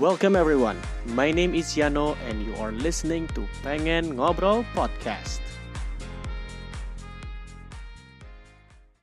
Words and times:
Welcome 0.00 0.34
everyone. 0.36 0.80
My 1.12 1.28
name 1.30 1.52
is 1.52 1.76
Yano 1.76 2.16
and 2.24 2.40
you 2.40 2.56
are 2.56 2.72
listening 2.72 3.28
to 3.36 3.44
Pengen 3.60 4.16
Ngobrol 4.16 4.64
Podcast. 4.72 5.44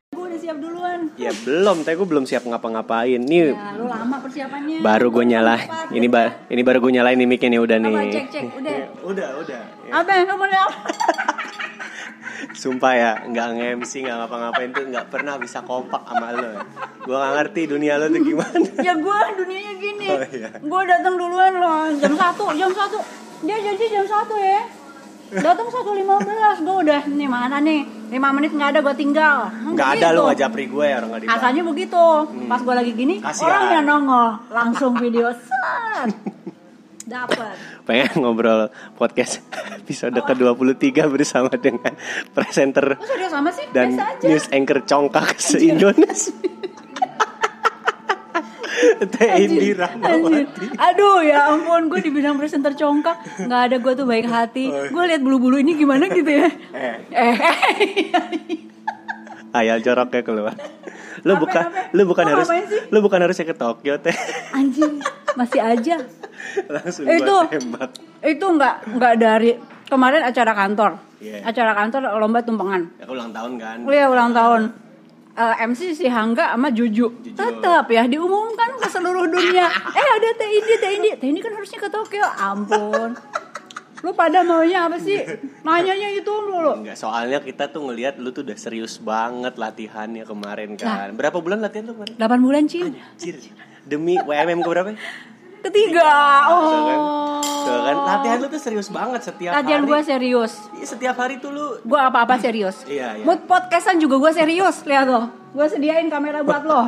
Gue 0.10 0.26
udah 0.26 0.40
siap 0.42 0.58
duluan. 0.58 1.14
Ya 1.16 1.30
belum, 1.46 1.86
tapi 1.86 1.94
gue 1.94 2.08
belum 2.10 2.26
siap 2.26 2.44
ngapa-ngapain. 2.44 3.22
Nih 3.22 3.54
Ya, 3.54 3.78
lu 3.78 3.86
lama 3.86 4.18
persiapannya. 4.18 4.82
baru 4.82 5.08
gue 5.14 5.26
nyala. 5.28 5.56
Ini 5.94 6.08
ba 6.10 6.22
ini 6.50 6.62
baru 6.66 6.82
gue 6.82 6.92
nyalain 6.92 7.16
nih 7.16 7.28
mic 7.30 7.44
nih 7.44 7.62
udah 7.62 7.78
nih. 7.78 7.94
Apa 7.96 8.10
cek 8.10 8.26
cek 8.34 8.44
udah. 8.58 8.78
Udah, 9.06 9.28
udah. 9.46 9.62
Ya. 9.86 9.92
Apa 9.94 10.10
yang 10.18 10.26
kamu 10.28 10.46
lihat? 10.50 10.72
Sumpah 12.50 12.94
ya, 12.98 13.12
nggak 13.30 13.48
nge-MC, 13.62 13.92
nggak 14.10 14.18
ngapa-ngapain 14.26 14.70
tuh 14.74 14.84
nggak 14.90 15.08
pernah 15.14 15.38
bisa 15.38 15.62
kompak 15.62 16.02
sama 16.02 16.34
lo. 16.34 16.58
Gue 17.06 17.14
nggak 17.14 17.34
ngerti 17.38 17.62
dunia 17.70 17.94
lo 18.02 18.10
tuh 18.10 18.22
gimana. 18.26 18.70
ya 18.88 18.94
gue 18.98 19.20
dunianya 19.38 19.74
gini. 19.78 20.08
Oh, 20.10 20.24
iya. 20.34 20.50
Gue 20.58 20.82
datang 20.90 21.14
duluan 21.14 21.54
loh 21.62 21.94
jam 22.02 22.14
satu 22.18 22.50
jam 22.58 22.72
satu. 22.74 22.98
Dia 23.46 23.58
janji 23.62 23.86
jam 23.94 24.06
satu 24.06 24.36
ya. 24.42 24.62
Datang 25.30 25.70
satu 25.70 25.94
lima 25.94 26.18
belas, 26.18 26.58
gue 26.58 26.76
udah 26.90 27.06
nih 27.06 27.30
mana 27.30 27.62
nih 27.62 27.86
lima 28.10 28.34
menit 28.34 28.50
nggak 28.50 28.70
ada 28.74 28.80
gue 28.82 28.96
tinggal. 28.98 29.38
Nggak 29.78 29.90
ada 30.02 30.08
lo 30.18 30.26
nggak 30.26 30.40
japri 30.42 30.66
gue 30.66 30.86
ya 30.90 30.96
orang 31.06 31.10
nggak. 31.14 31.30
Asalnya 31.30 31.62
begitu. 31.62 32.06
Pas 32.50 32.62
gue 32.66 32.74
lagi 32.74 32.92
gini, 32.98 33.22
Kasihan. 33.22 33.46
orang 33.46 33.64
yang 33.78 33.86
nongol 33.86 34.30
langsung 34.50 34.98
video 34.98 35.30
set. 35.38 36.10
Dapat. 37.10 37.56
Pengen 37.84 38.22
ngobrol 38.22 38.70
podcast 38.94 39.42
episode 39.74 40.14
ke-23 40.14 41.10
bersama 41.10 41.50
dengan 41.52 41.98
presenter 42.32 43.02
serius 43.02 43.34
sama 43.34 43.50
sih? 43.50 43.66
dan 43.74 43.98
news 44.22 44.46
anchor 44.50 44.86
congkak 44.86 45.34
se-Indonesia. 45.36 46.30
Teh. 49.10 49.44
Indi 49.44 49.76
Rahmawati. 49.76 50.72
Aduh 50.72 51.20
ya 51.20 51.52
ampun 51.52 51.90
gue 51.90 52.00
dibilang 52.00 52.38
presenter 52.38 52.72
congkak 52.74 53.20
nggak 53.42 53.62
ada 53.68 53.76
gue 53.76 53.94
tuh 53.94 54.08
baik 54.08 54.24
hati 54.24 54.70
gue 54.70 55.04
lihat 55.04 55.20
bulu-bulu 55.20 55.60
ini 55.60 55.76
gimana 55.76 56.08
gitu 56.08 56.30
ya 56.30 56.48
Eh, 56.72 56.96
eh 57.10 57.36
ayal 59.60 59.82
joroknya 59.82 60.22
keluar. 60.22 60.56
Lu 61.26 61.36
bukan 61.36 61.68
lu 61.92 62.06
bukan 62.06 62.24
harus 62.24 62.48
lu 62.88 63.02
bukan 63.02 63.20
harusnya 63.20 63.44
ke 63.44 63.56
Tokyo 63.58 64.00
teh. 64.00 64.16
anjing 64.54 65.02
masih 65.36 65.60
aja 65.60 65.96
Langsung 66.66 67.06
Itu. 67.06 67.28
gua 67.36 67.46
tembak. 67.48 67.90
itu 68.22 68.46
nggak 68.48 68.76
nggak 68.92 69.14
dari 69.16 69.52
kemarin 69.86 70.22
acara 70.24 70.54
kantor 70.54 70.92
Iya. 71.20 71.44
acara 71.44 71.76
kantor 71.76 72.02
lomba 72.16 72.40
tumpengan 72.40 72.88
Ya 72.96 73.06
ulang 73.06 73.30
tahun 73.30 73.52
kan. 73.56 73.78
Iya 73.84 74.06
ulang 74.08 74.32
tahun 74.32 74.62
Eh, 75.32 75.56
MC 75.64 75.94
si 75.94 76.04
Hangga 76.06 76.52
sama 76.52 76.68
Juju, 76.68 77.08
Juju. 77.16 77.32
tetap 77.32 77.88
ya 77.88 78.04
diumumkan 78.04 78.76
ke 78.76 78.88
seluruh 78.88 79.24
dunia 79.26 79.72
eh 79.96 80.08
ada 80.10 80.30
Teh 80.34 80.50
Indi 80.50 80.76
Teh 80.76 80.92
Indi 80.94 81.10
Teh 81.16 81.28
Indi 81.28 81.40
kan 81.40 81.54
harusnya 81.54 81.76
ke 81.78 81.88
Tokyo 81.88 82.28
ampun 82.28 83.16
lu 84.00 84.12
pada 84.14 84.40
maunya 84.42 84.84
apa 84.86 84.96
sih 84.96 85.16
nanyanya 85.62 86.12
itu 86.14 86.28
mulu 86.28 86.80
Enggak, 86.80 86.96
soalnya 86.96 87.40
kita 87.40 87.68
tuh 87.68 87.84
ngelihat 87.84 88.16
lu 88.16 88.32
tuh 88.32 88.42
udah 88.42 88.56
serius 88.56 88.96
banget 88.98 89.56
latihannya 89.56 90.24
kemarin 90.24 90.76
kan. 90.76 91.12
Berapa 91.14 91.36
bulan 91.38 91.60
latihan 91.60 91.84
lu 91.86 91.96
kemarin? 91.96 92.16
8 92.16 92.40
bulan 92.42 92.64
Cin 92.66 92.96
Anjir. 92.96 93.36
Demi 93.90 94.16
WMM 94.16 94.62
ke 94.62 94.70
berapa? 94.70 94.90
Ketiga. 95.60 96.12
Tuh 96.46 96.80
kan. 96.80 97.00
Oh. 97.02 97.42
Tuh 97.42 97.80
kan 97.84 97.96
latihan 98.00 98.38
lu 98.40 98.48
tuh 98.48 98.62
serius 98.62 98.88
banget 98.88 99.20
setiap 99.20 99.52
Latihan 99.52 99.82
hari. 99.82 99.90
gue 99.90 100.00
serius. 100.06 100.54
Iya, 100.72 100.86
setiap 100.88 101.16
hari 101.18 101.36
tuh 101.38 101.50
lu 101.50 101.66
Gue 101.82 102.00
apa-apa 102.00 102.38
serius. 102.46 102.86
Iya, 102.86 103.18
iya. 103.18 103.26
Mood 103.26 103.44
podcastan 103.44 103.98
juga 103.98 104.16
gue 104.20 104.32
serius. 104.32 104.86
Lihat 104.86 105.06
lo. 105.06 105.28
Gue 105.52 105.66
sediain 105.66 106.08
kamera 106.08 106.40
buat 106.42 106.64
lo. 106.64 106.82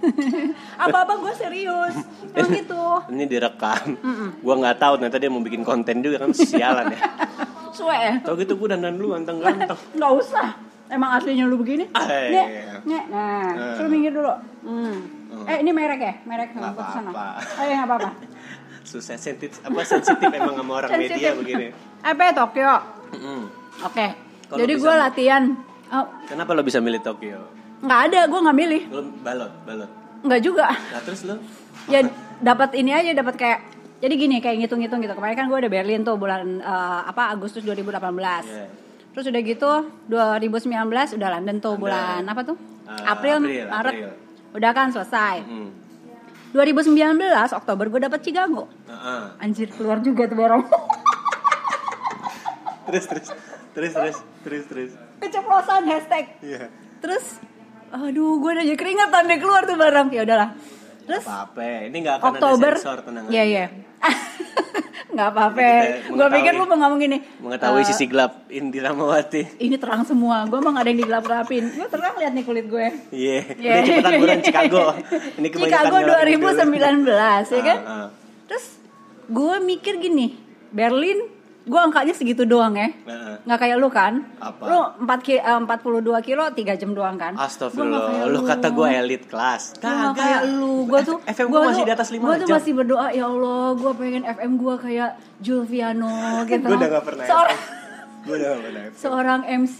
apa-apa 0.80 1.12
gue 1.18 1.32
serius. 1.36 1.94
Emang 2.30 2.54
gitu. 2.54 2.82
ini 3.10 3.26
direkam. 3.26 3.98
Gua 4.38 4.54
nggak 4.56 4.78
tahu 4.78 4.92
ternyata 4.96 5.18
dia 5.18 5.28
mau 5.28 5.42
bikin 5.42 5.60
konten 5.60 5.98
juga 5.98 6.22
kan 6.22 6.30
sialan 6.30 6.94
ya. 6.94 7.00
Suwe. 7.76 8.22
Tau 8.22 8.32
gitu 8.34 8.54
gua 8.54 8.72
dandan 8.72 8.96
lu 8.96 9.12
ganteng-ganteng. 9.12 9.76
Nggak 9.98 10.12
usah. 10.16 10.48
Emang 10.86 11.14
aslinya 11.14 11.44
lu 11.44 11.54
begini? 11.54 11.86
Ah, 11.92 12.02
iya, 12.02 12.30
Nek, 12.32 12.46
iya. 12.48 12.74
nek. 12.82 13.04
Nah, 13.06 13.46
Eh. 13.46 13.74
suruh 13.78 13.86
minggir 13.86 14.10
dulu. 14.10 14.32
Hmm. 14.66 15.19
Eh, 15.30 15.56
ini 15.60 15.70
merek 15.70 16.00
ya? 16.00 16.14
Merek 16.22 16.48
sama 16.50 16.70
Nggak 16.70 16.88
sana. 16.90 17.10
apa-apa. 17.10 17.40
Oh, 17.56 17.64
iya, 17.64 17.74
nggak 17.76 17.88
apa-apa. 17.88 18.10
Susah 18.90 19.14
sensitif 19.14 19.60
apa 19.60 19.80
sensitif 19.84 20.26
emang 20.28 20.54
sama 20.56 20.72
orang 20.76 20.90
media 20.96 21.30
begini. 21.32 21.68
Apa 22.00 22.20
ya, 22.20 22.32
Tokyo? 22.34 22.72
Mm-mm. 23.12 23.40
Oke. 23.82 24.06
Kalau 24.46 24.58
Jadi 24.58 24.72
gue 24.74 24.94
latihan. 24.96 25.42
Oh, 25.90 26.06
Kenapa 26.24 26.50
lo 26.52 26.62
bisa 26.62 26.78
milih 26.78 26.98
Tokyo? 27.00 27.38
nggak 27.80 28.00
ada, 28.06 28.20
gue 28.26 28.40
nggak 28.40 28.58
milih. 28.58 28.82
Lo 28.88 29.00
balot, 29.20 29.52
balot. 29.64 29.90
Nggak 30.20 30.40
juga. 30.40 30.66
Nah 30.68 31.00
terus 31.00 31.24
lo? 31.24 31.36
ya 31.88 32.04
dapat 32.38 32.76
ini 32.76 32.92
aja 32.92 33.10
dapat 33.12 33.34
kayak 33.34 33.58
jadi 33.98 34.14
gini 34.14 34.36
kayak 34.38 34.60
ngitung-ngitung 34.60 35.00
gitu 35.00 35.12
kemarin 35.12 35.32
kan 35.34 35.46
gue 35.46 35.58
udah 35.58 35.70
Berlin 35.70 36.02
tuh 36.02 36.14
bulan 36.14 36.60
eh, 36.60 37.00
apa 37.04 37.30
Agustus 37.30 37.64
2018 37.64 37.96
Iya. 37.96 38.68
terus 39.10 39.26
udah 39.26 39.40
gitu 39.42 39.70
2019 40.06 40.70
udah 41.16 41.28
London 41.30 41.56
tuh 41.58 41.72
London. 41.72 41.80
bulan 41.80 42.20
apa 42.22 42.40
tuh 42.44 42.56
Eh, 42.82 43.04
April, 43.06 43.36
April, 43.38 43.64
Maret 43.66 43.94
April. 43.94 44.10
Udah 44.50 44.70
kan 44.70 44.90
selesai. 44.90 45.42
Hmm. 45.42 45.70
2019 46.50 46.98
Oktober 47.54 47.84
gue 47.86 48.00
dapet 48.02 48.20
Chicago. 48.20 48.66
Heeh. 48.84 49.22
anjir 49.38 49.70
keluar 49.70 50.00
juga 50.00 50.26
tuh 50.26 50.36
barang. 50.36 50.62
Terus 52.86 53.04
terus. 53.06 53.28
Terus 53.70 53.92
terus. 53.94 54.16
Terus 54.42 54.64
terus. 54.66 54.90
keceplosan 55.20 55.84
hashtag. 55.86 56.24
Iya. 56.40 56.72
terus 56.98 57.38
aduh 57.90 58.38
gue 58.38 58.50
udah 58.50 58.62
jadi 58.62 58.74
keringetan 58.74 59.22
deh 59.24 59.38
keluar 59.38 59.62
tuh 59.62 59.74
barang. 59.74 60.06
Ya 60.10 60.22
udahlah. 60.22 60.50
Terus 61.06 61.22
Apa-apa, 61.22 61.86
ini 61.86 61.96
nggak 62.02 62.16
akan 62.18 62.26
Oktober. 62.34 62.70
ada 62.70 62.82
sensor 62.82 62.98
tenang 63.02 63.24
Iya 63.30 63.42
iya 63.44 63.64
nggak 65.10 65.28
apa-apa 65.28 65.68
gue 66.08 66.26
pikir 66.32 66.52
lu 66.52 66.64
mau 66.64 66.78
ngomong 66.78 67.00
gini 67.00 67.18
Mengetahui 67.38 67.80
eh, 67.80 67.86
sisi 67.86 68.04
gelap 68.04 68.46
Indira 68.48 68.90
Mawati. 68.90 69.58
ini 69.58 69.74
terang 69.74 70.02
semua 70.02 70.44
gue 70.44 70.54
emang 70.54 70.74
ada 70.74 70.86
yang 70.86 70.98
digelap-gelapin 70.98 71.64
gue 71.68 71.88
terang 71.88 72.14
lihat 72.16 72.32
nih 72.32 72.44
kulit 72.44 72.66
gue 72.66 72.86
Iya. 73.10 73.38
Iya. 73.52 73.70
Udah 73.72 73.82
cepetan 73.86 74.12
buruan 74.16 74.40
Chicago. 74.40 74.82
Ini 75.34 75.46
kebanyakan 75.46 75.60
Chicago 75.60 75.96
nyolotin 75.96 76.36
dulu. 76.36 76.48
2019 77.02 77.50
ya 77.50 77.62
kan 77.64 77.78
Ah, 77.80 77.90
ah. 77.90 78.08
terus 78.46 78.66
gue 79.26 79.54
mikir 79.60 79.94
gini 79.96 80.26
Berlin 80.70 81.18
gue 81.60 81.76
angkanya 81.76 82.10
segitu 82.10 82.42
doang 82.42 82.72
ya 82.72 82.88
nggak 83.40 83.58
kayak 83.58 83.76
lu 83.76 83.88
kan 83.88 84.24
Apa? 84.36 84.64
lu 84.64 84.78
4 85.02 85.20
ki, 85.20 85.34
eh, 85.36 85.60
42 85.60 85.68
kilo 86.20 86.44
3 86.46 86.56
jam 86.74 86.90
doang 86.90 87.14
kan 87.14 87.32
Gua 87.32 87.44
Astagfirullah, 87.46 88.00
kayak 88.06 88.26
lu 88.26 88.40
kata 88.42 88.68
gue 88.70 88.86
elit 88.90 89.22
kelas. 89.24 89.62
Gua 89.76 89.92
nggak 89.92 90.14
kayak 90.14 90.42
lu, 90.50 90.74
gue 90.86 91.00
tuh 91.02 91.16
FM 91.22 91.46
gua 91.46 91.58
gue 91.58 91.68
masih 91.70 91.84
di 91.84 91.92
atas 91.92 92.08
5 92.08 92.16
Gue 92.18 92.34
jam. 92.34 92.40
tuh 92.40 92.48
masih 92.54 92.72
berdoa 92.74 93.06
ya 93.10 93.24
Allah, 93.24 93.64
gue 93.74 93.92
pengen 93.94 94.22
FM 94.24 94.52
gue 94.56 94.74
kayak 94.78 95.10
Julviano 95.38 96.14
gitu. 96.50 96.64
Gue 96.64 96.76
udah 96.76 96.88
gak 96.90 97.04
pernah 97.04 97.24
Seorang, 97.24 97.58
seorang 99.00 99.40
MC 99.46 99.78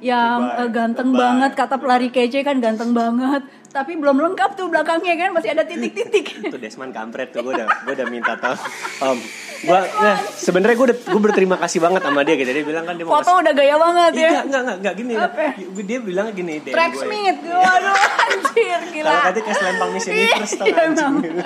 yang 0.00 0.40
Lebay, 0.40 0.60
eh, 0.60 0.70
ganteng 0.70 1.08
lebay. 1.10 1.20
banget, 1.20 1.50
kata 1.54 1.76
pelari 1.76 2.08
kece 2.08 2.40
kan 2.40 2.56
ganteng 2.58 2.92
banget. 2.92 3.42
Tapi 3.74 3.98
belum 3.98 4.22
lengkap 4.22 4.54
tuh 4.54 4.70
belakangnya 4.70 5.18
kan 5.18 5.34
masih 5.34 5.50
ada 5.50 5.66
titik-titik. 5.66 6.38
Itu 6.46 6.58
Desman 6.62 6.94
kampret 6.94 7.34
tuh 7.34 7.42
gue 7.42 7.58
udah 7.58 7.66
gue 7.82 7.92
udah 7.92 8.06
minta 8.06 8.38
tolong 8.38 8.60
Om 9.02 9.18
gue 9.64 9.80
nah, 9.80 10.20
sebenarnya 10.28 10.76
gue 10.76 10.86
udah 10.92 10.98
gue 11.08 11.20
berterima 11.24 11.56
kasih 11.56 11.80
banget 11.80 12.04
sama 12.04 12.20
dia 12.20 12.36
gitu 12.36 12.52
dia 12.52 12.64
bilang 12.68 12.84
kan 12.84 13.00
dia 13.00 13.08
mau 13.08 13.16
Foto 13.16 13.40
udah 13.40 13.52
gaya 13.56 13.76
banget 13.80 14.12
ya. 14.12 14.28
Enggak, 14.28 14.44
enggak, 14.44 14.60
enggak, 14.60 14.76
enggak 14.76 14.94
gini. 14.94 15.14
Apa? 15.16 15.42
Dia 15.88 15.98
bilang 16.04 16.26
gini, 16.36 16.54
DM 16.60 16.74
Track 16.76 16.92
gue. 16.92 17.00
Smith, 17.00 17.38
waduh 17.48 17.96
anjir 18.20 18.80
gila. 18.92 19.08
Kalau 19.08 19.22
tadi 19.24 19.40
kayak 19.40 19.56
tau 19.56 19.88
Iya, 20.04 20.32
gak, 20.36 20.68
emang. 20.68 20.82
anjing. 20.84 21.36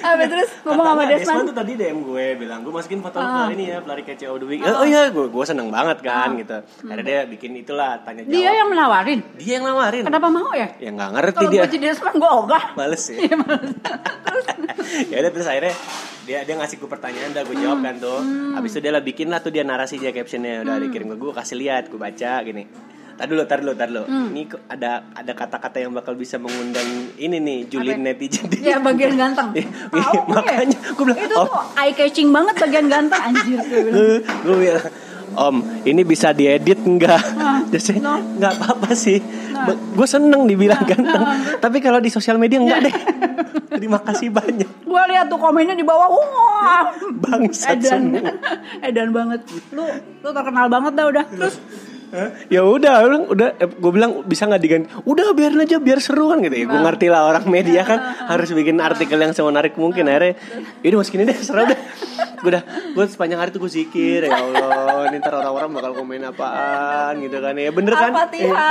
Apa 0.00 0.22
terus 0.24 0.50
ngomong 0.64 0.86
sama 0.88 1.02
Katanya 1.04 1.18
Desman? 1.20 1.44
tuh 1.44 1.56
tadi 1.60 1.72
DM 1.76 1.98
gue 2.00 2.24
bilang 2.40 2.58
gue 2.64 2.72
masukin 2.72 3.00
foto 3.04 3.18
lu 3.20 3.28
Ah. 3.28 3.48
ini 3.52 3.64
ya 3.68 3.78
pelari 3.84 4.02
kece 4.02 4.24
the 4.24 4.46
week. 4.48 4.60
Oh, 4.64 4.86
iya, 4.88 5.12
gue 5.12 5.26
gue 5.28 5.44
seneng 5.44 5.68
banget 5.68 5.98
kan 6.00 6.28
gitu. 6.40 6.56
Akhirnya 6.88 7.04
dia 7.04 7.18
bikin 7.28 7.50
itulah 7.52 8.00
tanya 8.00 8.24
jawab. 8.24 8.32
Hmm. 8.32 8.40
Dia 8.40 8.50
yang 8.56 8.68
menawarin. 8.72 9.20
dia 9.36 9.52
yang 9.60 9.64
nawarin. 9.68 10.04
Kenapa 10.08 10.28
mau 10.32 10.50
ya? 10.56 10.68
Ya 10.80 10.88
nggak 10.88 11.10
ngerti 11.20 11.44
dia. 11.52 11.67
Gue 11.68 11.74
jadi 11.74 11.84
Desman 11.86 12.14
gue 12.16 12.30
ogah. 12.34 12.64
Males 12.74 13.04
ya. 13.06 13.16
Iya, 13.20 13.36
males. 13.36 13.72
ya 15.12 15.16
udah 15.18 15.30
terus 15.30 15.46
akhirnya 15.46 15.74
dia 16.24 16.38
dia 16.42 16.54
ngasih 16.54 16.76
gue 16.76 16.88
pertanyaan 16.88 17.30
udah 17.30 17.44
gue 17.44 17.56
jawab 17.58 17.78
kan 17.80 17.94
tuh. 17.96 18.18
Habis 18.54 18.70
itu 18.70 18.80
dia 18.80 18.90
lah 18.90 19.00
bikin 19.00 19.28
lah 19.28 19.38
tuh 19.38 19.48
dia 19.48 19.62
narasi 19.62 19.96
dia 19.96 20.10
captionnya 20.10 20.60
udah 20.60 20.76
dikirim 20.78 21.08
ke 21.08 21.16
gue 21.16 21.32
kasih 21.32 21.56
lihat 21.56 21.86
gue 21.86 21.96
baca 21.96 22.32
gini. 22.42 22.64
Tadi 23.18 23.28
dulu, 23.28 23.42
tadi 23.44 23.60
dulu, 23.60 23.74
tadi 23.74 23.90
dulu. 23.90 24.04
Ini 24.06 24.42
kok 24.46 24.60
ada 24.68 24.90
ada 25.10 25.32
kata-kata 25.34 25.76
yang 25.78 25.90
bakal 25.90 26.14
bisa 26.14 26.38
mengundang 26.38 26.86
ini 27.18 27.36
nih 27.36 27.58
Julin 27.66 27.98
Apa? 27.98 28.06
netizen. 28.06 28.46
Ya 28.56 28.78
bagian 28.78 29.18
ganteng. 29.20 29.50
Iya, 29.52 29.66
Tahu 29.90 30.14
gue. 30.22 30.38
makanya 30.38 30.78
gue 30.86 31.04
bilang, 31.04 31.20
itu 31.20 31.34
"Oh." 31.34 31.44
tuh 31.44 31.58
eye 31.74 31.92
catching 31.92 32.30
banget 32.30 32.54
bagian 32.56 32.86
ganteng 32.86 33.18
anjir 33.20 33.58
gue 34.22 34.56
bilang. 34.56 34.86
Om, 35.34 35.84
ini 35.84 36.02
bisa 36.04 36.32
diedit 36.32 36.80
enggak? 36.84 37.20
Nah, 37.36 37.64
saya, 37.82 38.00
no. 38.00 38.16
nggak 38.38 38.52
apa-apa 38.58 38.90
sih. 38.96 39.18
Nah. 39.52 39.74
gue 39.74 40.06
seneng 40.08 40.46
dibilang 40.46 40.82
ganteng. 40.90 41.24
Tapi 41.58 41.78
kalau 41.82 41.98
di 41.98 42.08
sosial 42.08 42.38
media 42.38 42.62
enggak 42.62 42.88
deh. 42.88 42.94
Terima 43.78 44.00
kasih 44.00 44.32
banyak. 44.32 44.88
Gue 44.88 45.02
lihat 45.12 45.28
tuh 45.28 45.38
komennya 45.38 45.76
di 45.76 45.84
bawah, 45.86 46.08
wah, 46.10 46.90
Bangsat 47.28 47.78
edan, 47.78 48.16
semua. 48.16 48.32
edan 48.82 49.08
banget. 49.12 49.40
Lu, 49.70 49.84
lu 50.24 50.28
terkenal 50.32 50.66
banget 50.66 50.92
dah 50.96 51.06
udah. 51.06 51.24
Terus? 51.28 51.56
Ya 52.46 52.60
udah 52.60 52.94
orang 53.00 53.22
udah 53.26 53.48
gue 53.58 53.90
bilang 53.90 54.22
bisa 54.22 54.44
nggak 54.44 54.60
diganti? 54.60 54.86
Udah 55.02 55.32
biarin 55.32 55.60
aja 55.60 55.76
biar 55.76 55.98
seru 55.98 56.28
kan 56.28 56.40
gitu 56.40 56.54
ya. 56.54 56.64
Gue 56.64 56.80
ngerti 56.80 57.06
lah 57.06 57.26
orang 57.26 57.44
media 57.46 57.82
kan 57.82 57.98
harus 58.32 58.48
bikin 58.50 58.78
artikel 58.78 59.16
yang 59.16 59.30
semenarik 59.30 59.74
mungkin 59.74 60.06
akhirnya 60.06 60.36
ini 60.80 60.94
masukin 60.94 61.24
deh 61.24 61.34
serah 61.34 61.66
deh. 61.66 61.78
Gue 62.38 62.50
udah 62.50 62.62
gue 62.94 63.04
sepanjang 63.04 63.38
hari 63.38 63.50
tuh 63.50 63.60
gue 63.60 63.72
zikir 63.72 64.24
ya 64.24 64.32
Allah 64.32 65.06
ini 65.06 65.18
ntar 65.18 65.36
orang-orang 65.36 65.70
bakal 65.72 65.92
komen 65.96 66.22
apaan 66.24 67.14
gitu 67.18 67.38
kan. 67.38 67.54
Ya 67.54 67.70
bener 67.70 67.92
kan? 67.92 68.12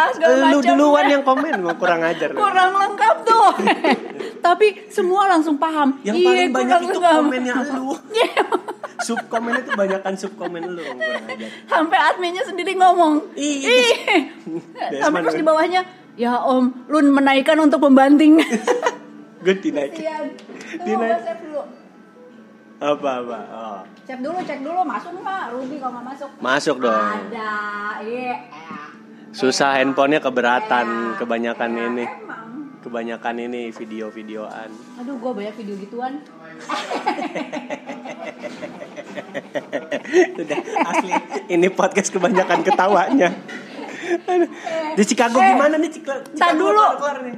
Segala 0.10 0.50
lu 0.50 0.60
duluan 0.60 1.06
yang 1.06 1.22
komen 1.22 1.54
gue 1.58 1.76
kurang 1.76 2.02
ajar 2.02 2.32
kurang 2.32 2.72
lengkap 2.74 3.16
tuh. 3.24 3.50
Tapi 4.48 4.88
semua 4.88 5.28
langsung 5.28 5.58
paham. 5.58 6.00
Yang 6.02 6.16
Iya, 6.18 6.26
paling 6.26 6.50
banyak 6.50 6.80
itu 6.80 6.90
lengkap. 6.96 7.14
komennya 7.20 7.54
lu. 7.70 7.92
Iya. 8.18 8.44
sub 8.98 9.22
komennya 9.30 9.62
tuh 9.62 9.78
banyakan 9.78 10.14
sub 10.18 10.34
komen 10.34 10.74
lu 10.74 10.82
sampai 11.66 11.98
adminnya 12.02 12.42
sendiri 12.42 12.74
ngomong 12.74 13.27
Ih. 13.36 14.32
Sampai 15.02 15.20
terus 15.22 15.36
di 15.36 15.44
bawahnya 15.44 15.82
ya 16.16 16.38
om 16.40 16.72
lu 16.88 17.02
menaikkan 17.04 17.58
untuk 17.58 17.82
pembanting. 17.82 18.40
Gue 19.44 19.56
dinaikin. 19.58 20.02
Kasian. 20.02 20.26
Dinaik. 20.82 21.20
Apa 22.78 23.10
apa? 23.22 23.38
Oh. 23.50 23.82
cek 24.06 24.22
dulu 24.22 24.38
cek 24.40 24.60
dulu. 24.62 24.82
Masuk 24.82 25.12
nggak 25.18 25.44
Ruby 25.50 25.76
kalau 25.78 25.92
nggak 25.98 26.06
masuk? 26.14 26.30
Masuk 26.38 26.76
dong. 26.80 26.94
Ada. 26.94 27.54
Iya. 28.02 28.38
Susah 29.34 29.78
handphonenya 29.78 30.20
keberatan 30.20 30.88
Iya. 30.88 31.18
kebanyakan 31.18 31.72
Iya, 31.74 31.88
ini. 31.88 32.06
emang. 32.06 32.46
kebanyakan 32.78 33.36
ini 33.44 33.70
video-videoan. 33.70 34.70
Aduh 34.98 35.16
gue 35.18 35.32
banyak 35.34 35.56
video 35.56 35.76
gituan 35.76 36.14
udah 40.42 40.60
asli. 40.88 41.12
Ini 41.50 41.68
podcast 41.70 42.10
kebanyakan 42.10 42.60
ketawanya. 42.62 43.30
Di 44.94 45.04
Chicago 45.04 45.38
Eh, 45.38 45.52
gimana 45.52 45.76
nih? 45.76 45.90
Chicago 45.92 46.24
tar 46.34 46.54
dulu. 46.54 46.82
nih. 47.24 47.38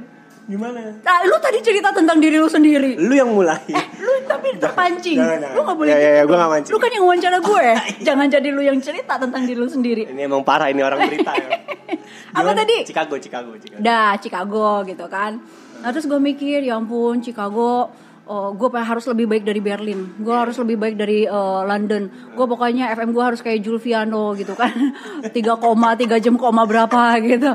Gimana? 0.50 0.82
Nah, 0.98 1.22
lu 1.22 1.38
tadi 1.38 1.62
cerita 1.62 1.94
tentang 1.94 2.18
diri 2.18 2.34
lu 2.34 2.50
sendiri. 2.50 2.98
Lu 2.98 3.14
yang 3.14 3.30
mulai. 3.30 3.62
Lu 3.96 4.12
tapi 4.26 4.58
terpancing. 4.58 5.14
Jangan, 5.14 5.38
jangan. 5.38 5.54
lu 5.54 5.60
gak 5.62 5.76
boleh 5.78 5.90
Ya, 5.90 5.96
ya, 5.96 6.10
ya, 6.10 6.22
gitu. 6.22 6.34
gua 6.34 6.48
mancing. 6.50 6.72
lu 6.74 6.78
kan 6.78 6.90
yang 6.90 7.04
wawancara 7.04 7.38
gue 7.38 7.66
jangan 8.08 8.26
jadi 8.26 8.48
lu 8.50 8.58
yang 8.60 8.78
cerita 8.78 9.14
tentang 9.14 9.46
diri 9.46 9.54
lu 9.56 9.70
sendiri. 9.70 10.10
Ini 10.10 10.26
emang 10.26 10.42
parah 10.42 10.66
ini 10.66 10.82
orang 10.82 11.06
berita 11.06 11.38
ya. 11.38 11.48
Apa 12.38 12.50
tadi? 12.52 12.82
Chicago 12.82 13.14
Chicago 13.16 13.54
Chicago. 13.56 13.78
Dah 13.78 14.18
Chicago 14.18 14.82
gitu 14.82 15.06
kan. 15.06 15.38
Nah 15.80 15.88
terus 15.88 16.04
gue 16.04 16.18
mikir 16.18 16.60
ya 16.60 16.74
ampun 16.74 17.22
Chicago 17.22 17.94
Oh, 18.30 18.54
gue 18.54 18.70
harus 18.78 19.02
lebih 19.10 19.26
baik 19.26 19.42
dari 19.42 19.58
Berlin, 19.58 20.14
gue 20.22 20.30
harus 20.30 20.54
lebih 20.62 20.78
baik 20.78 20.94
dari 20.94 21.26
eh, 21.26 21.60
London. 21.66 22.30
Gue 22.38 22.46
pokoknya 22.46 22.94
FM 22.94 23.10
gue 23.10 23.24
harus 23.26 23.42
kayak 23.42 23.58
Julviano 23.58 24.38
gitu 24.38 24.54
kan, 24.54 24.70
3 25.26 25.34
koma, 25.58 25.98
3 25.98 26.22
jam 26.22 26.38
koma 26.38 26.62
berapa 26.62 27.18
gitu. 27.26 27.50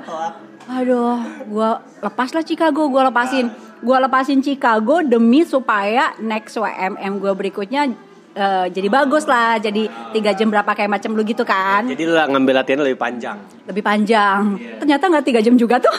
Aduh, 0.68 1.16
gue 1.48 1.70
lepas 2.04 2.28
lah 2.36 2.44
Chicago, 2.44 2.92
gue 2.92 3.02
lepasin, 3.08 3.48
gue 3.80 3.98
lepasin 4.04 4.44
Chicago 4.44 5.00
demi 5.00 5.48
supaya 5.48 6.12
next 6.20 6.60
WMM 6.60 7.24
gue 7.24 7.32
berikutnya 7.32 7.96
eh, 8.36 8.68
jadi 8.68 8.92
bagus 8.92 9.24
lah, 9.32 9.56
jadi 9.56 9.88
tiga 10.12 10.36
jam 10.36 10.52
berapa 10.52 10.76
kayak 10.76 10.92
macam 10.92 11.16
lu 11.16 11.24
gitu 11.24 11.48
kan, 11.48 11.88
jadi 11.88 12.04
lu 12.04 12.20
ngambil 12.20 12.52
latihan 12.52 12.84
lebih 12.84 13.00
panjang 13.00 13.40
lebih 13.64 13.80
panjang. 13.80 14.60
Iya. 14.60 14.84
Ternyata 14.84 15.04
nggak 15.08 15.24
tiga 15.24 15.40
jam 15.40 15.56
juga 15.56 15.80
tuh. 15.80 15.96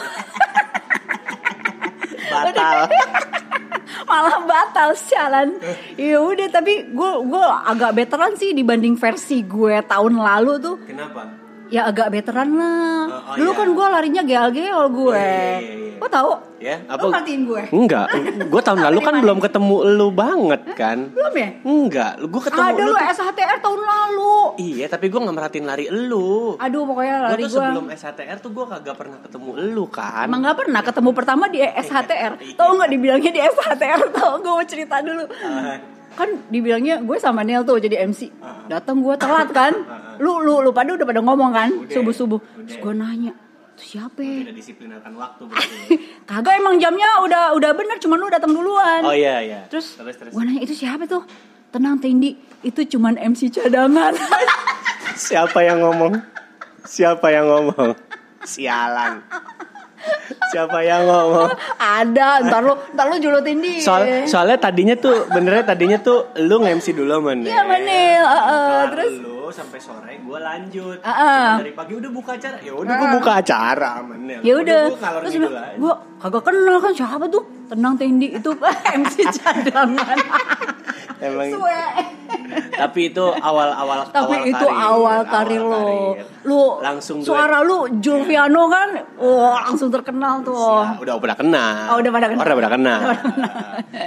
batal 2.27 2.85
malah 4.05 4.43
batal 4.45 4.93
sialan. 4.93 5.57
Ya 5.97 6.21
udah 6.21 6.47
tapi 6.53 6.93
gue 6.93 7.11
gue 7.25 7.43
agak 7.65 7.97
veteran 7.97 8.37
sih 8.37 8.53
dibanding 8.53 8.93
versi 8.93 9.41
gue 9.41 9.81
tahun 9.87 10.21
lalu 10.21 10.53
tuh. 10.61 10.75
Kenapa 10.85 11.46
ya 11.67 11.81
agak 11.87 12.07
veteran 12.11 12.49
lah. 12.55 12.99
Oh, 13.07 13.13
oh, 13.13 13.35
dulu 13.35 13.51
iya. 13.51 13.59
kan 13.59 13.67
gue 13.71 13.87
larinya 13.87 14.21
geol-geol 14.23 14.85
gue. 14.91 15.17
Iya, 15.17 15.59
iya, 15.59 15.59
iya, 15.59 15.75
iya. 15.77 16.01
lo 16.01 16.07
tau? 16.07 16.31
Ya 16.57 16.75
lo 16.89 17.07
ngertiin 17.13 17.41
gue? 17.45 17.63
Enggak. 17.69 18.05
Gue 18.49 18.61
tahun 18.61 18.79
lalu 18.89 18.99
kan 19.01 19.13
belum 19.21 19.37
ketemu 19.41 19.75
lu 19.97 20.07
banget 20.09 20.61
kan. 20.73 20.97
Belum 21.13 21.33
ya? 21.35 21.49
Enggak. 21.61 22.11
Gue 22.23 22.41
ketemu 22.41 22.65
ada 22.65 22.81
lu 22.81 22.93
tuh- 22.93 23.05
SHTR 23.17 23.57
tahun 23.61 23.81
lalu. 23.81 24.37
Iya, 24.57 24.85
tapi 24.89 25.05
gue 25.09 25.19
gak 25.21 25.35
merhatiin 25.35 25.65
lari 25.65 25.85
elu. 25.89 26.57
aduh 26.57 26.81
pokoknya 26.85 27.15
Gue 27.17 27.27
lari 27.29 27.43
gue 27.45 27.51
sebelum 27.51 27.85
SHTR 27.93 28.37
tuh 28.41 28.51
gue 28.53 28.65
kagak 28.65 28.95
pernah 28.97 29.17
ketemu 29.21 29.49
elu 29.57 29.85
kan. 29.89 30.25
Emang 30.25 30.41
gak 30.45 30.57
pernah 30.57 30.81
ketemu 30.81 31.09
pertama 31.13 31.45
di 31.49 31.59
SHTR 31.61 32.33
Tau 32.57 32.69
gak 32.77 32.89
dibilangnya 32.89 33.31
di 33.33 33.41
SHTR 33.41 34.01
Tau 34.15 34.39
gue 34.39 34.51
mau 34.51 34.65
cerita 34.65 35.01
dulu. 35.01 35.25
Ah, 35.43 35.96
kan 36.17 36.29
dibilangnya 36.49 37.05
gue 37.05 37.17
sama 37.21 37.45
Neil 37.45 37.61
tuh 37.61 37.77
jadi 37.77 38.09
MC 38.09 38.33
datang 38.65 39.05
gue 39.05 39.13
telat 39.15 39.53
kan 39.53 39.73
lu 40.23 40.41
lu 40.41 40.65
lu 40.65 40.73
pada 40.73 40.97
udah 40.97 41.05
pada 41.05 41.21
ngomong 41.21 41.51
kan 41.53 41.69
Udah, 41.69 41.93
subuh 41.93 42.13
subuh 42.13 42.39
udah. 42.41 42.65
terus 42.65 42.77
gue 42.81 42.93
nanya 42.97 43.33
tuh 43.77 43.85
siapa 43.85 44.19
ya?" 44.25 44.49
Waktu 45.13 45.43
kagak 46.29 46.53
emang 46.57 46.81
jamnya 46.81 47.21
udah 47.21 47.53
udah 47.53 47.71
bener 47.77 48.01
cuman 48.01 48.17
lu 48.17 48.27
datang 48.33 48.51
duluan 48.51 49.05
oh 49.05 49.13
iya 49.13 49.45
iya. 49.45 49.59
terus, 49.69 49.93
terus 49.93 50.17
terus. 50.17 50.33
gue 50.33 50.41
nanya 50.41 50.61
itu 50.65 50.73
siapa 50.73 51.05
tuh 51.05 51.21
tenang 51.69 52.01
Tindi 52.01 52.33
itu 52.65 52.81
cuman 52.97 53.21
MC 53.21 53.53
cadangan 53.53 54.17
Siapa 55.17 55.65
yang 55.65 55.81
ngomong? 55.81 56.13
Siapa 56.85 57.33
yang 57.33 57.49
ngomong? 57.49 57.97
Sialan. 58.45 59.25
Siapa 60.51 60.79
yang 60.83 61.07
ngomong? 61.07 61.51
ada 61.77 62.41
ntar 62.43 62.61
lu 62.63 62.73
ntar 62.95 63.05
lu 63.07 63.15
julutin 63.19 63.59
dia 63.59 63.83
Soal, 63.83 64.27
soalnya 64.27 64.57
tadinya 64.57 64.95
tuh 64.95 65.27
benernya 65.29 65.63
tadinya 65.67 65.97
tuh 65.99 66.31
lu 66.39 66.63
nge-MC 66.63 66.95
dulu 66.95 67.19
men. 67.23 67.43
Iya, 67.45 67.61
Manil. 67.63 68.23
Uh, 68.23 68.37
uh, 68.37 68.79
terus 68.91 69.13
lu 69.21 69.36
sampai 69.49 69.79
sore 69.79 70.13
gue 70.19 70.39
lanjut. 70.39 70.97
Ah, 71.01 71.11
ah. 71.11 71.47
Cuma 71.55 71.63
dari 71.63 71.75
pagi 71.75 71.93
udah 71.97 72.11
buka 72.11 72.31
acara. 72.35 72.57
Ya 72.59 72.73
udah 72.73 72.93
gue 72.93 73.09
buka 73.19 73.31
acara 73.39 73.91
men. 74.03 74.21
ya 74.43 74.53
udah 74.57 74.81
terus 74.93 75.33
aja. 75.35 75.73
gue 75.75 75.93
kagak 76.17 76.43
kenal 76.43 76.77
kan 76.81 76.91
siapa 76.91 77.25
tuh 77.29 77.43
tenang 77.67 77.95
Tindi 77.95 78.27
itu 78.33 78.51
MC 78.99 79.15
cadangan 79.37 80.17
Emang 81.17 81.49
tapi 82.77 83.09
itu 83.09 83.25
awal-awal 83.25 84.05
Tapi 84.13 84.37
awal 84.37 84.41
itu 84.45 84.65
karir, 84.69 84.85
awal 84.85 85.19
karir 85.25 85.63
lo. 85.65 85.81
karir. 85.81 86.25
Lu 86.45 86.61
langsung 86.79 87.17
duet. 87.19 87.27
suara 87.27 87.65
lu 87.65 87.89
Julviano 87.97 88.69
kan, 88.69 88.89
wah 89.17 89.65
langsung 89.65 89.89
terkenal 89.89 90.45
tuh. 90.45 90.85
Ya, 90.85 90.93
udah 91.01 91.15
udah 91.17 91.35
kenal. 91.35 91.73
Oh, 91.91 91.97
udah 91.97 92.11
pada 92.13 92.27
kenal. 92.29 92.39
Oh, 92.39 92.45
udah 92.45 92.57
pada 92.61 92.69
kenal. 92.69 92.99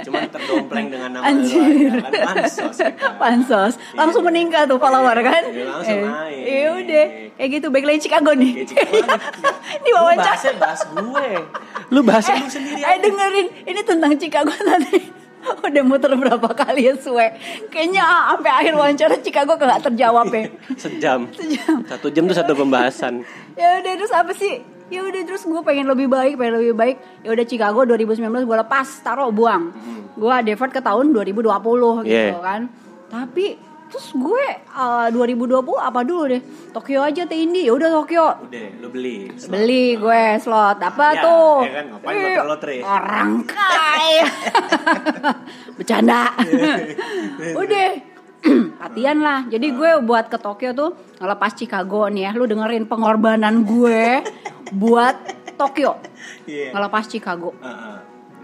Cuman 0.07 0.21
terdompleng 0.31 0.87
dengan 0.87 1.09
nama 1.19 1.23
Anjir. 1.29 1.91
lu 1.91 1.99
kan 1.99 2.11
pansos. 2.31 2.77
kita. 2.79 3.07
Pansos, 3.19 3.73
langsung 3.93 4.23
meningkat 4.23 4.71
tuh 4.71 4.79
follower 4.79 5.17
kan? 5.19 5.30
Iya, 5.33 5.63
langsung 5.65 5.99
naik. 6.01 6.41
Iya 6.41 6.67
udah, 6.73 7.05
kayak 7.33 7.49
gitu 7.51 7.67
baik 7.67 7.85
lagi 7.85 7.99
Chicago 8.01 8.31
nih. 8.33 8.51
Di 9.83 9.89
wawancara. 9.89 10.27
bahasnya 10.27 10.53
bahas 10.55 10.81
gue. 10.85 11.27
Lu 11.89 11.99
bahas 12.01 12.25
lu 12.27 12.47
sendiri 12.47 12.79
Eh 12.79 12.87
aja. 12.87 12.99
dengerin, 12.99 13.47
ini 13.63 13.81
tentang 13.81 14.11
Chicago 14.15 14.51
tadi. 14.69 14.99
Udah 15.41 15.81
muter 15.81 16.13
berapa 16.13 16.49
kali 16.53 16.85
ya 16.85 16.93
Sue 16.95 17.33
Kayaknya 17.67 18.05
sampai 18.29 18.51
akhir 18.53 18.73
wawancara 18.73 19.17
Chicago 19.17 19.57
gak 19.57 19.81
terjawab 19.83 20.29
ya 20.29 20.45
Sejam. 20.79 21.25
Sejam. 21.31 21.81
Satu 21.83 22.07
jam 22.09 22.23
tuh 22.23 22.37
satu 22.37 22.53
pembahasan. 22.53 23.25
ya 23.53 23.81
udah 23.81 23.93
terus 23.95 24.13
apa 24.13 24.31
sih 24.31 24.61
ya 24.87 25.01
udah 25.01 25.23
terus 25.23 25.41
gue 25.41 25.61
pengen 25.61 25.87
lebih 25.87 26.05
baik 26.05 26.35
pengen 26.35 26.59
lebih 26.59 26.75
baik 26.75 26.95
ya 27.21 27.31
udah 27.31 27.41
Chicago 27.43 27.81
2019 27.81 28.21
gue 28.43 28.57
lepas 28.59 28.87
taruh 29.01 29.31
buang 29.31 29.71
gue 30.13 30.35
default 30.45 30.69
ke 30.69 30.79
tahun 30.79 31.09
2020 31.09 31.41
gitu 31.41 31.57
Hmm. 31.97 32.05
Yeah. 32.05 32.37
kan 32.37 32.61
tapi 33.07 33.55
terus 33.91 34.07
gue 34.09 34.45
uh, 34.71 35.11
2020 35.11 35.51
apa 35.77 35.99
dulu 36.01 36.23
deh 36.25 36.39
Tokyo 36.71 37.03
aja 37.03 37.21
teh 37.21 37.35
Indi 37.37 37.67
ya 37.67 37.75
udah 37.75 37.91
Tokyo 37.93 38.25
Udah, 38.41 38.67
lu 38.79 38.87
beli. 38.87 39.27
slot. 39.35 39.51
beli 39.51 39.85
gue 39.93 40.23
slot 40.39 40.79
apa 40.79 41.05
Ya, 41.09 41.21
tuh 41.21 41.51
ya 41.59 41.71
kan, 41.73 41.85
ngapain 41.91 42.15
Ih, 42.15 42.23
lotre-lotre? 42.39 42.75
orang 42.79 43.29
kaya 43.43 44.25
bercanda 45.75 46.31
udah 47.61 47.87
latihan 48.81 49.17
lah 49.19 49.39
jadi 49.45 49.67
gue 49.69 49.91
buat 50.01 50.25
ke 50.25 50.37
Tokyo 50.37 50.71
tuh 50.71 50.89
ngelepas 51.19 51.51
Chicago 51.53 52.07
nih 52.07 52.25
ya 52.25 52.31
lu 52.31 52.45
dengerin 52.45 52.87
pengorbanan 52.87 53.61
gue 53.61 54.23
buat 54.71 55.15
Tokyo 55.53 55.99
Iya. 56.43 56.71
ngelepas 56.71 57.05
Chicago 57.05 57.53
Heeh. 57.55 57.97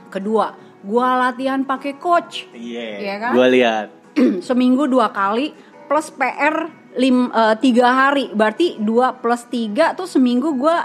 kedua 0.10 0.54
gue 0.80 1.08
latihan 1.18 1.64
pakai 1.64 1.96
coach 1.96 2.46
Iya. 2.52 2.86
Iya 3.00 3.16
kan? 3.18 3.32
Gua 3.34 3.48
lihat. 3.50 3.88
seminggu 4.48 4.86
dua 4.86 5.10
kali 5.10 5.54
plus 5.88 6.12
PR 6.12 6.68
lim, 6.98 7.30
eh, 7.30 7.56
tiga 7.62 7.88
hari 7.94 8.30
berarti 8.34 8.76
dua 8.78 9.14
plus 9.16 9.46
tiga 9.48 9.94
tuh 9.94 10.10
seminggu 10.10 10.58
gue 10.58 10.78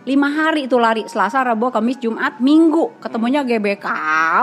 lima 0.00 0.32
hari 0.32 0.64
itu 0.64 0.80
lari 0.80 1.04
Selasa 1.04 1.44
Rabu 1.44 1.68
Kamis 1.68 2.00
Jumat 2.00 2.40
Minggu 2.40 2.96
ketemunya 3.04 3.44
GBK 3.44 3.84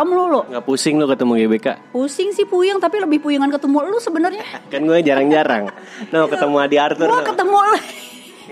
lu 0.06 0.30
lo 0.30 0.46
Nggak 0.46 0.64
pusing 0.64 1.02
lu 1.02 1.10
ketemu 1.10 1.34
GBK. 1.34 1.68
pusing 1.90 2.30
sih 2.30 2.46
puyeng 2.46 2.78
tapi 2.78 3.02
lebih 3.02 3.18
puyengan 3.18 3.50
ketemu 3.50 3.90
lu 3.90 3.98
sebenarnya 3.98 4.46
Kan 4.72 4.86
gue 4.86 5.02
jarang-jarang. 5.02 5.74
No, 6.14 6.30
ketemu 6.30 6.56
Adi 6.62 6.78
Arthur. 6.78 7.10
gue 7.10 7.22
no. 7.22 7.26
ketemu 7.26 7.58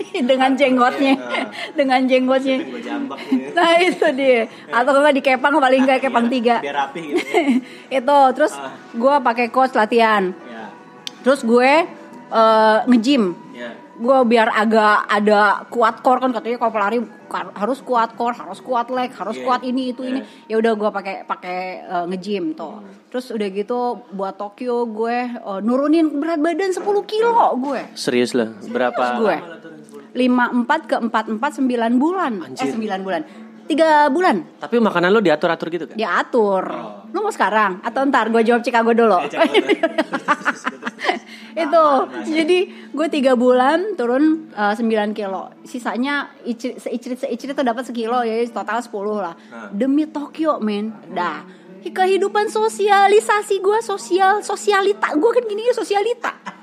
dengan 0.28 0.50
jenggotnya 0.52 1.14
dengan 1.72 2.00
jenggotnya 2.02 2.56
jambak 2.78 3.18
nih. 3.26 3.52
nah 3.52 3.72
itu 3.76 4.06
dia 4.12 4.40
atau 4.68 4.92
enggak 4.94 5.14
di 5.14 5.22
kepang 5.22 5.54
paling 5.56 5.82
enggak 5.82 6.00
kepang 6.00 6.26
tiga 6.26 6.58
Biar 6.58 6.76
rapi 6.78 7.00
gitu. 7.08 7.20
itu 7.98 8.18
terus 8.32 8.52
gue 8.92 9.14
pakai 9.20 9.46
coach 9.48 9.72
latihan 9.72 10.32
Ya. 10.46 10.70
Terus 11.22 11.42
gue 11.42 11.70
eh, 12.28 12.78
nge-gym 12.84 13.34
Ya. 13.50 13.72
gue 13.96 14.18
biar 14.26 14.52
agak 14.52 15.08
ada 15.08 15.40
kuat 15.66 15.98
core 15.98 16.20
kan 16.20 16.30
katanya 16.30 16.60
kalau 16.60 16.68
pelari 16.70 17.00
harus 17.54 17.80
kuat 17.80 18.12
core 18.12 18.36
harus 18.36 18.60
kuat 18.60 18.86
leg 18.88 19.08
harus 19.10 19.34
Iya. 19.34 19.42
kuat 19.42 19.60
ini 19.62 19.90
itu 19.90 20.04
ini 20.04 20.20
Iya. 20.20 20.28
ya 20.46 20.56
udah 20.60 20.72
gue 20.76 20.90
pakai 20.92 21.14
pakai 21.24 21.58
eh, 21.82 22.04
nge-gym 22.06 22.52
tuh 22.52 22.78
terus 23.08 23.26
udah 23.28 23.48
gitu 23.48 23.78
buat 24.10 24.36
Tokyo 24.36 24.84
gue 24.86 25.16
eh, 25.32 25.60
nurunin 25.60 26.12
berat 26.14 26.36
badan 26.38 26.70
10 26.70 26.84
kilo 27.02 27.32
gue 27.58 27.80
Serius 27.96 28.30
lah. 28.30 28.52
Berapa? 28.62 29.04
gue 29.18 29.36
lama 30.16 30.48
lo 30.48 30.64
turun 30.64 30.80
10? 30.80 30.80
54 30.80 30.88
ke 30.88 30.96
44 31.36 31.60
9 31.60 32.00
bulan 32.00 32.32
Anjir. 32.40 32.72
eh 32.72 32.72
9 32.72 33.04
bulan. 33.04 33.22
3 33.66 34.14
bulan. 34.14 34.36
Tapi 34.62 34.78
makanan 34.78 35.10
lo 35.10 35.20
diatur-atur 35.20 35.68
gitu 35.74 35.84
kan? 35.90 35.96
diatur. 35.98 36.64
Oh. 36.70 37.02
lu 37.10 37.18
mau 37.20 37.34
sekarang? 37.34 37.82
Atau 37.82 38.06
ntar 38.06 38.30
gue 38.30 38.42
jawab 38.46 38.62
Chicago 38.62 38.94
dulu. 38.94 39.18
Eh, 39.26 39.34
itu. 41.66 41.86
Jadi 42.30 42.58
gue 42.94 43.06
tiga 43.10 43.34
bulan 43.34 43.98
turun 43.98 44.54
eh, 44.54 44.74
9 44.74 45.18
kilo. 45.18 45.50
Sisanya 45.66 46.30
icrit 46.46 46.78
seicrit 46.78 47.18
seicrit 47.18 47.58
tuh 47.58 47.66
dapat 47.66 47.84
sekilo 47.84 48.22
ya 48.22 48.38
total 48.54 48.78
10 48.78 48.92
lah. 49.18 49.34
Nah. 49.34 49.68
demi 49.74 50.06
Tokyo 50.06 50.62
men. 50.62 50.94
Dah. 51.10 51.42
Kehidupan 51.86 52.50
sosialisasi 52.50 53.62
gue 53.62 53.78
sosial 53.82 54.42
sosialita. 54.42 55.14
Gue 55.18 55.30
kan 55.30 55.42
gini 55.46 55.70
ya 55.70 55.74
sosialita 55.74 56.56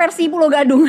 versi 0.00 0.24
Pulau 0.26 0.48
Gadung 0.48 0.88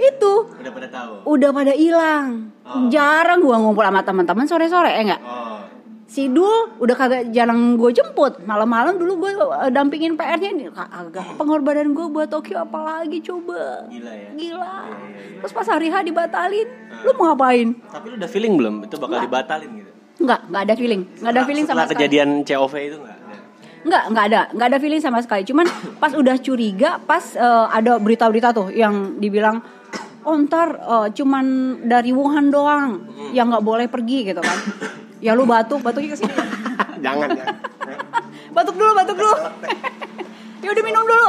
itu 0.00 0.32
Udah 0.50 0.72
pada 0.72 0.88
tahu. 0.88 1.12
udah 1.28 1.50
pada 1.52 1.72
hilang 1.72 2.50
Oh. 2.64 2.88
jarang 2.88 3.38
gue 3.38 3.52
ngumpul 3.52 3.84
sama 3.84 4.00
teman-teman 4.00 4.48
sore-sore 4.48 4.88
ya 4.88 5.04
enggak 5.04 5.20
Oh. 5.20 5.60
si 6.06 6.26
Dul 6.26 6.72
udah 6.78 6.96
kagak 6.96 7.28
jarang 7.28 7.76
gue 7.76 7.92
jemput 7.92 8.40
malam-malam 8.40 8.96
dulu 8.96 9.20
gue 9.20 9.30
eh, 9.36 9.68
dampingin 9.68 10.16
PR-nya 10.16 10.48
nih 10.50 10.68
kagak 10.70 11.36
pengorbanan 11.36 11.92
gue 11.92 12.06
buat 12.06 12.24
Tokyo 12.26 12.62
apalagi 12.62 13.20
coba 13.20 13.84
Gila 13.86 14.08
ya. 14.08 14.28
gila 14.32 14.64
Iya, 14.64 14.96
iya, 15.04 15.20
iya. 15.28 15.38
terus 15.38 15.52
pas 15.52 15.68
hari 15.68 15.86
H 15.86 16.00
dibatalin 16.02 16.68
lu 16.98 17.10
mau 17.12 17.28
ngapain 17.28 17.68
Tapi 17.84 18.06
lu 18.08 18.16
udah 18.16 18.30
feeling 18.30 18.54
belum? 18.54 18.74
Itu 18.82 18.96
bakal 18.96 19.20
dibatalin 19.20 19.70
gitu? 19.74 19.90
nggak 20.16 20.40
nggak 20.46 20.62
ada 20.62 20.74
feeling 20.74 21.02
nggak 21.12 21.32
ada 21.32 21.42
feeling 21.42 21.64
sama 21.64 21.74
Setelah 21.74 21.86
sekali 21.86 22.00
kejadian 22.00 22.28
COV 22.42 22.74
itu 22.80 22.96
nggak? 22.96 23.13
Ada? 23.84 23.88
nggak 23.88 24.04
nggak 24.10 24.24
ada. 24.32 24.40
Nggak 24.56 24.68
ada 24.72 24.78
feeling 24.80 25.02
sama 25.04 25.20
sekali. 25.20 25.44
Cuman 25.44 25.66
pas 26.00 26.12
udah 26.16 26.36
curiga 26.40 26.96
pas 27.04 27.22
eh, 27.36 27.66
ada 27.68 28.00
berita-berita 28.00 28.56
tuh 28.56 28.72
yang 28.72 29.20
dibilang 29.20 29.60
oh 30.24 30.34
ntar 30.48 30.80
eh, 30.80 31.08
cuman 31.12 31.44
dari 31.84 32.10
Wuhan 32.16 32.48
doang 32.48 33.04
yang 33.36 33.52
nggak 33.52 33.64
boleh 33.64 33.86
pergi 33.86 34.32
gitu 34.32 34.40
kan. 34.40 34.58
Ya 35.20 35.36
lu 35.36 35.44
batuk 35.44 35.84
batuknya 35.84 36.16
ke 36.16 36.24
sini. 36.24 36.34
Jangan 37.04 37.36
jangan. 37.36 37.56
batuk 38.56 38.80
dulu 38.80 38.96
batuk 38.96 39.16
dulu. 39.20 39.36
Ya 40.64 40.68
udah 40.72 40.84
minum 40.84 41.04
dulu. 41.04 41.28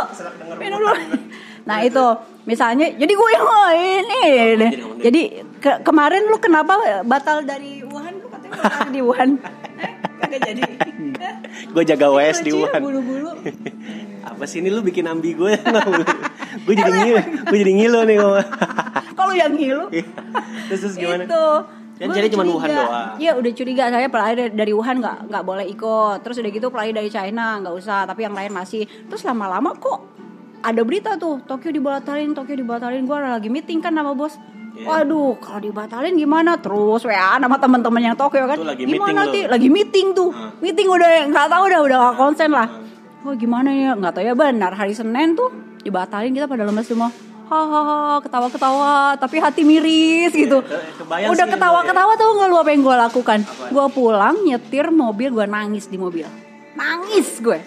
Minum 0.55 0.79
dulu. 0.79 0.95
nah 1.67 1.83
itu. 1.83 2.07
Misalnya 2.45 2.87
jadi 2.93 3.09
gue 3.09 3.29
yang 3.33 3.43
oh, 3.43 3.71
ini. 3.73 4.23
Deh. 4.55 4.71
jadi 5.01 5.21
ke- 5.57 5.81
kemarin 5.81 6.29
lu 6.29 6.37
kenapa 6.37 7.01
batal 7.03 7.41
dari 7.41 7.81
Wuhan? 7.81 8.21
Lu 8.21 8.29
katanya 8.29 8.55
batal 8.61 8.87
di 8.93 9.01
Wuhan 9.01 9.29
kagak 10.17 10.41
jadi 10.43 10.61
Gue 11.75 11.83
jaga 11.83 12.07
WS 12.07 12.39
di 12.41 12.51
Wuhan. 12.51 12.79
bulu-bulu 12.79 13.31
Apa 14.29 14.43
sih 14.43 14.59
ini 14.59 14.69
lu 14.69 14.81
bikin 14.81 15.05
ambi 15.05 15.31
gue? 15.31 15.53
gue 16.65 16.73
jadi 16.73 16.91
ngilu, 16.91 17.19
gue 17.45 17.57
jadi 17.57 17.73
ngilu 17.73 17.99
nih 18.03 18.15
ngomong. 18.17 18.47
kalau 19.13 19.33
yang 19.33 19.53
ngilu 19.53 19.85
terus, 20.67 20.81
terus 20.81 20.93
gimana? 20.95 21.23
itu 21.23 21.43
Kan 21.95 22.11
Gua 22.11 22.17
jadi 22.19 22.27
cuma. 22.27 22.43
Wuhan 22.43 22.67
doang. 22.67 23.15
Iya 23.15 23.31
udah 23.39 23.51
curiga 23.55 23.87
saya 23.87 24.11
pelari 24.11 24.35
dari- 24.35 24.51
dari 24.51 24.71
Wuhan 24.75 24.99
nggak 24.99 25.31
nggak 25.31 25.43
boleh 25.47 25.63
ikut. 25.63 26.27
Terus 26.27 26.43
udah 26.43 26.51
gitu 26.51 26.67
pelari 26.67 26.91
dari 26.91 27.07
China 27.07 27.55
nggak 27.63 27.71
usah. 27.71 28.03
Tapi 28.03 28.27
yang 28.27 28.35
lain 28.35 28.51
masih. 28.51 28.83
Terus 29.07 29.23
lama-lama 29.23 29.71
kok 29.71 30.03
ada 30.59 30.83
berita 30.83 31.15
tuh 31.15 31.39
Tokyo 31.47 31.71
dibatalin, 31.71 32.35
Tokyo 32.35 32.59
dibatalin. 32.59 33.07
Gue 33.07 33.15
lagi 33.15 33.47
meeting 33.47 33.79
kan 33.79 33.95
sama 33.95 34.11
bos. 34.11 34.35
Iya. 34.75 34.83
Waduh, 34.85 35.39
kalau 35.39 35.59
dibatalin 35.63 36.13
gimana? 36.13 36.59
Terus 36.59 37.07
WA 37.07 37.39
sama 37.39 37.55
teman-teman 37.55 38.01
yang 38.03 38.15
Tokyo 38.15 38.43
kan. 38.43 38.59
Tuh 38.59 38.67
lagi 38.67 38.83
gimana 38.83 39.23
nanti? 39.23 39.47
Lagi 39.47 39.71
meeting 39.71 40.11
tuh. 40.11 40.29
Hah. 40.29 40.51
Meeting 40.59 40.87
udah 40.91 41.09
nggak 41.31 41.47
tahu 41.47 41.63
udah 41.65 41.79
udah 41.79 41.97
nggak 41.97 42.15
konsen 42.15 42.51
lah. 42.51 42.67
Oh 43.23 43.31
gimana 43.33 43.71
ya? 43.71 43.95
Nggak 43.95 44.13
tahu 44.13 44.23
ya 44.25 44.35
benar. 44.35 44.75
Hari 44.75 44.91
Senin 44.91 45.33
tuh 45.33 45.47
dibatalin 45.79 46.35
kita 46.35 46.45
pada 46.45 46.67
lemes 46.67 46.83
semua. 46.83 47.07
Hahaha, 47.45 48.25
ketawa-ketawa, 48.25 49.13
tapi 49.15 49.37
hati 49.37 49.61
miris 49.61 50.33
gitu. 50.33 50.65
Ke- 50.65 50.97
kebayang 50.97 51.29
Udah 51.29 51.45
ketawa-ketawa 51.45 52.11
lu 52.11 52.17
tau 52.17 52.31
gak 52.35 52.49
lu 52.49 52.57
apa 52.57 52.69
yang 52.73 52.81
gue 52.81 52.95
lakukan? 52.97 53.39
Gue 53.69 53.85
pulang 53.93 54.35
nyetir 54.41 54.89
mobil, 54.89 55.29
gue 55.29 55.45
nangis 55.45 55.85
di 55.85 55.93
mobil. 55.95 56.25
Nangis 56.73 57.37
gue, 57.37 57.61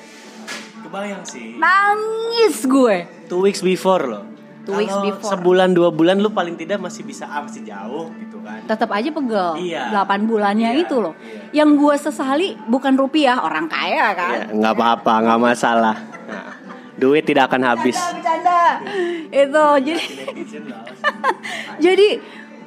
Kebayang 0.83 1.23
sih. 1.23 1.55
nangis 1.57 2.67
gue. 2.67 3.07
Two 3.31 3.38
weeks 3.38 3.62
before 3.62 4.03
loh. 4.03 4.23
Two 4.69 4.77
weeks 4.77 4.93
before. 5.01 5.33
Sebulan 5.33 5.73
dua 5.73 5.89
bulan 5.89 6.21
lu 6.21 6.29
paling 6.29 6.53
tidak 6.55 6.77
masih 6.77 7.01
bisa 7.01 7.25
ah, 7.25 7.41
masih 7.41 7.65
jauh 7.65 8.13
gitu 8.21 8.37
kan. 8.45 8.61
Tetap 8.69 8.93
aja 8.93 9.09
pegel. 9.09 9.49
Iya. 9.59 9.89
8 9.97 10.29
bulannya 10.29 10.77
Iya, 10.77 10.85
itu 10.85 10.97
loh. 11.01 11.17
iya. 11.17 11.65
Yang 11.65 11.71
gue 11.81 11.95
sesali 11.99 12.49
bukan 12.69 12.93
rupiah, 12.95 13.41
orang 13.41 13.65
kaya 13.65 14.13
kan. 14.13 14.37
Ya, 14.37 14.45
nggak 14.53 14.75
apa-apa, 14.77 15.15
nggak 15.25 15.41
masalah. 15.41 15.97
Nah, 16.29 16.53
duit 16.95 17.25
tidak 17.25 17.49
akan 17.49 17.65
habis. 17.65 17.97
Bercanda, 17.97 18.85
bercanda. 18.85 19.33
Itu 19.33 19.65
jadi 19.81 20.05
jadi 21.89 22.09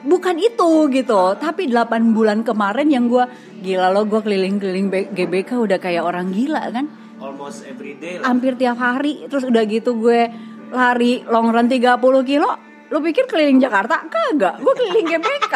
bukan 0.01 0.36
itu 0.41 0.72
gitu 0.89 1.22
tapi 1.38 1.70
8 1.70 1.86
bulan 2.10 2.41
kemarin 2.41 2.89
yang 2.89 3.05
gue 3.05 3.22
gila 3.62 3.93
lo 3.93 4.10
gue 4.10 4.17
keliling-keliling 4.17 4.89
GBK 5.13 5.62
udah 5.62 5.77
kayak 5.77 6.01
orang 6.01 6.34
gila 6.34 6.74
kan 6.74 6.89
Almost 7.22 7.70
every 7.70 7.93
day 8.01 8.17
lah. 8.17 8.34
hampir 8.34 8.58
tiap 8.58 8.81
hari 8.81 9.29
terus 9.29 9.46
udah 9.46 9.62
gitu 9.62 9.93
gue 9.93 10.25
lari 10.71 11.21
long 11.27 11.51
run 11.51 11.67
30 11.67 11.99
kilo 12.23 12.49
lu 12.91 12.99
pikir 12.99 13.23
keliling 13.27 13.59
Jakarta? 13.59 14.03
Kagak 14.07 14.59
gue 14.59 14.73
keliling 14.73 15.07
GBK 15.11 15.55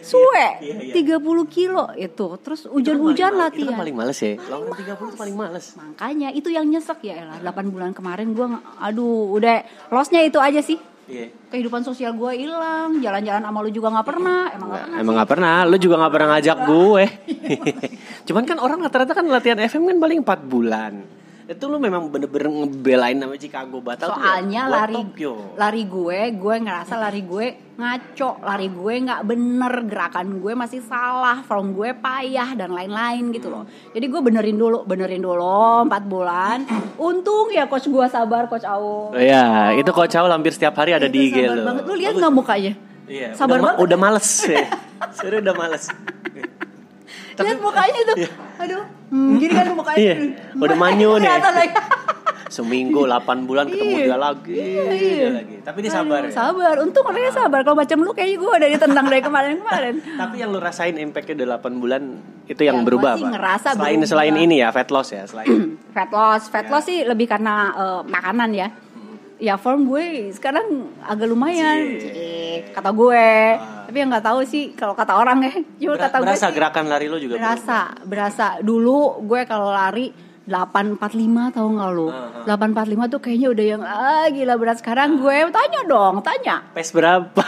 suwe 0.00 0.48
Iya, 0.64 0.96
iya. 0.96 1.20
30 1.20 1.44
kilo 1.46 1.92
itu 1.94 2.26
terus 2.40 2.64
hujan-hujan 2.66 3.32
Itu 3.32 3.40
latihan. 3.40 3.76
paling 3.76 3.96
males 3.96 4.18
ya. 4.18 4.34
Lawan 4.48 4.72
30 4.72 4.96
itu 4.96 5.16
paling 5.16 5.36
males. 5.36 5.66
makanya 5.76 6.28
itu 6.32 6.48
yang 6.48 6.66
nyesek 6.66 7.04
ya 7.04 7.20
elah 7.20 7.38
8 7.38 7.68
bulan 7.68 7.92
kemarin 7.92 8.32
gue 8.32 8.46
aduh 8.80 9.36
udah 9.36 9.60
lossnya 9.92 10.24
itu 10.24 10.40
aja 10.40 10.60
sih. 10.60 10.80
Iya. 11.10 11.26
kehidupan 11.50 11.82
sosial 11.82 12.14
gue 12.14 12.38
hilang 12.38 13.02
jalan-jalan 13.02 13.42
sama 13.42 13.58
lu 13.66 13.70
juga 13.74 13.90
nggak 13.90 14.06
pernah. 14.06 14.46
Emang 14.54 14.68
nggak 14.70 14.84
pernah 14.86 15.00
Emang 15.02 15.14
gak 15.18 15.28
pernah, 15.28 15.56
lu 15.66 15.76
juga 15.76 15.94
gak 15.98 16.12
pernah 16.14 16.28
ngajak 16.30 16.58
gue 16.70 17.04
Cuman 18.30 18.42
kan 18.46 18.56
orang 18.62 18.78
rata-rata 18.78 19.12
kan 19.12 19.26
latihan 19.26 19.58
FM 19.58 19.90
kan 19.90 19.96
paling 19.98 20.18
4 20.22 20.46
bulan 20.46 20.92
Itu 21.50 21.66
lu 21.66 21.76
memang 21.76 22.06
bener-bener 22.06 22.46
ngebelain 22.46 23.18
nama 23.18 23.34
Chicago 23.34 23.82
batal 23.82 24.06
tuh 24.08 24.14
ya? 24.14 24.38
Soalnya 24.38 24.62
buat 24.62 24.74
lari 24.76 24.94
Tokyo. 25.02 25.32
lari 25.58 25.82
gue 25.84 26.18
gue 26.32 26.54
ngerasa 26.62 26.94
lari 26.94 27.22
gue 27.22 27.46
ngaco 27.74 28.30
lari 28.40 28.68
gue 28.70 28.94
nggak 29.02 29.20
bener 29.24 29.74
gerakan 29.84 30.38
gue 30.38 30.52
masih 30.54 30.78
salah 30.80 31.42
form 31.42 31.74
gue 31.74 31.90
payah 31.92 32.54
dan 32.54 32.70
lain-lain 32.70 33.34
gitu 33.34 33.50
loh. 33.50 33.66
Jadi 33.90 34.06
gue 34.06 34.20
benerin 34.20 34.54
dulu 34.54 34.86
benerin 34.86 35.18
dulu 35.18 35.50
empat 35.84 36.06
bulan. 36.06 36.58
Untung 36.96 37.50
ya 37.50 37.66
coach 37.66 37.90
gue 37.90 38.06
sabar 38.06 38.46
coach 38.46 38.62
Au 38.62 39.10
Oh, 39.10 39.18
Iya, 39.18 39.74
itu 39.74 39.90
Coach 39.90 40.14
Aul 40.14 40.30
hampir 40.30 40.54
setiap 40.54 40.78
hari 40.78 40.94
ada 40.94 41.04
Itu 41.04 41.12
di 41.12 41.20
IG 41.28 41.50
lu. 41.50 41.66
banget. 41.66 41.82
Lu 41.82 41.94
lihat 41.94 42.14
nggak 42.14 42.30
mukanya? 42.32 42.72
Iya, 43.04 43.34
sabar 43.34 43.58
udah, 43.58 43.64
banget. 43.66 43.78
udah 43.82 43.98
males 43.98 44.28
ya. 44.46 44.66
Sebenernya 45.18 45.50
udah 45.50 45.56
males 45.58 45.84
lihat 47.42 47.58
mukanya 47.58 47.98
itu 47.98 48.14
aduh 48.56 48.82
hmm, 49.08 49.30
gini 49.36 49.52
kan 49.52 49.66
mukanya 49.70 49.98
Iya, 49.98 50.14
udah 50.54 50.76
manyu 50.76 51.10
nih. 51.16 51.30
Seminggu 52.50 53.06
8 53.06 53.46
bulan 53.46 53.62
ketemu 53.64 53.94
Iya. 53.94 54.04
dia 54.04 54.18
lagi, 54.18 54.50
Iya, 54.52 54.82
dia 54.90 54.98
iya. 54.98 55.28
lagi. 55.32 55.56
Tapi 55.62 55.78
dia 55.80 55.92
sabar 55.92 56.18
Aduh, 56.20 56.26
ya. 56.26 56.34
sabar 56.34 56.74
untung 56.80 57.04
orangnya 57.04 57.30
sabar 57.32 57.60
kalau 57.62 57.78
macam 57.78 57.98
lu 58.00 58.10
kayaknya 58.10 58.36
gue 58.36 58.50
udah 58.52 58.68
ditendang 58.70 59.06
dari 59.06 59.22
kemarin-kemarin 59.22 59.94
Tapi 60.20 60.34
yang 60.36 60.50
lu 60.50 60.58
rasain 60.58 60.98
impactnya 60.98 61.38
udah 61.38 61.62
8 61.62 61.78
bulan 61.78 62.02
itu 62.44 62.58
yang 62.60 62.76
Ya, 62.76 62.84
berubah 62.84 63.12
sih 63.14 63.22
apa? 63.22 63.30
ngerasa 63.32 63.68
selain 63.72 63.94
berubah. 63.96 64.10
selain 64.10 64.34
ini 64.36 64.56
ya 64.58 64.68
fat 64.68 64.90
loss 64.90 65.08
ya 65.10 65.22
selain 65.24 65.46
fat 65.94 66.10
loss 66.10 66.42
fat 66.48 66.66
Ya. 66.66 66.70
loss 66.72 66.84
sih 66.84 66.98
lebih 67.04 67.26
karena 67.28 67.54
eh, 67.70 68.00
makanan 68.04 68.50
ya 68.50 68.66
ya 69.40 69.56
form 69.56 69.84
gue 69.86 70.04
sekarang 70.30 70.66
agak 71.02 71.26
lumayan 71.26 71.96
Cie. 71.96 72.68
Kata 72.70 72.92
gue 72.92 73.24
Ah. 73.56 73.82
tapi 73.82 73.96
yang 73.96 74.08
nggak 74.08 74.22
tahu 74.22 74.40
sih 74.44 74.70
kalau 74.72 74.92
kata 74.92 75.12
orang 75.14 75.40
ya 75.40 75.52
cuma 75.80 75.96
Ber- 75.96 76.02
kata 76.02 76.16
gue 76.16 76.24
berasa 76.26 76.46
sih, 76.46 76.54
gerakan 76.54 76.84
lari 76.86 77.06
lu 77.06 77.16
juga 77.16 77.34
berasa 77.34 77.78
berasa 78.02 78.46
dulu 78.60 78.98
gue 79.22 79.40
kalau 79.44 79.68
lari 79.68 80.12
845 80.42 81.06
tahu 81.52 81.68
nggak 81.72 81.90
lu? 81.92 82.08
Ah, 82.08 82.42
845 82.44 82.74
tuh 83.08 83.20
kayaknya 83.20 83.48
udah 83.48 83.64
yang 83.66 83.82
ah 83.82 84.26
gila 84.26 84.54
berat 84.54 84.76
sekarang 84.76 85.16
gue 85.16 85.36
tanya 85.48 85.80
dong, 85.84 86.18
tanya. 86.20 86.66
Pes 86.70 86.90
berapa? 86.90 87.42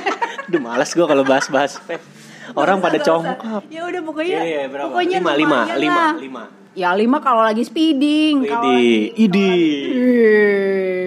Duh 0.50 0.58
males 0.58 0.90
gue 0.90 1.04
kalau 1.04 1.22
bahas-bahas 1.22 1.78
pes. 1.80 2.02
Orang 2.50 2.80
pada 2.80 2.98
congkap. 2.98 3.62
usah. 3.62 3.62
Ya 3.68 3.84
udah 3.84 4.00
pokoknya 4.00 4.38
Iya, 4.40 4.62
berapa? 4.66 4.88
pokoknya 4.90 5.16
lima, 5.18 5.32
lima, 5.34 5.58
lumayan 5.60 5.78
lima, 5.78 5.94
lah. 5.94 6.12
lima. 6.18 6.42
Ya 6.74 6.90
lima 6.92 7.18
kalau 7.20 7.42
lagi 7.42 7.62
speeding. 7.62 8.42
kalau 8.42 8.64
Idi, 8.64 8.74
lagi- 8.74 9.10
idi, 9.20 9.52
Eh, 9.92 11.06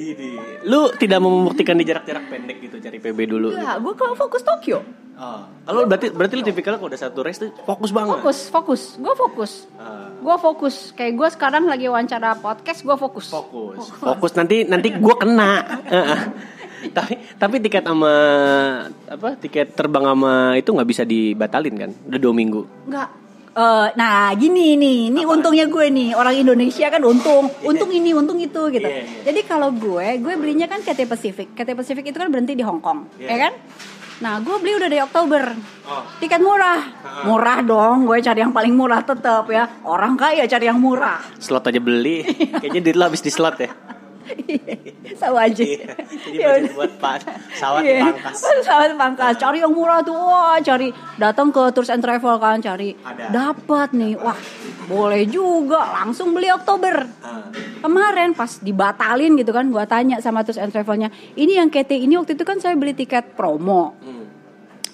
idi. 0.00 0.30
Lu 0.64 0.88
tidak 0.96 1.18
mau 1.20 1.30
membuktikan 1.30 1.76
di 1.76 1.84
jarak-jarak 1.84 2.24
pendek 2.32 2.56
gitu 2.64 2.76
cari 2.80 2.98
PB 2.98 3.18
dulu. 3.28 3.48
Enggak, 3.52 3.76
gue 3.84 3.94
kalau 3.94 4.14
fokus 4.16 4.42
Tokyo. 4.42 4.80
Oh. 5.20 5.44
Kalau 5.68 5.84
berarti 5.84 6.08
berarti 6.08 6.34
lu 6.40 6.44
tipikalnya 6.48 6.80
kalau 6.80 6.88
udah 6.88 7.00
satu 7.04 7.20
race 7.20 7.36
tuh 7.44 7.52
fokus 7.68 7.92
banget. 7.92 8.24
Fokus, 8.24 8.38
fokus. 8.48 8.82
Gue 8.96 9.14
fokus. 9.14 9.52
Ah. 9.76 10.08
gue 10.20 10.36
fokus 10.36 10.92
kayak 10.92 11.12
gue 11.16 11.28
sekarang 11.32 11.64
lagi 11.64 11.88
wawancara 11.88 12.36
podcast 12.36 12.84
gue 12.84 12.92
fokus 12.92 13.32
Fokus. 13.32 13.88
Fokus 14.00 14.32
nanti 14.36 14.64
nanti 14.64 14.92
gue 14.96 15.14
kena. 15.20 15.64
Heeh. 15.88 16.20
tapi 16.96 17.20
tapi 17.36 17.60
tiket 17.60 17.84
sama 17.84 18.14
apa 19.04 19.36
tiket 19.36 19.76
terbang 19.76 20.08
sama 20.08 20.56
itu 20.56 20.72
nggak 20.72 20.88
bisa 20.88 21.02
dibatalin 21.04 21.76
kan? 21.76 21.90
Udah 22.08 22.20
dua 22.20 22.32
minggu. 22.32 22.64
Enggak. 22.88 23.08
Eh, 23.60 23.86
nah 23.92 24.32
gini 24.32 24.80
nih, 24.80 25.12
ini 25.12 25.20
untungnya 25.28 25.68
gue 25.68 25.92
nih 25.92 26.16
orang 26.16 26.32
Indonesia 26.32 26.88
kan 26.88 27.04
untung, 27.04 27.52
untung 27.60 27.92
ini, 27.92 28.16
untung 28.16 28.40
itu 28.40 28.72
gitu. 28.72 28.88
Iya, 28.88 29.04
iya. 29.04 29.20
Jadi 29.28 29.40
kalau 29.44 29.68
gue, 29.68 30.16
gue 30.16 30.34
belinya 30.40 30.64
kan 30.64 30.80
KT 30.80 31.04
Pacific. 31.04 31.52
KT 31.52 31.76
Pacific 31.76 32.04
itu 32.08 32.16
kan 32.16 32.32
berhenti 32.32 32.56
di 32.56 32.64
Hong 32.64 32.80
Kong, 32.80 33.20
Iya. 33.20 33.28
ya 33.28 33.36
kan? 33.36 33.52
Nah 34.20 34.40
gue 34.40 34.56
beli 34.56 34.72
udah 34.76 34.88
dari 34.88 35.00
Oktober, 35.00 35.44
Oh. 35.84 36.04
tiket 36.16 36.40
murah, 36.40 36.80
murah 37.24 37.60
dong. 37.60 38.08
Gue 38.08 38.20
cari 38.20 38.40
yang 38.40 38.52
paling 38.52 38.72
murah 38.72 39.00
tetap 39.00 39.44
ya. 39.48 39.68
Orang 39.84 40.16
kaya 40.16 40.44
cari 40.44 40.64
yang 40.64 40.80
murah. 40.80 41.20
Slot 41.36 41.68
aja 41.68 41.80
beli. 41.80 42.24
Kayaknya 42.60 42.80
duit 42.80 42.96
lo 42.96 43.04
habis 43.08 43.20
di 43.20 43.28
slot 43.28 43.60
ya. 43.60 43.68
Sama 45.16 45.46
aja. 45.46 45.62
Iya. 45.62 45.90
Jadi 45.96 46.36
Ya 46.36 46.48
budget 46.54 46.72
buat 46.72 46.92
pas 46.98 47.20
pesawat 47.20 47.82
Iya. 47.82 47.98
pangkas. 48.04 48.36
Pesawat 48.40 48.90
pangkas. 48.94 49.34
Cari 49.36 49.58
yang 49.60 49.72
murah 49.72 50.00
tuh. 50.00 50.14
Wah, 50.14 50.56
cari 50.60 50.88
datang 51.16 51.50
ke 51.50 51.62
Tours 51.70 51.90
and 51.90 52.00
Travel 52.00 52.36
kan 52.36 52.58
cari. 52.58 52.94
Ada. 52.96 53.30
Dapat 53.30 53.88
nih. 53.92 54.14
Wah, 54.16 54.38
boleh 54.86 55.24
juga. 55.24 55.80
Langsung 56.02 56.32
beli 56.32 56.48
Oktober. 56.48 57.06
Ah. 57.20 57.50
Kemarin 57.80 58.32
pas 58.32 58.60
dibatalin 58.60 59.32
gitu 59.34 59.50
kan, 59.50 59.68
gua 59.68 59.84
tanya 59.84 60.20
sama 60.20 60.44
Tours 60.44 60.60
and 60.60 60.68
Travelnya, 60.68 61.08
ini 61.32 61.56
yang 61.56 61.72
KT 61.72 61.96
ini 61.96 62.14
waktu 62.14 62.36
itu 62.36 62.44
kan 62.44 62.60
saya 62.60 62.76
beli 62.76 62.92
tiket 62.92 63.32
promo, 63.32 63.96
Hmm. 63.96 64.28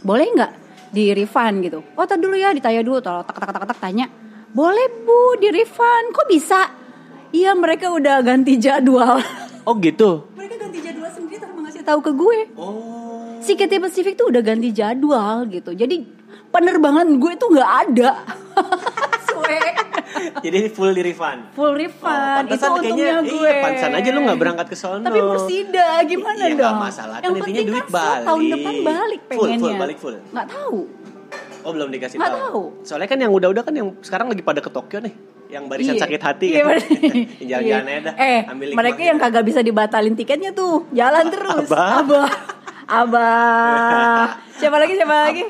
boleh 0.00 0.26
nggak 0.30 0.52
di 0.88 1.10
refund 1.10 1.66
gitu? 1.66 1.82
Oh, 1.98 2.06
tar 2.06 2.14
dulu 2.16 2.38
ya, 2.38 2.54
ditanya 2.54 2.86
dulu, 2.86 3.02
tak 3.02 3.26
tak 3.26 3.42
tak 3.42 3.58
tak 3.58 3.74
tak 3.74 3.78
tanya, 3.82 4.06
boleh 4.48 4.86
bu 5.02 5.34
di 5.36 5.50
refund, 5.50 6.14
kok 6.14 6.30
bisa? 6.30 6.62
Iya 7.36 7.52
mereka 7.52 7.90
udah 7.90 8.16
ganti 8.22 8.56
jadwal. 8.56 9.20
Oh 9.62 9.76
gitu. 9.76 10.24
mereka 10.32 10.56
ganti 10.58 10.78
jadwal 10.80 11.10
sendiri 11.10 11.36
tanpa 11.36 11.58
ngasih 11.60 11.82
tahu 11.82 12.00
ke 12.00 12.12
gue. 12.14 12.38
Oh. 12.56 13.36
Si 13.38 13.52
KT 13.52 13.76
Pacific 13.76 14.14
tuh 14.14 14.30
udah 14.30 14.40
ganti 14.40 14.72
jadwal 14.72 15.44
gitu. 15.46 15.70
Jadi 15.70 16.00
penerbangan 16.48 17.04
gue 17.12 17.32
tuh 17.34 17.48
nggak 17.50 17.70
ada. 17.84 18.10
Jadi 20.38 20.70
full 20.70 20.90
di 20.90 21.02
refund. 21.04 21.52
Full 21.52 21.74
refund. 21.76 22.46
itu 22.46 22.56
pantesan 22.56 22.70
untungnya 22.72 23.20
gue. 23.20 23.36
Iya, 23.42 23.52
pantesan 23.60 23.90
aja 23.92 24.08
lu 24.08 24.20
nggak 24.22 24.38
berangkat 24.38 24.66
ke 24.66 24.76
sono. 24.76 25.02
Tapi 25.02 25.20
bersida 25.20 25.86
gimana 26.04 26.40
Iya, 26.40 26.54
nggak 26.54 26.72
dong? 26.72 26.80
masalah. 26.80 27.16
Kan 27.16 27.22
Yang 27.22 27.34
intinya 27.34 27.44
penting 27.52 27.66
duit 27.66 27.76
kan 27.76 27.86
full 27.86 28.00
tahun 28.24 28.40
balik. 28.40 28.52
depan 28.54 28.74
balik 28.80 29.20
Full, 29.20 29.36
full, 29.36 29.48
pengennya. 29.50 29.76
balik 29.76 29.98
full. 29.98 30.16
Nggak 30.32 30.46
tahu. 30.48 30.78
Oh 31.60 31.70
belum 31.74 31.88
dikasih 31.90 32.16
tahu. 32.16 32.32
tahu. 32.32 32.62
Soalnya 32.80 33.08
kan 33.10 33.18
yang 33.18 33.32
udah-udah 33.34 33.62
kan 33.62 33.74
yang 33.74 33.88
sekarang 34.00 34.26
lagi 34.30 34.40
pada 34.40 34.60
ke 34.62 34.70
Tokyo 34.70 34.98
nih. 35.00 35.14
Yang 35.48 35.64
barisan 35.66 35.94
Iya. 35.94 36.02
sakit 36.02 36.20
hati 36.20 36.46
Iya, 36.48 36.60
kan. 36.60 36.76
Jalan-jalan 37.50 37.84
Iya. 37.88 37.98
dah. 38.02 38.14
Eh, 38.16 38.40
Ambil 38.46 38.68
mereka 38.72 39.00
yang 39.02 39.16
kagak 39.16 39.44
bisa 39.44 39.60
dibatalin 39.60 40.12
tiketnya 40.12 40.50
tuh 40.50 40.86
jalan 40.90 41.26
terus. 41.26 41.66
Abah. 41.66 41.90
Abah. 42.00 42.30
Abah. 42.86 44.24
Siapa 44.56 44.72
lagi? 44.74 44.94
Siapa 44.94 45.16
lagi? 45.22 45.42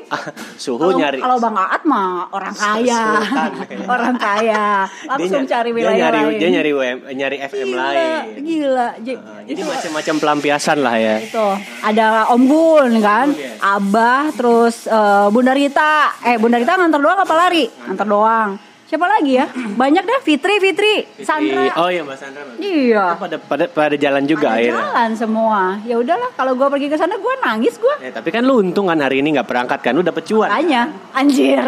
Suhu 0.57 0.75
Kalau- 0.81 0.99
nyari. 0.99 1.15
Kalau 1.17 1.37
Bang 1.37 1.55
Aat 1.55 1.79
mah 1.83 2.27
orang 2.27 2.51
kaya, 2.51 3.01
Sultan 3.23 3.51
orang 3.87 4.15
kaya, 4.17 4.65
langsung 5.07 5.43
ny- 5.43 5.47
cari 5.47 5.69
dia 5.69 5.77
wilayah 5.79 5.95
nyari, 6.03 6.19
lain. 6.19 6.35
Dia 6.35 6.49
nyari 6.51 6.71
WM, 6.73 6.97
nyari 7.13 7.37
FM 7.41 7.67
gila, 7.67 7.79
lain. 7.79 8.19
Gila, 8.37 8.87
J- 8.99 9.15
Nah, 9.17 9.41
jadi 9.45 9.61
macam-macam 9.63 10.15
pelampiasan 10.19 10.77
lah 10.81 10.95
ya. 10.97 11.15
itu 11.19 11.45
ada 11.79 12.07
Om 12.27 12.43
Gun 12.45 12.91
kan, 12.99 13.27
iya. 13.31 13.55
Abah, 13.61 14.27
terus 14.33 14.83
eh, 14.85 15.27
Bunda 15.29 15.53
Rita, 15.53 15.93
eh 16.21 16.35
Bunda 16.35 16.57
Rita 16.57 16.75
nganter 16.75 16.99
doang 16.99 17.15
apa 17.17 17.35
lari? 17.37 17.63
Nganter 17.63 18.07
doang. 18.07 18.49
Siapa 18.87 19.03
lagi 19.03 19.35
ya? 19.35 19.51
Banyak 19.51 20.03
dah 20.07 20.19
Fitri, 20.23 20.63
Fitri, 20.63 21.03
Sandra. 21.19 21.75
Oh 21.75 21.91
iya 21.91 22.07
Mbak 22.07 22.15
Sandra. 22.15 22.41
Mbak. 22.47 22.55
Iya. 22.63 23.05
Pada 23.19 23.35
pada 23.35 23.65
pada 23.67 23.95
jalan 23.99 24.23
juga 24.23 24.47
Ada 24.47 24.63
akhirnya. 24.63 24.79
jalan 24.79 25.09
semua. 25.19 25.61
Ya 25.83 25.95
udahlah, 25.99 26.31
kalau 26.39 26.55
gue 26.55 26.67
pergi 26.71 26.87
ke 26.87 26.95
sana 26.95 27.19
gue 27.19 27.33
nangis 27.43 27.75
gue. 27.75 27.95
Ya, 27.99 28.15
tapi 28.15 28.31
kan 28.31 28.47
lu 28.47 28.63
untung 28.63 28.87
kan 28.87 28.95
hari 29.03 29.19
ini 29.19 29.35
nggak 29.35 29.43
berangkat 29.43 29.83
kan, 29.83 29.91
lu 29.91 30.07
dapet 30.07 30.23
cuan. 30.31 30.47
Tanya, 30.47 30.87
anjir. 31.11 31.67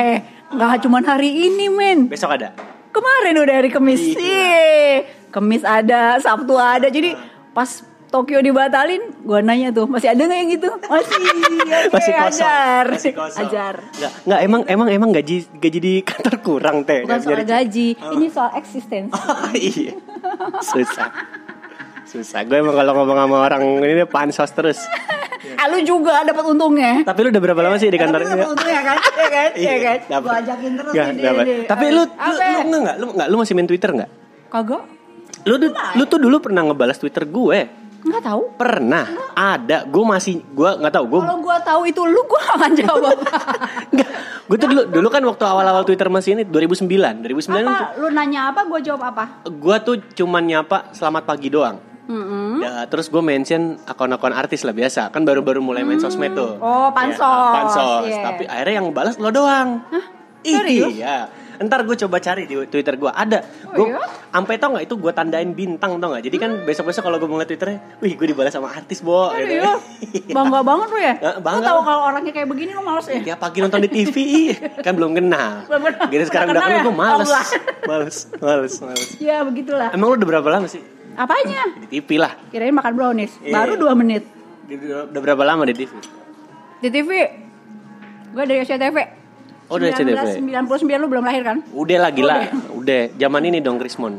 eh, 0.00 0.16
nggak 0.48 0.80
cuma 0.80 1.04
hari 1.04 1.28
ini 1.28 1.68
men. 1.68 2.08
Besok 2.08 2.40
ada. 2.40 2.56
Kemarin 2.88 3.36
udah 3.36 3.54
hari 3.60 3.68
Kamis. 3.68 4.00
Iya. 4.00 4.16
Ih, 4.16 4.96
Kamis 5.28 5.60
ada, 5.60 6.16
Sabtu 6.24 6.56
ada. 6.56 6.88
Jadi 6.88 7.12
pas 7.52 7.84
Tokyo 8.10 8.42
dibatalin, 8.42 9.22
gua 9.22 9.38
nanya 9.38 9.70
tuh, 9.70 9.86
masih 9.86 10.10
ada 10.10 10.26
nggak 10.26 10.34
yang 10.36 10.50
gitu? 10.50 10.70
Masih. 10.82 11.14
Oke, 11.22 11.94
Masih 11.94 12.12
kosong. 12.12 12.42
ajar. 12.42 12.84
Masih 12.90 13.12
kosong. 13.14 13.46
Ajar. 13.46 13.74
Nggak, 13.86 14.12
nggak 14.26 14.40
emang 14.42 14.62
emang 14.66 14.88
emang 14.90 15.10
gaji 15.14 15.36
gaji 15.54 15.78
di 15.78 15.94
kantor 16.02 16.34
kurang 16.42 16.76
teh. 16.82 17.06
Bukan 17.06 17.22
soal 17.22 17.46
gaji, 17.46 17.94
ini 17.94 18.26
soal 18.26 18.50
eksistensi. 18.58 19.14
Oh 19.14 19.54
iya. 19.54 19.94
Susah. 20.58 21.06
Susah. 22.02 22.42
Gue 22.42 22.58
emang 22.58 22.74
kalau 22.74 22.98
ngomong 22.98 23.14
sama 23.14 23.36
orang 23.46 23.62
ini 23.78 23.94
dia 23.94 24.08
pansos 24.10 24.50
terus. 24.50 24.82
Ah, 25.54 25.70
lu 25.70 25.78
juga 25.80 26.26
dapat 26.26 26.42
untungnya. 26.50 27.06
Tapi 27.06 27.18
lu 27.22 27.28
udah 27.30 27.42
berapa 27.46 27.60
lama 27.62 27.78
sih 27.78 27.88
di 27.88 27.96
kantor 27.96 28.26
ini? 28.26 28.30
dapat 28.34 28.48
untungnya 28.50 28.80
kan? 28.82 28.96
Iya 29.14 29.28
kan? 29.30 29.50
Iya 29.54 29.74
kan? 29.78 29.98
dapat. 30.10 30.26
Gua 30.26 30.34
ajakin 30.42 30.72
terus 30.74 30.92
dia 30.92 31.06
dapat. 31.06 31.44
nih. 31.46 31.56
Tapi 31.70 31.84
lu 31.88 32.02
lu, 32.02 32.34
lu 32.66 32.76
enggak 32.82 32.96
lu 32.98 33.06
enggak 33.14 33.28
lu 33.30 33.36
masih 33.38 33.54
main 33.54 33.68
Twitter 33.70 33.90
enggak? 33.94 34.10
Kagak? 34.50 34.82
Lu 35.46 35.54
lu 35.70 36.02
tuh 36.04 36.18
dulu 36.18 36.36
pernah 36.42 36.66
ngebalas 36.66 36.98
Twitter 36.98 37.22
gue. 37.22 37.60
Nggak 38.10 38.24
tahu. 38.26 38.42
Pernah. 38.58 39.04
Ada. 39.38 39.86
Gue 39.86 40.04
masih 40.04 40.42
gue 40.42 40.70
nggak 40.82 40.94
tahu. 40.98 41.04
Gue 41.06 41.20
Kalau 41.22 41.38
gua 41.38 41.56
tahu 41.62 41.82
itu 41.86 42.02
lu 42.02 42.20
nggak 42.26 42.44
akan 42.58 42.72
jawab. 42.74 43.16
Enggak. 43.94 44.08
Gue 44.50 44.56
tuh 44.58 44.66
dulu 44.66 44.82
dulu 44.90 45.08
kan 45.08 45.22
waktu 45.22 45.44
awal-awal 45.46 45.86
Twitter 45.86 46.10
masih 46.10 46.34
ini 46.34 46.42
2009. 46.42 46.90
2009 46.90 47.62
apa? 47.62 47.94
Lu 48.02 48.10
nanya 48.10 48.50
apa? 48.50 48.66
Gua 48.66 48.82
jawab 48.82 49.02
apa? 49.14 49.24
gue 49.46 49.76
tuh 49.86 49.96
cuman 50.18 50.42
nyapa 50.42 50.90
selamat 50.90 51.22
pagi 51.22 51.48
doang. 51.52 51.78
Mm-mm. 52.10 52.58
Ya, 52.58 52.90
terus 52.90 53.06
gue 53.06 53.22
mention 53.22 53.78
akun-akun 53.86 54.34
artis 54.34 54.66
lah 54.66 54.74
biasa 54.74 55.14
kan 55.14 55.22
baru-baru 55.22 55.62
mulai 55.62 55.86
main 55.86 56.02
sosmed 56.02 56.34
tuh. 56.34 56.58
Oh, 56.58 56.90
pansos. 56.90 57.22
Ya, 57.22 57.54
pansos. 57.54 58.02
Iya. 58.10 58.22
Tapi 58.26 58.42
akhirnya 58.50 58.74
yang 58.82 58.88
balas 58.90 59.14
lo 59.22 59.30
doang. 59.30 59.86
Ih, 60.42 60.56
Serius? 60.58 60.90
Iya. 60.98 61.30
Ntar 61.60 61.84
gue 61.84 61.92
coba 61.92 62.16
cari 62.18 62.48
di 62.48 62.56
Twitter 62.64 62.96
gue 62.96 63.12
ada. 63.12 63.44
Oh, 63.68 63.76
Gue 63.76 63.92
iya? 63.92 64.00
sampai 64.32 64.56
tau 64.56 64.72
nggak 64.72 64.88
itu 64.88 64.96
gue 64.96 65.12
tandain 65.12 65.52
bintang 65.52 66.00
tau 66.00 66.08
nggak. 66.08 66.24
Jadi 66.24 66.36
kan 66.36 66.50
besok-besok 66.64 67.04
kalau 67.04 67.20
gue 67.20 67.28
mulai 67.28 67.44
Twitternya, 67.44 68.00
wih 68.00 68.16
gue 68.16 68.26
dibalas 68.26 68.48
sama 68.48 68.72
artis 68.72 69.04
bo. 69.04 69.28
gitu. 69.36 69.60
Serius? 69.60 69.80
Bangga 70.36 70.64
banget 70.64 70.88
lu 70.88 70.98
ya? 70.98 71.14
Bangga. 71.36 71.60
Lu 71.60 71.68
tahu 71.68 71.80
kalau 71.84 72.00
orangnya 72.08 72.32
kayak 72.32 72.48
begini 72.48 72.72
lu 72.72 72.80
males 72.80 73.04
ya? 73.04 73.20
Ya 73.20 73.36
pagi 73.36 73.60
nonton 73.60 73.76
di 73.78 73.92
TV 73.92 74.16
kan 74.80 74.96
belum 74.96 75.12
kenal. 75.12 75.68
Belum 75.68 75.82
kenal. 75.84 76.08
Gitu 76.08 76.24
sekarang 76.26 76.48
Udah 76.48 76.62
kenal 76.64 76.72
ya? 76.72 76.82
gue 76.82 76.96
males. 76.96 77.28
Oh, 77.28 77.44
males, 77.84 78.16
males, 78.40 78.74
males. 78.80 79.08
Ya 79.20 79.44
begitulah. 79.44 79.92
Emang 79.92 80.06
lu 80.10 80.16
udah 80.16 80.28
berapa 80.32 80.48
lama 80.48 80.64
sih 80.64 80.80
Apanya? 81.12 81.76
di 81.76 81.92
TV 81.92 82.16
lah? 82.16 82.32
Kirain 82.48 82.72
makan 82.72 82.92
brownies. 82.96 83.36
Iya. 83.44 83.52
Baru 83.52 83.76
2 83.76 84.00
menit. 84.00 84.24
Udah 85.12 85.20
berapa 85.20 85.44
lama 85.44 85.68
di 85.68 85.76
TV? 85.76 85.92
Di 86.80 86.88
TV. 86.88 87.10
Gue 88.32 88.44
dari 88.48 88.64
SCTV. 88.64 89.19
Oh, 89.70 89.78
dari 89.78 89.94
SCTV. 89.94 90.42
1999 90.50 90.66
lu 90.96 91.06
belum 91.06 91.22
lahir 91.22 91.42
kan? 91.42 91.62
Udah 91.70 91.98
lah 92.00 92.10
gila, 92.10 92.36
udah. 92.74 93.02
Zaman 93.14 93.42
ini 93.44 93.58
dong 93.58 93.78
Krismon. 93.78 94.18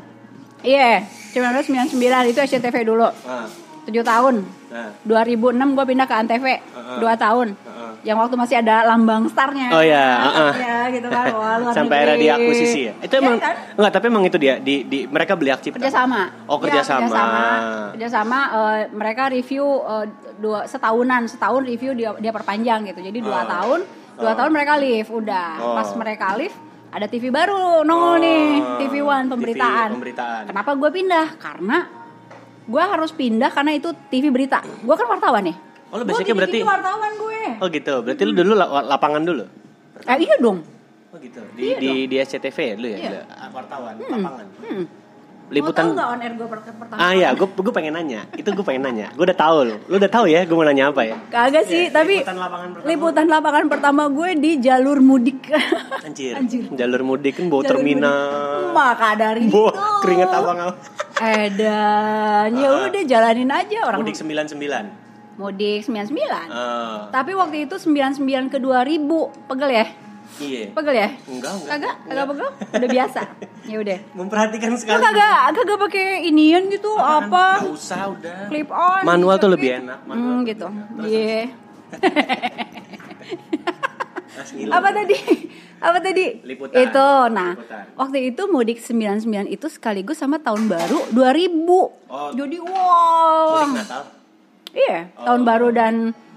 Iya, 0.62 1.04
1999 1.36 1.92
itu 2.28 2.40
SCTV 2.40 2.76
dulu. 2.84 3.04
Ah, 3.22 3.46
7 3.84 3.92
tahun. 4.02 4.36
nah. 4.70 4.94
2006 5.04 5.52
gue 5.74 5.86
pindah 5.86 6.06
ke 6.06 6.16
Antv. 6.16 6.46
2 6.46 6.56
tahun. 7.18 7.48
Heeh. 7.52 7.92
Yang 8.04 8.18
waktu 8.18 8.36
masih 8.36 8.56
ada 8.58 8.86
lambang 8.86 9.28
starnya. 9.28 9.68
Oh, 9.70 9.82
iya, 9.82 10.06
heeh. 10.24 10.52
Ya 10.56 10.78
gitu 10.90 11.08
kan. 11.08 11.26
Wah, 11.36 11.56
luar 11.58 11.74
Sampai 11.74 11.98
negeri. 12.00 12.08
era 12.08 12.14
diakuisisi 12.16 12.80
ya. 12.84 12.94
Itu 12.98 13.14
emang 13.16 13.36
Iya 13.36 13.44
kan? 13.44 13.56
enggak, 13.76 13.92
tapi 13.92 14.06
emang 14.08 14.24
itu 14.24 14.38
dia 14.38 14.56
di, 14.58 14.76
di 14.84 15.04
mereka 15.06 15.34
beli 15.34 15.50
hak 15.50 15.62
cipta. 15.62 15.78
kerjasama. 15.78 16.32
Oh, 16.46 16.56
Ya, 16.58 16.62
kerjasama. 16.64 17.02
kerjasama. 17.04 17.44
Kerjasama, 17.92 18.40
eh, 18.48 18.82
mereka 18.92 19.24
review 19.28 19.66
eh, 19.82 20.06
dua 20.38 20.64
setahunan, 20.64 21.26
setahun 21.26 21.62
review 21.62 21.92
dia 21.92 22.16
dia 22.16 22.32
perpanjang 22.32 22.86
gitu. 22.86 23.02
Jadi 23.02 23.20
dua 23.20 23.40
Oh. 23.40 23.50
tahun, 23.50 23.80
dua 24.22 24.32
Oh. 24.32 24.38
tahun 24.38 24.52
mereka 24.52 24.74
live, 24.78 25.10
udah. 25.10 25.50
Oh. 25.60 25.76
Pas 25.76 25.90
mereka 25.94 26.26
live, 26.34 26.56
ada 26.88 27.06
TV 27.06 27.28
baru 27.28 27.82
nongol 27.82 28.14
Oh. 28.14 28.16
nih, 28.18 28.46
TV 28.80 28.94
One 29.02 29.28
pemberitaan. 29.28 29.88
TV 29.88 29.96
pemberitaan. 29.98 30.44
Kenapa 30.48 30.72
gue 30.74 30.90
pindah? 30.92 31.28
Karena 31.36 31.78
gue 32.64 32.84
harus 32.84 33.12
pindah 33.12 33.50
karena 33.50 33.72
itu 33.74 33.90
TV 34.08 34.30
berita. 34.30 34.62
Gue 34.62 34.94
kan 34.94 35.08
wartawan 35.08 35.44
nih. 35.44 35.58
Oh, 35.92 36.00
Gua 36.00 36.08
basicnya 36.08 36.36
berarti- 36.38 36.64
wartawan 36.64 37.12
gue. 37.18 37.42
Oh 37.58 37.68
gitu. 37.68 37.94
Berarti 38.00 38.22
lu 38.24 38.34
dulu 38.34 38.54
la- 38.54 38.88
lapangan 38.88 39.22
dulu. 39.22 39.44
Eh, 40.02 40.18
iya 40.20 40.36
dong. 40.40 40.64
Oh 41.12 41.20
gitu. 41.20 41.44
Di 41.52 41.62
Iya 41.66 41.78
di, 41.78 41.92
di 42.08 42.16
SCTV 42.16 42.58
ya 42.64 42.74
dulu 42.74 42.88
ya, 42.88 42.98
Iya. 42.98 43.22
wartawan, 43.52 43.94
lapangan. 44.00 44.46
Hmm. 44.64 44.86
Liputan 45.52 45.84
Mau 45.84 45.92
tahu 45.92 45.98
nggak 46.00 46.08
on 46.08 46.20
air 46.24 46.34
gue 46.34 46.48
pertama? 46.48 46.96
Ah 46.96 47.12
iya, 47.12 47.30
gue 47.36 47.44
gue 47.44 47.74
pengen 47.76 47.94
nanya. 47.94 48.24
Itu 48.32 48.50
gue 48.50 48.64
pengen 48.64 48.82
nanya. 48.82 49.12
Gue 49.12 49.28
udah 49.28 49.36
tahu 49.36 49.58
lo. 49.68 49.76
Lu 49.86 50.00
udah 50.00 50.08
tahu 50.08 50.26
ya 50.26 50.42
gue 50.42 50.56
mau 50.56 50.64
nanya 50.64 50.90
apa 50.90 51.02
ya? 51.04 51.20
Kagak 51.28 51.68
sih, 51.68 51.92
tapi 51.92 52.24
liputan 52.24 52.40
lapangan 52.40 52.68
pertama. 52.72 52.88
liputan 52.88 53.26
lapangan 53.28 53.66
pertama 53.68 54.04
gue 54.08 54.30
di 54.40 54.52
jalur 54.58 54.98
mudik. 54.98 55.52
Anjir. 56.08 56.34
Anjir. 56.34 56.72
Jalur 56.72 57.04
mudik 57.04 57.36
kan 57.36 57.52
bawa 57.52 57.62
Jalur 57.62 57.72
terminal. 57.78 58.72
Maka 58.72 59.10
dari 59.14 59.46
Bawa 59.46 59.70
itu. 59.70 59.84
keringet 60.02 60.30
abang 60.32 60.58
abang. 60.58 60.78
Edan, 61.22 62.50
ya 62.56 62.68
Ah. 62.68 62.88
udah 62.88 63.04
jalanin 63.04 63.52
aja 63.52 63.78
orang 63.86 64.00
Mudik 64.02 64.16
99. 64.16 64.88
mudik 65.36 65.80
99. 65.84 66.48
Ah. 66.48 67.08
Tapi 67.10 67.32
waktu 67.34 67.66
itu 67.66 67.76
99 67.76 68.48
ke 68.48 68.58
2000, 68.58 69.04
pegel 69.46 69.70
ya? 69.70 69.86
Iya. 70.38 70.72
Pegel 70.72 70.96
ya? 70.96 71.10
Enggak, 71.24 71.52
enggak. 71.52 71.68
Kagak? 71.68 71.96
Kagak 72.04 72.26
pegel? 72.28 72.50
Udah 72.72 72.90
biasa. 72.90 73.22
Ya 73.62 73.78
udah. 73.78 74.00
Memperhatikan 74.14 74.70
Lu 74.70 74.78
sekali. 74.78 74.98
kagak 75.00 75.54
kagak 75.54 75.78
pakai 75.80 76.06
inian 76.26 76.66
gitu 76.68 76.92
apa? 76.98 77.62
Enggak 77.62 77.72
usah 77.72 78.10
udah. 78.10 78.50
Clip 78.50 78.66
on. 78.68 79.02
Manual 79.04 79.38
tuh 79.38 79.48
clip. 79.48 79.56
lebih 79.56 79.70
enak, 79.80 80.00
manual 80.04 80.18
Hmm, 80.18 80.34
tuh 80.34 80.44
gitu. 80.44 80.68
Iya. 81.00 81.42
Ngiler. 84.52 84.74
apa 84.76 84.90
tadi? 84.92 85.18
Apa 85.78 85.98
tadi? 86.00 86.26
Liputan. 86.44 86.78
Itu. 86.80 87.10
Nah, 87.30 87.52
Liputan. 87.54 87.84
waktu 87.96 88.18
itu 88.28 88.42
mudik 88.46 88.80
99 88.80 89.22
itu 89.48 89.68
sekaligus 89.68 90.18
sama 90.18 90.38
tahun 90.38 90.66
baru 90.66 91.00
2000. 91.10 91.70
Oh. 92.08 92.30
Jadi 92.34 92.58
wow. 92.58 93.62
Mudik 93.62 93.78
Natal. 93.78 94.02
Iya, 94.72 95.00
Oh. 95.14 95.24
tahun 95.28 95.42
baru 95.44 95.68
dan 95.70 95.94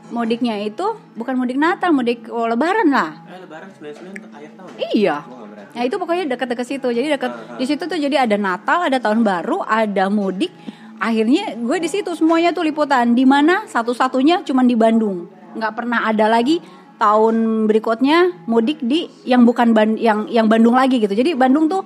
mudiknya 0.09 0.61
itu 0.61 0.85
bukan 1.15 1.35
mudik 1.35 1.57
Natal, 1.57 1.91
mudik 1.91 2.29
oh, 2.29 2.45
lebaran 2.45 2.93
lah. 2.93 3.25
Eh 3.25 3.41
lebaran 3.41 3.69
99 3.73 4.21
untuk 4.21 4.31
akhir 4.33 4.51
tahun. 4.53 4.71
Iya. 4.93 5.17
Gua 5.23 5.37
nggak 5.37 5.49
berani. 5.49 5.73
Nah 5.75 5.83
itu 5.83 5.97
pokoknya 5.97 6.25
dekat-dekat 6.29 6.67
situ. 6.67 6.89
Jadi 6.91 7.07
dekat 7.09 7.31
Ah, 7.31 7.41
ah. 7.41 7.57
di 7.57 7.65
situ 7.65 7.83
tuh 7.85 7.97
jadi 7.97 8.17
ada 8.25 8.37
Natal, 8.37 8.85
ada 8.85 8.99
tahun 9.01 9.25
baru, 9.25 9.65
ada 9.65 10.13
mudik. 10.13 10.53
Akhirnya 10.95 11.59
gue 11.59 11.77
di 11.81 11.89
situ 11.91 12.11
semuanya 12.15 12.55
tuh 12.55 12.65
liputan. 12.65 13.13
Di 13.13 13.25
mana 13.25 13.65
satu-satunya 13.67 14.45
cuman 14.45 14.65
di 14.65 14.77
Bandung. 14.77 15.27
Nggak 15.55 15.73
pernah 15.75 16.07
ada 16.07 16.31
lagi 16.31 16.63
tahun 16.95 17.67
berikutnya 17.67 18.47
mudik 18.47 18.79
di 18.81 19.11
yang 19.27 19.43
bukan 19.43 19.75
ban 19.75 19.99
yang 19.99 20.31
yang 20.31 20.47
Bandung 20.47 20.79
lagi 20.79 21.03
gitu. 21.03 21.13
Jadi 21.13 21.35
Bandung 21.35 21.67
tuh 21.67 21.83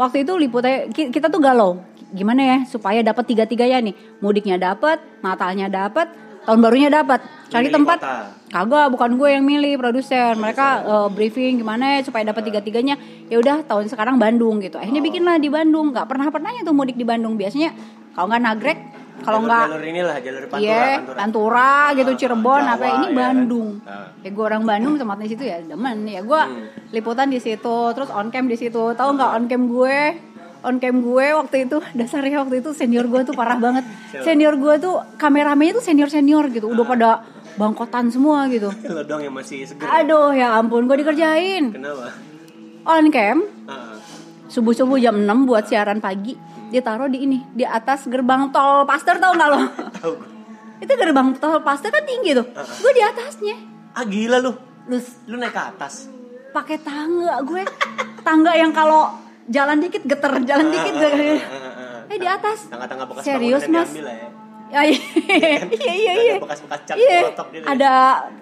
waktu 0.00 0.24
itu 0.24 0.32
liputannya 0.34 0.88
ki- 0.90 1.10
kita 1.12 1.28
tuh 1.28 1.38
galau. 1.38 1.82
Gimana 2.10 2.42
ya 2.42 2.58
supaya 2.66 3.04
dapat 3.04 3.28
tiga-tiganya 3.28 3.92
nih. 3.92 3.94
Mudiknya 4.18 4.58
dapat, 4.58 4.98
Natalnya 5.22 5.70
dapat, 5.70 6.10
tahun 6.44 6.58
barunya 6.60 6.88
dapat. 6.88 7.20
Cari 7.50 7.66
Milih 7.66 7.74
tempat 7.82 7.98
kota. 7.98 8.16
Kagak, 8.50 8.86
bukan 8.90 9.10
gue 9.14 9.28
yang 9.30 9.42
milih 9.42 9.74
produser. 9.74 10.34
Mereka 10.34 10.66
eh, 10.82 11.08
briefing 11.10 11.58
gimana 11.58 11.98
ya 11.98 12.06
supaya 12.06 12.22
dapat 12.22 12.46
tiga-tiganya. 12.46 12.94
Ya 13.26 13.38
udah 13.38 13.66
tahun 13.66 13.90
sekarang 13.90 14.18
Bandung 14.18 14.62
gitu. 14.62 14.78
Akhirnya 14.78 15.02
bikinlah 15.02 15.38
di 15.38 15.50
Bandung. 15.50 15.90
Nggak 15.90 16.06
pernah 16.06 16.30
pernahnya 16.30 16.62
tuh 16.62 16.74
mudik 16.74 16.94
di 16.94 17.02
Bandung. 17.02 17.34
Biasanya 17.34 17.74
kalau 18.14 18.30
nggak 18.30 18.42
nagrek, 18.42 18.78
kalau 19.20 19.38
nggak 19.44 19.66
jalur 19.66 19.84
inilah 19.84 20.16
jalur 20.18 20.42
Pantura, 20.46 20.62
Iya, 20.62 20.82
Pantura. 20.96 21.18
Pantura 21.18 21.70
gitu, 21.92 22.10
Ah, 22.10 22.18
Cirebon 22.18 22.62
Jawa, 22.62 22.74
apa 22.74 22.86
ini 22.86 22.94
ya 22.94 23.06
kan? 23.06 23.18
Bandung. 23.18 23.68
Ah. 23.84 24.06
Ya 24.18 24.30
gue 24.30 24.44
orang 24.46 24.62
Bandung 24.64 24.94
tempatnya 24.94 25.24
di 25.26 25.30
situ 25.30 25.44
ya 25.46 25.56
demen. 25.60 25.98
Ya 26.06 26.20
gue 26.22 26.40
Hmm. 26.40 26.66
liputan 26.90 27.28
di 27.30 27.38
situ, 27.38 27.76
terus 27.94 28.10
on 28.10 28.30
cam 28.30 28.46
di 28.46 28.56
situ. 28.56 28.82
Tahu 28.94 29.08
nggak 29.14 29.30
on 29.30 29.44
cam 29.46 29.62
gue? 29.66 29.98
On 30.60 30.76
cam 30.76 31.00
gue 31.00 31.26
waktu 31.30 31.64
itu 31.64 31.80
dasarnya 31.92 32.40
waktu 32.40 32.60
itu 32.60 32.70
senior 32.70 33.04
gue 33.04 33.20
tuh 33.22 33.32
parah 33.32 33.56
banget. 33.56 33.84
Senior 34.20 34.54
gue 34.54 34.74
tuh 34.76 35.00
kameramennya 35.16 35.74
tuh 35.74 35.84
senior 35.84 36.06
senior 36.06 36.48
gitu, 36.48 36.66
udah 36.66 36.84
pada 36.84 37.10
bangkotan 37.52 38.08
semua 38.08 38.44
gitu. 38.46 38.68
Lo 38.86 39.02
dong 39.02 39.20
yang 39.20 39.32
masih 39.32 39.64
seger. 39.64 39.84
Aduh 39.84 40.30
ya 40.30 40.54
ampun 40.54 40.84
gue 40.84 40.96
dikerjain 40.96 41.72
Kenapa? 41.72 42.12
On 42.82 43.04
cam 43.08 43.38
Ah, 43.64 43.96
Subuh-subuh 44.46 44.96
jam 44.96 45.14
6 45.14 45.28
buat 45.44 45.62
siaran 45.62 45.98
pagi 45.98 46.34
Dia 46.68 46.80
taruh 46.80 47.06
di 47.06 47.22
ini 47.22 47.38
Di 47.50 47.62
atas 47.62 48.04
gerbang 48.04 48.48
tol 48.48 48.82
Paster 48.82 49.14
tau 49.16 49.30
gak 49.30 49.46
lo? 49.46 49.60
Itu 50.82 50.92
gerbang 50.92 51.36
tol 51.36 51.60
Paster 51.60 51.88
kan 51.88 52.02
tinggi 52.02 52.32
tuh 52.32 52.46
Gue 52.50 52.90
di 52.90 53.00
atasnya 53.00 53.56
Ah 53.92 54.02
gila 54.02 54.40
lu. 54.40 54.50
Lu 54.86 54.96
Lu 55.26 55.36
naik 55.36 55.52
ke 55.52 55.60
atas. 55.60 56.08
pakai 56.50 56.80
tangga 56.80 57.38
gue 57.42 57.62
Tangga 58.20 58.52
yang 58.52 58.72
kalau 58.72 59.06
jalan 59.50 59.76
dikit 59.78 60.02
geter 60.04 60.32
Jalan 60.40 60.66
dikit 60.70 60.94
Ah, 60.94 61.00
geter 61.02 61.12
ah, 61.12 61.50
ah, 61.50 61.72
ah. 62.06 62.06
Eh 62.06 62.16
di 62.16 62.26
atas 62.26 62.58
Tengah-tengah 62.66 63.06
bekas 63.06 63.22
Serius 63.22 63.64
mas? 63.66 63.90
ya. 63.92 64.30
Ya, 64.70 64.86
iya 64.86 65.02
iya 65.66 65.92
iya 65.92 66.12
iya. 66.14 66.32
Ada 66.32 66.44
bekas-bekas 66.46 66.80
cat 66.86 66.94
Iya, 66.94 67.18
gitu 67.26 67.58
ya. 67.58 67.62
ada 67.66 67.92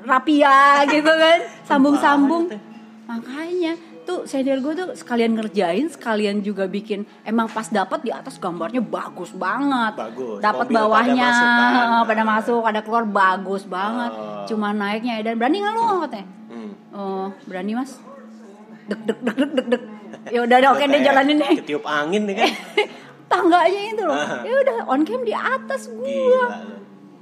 rapia 0.05 0.57
gitu 0.85 1.09
kan, 1.09 1.39
sambung-sambung. 1.69 2.45
banget 2.47 2.61
Makanya 3.09 3.73
tuh 4.05 4.25
senior 4.25 4.61
gue 4.61 4.73
tuh 4.75 4.89
sekalian 4.93 5.33
ngerjain, 5.33 5.89
sekalian 5.89 6.41
juga 6.41 6.65
bikin. 6.65 7.09
Emang 7.25 7.49
pas 7.49 7.65
dapat 7.67 8.01
di 8.01 8.13
atas 8.13 8.37
gambarnya 8.37 8.81
bagus 8.81 9.33
banget. 9.33 9.97
Bagus. 9.97 10.37
Dapat 10.39 10.65
Mobil 10.65 10.77
pada 10.77 10.85
bawahnya 10.85 11.25
masuk 11.25 11.49
kan. 11.49 12.05
pada 12.05 12.23
masuk, 12.27 12.63
ada 12.63 12.81
keluar 12.81 13.05
bagus 13.05 13.63
banget. 13.65 14.13
Oh. 14.13 14.45
Cuma 14.45 14.73
naiknya 14.73 15.25
dan 15.25 15.37
berani 15.37 15.57
nggak 15.59 15.73
lu 15.73 15.85
katanya? 16.05 16.27
Hmm. 16.49 16.71
Oh 16.93 17.27
berani 17.45 17.73
mas. 17.73 17.97
Dek 18.85 19.01
dek 19.03 19.19
dek 19.25 19.35
dek 19.35 19.51
dek 19.55 19.67
dek. 19.73 19.83
Ya 20.29 20.41
udah 20.45 20.57
oke 20.75 20.85
deh 20.85 21.01
jalanin 21.01 21.37
deh. 21.41 21.51
Ketiup 21.65 21.85
angin 21.89 22.29
nih 22.29 22.37
kan. 22.45 22.51
Tangganya 23.33 23.81
itu 23.93 24.03
loh. 24.09 24.17
Ah. 24.17 24.41
Ya 24.41 24.55
udah 24.57 24.77
on 24.89 25.05
cam 25.05 25.21
di 25.25 25.35
atas 25.37 25.93
gua. 25.93 26.05
Gila. 26.09 26.47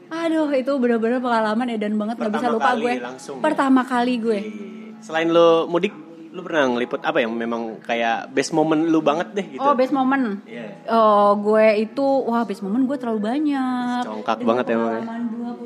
Aduh 0.07 0.46
itu 0.55 0.70
bener-bener 0.79 1.18
pengalaman 1.18 1.66
edan 1.66 1.99
banget 1.99 2.16
nggak 2.22 2.33
bisa 2.38 2.46
lupa 2.46 2.79
gue. 2.79 2.94
langsung 3.03 3.37
ya? 3.38 3.42
Pertama 3.42 3.83
kali 3.83 4.14
gue. 4.22 4.38
Iya. 4.38 5.03
Selain 5.03 5.27
lu 5.27 5.66
mudik, 5.66 5.90
lu 6.31 6.46
pernah 6.46 6.70
ngeliput 6.70 7.03
apa 7.03 7.18
yang 7.18 7.35
memang 7.35 7.83
kayak 7.83 8.31
best 8.31 8.55
moment 8.55 8.87
lu 8.87 9.03
banget 9.03 9.35
deh 9.35 9.46
gitu? 9.51 9.66
Oh 9.66 9.75
best 9.75 9.90
moment. 9.90 10.46
Iya. 10.46 10.87
Oh 10.87 11.35
gue 11.42 11.66
itu 11.83 12.07
wah 12.22 12.46
best 12.46 12.62
moment 12.62 12.87
gue 12.87 12.96
terlalu 13.03 13.20
banyak. 13.27 14.03
Congkak 14.07 14.37
Dengan 14.38 14.49
banget 14.62 14.64
emang 14.70 14.87
ya. 14.87 15.01
Pengalaman 15.03 15.22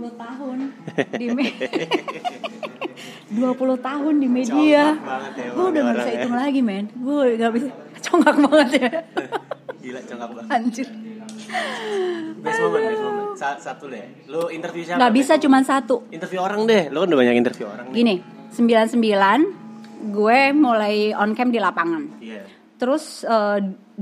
20 0.08 0.24
tahun 0.24 0.58
di 1.20 1.26
20 3.30 3.54
tahun 3.80 4.14
di 4.16 4.28
media. 4.28 4.58
Ya 4.58 4.86
Gue 5.54 5.64
udah 5.70 5.80
gak 5.80 5.94
bisa 5.94 6.02
orang 6.02 6.06
ya. 6.08 6.18
hitung 6.18 6.36
lagi 6.36 6.60
men. 6.60 6.84
Gue 6.92 7.38
gak 7.38 7.52
bisa. 7.54 7.68
Congkak 8.02 8.36
banget 8.42 8.68
ya. 8.74 8.90
Gila 9.82 10.00
congkak 10.02 10.28
banget. 10.30 10.50
Anjir. 10.50 10.88
Best 12.40 12.58
moment, 12.60 12.82
best 12.84 13.02
moment. 13.02 13.28
Sa- 13.34 13.60
satu 13.60 13.84
deh. 13.86 14.04
Lu 14.26 14.50
interview 14.50 14.82
siapa? 14.82 14.98
Gak 14.98 15.12
bisa 15.14 15.32
cuma 15.38 15.58
satu. 15.62 16.10
Interview 16.10 16.40
orang 16.40 16.66
deh. 16.66 16.88
Lu 16.88 17.00
kan 17.00 17.06
udah 17.06 17.18
banyak 17.18 17.36
interview 17.36 17.66
orang 17.66 17.86
nih. 17.90 17.94
Gini, 17.94 18.14
99 18.50 18.98
gue 20.10 20.38
mulai 20.50 21.12
on 21.12 21.30
cam 21.32 21.48
di 21.48 21.60
lapangan. 21.60 22.02
Iya. 22.18 22.42
Terus 22.76 23.22
eh, 23.22 23.58
2000 23.94 24.00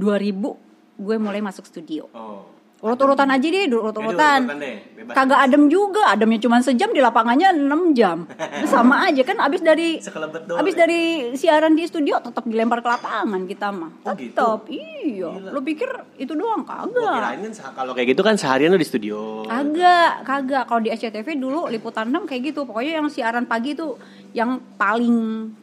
gue 0.98 1.16
mulai 1.16 1.40
masuk 1.40 1.66
studio. 1.66 2.06
Oh. 2.10 2.57
Urut-urutan 2.78 3.26
aja 3.26 3.42
deh, 3.42 3.66
urut-urutan. 3.66 4.46
Kagak 5.10 5.50
adem 5.50 5.66
juga, 5.66 6.14
ademnya 6.14 6.38
cuma 6.38 6.62
sejam 6.62 6.94
di 6.94 7.02
lapangannya 7.02 7.50
6 7.50 7.90
jam. 7.90 8.22
Sama 8.70 9.10
aja 9.10 9.26
kan 9.26 9.34
abis 9.42 9.66
dari 9.66 9.98
doang. 10.46 10.62
abis 10.62 10.74
ya? 10.74 10.86
dari 10.86 11.02
siaran 11.34 11.74
di 11.74 11.82
studio 11.90 12.22
tetap 12.22 12.46
dilempar 12.46 12.78
ke 12.78 12.86
lapangan 12.86 13.50
kita 13.50 13.74
mah. 13.74 13.90
Oh, 14.06 14.14
gitu? 14.14 14.30
Tetap. 14.30 14.60
Iya. 14.70 15.50
Lu 15.50 15.58
pikir 15.58 15.90
itu 16.22 16.38
doang 16.38 16.62
kagak. 16.62 17.18
kan 17.18 17.74
kalau 17.74 17.98
kayak 17.98 18.14
gitu 18.14 18.22
kan 18.22 18.38
seharian 18.38 18.70
lu 18.70 18.78
di 18.78 18.86
studio. 18.86 19.42
Kagak, 19.42 20.22
kagak. 20.22 20.64
Kalau 20.70 20.78
di 20.78 20.94
SCTV 20.94 21.34
dulu 21.34 21.66
liputan 21.66 22.06
6 22.06 22.30
kayak 22.30 22.54
gitu. 22.54 22.62
Pokoknya 22.62 23.02
yang 23.02 23.10
siaran 23.10 23.50
pagi 23.50 23.74
tuh 23.74 23.98
yang 24.30 24.78
paling 24.78 25.16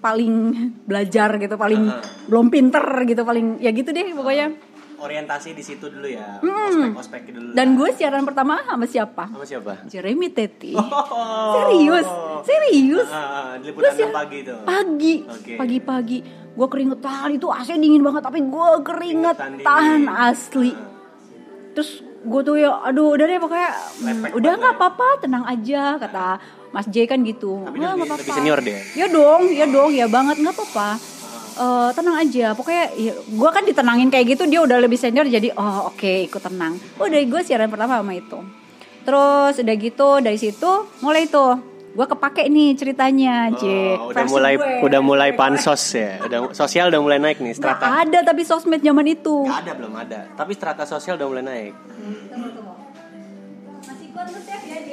paling 0.04 0.34
belajar 0.90 1.40
gitu, 1.40 1.56
paling 1.56 1.88
Ah. 1.88 2.04
belum 2.28 2.52
pinter 2.52 2.84
gitu, 3.08 3.24
paling 3.24 3.62
ya 3.64 3.72
gitu 3.72 3.96
deh 3.96 4.12
pokoknya. 4.12 4.75
Orientasi 5.06 5.50
di 5.52 5.62
situ 5.62 5.86
dulu 5.86 6.08
ya. 6.08 6.42
Hmm. 6.42 6.92
Ospek-ospek 6.92 7.30
dulu. 7.30 7.50
Dan 7.52 7.68
gue 7.74 7.90
siaran 7.92 8.24
pertama 8.24 8.60
sama 8.60 8.86
siapa? 8.86 9.24
sama 9.28 9.46
siapa? 9.46 9.86
Jeremy 9.86 10.28
Teti. 10.30 10.74
Oh. 10.74 11.54
Serius, 11.56 12.08
serius. 12.44 13.08
Ah, 13.08 13.16
ah, 13.16 13.52
di 13.56 13.70
Gue 13.70 13.80
liputan 13.80 13.94
siar- 13.94 14.08
enam 14.08 14.18
pagi 14.18 14.38
tuh. 14.42 14.58
Pagi, 14.62 15.16
Oke. 15.24 15.54
pagi-pagi. 15.56 16.18
Gue 16.52 16.68
keringetan 16.68 17.30
itu 17.32 17.48
AC 17.48 17.70
dingin 17.74 18.02
banget, 18.02 18.24
tapi 18.24 18.40
gue 18.42 18.68
keringetan 18.82 19.60
Keringetan 19.60 19.84
dingin. 20.02 20.10
asli. 20.10 20.72
Terus 21.72 21.90
gue 22.22 22.42
tuh 22.42 22.56
ya, 22.56 22.82
aduh 22.82 23.12
udah 23.12 23.26
deh 23.26 23.38
pokoknya, 23.38 23.70
hmm, 23.70 24.06
Lepek 24.08 24.32
udah 24.34 24.52
nggak 24.56 24.74
ya. 24.74 24.78
apa-apa, 24.78 25.08
tenang 25.20 25.46
aja 25.46 25.82
kata 25.98 26.26
Mas 26.72 26.88
J 26.88 27.06
kan 27.06 27.22
gitu. 27.22 27.62
Tapi 27.62 27.76
"Nggak, 27.76 27.92
lebih, 27.94 28.02
nggak 28.02 28.16
lebih 28.16 28.26
apa-apa." 28.26 28.34
senior 28.34 28.60
deh. 28.60 28.80
Ya 28.94 29.06
dong, 29.08 29.42
ya 29.50 29.66
dong, 29.68 29.92
ya 29.92 30.08
banget 30.08 30.36
nggak 30.38 30.56
apa-apa. 30.56 30.90
Eh, 31.56 31.90
tenang 31.96 32.20
aja, 32.20 32.52
pokoknya 32.52 32.92
ya, 33.00 33.14
gue 33.16 33.50
kan 33.50 33.64
ditenangin 33.64 34.12
kayak 34.12 34.36
gitu 34.36 34.44
dia 34.44 34.60
udah 34.60 34.76
lebih 34.76 35.00
senior 35.00 35.24
jadi 35.24 35.56
oh 35.56 35.88
oke 35.88 36.28
ikut 36.28 36.44
tenang. 36.44 36.76
Udah 37.00 37.16
gue 37.16 37.42
siaran 37.48 37.72
pertama 37.72 38.04
sama 38.04 38.12
itu. 38.12 38.44
Terus 39.08 39.56
udah 39.64 39.76
gitu 39.78 40.10
dari 40.20 40.36
situ 40.36 40.68
mulai 41.00 41.32
tuh 41.32 41.56
gue 41.96 42.04
kepake 42.04 42.52
nih 42.52 42.76
ceritanya, 42.76 43.56
J. 43.56 43.64
Oh, 43.96 44.12
udah 44.12 44.20
Versi 44.20 44.34
mulai 44.36 44.54
gue. 44.60 44.84
udah 44.84 45.00
mulai 45.00 45.30
pansos 45.32 45.96
ya. 45.96 46.20
Udah 46.28 46.52
sosial 46.52 46.92
udah 46.92 47.00
mulai 47.00 47.24
naik 47.24 47.40
nih 47.40 47.56
Nggak 47.56 47.72
strata. 47.80 48.04
ada 48.04 48.20
tapi 48.20 48.44
sosmed 48.44 48.84
zaman 48.84 49.08
itu. 49.08 49.48
Gak 49.48 49.64
ada 49.64 49.72
belum 49.80 49.94
ada. 49.96 50.20
Tapi 50.36 50.52
strata 50.52 50.84
sosial 50.84 51.16
udah 51.16 51.28
mulai 51.32 51.44
naik. 51.48 51.74
Masih 54.12 54.68
ya, 54.68 54.80
J? 54.84 54.92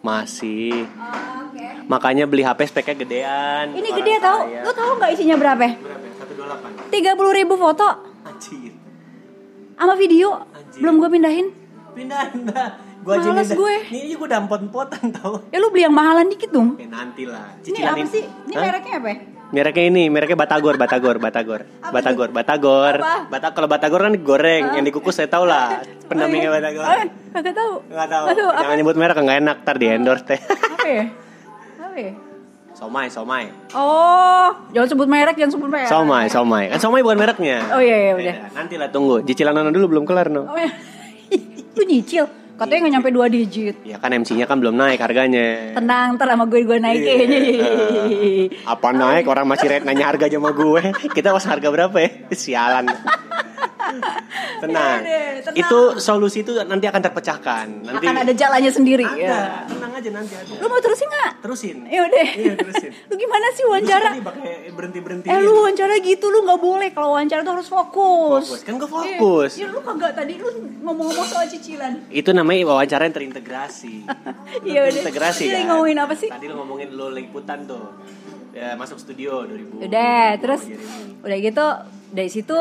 Masih. 0.00 0.88
Oh, 0.88 1.38
Oke. 1.48 1.66
Makanya 1.84 2.24
beli 2.24 2.40
HP 2.40 2.60
speknya 2.64 2.96
gedean. 2.96 3.66
Ini 3.72 3.88
gede 3.90 4.14
tau, 4.20 4.44
lu 4.46 4.70
tahu 4.70 4.90
nggak 4.96 5.10
isinya 5.12 5.36
berapa? 5.36 5.66
Berapa? 5.68 5.97
128. 6.48 6.88
Tiga 6.88 7.12
puluh 7.12 7.32
ribu 7.32 7.54
foto 7.54 7.84
Anjir. 8.24 8.72
sama 9.74 9.94
video, 9.94 10.42
Anjir. 10.48 10.80
belum 10.80 10.94
gue 10.98 11.10
pindahin. 11.10 11.46
Pindahin 11.92 12.40
dah. 12.44 12.68
Gua 12.98 13.14
aja 13.14 13.30
Males 13.30 13.48
gue. 13.48 13.74
Aja 13.84 14.14
gua 14.16 14.28
dampot 14.28 14.60
potan 14.68 15.08
tau. 15.10 15.38
Ya 15.48 15.58
lu 15.58 15.70
beli 15.70 15.84
yang 15.84 15.94
mahalan 15.94 16.26
dikit 16.26 16.50
dong. 16.50 16.74
Eh 16.76 16.84
nanti 16.84 17.24
lah. 17.24 17.54
Ini 17.60 17.78
apa 17.84 18.04
sih? 18.04 18.24
Ini 18.26 18.54
Hah? 18.58 18.62
mereknya 18.64 18.94
apa? 18.98 19.08
ya? 19.08 19.16
Mereknya 19.48 19.84
ini, 19.88 20.04
mereknya 20.12 20.36
Batagor, 20.36 20.76
Batagor, 20.76 21.16
Batagor, 21.16 21.60
Apa 21.80 21.88
Batagor, 21.94 22.28
Batagor. 22.28 22.94
Apa? 23.00 23.14
Bata 23.32 23.46
kalau 23.56 23.64
Batagor 23.64 24.00
kan 24.02 24.14
goreng, 24.20 24.76
yang 24.76 24.84
dikukus 24.84 25.16
saya 25.16 25.30
tahu 25.34 25.48
lah. 25.48 25.80
Pendampingnya 26.04 26.52
Batagor. 26.52 26.84
Kagak 27.32 27.54
tahu. 27.56 27.72
Enggak 27.88 28.08
tahu. 28.12 28.26
Jangan 28.60 28.76
nyebut 28.76 28.96
merek 28.98 29.16
enggak 29.16 29.38
enak, 29.40 29.56
ntar 29.64 29.76
di 29.78 29.86
endorse 29.88 30.24
teh. 30.26 30.40
apa 30.42 30.88
ya? 30.88 31.04
Apa 31.88 31.96
ya? 31.96 32.12
Somai, 32.78 33.10
somai. 33.10 33.50
Oh, 33.74 34.54
jangan 34.70 34.86
sebut 34.86 35.10
merek, 35.10 35.34
jangan 35.34 35.58
sebut 35.58 35.66
merek. 35.66 35.90
Somai, 35.90 36.30
somai. 36.30 36.70
Kan 36.70 36.78
somai 36.78 37.02
bukan 37.02 37.18
mereknya. 37.18 37.58
Oh 37.74 37.82
iya, 37.82 37.96
iya 38.06 38.12
udah. 38.14 38.34
Beda. 38.38 38.54
Nanti 38.54 38.74
lah 38.78 38.86
tunggu. 38.94 39.18
Cicilan 39.26 39.50
Nono 39.50 39.74
dulu 39.74 39.98
belum 39.98 40.04
kelar, 40.06 40.30
no. 40.30 40.46
Oh, 40.46 40.54
iya. 40.54 40.70
Lu 41.74 41.82
nyicil? 41.82 42.30
Katanya 42.58 42.78
nggak 42.82 42.94
nyampe 42.98 43.10
dua 43.14 43.26
digit. 43.30 43.76
Ya 43.86 44.02
kan 44.02 44.10
MC-nya 44.10 44.50
kan 44.50 44.58
belum 44.58 44.74
naik 44.74 44.98
harganya. 44.98 45.78
Tenang, 45.78 46.18
ntar 46.18 46.26
sama 46.26 46.44
gue 46.50 46.66
gue 46.66 46.78
naikin. 46.82 47.28
Iya. 47.30 47.70
Apa 48.66 48.90
naik 48.90 49.30
orang 49.30 49.46
masih 49.46 49.70
rate 49.70 49.86
nanya 49.86 50.10
harga 50.10 50.26
aja 50.26 50.42
sama 50.42 50.50
gue. 50.50 50.82
Kita 51.16 51.30
pas 51.30 51.46
harga 51.46 51.68
berapa 51.70 51.94
ya? 51.94 52.10
Sialan. 52.34 52.90
Tenang. 54.58 55.00
Iya 55.00 55.06
deh, 55.06 55.26
tenang. 55.46 55.60
Itu 55.62 55.78
solusi 56.02 56.42
itu 56.42 56.50
nanti 56.66 56.90
akan 56.90 56.98
terpecahkan. 56.98 57.66
Nanti 57.86 58.04
Akan 58.04 58.16
ada 58.20 58.32
jalannya 58.34 58.72
sendiri. 58.74 59.06
Ada. 59.06 59.14
Ya. 59.14 59.40
Tenang 59.70 59.92
aja 59.94 60.10
nanti 60.10 60.34
ada. 60.34 60.52
Lu 60.58 60.66
mau 60.66 60.80
terusin 60.82 61.06
nggak? 61.06 61.30
Terusin. 61.46 61.76
Ya 61.86 62.00
udah. 62.04 62.26
Iya, 62.34 62.52
terusin. 62.58 62.90
Lu 63.08 63.14
gimana 63.14 63.46
sih 63.54 63.62
Lu 63.62 63.70
wawancara? 63.70 64.10
sih 64.10 64.18
tadi 64.18 64.26
pakai 64.26 64.52
berhenti-berhenti. 64.74 65.26
Eh 65.30 65.38
lu 65.40 65.52
wawancara 65.62 65.94
gitu 66.02 66.26
lu 66.28 66.38
nggak 66.42 66.60
boleh 66.60 66.88
kalau 66.90 67.08
wawancara 67.14 67.40
tuh 67.46 67.52
harus 67.54 67.68
fokus. 67.70 68.42
Fokus. 68.50 68.60
Kan 68.66 68.74
gua 68.82 68.90
fokus. 68.90 69.50
Ya, 69.56 69.66
ya 69.66 69.66
lu 69.70 69.78
kagak 69.80 70.12
tadi 70.18 70.32
lu 70.36 70.48
ngomong-ngomong 70.82 71.26
soal 71.30 71.46
cicilan. 71.46 71.92
Itu 72.10 72.30
namanya 72.34 72.47
wawancara 72.58 73.02
yang 73.02 73.14
terintegrasi. 73.14 73.94
Iya 74.64 74.80
udah. 74.82 74.92
Terintegrasi 74.94 75.44
kan. 75.46 75.64
ngomongin 75.66 75.98
apa 75.98 76.14
sih? 76.14 76.28
Tadi 76.28 76.46
lu 76.46 76.54
ngomongin 76.56 76.88
lu 76.90 77.06
liputan 77.10 77.64
tuh. 77.64 78.00
Ya, 78.50 78.74
masuk 78.74 78.96
studio 78.96 79.44
2000. 79.44 79.84
Udah, 79.84 80.26
terus 80.36 80.62
Gini. 80.64 81.20
udah 81.20 81.36
gitu 81.38 81.66
dari 82.08 82.26
situ 82.26 82.58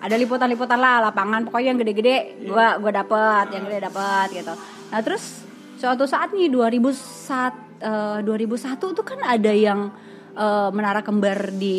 ada 0.00 0.16
liputan-liputan 0.16 0.74
lah 0.76 1.04
lapangan 1.04 1.44
pokoknya 1.44 1.68
yang 1.68 1.78
gede-gede 1.78 2.16
gua 2.48 2.80
gua 2.80 2.92
dapet 2.94 3.52
yang 3.52 3.64
gede 3.64 3.78
dapet 3.84 4.26
gitu. 4.34 4.54
Nah 4.88 5.00
terus 5.00 5.44
suatu 5.76 6.04
saat 6.04 6.32
nih 6.32 6.48
2001 6.48 7.78
eh, 7.78 8.18
2001 8.24 8.80
tuh 8.90 9.04
kan 9.04 9.20
ada 9.20 9.52
yang 9.52 9.92
eh, 10.32 10.68
menara 10.70 11.00
kembar 11.00 11.52
di 11.52 11.78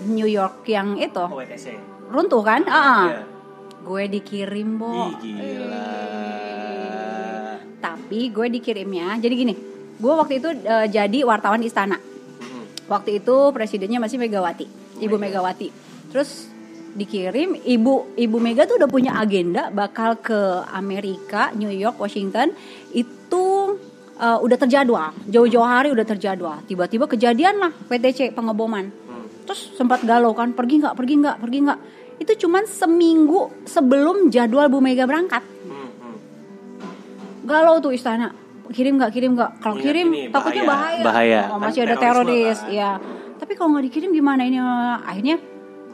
New 0.00 0.26
York 0.26 0.64
yang 0.66 0.96
itu 0.96 1.20
Oh, 1.20 1.36
WTC. 1.36 1.76
runtuh 2.08 2.40
kan? 2.40 2.64
Ah, 2.64 3.04
Iya. 3.06 3.20
Gue 3.84 4.02
dikirim 4.18 4.68
bo. 4.78 5.12
Ih, 5.22 5.36
gila. 5.38 5.90
Tapi 7.78 8.20
gue 8.32 8.46
dikirimnya 8.58 9.18
jadi 9.22 9.34
gini. 9.34 9.54
Gue 9.98 10.12
waktu 10.14 10.38
itu 10.38 10.48
eh, 10.62 10.86
jadi 10.90 11.26
wartawan 11.26 11.62
istana. 11.62 11.98
Mm-mm. 11.98 12.86
Waktu 12.86 13.22
itu 13.22 13.36
presidennya 13.50 13.98
masih 13.98 14.18
Megawati, 14.18 14.66
Ibu 15.02 15.16
Megawati. 15.18 15.68
Terus 16.14 16.48
dikirim 16.98 17.54
Ibu 17.54 18.18
Ibu 18.18 18.36
Mega 18.42 18.64
tuh 18.64 18.80
udah 18.80 18.90
punya 18.90 19.18
agenda 19.20 19.70
bakal 19.70 20.18
ke 20.18 20.66
Amerika, 20.72 21.54
New 21.54 21.70
York, 21.70 21.98
Washington. 21.98 22.54
Itu 22.94 23.76
eh, 24.18 24.38
udah 24.38 24.56
terjadwal, 24.58 25.14
jauh-jauh 25.26 25.66
hari 25.66 25.90
udah 25.94 26.06
terjadwal. 26.06 26.62
Tiba-tiba 26.66 27.06
kejadian 27.06 27.58
lah 27.62 27.72
PTC 27.74 28.34
pengeboman. 28.34 28.90
Hmm. 28.90 29.26
Terus 29.46 29.74
sempat 29.74 30.02
galau 30.06 30.34
kan, 30.34 30.54
pergi 30.54 30.82
nggak, 30.82 30.94
pergi 30.94 31.14
nggak, 31.18 31.36
pergi 31.38 31.58
nggak. 31.66 31.80
Itu 32.18 32.46
cuman 32.46 32.66
seminggu 32.66 33.50
sebelum 33.64 34.28
jadwal 34.28 34.66
Bu 34.66 34.82
Mega 34.82 35.06
berangkat. 35.06 35.42
Hmm, 35.42 35.88
hmm. 35.88 36.16
Galau 37.46 37.78
tuh 37.78 37.94
istana. 37.94 38.34
Kirim 38.68 39.00
nggak, 39.00 39.10
kirim 39.14 39.32
nggak. 39.32 39.64
Kalau 39.64 39.80
Ingat 39.80 39.86
kirim 39.88 40.06
ini, 40.12 40.22
takutnya 40.28 40.64
bahaya. 40.68 41.00
bahaya. 41.00 41.40
Bahaya. 41.48 41.56
Oh, 41.56 41.58
masih 41.62 41.80
ada 41.88 41.96
teroris, 41.96 42.58
kan. 42.60 42.68
ya. 42.68 42.90
Tapi 43.40 43.52
kalau 43.56 43.72
nggak 43.72 43.86
dikirim 43.88 44.10
gimana 44.12 44.44
ini? 44.44 44.60
Akhirnya 45.08 45.40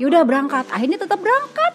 yaudah 0.03 0.27
berangkat. 0.27 0.67
Akhirnya 0.75 0.99
tetap 0.99 1.23
berangkat. 1.23 1.73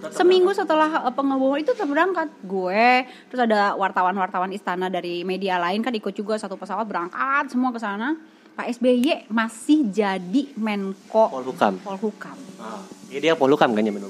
Tetap 0.00 0.16
Seminggu 0.16 0.52
setelah 0.56 1.08
uh, 1.08 1.12
pengeboman 1.12 1.60
itu 1.60 1.72
tetap 1.72 1.88
berangkat. 1.88 2.28
Gue, 2.44 3.04
terus 3.28 3.40
ada 3.44 3.76
wartawan-wartawan 3.76 4.48
istana 4.52 4.88
dari 4.88 5.24
media 5.24 5.60
lain 5.60 5.84
kan 5.84 5.92
ikut 5.92 6.12
juga 6.16 6.40
satu 6.40 6.56
pesawat 6.56 6.84
berangkat 6.88 7.52
semua 7.52 7.72
ke 7.72 7.80
sana. 7.80 8.16
Pak 8.56 8.76
SBY 8.76 9.28
masih 9.32 9.88
jadi 9.88 10.52
Menko 10.56 11.32
Polhukam. 11.32 11.80
Polhukam. 11.80 12.36
Ah. 12.60 12.99
Iya 13.10 13.18
dia 13.20 13.32
Polhukam 13.34 13.70
kan 13.70 13.82
zaman. 13.82 14.02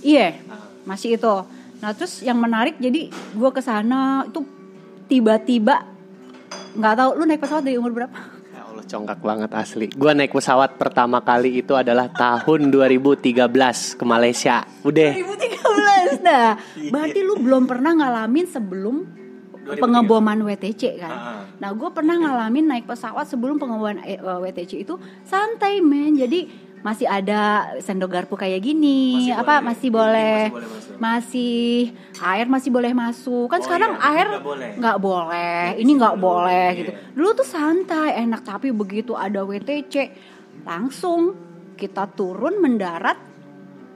Iya, 0.00 0.36
Ah. 0.46 0.68
masih 0.84 1.16
itu. 1.16 1.34
Nah 1.80 1.90
terus 1.92 2.20
yang 2.20 2.36
menarik 2.36 2.76
jadi 2.76 3.08
gue 3.10 3.50
ke 3.50 3.60
sana 3.60 4.22
itu 4.22 4.44
tiba-tiba 5.06 5.84
nggak 6.72 6.94
tahu 6.94 7.10
lu 7.14 7.24
naik 7.24 7.40
pesawat 7.40 7.62
dari 7.62 7.74
umur 7.74 7.90
berapa? 7.90 8.16
Ya 8.50 8.62
Allah 8.62 8.84
congkak 8.84 9.20
banget 9.20 9.50
asli. 9.52 9.86
Gua 9.90 10.12
naik 10.12 10.30
pesawat 10.30 10.76
pertama 10.76 11.18
kali 11.20 11.58
itu 11.58 11.72
adalah 11.72 12.06
tahun 12.08 12.68
2013 12.68 13.40
ke 13.92 14.04
Malaysia. 14.04 14.62
Udah. 14.82 15.10
2013 15.10 16.20
nah 16.20 16.54
berarti 16.92 17.20
lu 17.20 17.38
belum 17.38 17.64
pernah 17.64 17.92
ngalamin 17.94 18.44
sebelum 18.44 18.96
2013. 19.62 19.80
pengeboman 19.80 20.38
WTC 20.42 20.82
kan 20.96 21.10
Ah. 21.10 21.42
nah 21.56 21.70
gue 21.70 21.88
pernah 21.90 22.16
ngalamin 22.18 22.66
naik 22.66 22.84
pesawat 22.84 23.24
sebelum 23.24 23.56
pengeboman 23.56 24.02
eh, 24.02 24.18
WTC 24.18 24.82
itu 24.82 24.94
santai 25.22 25.78
men 25.80 26.14
jadi 26.14 26.44
masih 26.80 27.04
ada 27.04 27.40
sendok 27.78 28.08
garpu 28.10 28.34
kayak 28.34 28.58
gini 28.58 29.28
Masih 29.28 29.34
apa 29.34 29.54
boleh. 29.54 29.66
masih 29.66 29.88
boleh 29.90 30.40
masih 30.40 30.50
boleh 30.50 30.98
masih 30.98 31.62
air 32.22 32.46
masih 32.46 32.70
boleh 32.70 32.92
masuk 32.92 33.46
kan 33.46 33.58
Oh 33.58 33.64
sekarang 33.64 33.92
iya, 33.92 34.04
air 34.06 34.26
nggak 34.30 34.44
boleh. 34.44 34.70
nggak 34.76 34.98
boleh 34.98 35.62
Ya, 35.66 35.76
ini 35.76 35.92
nggak 35.94 36.16
boleh 36.18 36.66
gitu 36.74 36.90
iya. 36.90 37.00
dulu 37.12 37.28
tuh 37.34 37.44
santai 37.46 38.16
enak 38.18 38.40
tapi 38.42 38.68
begitu 38.70 39.12
ada 39.12 39.42
WTC 39.42 39.94
langsung 40.62 41.36
kita 41.74 42.08
turun 42.10 42.58
mendarat 42.58 43.16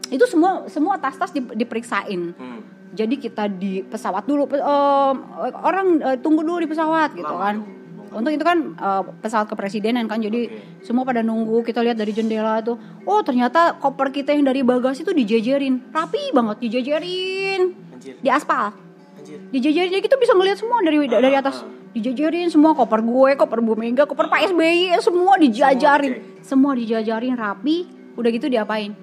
itu 0.07 0.25
semua 0.25 0.64
semua 0.66 0.97
tas-tas 0.97 1.31
di- 1.31 1.55
diperiksain 1.55 2.33
Hmm. 2.33 2.61
jadi 2.90 3.14
kita 3.14 3.49
di 3.49 3.81
pesawat 3.83 4.23
dulu 4.23 4.44
em, 4.47 5.16
orang 5.59 5.87
eh, 6.05 6.18
tunggu 6.18 6.40
dulu 6.40 6.59
di 6.59 6.66
pesawat 6.66 7.12
gitu 7.12 7.25
Lama 7.27 7.40
kan 7.42 7.55
dong. 7.59 7.68
Untuk 8.14 8.31
itu 8.31 8.44
kan 8.46 8.79
eh, 8.79 9.03
pesawat 9.20 9.50
kepresidenan 9.50 10.07
kan 10.07 10.22
jadi 10.22 10.48
Oke. 10.48 10.87
semua 10.87 11.03
pada 11.03 11.20
nunggu 11.20 11.66
kita 11.66 11.83
lihat 11.83 11.98
dari 11.98 12.14
jendela 12.14 12.62
tuh 12.62 12.79
oh 13.05 13.20
ternyata 13.27 13.77
koper 13.83 14.14
kita 14.14 14.33
yang 14.33 14.46
dari 14.46 14.62
bagasi 14.62 15.03
tuh 15.03 15.12
dijejerin. 15.12 15.90
Rapi 15.90 16.31
banget 16.33 16.62
dijejerin. 16.62 17.74
Anjir. 17.92 18.14
di 18.22 18.29
aspal. 18.31 18.72
Anjir. 19.18 19.38
dijejerin 19.50 19.90
jadi 19.90 20.03
kita 20.03 20.16
bisa 20.16 20.33
ngelihat 20.33 20.59
semua 20.62 20.79
dari 20.81 20.98
dari 21.11 21.35
atas. 21.35 21.62
ah. 21.62 21.68
dijejerin 21.94 22.50
semua 22.50 22.74
koper 22.74 23.03
gue 23.03 23.31
koper 23.38 23.59
Bu 23.62 23.74
Mega 23.79 24.07
koper 24.07 24.31
Pak 24.31 24.55
SBY 24.55 24.94
semua 25.03 25.35
dijajarin. 25.37 26.40
Semua 26.40 26.72
dijajarin 26.79 27.35
rapi. 27.35 27.90
Udah 28.14 28.31
gitu 28.31 28.46
diapain? 28.46 28.94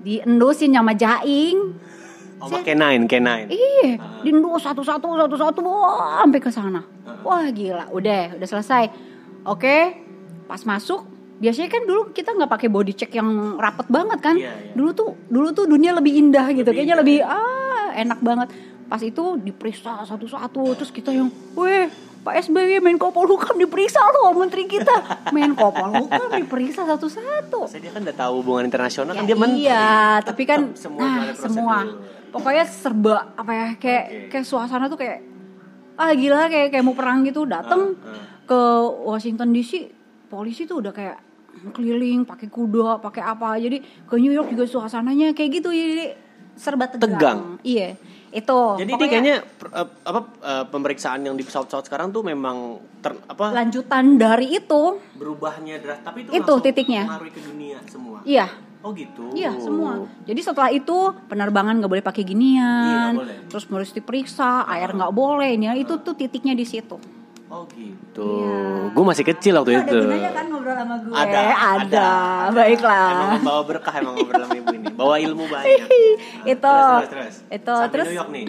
Diendusin 0.00 0.72
sama 0.72 0.96
jaing 0.96 1.85
Oh, 2.36 2.52
nine, 2.52 3.04
K9. 3.04 3.48
Iya, 3.48 3.96
Ah. 3.96 4.20
diendus 4.20 4.60
satu-satu 4.60 5.08
satu-satu 5.08 5.60
wah 5.60 6.20
sampai 6.20 6.36
ke 6.36 6.50
sana. 6.50 6.84
Wah 7.24 7.48
gila, 7.48 7.88
udah 7.90 8.36
udah 8.36 8.44
selesai. 8.46 8.92
Oke, 9.42 9.96
pas 10.44 10.60
masuk 10.62 11.06
biasanya 11.36 11.68
kan 11.68 11.82
dulu 11.82 12.12
kita 12.12 12.32
nggak 12.32 12.48
pakai 12.50 12.68
body 12.68 12.92
check 12.92 13.10
yang 13.10 13.28
rapet 13.56 13.88
banget 13.88 14.18
kan. 14.20 14.36
Iya, 14.36 14.52
iya. 14.52 14.72
Dulu 14.72 14.90
tuh 14.92 15.08
dulu 15.26 15.48
tuh 15.50 15.64
dunia 15.64 15.92
lebih 15.92 16.12
indah 16.14 16.44
gitu, 16.50 16.64
Lebih 16.64 16.76
kayaknya 16.76 16.94
indah. 16.94 17.02
lebih 17.02 17.18
ah 17.22 17.88
enak 17.94 18.20
banget. 18.20 18.48
Pas 18.86 19.00
itu 19.00 19.24
diperiksa 19.36 20.04
satu-satu 20.04 20.76
terus 20.76 20.90
kita 20.90 21.10
yang, 21.10 21.26
weh 21.54 21.88
Pak 22.22 22.42
SBY 22.42 22.78
Menko 22.80 23.10
Polhukam 23.10 23.54
diperiksa 23.54 24.02
loh 24.12 24.34
menteri 24.34 24.66
kita. 24.66 24.92
Menko 25.34 25.70
Polhukam 25.70 26.30
diperiksa 26.32 26.82
satu-satu. 26.84 27.64
Saya 27.64 27.80
dia 27.80 27.90
kan 27.90 28.02
udah 28.02 28.16
tahu 28.16 28.32
hubungan 28.42 28.66
internasional 28.66 29.14
Ya 29.14 29.18
kan 29.18 29.24
dia 29.24 29.36
menteri. 29.36 29.62
iya, 29.62 29.86
tapi 30.20 30.42
kan 30.42 30.60
Tetap 30.68 30.78
semua 30.80 31.00
nah 31.00 31.22
prosedur. 31.32 32.15
Pokoknya 32.36 32.64
serba 32.64 33.32
apa 33.32 33.50
ya 33.50 33.68
kayak 33.74 34.04
Oke. 34.04 34.28
kayak 34.30 34.44
suasana 34.44 34.86
tuh 34.86 34.96
kayak 34.96 35.18
ah 35.96 36.12
gila 36.12 36.46
kayak 36.46 36.68
kayak 36.68 36.84
mau 36.84 36.92
perang 36.92 37.24
gitu 37.24 37.42
datang 37.42 37.96
Ah, 37.98 38.12
ah. 38.12 38.22
ke 38.44 38.60
Washington 39.02 39.48
DC 39.50 39.88
polisi 40.26 40.64
tuh 40.64 40.78
udah 40.78 40.92
kayak 40.92 41.16
keliling 41.72 42.22
pakai 42.22 42.46
kuda 42.46 43.00
pakai 43.00 43.22
apa 43.22 43.56
jadi 43.56 43.80
ke 43.80 44.14
New 44.16 44.28
York 44.28 44.52
juga 44.52 44.68
suasananya 44.68 45.32
kayak 45.32 45.50
gitu 45.56 45.72
jadi 45.72 46.12
serba 46.52 46.84
tegang, 46.86 47.16
Tegang. 47.16 47.40
iya 47.62 47.96
itu 48.28 48.60
Jadi 48.76 48.84
ini 48.84 48.92
pokoknya 48.92 49.08
kayaknya 49.08 49.36
per- 49.56 49.72
eh, 49.72 49.88
apa 50.04 50.20
eh, 50.42 50.64
pemeriksaan 50.68 51.20
yang 51.22 51.32
di 51.32 51.44
pesawat-pesawat 51.44 51.84
sekarang 51.84 52.08
tuh 52.10 52.20
memang 52.20 52.76
ter, 53.00 53.16
apa 53.24 53.52
lanjutan 53.54 54.16
dari 54.16 54.52
itu 54.52 55.00
berubahnya 55.16 55.80
draft 55.80 56.04
tapi 56.04 56.24
itu, 56.24 56.30
Itu 56.34 56.52
titiknya. 56.60 57.08
ke 57.08 57.40
dunia 57.40 57.80
semua. 57.88 58.20
iya 58.22 58.52
Oh 58.86 58.94
gitu. 58.94 59.34
Iya 59.34 59.50
semua. 59.58 60.06
Jadi 60.22 60.40
setelah 60.46 60.70
itu 60.70 60.94
penerbangan 61.26 61.74
nggak 61.82 61.90
boleh 61.90 62.06
pakai 62.06 62.22
ginian, 62.22 63.18
Iya, 63.18 63.18
boleh. 63.18 63.36
terus 63.50 63.66
harus 63.66 63.90
diperiksa, 63.90 64.62
air 64.70 64.94
nggak 64.94 65.10
boleh. 65.10 65.58
Ini 65.58 65.74
itu 65.74 65.98
tuh 65.98 66.14
titiknya 66.14 66.54
di 66.54 66.62
situ. 66.62 66.94
Oh 67.50 67.66
gitu. 67.74 68.22
Iya. 68.46 68.94
Gue 68.94 69.04
masih 69.06 69.24
kecil 69.26 69.58
waktu 69.58 69.74
Ada 69.74 69.90
itu. 69.90 69.98
gunanya 70.06 70.30
kan 70.30 70.44
ngobrol 70.46 70.74
sama 70.78 70.94
gue? 71.02 71.14
Ada, 71.14 71.42
ada. 71.78 72.10
Baiklah. 72.54 73.10
Emang 73.10 73.42
bawa 73.42 73.62
berkah 73.66 73.94
emang 73.98 74.14
ngobrol 74.18 74.42
sama 74.46 74.54
ibu 74.54 74.68
ini. 74.70 74.86
Bawa 74.94 75.14
ilmu 75.18 75.44
banyak. 75.50 75.78
itu, 76.54 76.58
terus, 76.62 77.10
terus, 77.10 77.10
terus. 77.10 77.34
itu, 77.50 77.74
Sampai 77.74 77.90
terus. 77.90 78.06
New 78.06 78.18
York 78.18 78.30
nih. 78.30 78.46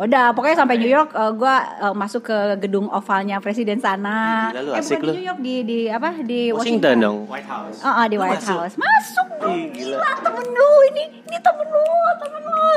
Udah, 0.00 0.32
pokoknya 0.32 0.56
sampai 0.64 0.80
New 0.80 0.88
York, 0.88 1.12
eh, 1.12 1.32
gue 1.36 1.54
eh, 1.84 1.92
masuk 1.92 2.32
ke 2.32 2.38
gedung 2.64 2.88
ovalnya 2.88 3.36
presiden 3.36 3.76
sana. 3.84 4.48
Gila 4.48 4.60
lu, 4.64 4.70
eh 4.72 4.80
asik 4.80 4.96
bukan 4.96 5.04
lu. 5.04 5.12
di 5.12 5.16
New 5.20 5.26
York 5.28 5.40
di 5.44 5.54
di 5.68 5.78
apa 5.92 6.08
di 6.24 6.40
Washington 6.48 6.56
Washington. 6.56 6.96
dong. 7.04 7.18
White 7.28 7.50
House. 7.52 7.78
Oh, 7.84 7.92
oh, 7.92 8.04
di 8.08 8.16
Lu 8.16 8.22
White 8.24 8.40
masuk? 8.40 8.58
House. 8.64 8.74
Masuk 8.80 9.26
bro. 9.36 9.48
Ih, 9.52 9.64
gila. 9.76 10.00
Gila 10.00 10.10
temen 10.24 10.46
lu 10.48 10.70
ini, 10.88 11.04
ini 11.20 11.38
temen 11.44 11.66
lu, 11.68 11.84
temen 12.16 12.42
lu. 12.48 12.72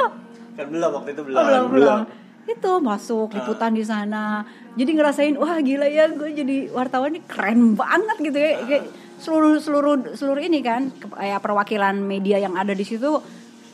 Kan 0.53 0.65
belum 0.67 0.89
waktu 0.99 1.09
itu 1.15 1.21
belum. 1.23 1.39
Oh, 1.39 1.45
belum, 1.47 1.65
belum. 1.71 1.99
itu 2.43 2.71
masuk 2.83 3.31
liputan 3.39 3.71
di 3.71 3.88
sana 3.88 4.43
jadi 4.75 4.91
ngerasain 4.99 5.39
wah 5.39 5.63
gila 5.63 5.88
ya 5.88 6.12
gue 6.12 6.27
jadi 6.27 6.67
wartawan 6.75 7.15
ini 7.15 7.23
keren 7.23 7.71
banget 7.71 8.19
gitu 8.19 8.36
ya 8.36 8.51
kayak 8.67 8.83
seluruh 9.15 9.63
seluruh 9.63 9.95
seluruh 10.19 10.43
ini 10.43 10.59
kan 10.59 10.91
kayak 10.91 11.39
perwakilan 11.39 11.95
media 12.03 12.43
yang 12.43 12.59
ada 12.59 12.75
di 12.75 12.83
situ 12.83 13.23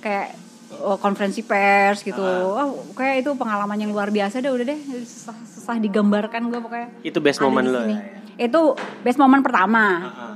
kayak 0.06 0.38
konferensi 0.98 1.42
pers 1.42 2.00
gitu 2.00 2.22
wah 2.22 2.68
kayak 2.94 3.22
itu 3.22 3.32
pengalaman 3.34 3.78
yang 3.78 3.90
luar 3.90 4.08
biasa 4.08 4.38
deh 4.38 4.48
udah 4.48 4.66
deh 4.66 4.80
susah, 4.98 5.36
susah 5.46 5.76
digambarkan 5.78 6.48
gue 6.48 6.60
pokoknya 6.60 6.88
Itu 7.02 7.20
best 7.20 7.40
moment 7.40 7.66
lo 7.66 7.80
sini. 7.80 7.96
ya. 7.96 8.02
itu 8.42 8.62
best 9.02 9.18
moment 9.18 9.40
pertama 9.40 9.84
Heeh. 10.06 10.36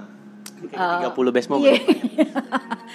Kayak 0.64 1.12
30 1.12 1.28
best 1.30 1.48
moment. 1.50 1.76
iya. 1.76 1.76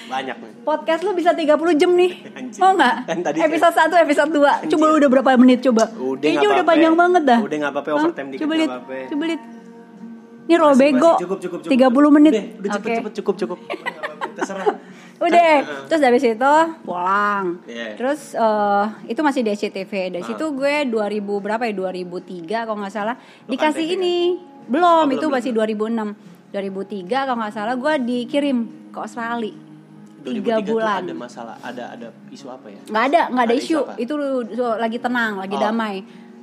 Banyak 0.08 0.36
nih. 0.40 0.52
podcast 0.62 1.00
lu 1.02 1.12
bisa 1.12 1.30
30 1.30 1.44
jam 1.74 1.90
nih 1.92 2.10
Anjing. 2.38 2.58
mau 2.58 2.72
nggak 2.72 2.94
Kan 3.04 3.18
tadi 3.22 3.38
episode 3.38 3.74
1 3.76 3.92
episode 4.00 4.30
2 4.32 4.72
coba 4.72 4.84
udah 4.94 5.08
berapa 5.10 5.30
menit 5.36 5.60
coba 5.62 5.84
Udah 5.92 6.16
kayaknya 6.18 6.48
udah 6.50 6.64
panjang 6.64 6.94
banget 6.94 7.22
dah 7.24 7.38
Udah 7.38 7.56
nggak 7.58 7.72
apa-apa, 7.72 7.90
overtime 7.94 8.28
dikit 8.30 8.42
coba 8.42 8.52
lihat 8.54 8.70
coba 9.06 9.24
lihat 9.26 9.42
ini 10.44 10.56
roll 10.56 10.72
Masih- 10.72 10.80
bego 10.90 11.12
cukup, 11.18 11.38
cukup, 11.38 11.58
cukup. 11.62 12.08
30 12.08 12.16
menit 12.16 12.32
Udah, 12.32 12.44
udah 12.56 12.70
cepet, 12.72 12.88
Oke. 12.88 12.96
cepet, 12.98 13.12
cukup, 13.14 13.34
cukup. 13.36 13.58
Terserah. 14.34 14.66
udah. 15.20 15.54
Terus 15.86 16.00
dari 16.00 16.18
situ 16.18 16.54
pulang. 16.82 17.58
Iya. 17.64 17.94
terus 17.94 18.32
eh, 18.32 18.84
itu 19.06 19.20
masih 19.20 19.42
di 19.42 19.50
SCTV 19.50 19.92
dari 20.10 20.24
situ 20.24 20.44
gue 20.50 20.74
2000 20.86 20.94
berapa 21.38 21.62
ya? 21.62 21.74
2003 21.74 22.08
kalau 22.64 22.78
nggak 22.78 22.92
salah. 22.92 23.16
Dikasih 23.44 23.86
kan? 23.86 23.96
ini. 23.96 24.16
belum 24.64 24.84
Oh, 24.84 25.08
itu 25.08 25.24
belum, 25.24 25.32
masih 25.32 25.50
2006 25.50 26.12
2003 26.48 27.08
kalau 27.24 27.38
nggak 27.38 27.52
salah 27.52 27.74
gue 27.74 27.94
dikirim 28.00 28.58
ke 28.88 28.98
Australia. 28.98 29.54
2003 30.18 30.34
tiga 30.34 30.56
bulan. 30.60 31.00
ada 31.00 31.14
masalah, 31.14 31.56
ada 31.60 31.84
ada 31.90 32.08
isu 32.28 32.46
apa 32.48 32.68
ya? 32.68 32.80
nggak 32.84 33.04
ada 33.06 33.20
nggak 33.28 33.44
ada 33.44 33.54
Ada 33.54 33.62
isu. 33.64 33.78
isu 33.78 33.96
itu 33.96 34.14
lagi 34.76 34.98
tenang 34.98 35.32
lagi 35.36 35.54
Oh. 35.54 35.62
damai. 35.62 35.96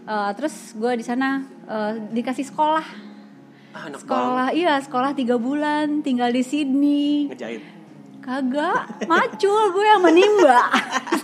Eh, 0.05 0.31
terus 0.33 0.53
gue 0.73 0.91
di 0.95 1.01
sana 1.01 1.39
eh, 1.65 1.91
dikasih 2.09 2.45
sekolah. 2.45 2.85
Ah, 3.71 3.85
anak 3.85 3.99
banget. 3.99 4.01
sekolah 4.01 4.47
iya 4.53 4.73
sekolah 4.79 5.11
tiga 5.11 5.35
bulan 5.35 5.99
tinggal 5.99 6.29
di 6.29 6.41
Sydney. 6.41 7.27
Ngejahit. 7.27 7.61
Kagak. 8.25 9.05
Macul 9.05 9.69
gue 9.69 9.85
yang 9.85 10.01
menimba 10.01 10.61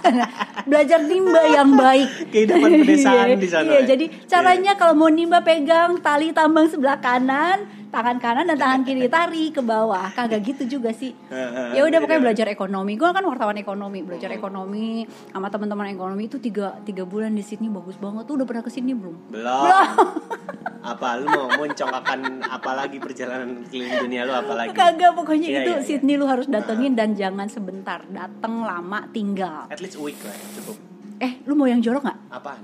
belajar 0.70 1.02
nimba 1.02 1.42
yang 1.50 1.74
baik. 1.74 2.30
Kehidupan 2.30 2.70
pedesaan 2.86 3.26
Iya, 3.32 3.38
di 3.42 3.50
sana, 3.50 3.70
iya 3.74 3.80
ya? 3.82 3.88
jadi 3.98 4.06
caranya 4.30 4.74
kalau 4.78 4.94
mau 4.94 5.10
nimba 5.10 5.42
pegang 5.42 5.98
tali 6.00 6.30
tambang 6.30 6.70
sebelah 6.70 7.02
kanan 7.02 7.66
tangan 7.92 8.18
kanan 8.18 8.46
dan 8.46 8.56
tangan 8.56 8.82
kiri 8.82 9.06
tarik 9.06 9.52
ke 9.52 9.62
bawah 9.62 10.08
kagak 10.10 10.42
gitu 10.42 10.64
juga 10.70 10.90
sih 10.90 11.12
ya 11.76 11.82
udah 11.82 11.92
jadi 11.92 12.00
pokoknya 12.00 12.22
belajar 12.22 12.48
ekonomi 12.48 12.96
gue 12.96 13.06
kan 13.06 13.22
wartawan 13.22 13.56
ekonomi 13.56 14.00
belajar 14.00 14.32
ekonomi 14.32 15.04
sama 15.28 15.48
teman-teman 15.48 15.92
ekonomi 15.92 16.26
itu 16.26 16.40
tiga 16.40 16.80
tiga 16.82 17.04
bulan 17.04 17.32
di 17.32 17.42
sini 17.42 17.68
bagus 17.68 17.96
banget 17.96 18.24
tuh 18.24 18.36
udah 18.36 18.46
pernah 18.46 18.64
ke 18.64 18.72
sini 18.72 18.92
belum 18.92 19.16
Belum. 19.30 19.68
apa 20.82 21.14
lu 21.16 21.28
mau 21.28 21.46
moncong 21.54 21.92
akan 21.94 22.20
apa 22.42 22.72
lagi 22.74 22.98
perjalanan 22.98 23.62
keliling 23.68 24.02
dunia 24.02 24.24
lu 24.24 24.34
apa 24.34 24.54
lagi? 24.56 24.74
kagak 24.74 25.14
pokoknya 25.14 25.48
Iya, 25.48 25.60
itu 25.60 25.70
iya, 25.70 25.78
iya. 25.78 25.86
Sydney 25.86 26.16
lu 26.16 26.26
harus 26.26 26.48
datengin 26.48 26.96
dan 26.96 27.14
jangan 27.14 27.46
sebentar 27.46 28.02
dateng 28.08 28.64
lama 28.64 29.06
tinggal 29.10 29.68
At 29.68 29.78
least 29.78 29.94
a 29.94 30.02
week 30.02 30.18
lah, 30.20 30.32
ya, 30.32 30.48
cukup. 30.58 30.78
eh 31.20 31.38
lu 31.44 31.54
mau 31.54 31.66
yang 31.66 31.78
jorok 31.78 32.02
nggak 32.02 32.20
Apaan? 32.32 32.64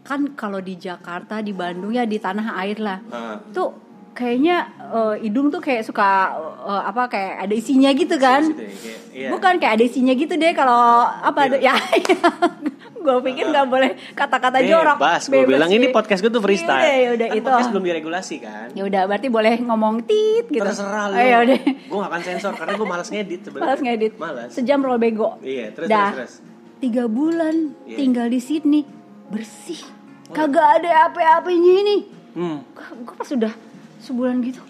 kan 0.00 0.20
kalau 0.32 0.58
di 0.58 0.74
Jakarta 0.74 1.38
di 1.38 1.50
Bandung 1.50 1.90
ya 1.90 2.04
di 2.04 2.16
tanah 2.16 2.54
air 2.56 2.78
lah 2.78 2.98
Heeh. 3.02 3.36
tuh 3.50 3.89
kayaknya 4.20 4.56
eh, 4.86 5.14
hidung 5.22 5.48
tuh 5.48 5.58
kayak 5.58 5.80
suka 5.82 6.36
eh, 6.60 6.82
apa 6.84 7.08
kayak 7.08 7.32
ada 7.40 7.54
isinya 7.54 7.88
gitu 7.90 8.16
kan 8.16 8.44
Situ 8.44 8.60
ya, 8.60 8.68
kayak- 8.68 9.00
iya. 9.10 9.28
bukan 9.30 9.52
kayak 9.56 9.72
ada 9.74 9.84
isinya 9.86 10.12
gitu 10.12 10.34
deh 10.34 10.52
kalau 10.52 10.76
apa 11.02 11.40
ada 11.42 11.56
ya, 11.58 11.72
gue 13.00 13.16
pikir 13.22 13.48
nggak 13.48 13.64
boleh 13.66 13.90
kata-kata 14.12 14.60
jorok 14.60 14.96
Bebas, 14.96 15.24
gue 15.24 15.44
bilang 15.46 15.70
ini 15.70 15.88
podcast 15.88 16.20
gue 16.20 16.28
tuh 16.28 16.38
freestyle. 16.38 16.76
Yaudah, 16.76 16.96
yaudah, 17.08 17.26
kan 17.26 17.34
itu. 17.34 17.46
podcast 17.46 17.68
belum 17.70 17.84
diregulasi 17.86 18.36
kan. 18.38 18.66
ya 18.70 18.82
udah 18.84 19.02
berarti 19.06 19.28
boleh 19.28 19.54
ngomong 19.58 20.04
tit 20.04 20.44
gitu 20.46 20.60
Terserah 20.60 21.08
lu. 21.08 21.16
oh, 21.16 21.24
ya 21.24 21.36
udah 21.40 21.58
Gue 21.64 21.96
gak 21.98 22.10
akan 22.10 22.22
sensor 22.22 22.52
karena 22.54 22.72
gue 22.74 22.84
malas 22.86 23.08
ngedit 23.08 23.40
sebenarnya. 23.42 23.64
malas 23.66 23.80
ngedit 23.80 24.12
Malas. 24.14 24.48
sejam 24.52 24.78
roll 24.78 24.98
bego 24.98 25.40
Iya, 25.40 25.72
terus 25.72 25.88
dah 25.88 26.12
terus 26.12 26.32
terus. 26.36 26.78
tiga 26.78 27.04
bulan 27.06 27.72
Iya. 27.82 27.96
tinggal 27.96 28.26
di 28.26 28.38
Sydney 28.38 28.84
bersih 29.26 29.80
kagak 30.28 30.78
ada 30.78 31.08
apa-apanya 31.08 31.72
ini 31.78 31.96
Hmm. 32.30 32.62
gue 32.76 33.14
pas 33.16 33.26
udah 33.26 33.50
sebulan 34.00 34.40
gitu 34.42 34.60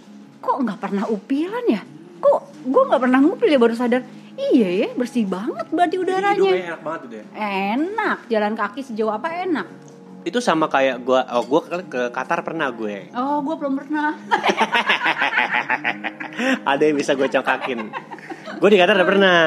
kok 0.40 0.56
nggak 0.60 0.78
pernah 0.80 1.04
upilan 1.06 1.64
ya 1.68 1.82
kok 2.20 2.40
gue 2.60 2.82
nggak 2.90 3.00
pernah 3.00 3.18
ngupil 3.22 3.48
ya 3.48 3.58
baru 3.58 3.74
sadar 3.74 4.02
iya 4.36 4.68
ya 4.84 4.88
bersih 4.92 5.24
banget 5.24 5.66
berarti 5.70 5.96
udaranya 5.96 6.52
enak 6.52 6.80
banget 6.80 7.00
udah. 7.06 7.22
enak 7.72 8.18
jalan 8.28 8.54
kaki 8.54 8.80
sejauh 8.82 9.12
apa 9.12 9.46
enak 9.46 9.68
Itu 10.20 10.36
sama 10.36 10.68
kayak 10.68 11.00
gue, 11.00 11.16
oh 11.16 11.44
gue 11.48 11.60
ke, 11.64 11.76
ke 11.88 12.02
Qatar 12.12 12.44
pernah 12.44 12.68
gue. 12.68 13.08
oh 13.16 13.40
gue 13.40 13.56
belum 13.56 13.72
pernah 13.72 14.12
Ada 16.76 16.82
yang 16.84 17.00
bisa 17.00 17.16
gue 17.16 17.24
congkakin. 17.24 17.80
gue 18.60 18.68
di 18.68 18.76
Qatar 18.76 19.00
udah 19.00 19.08
pernah. 19.08 19.38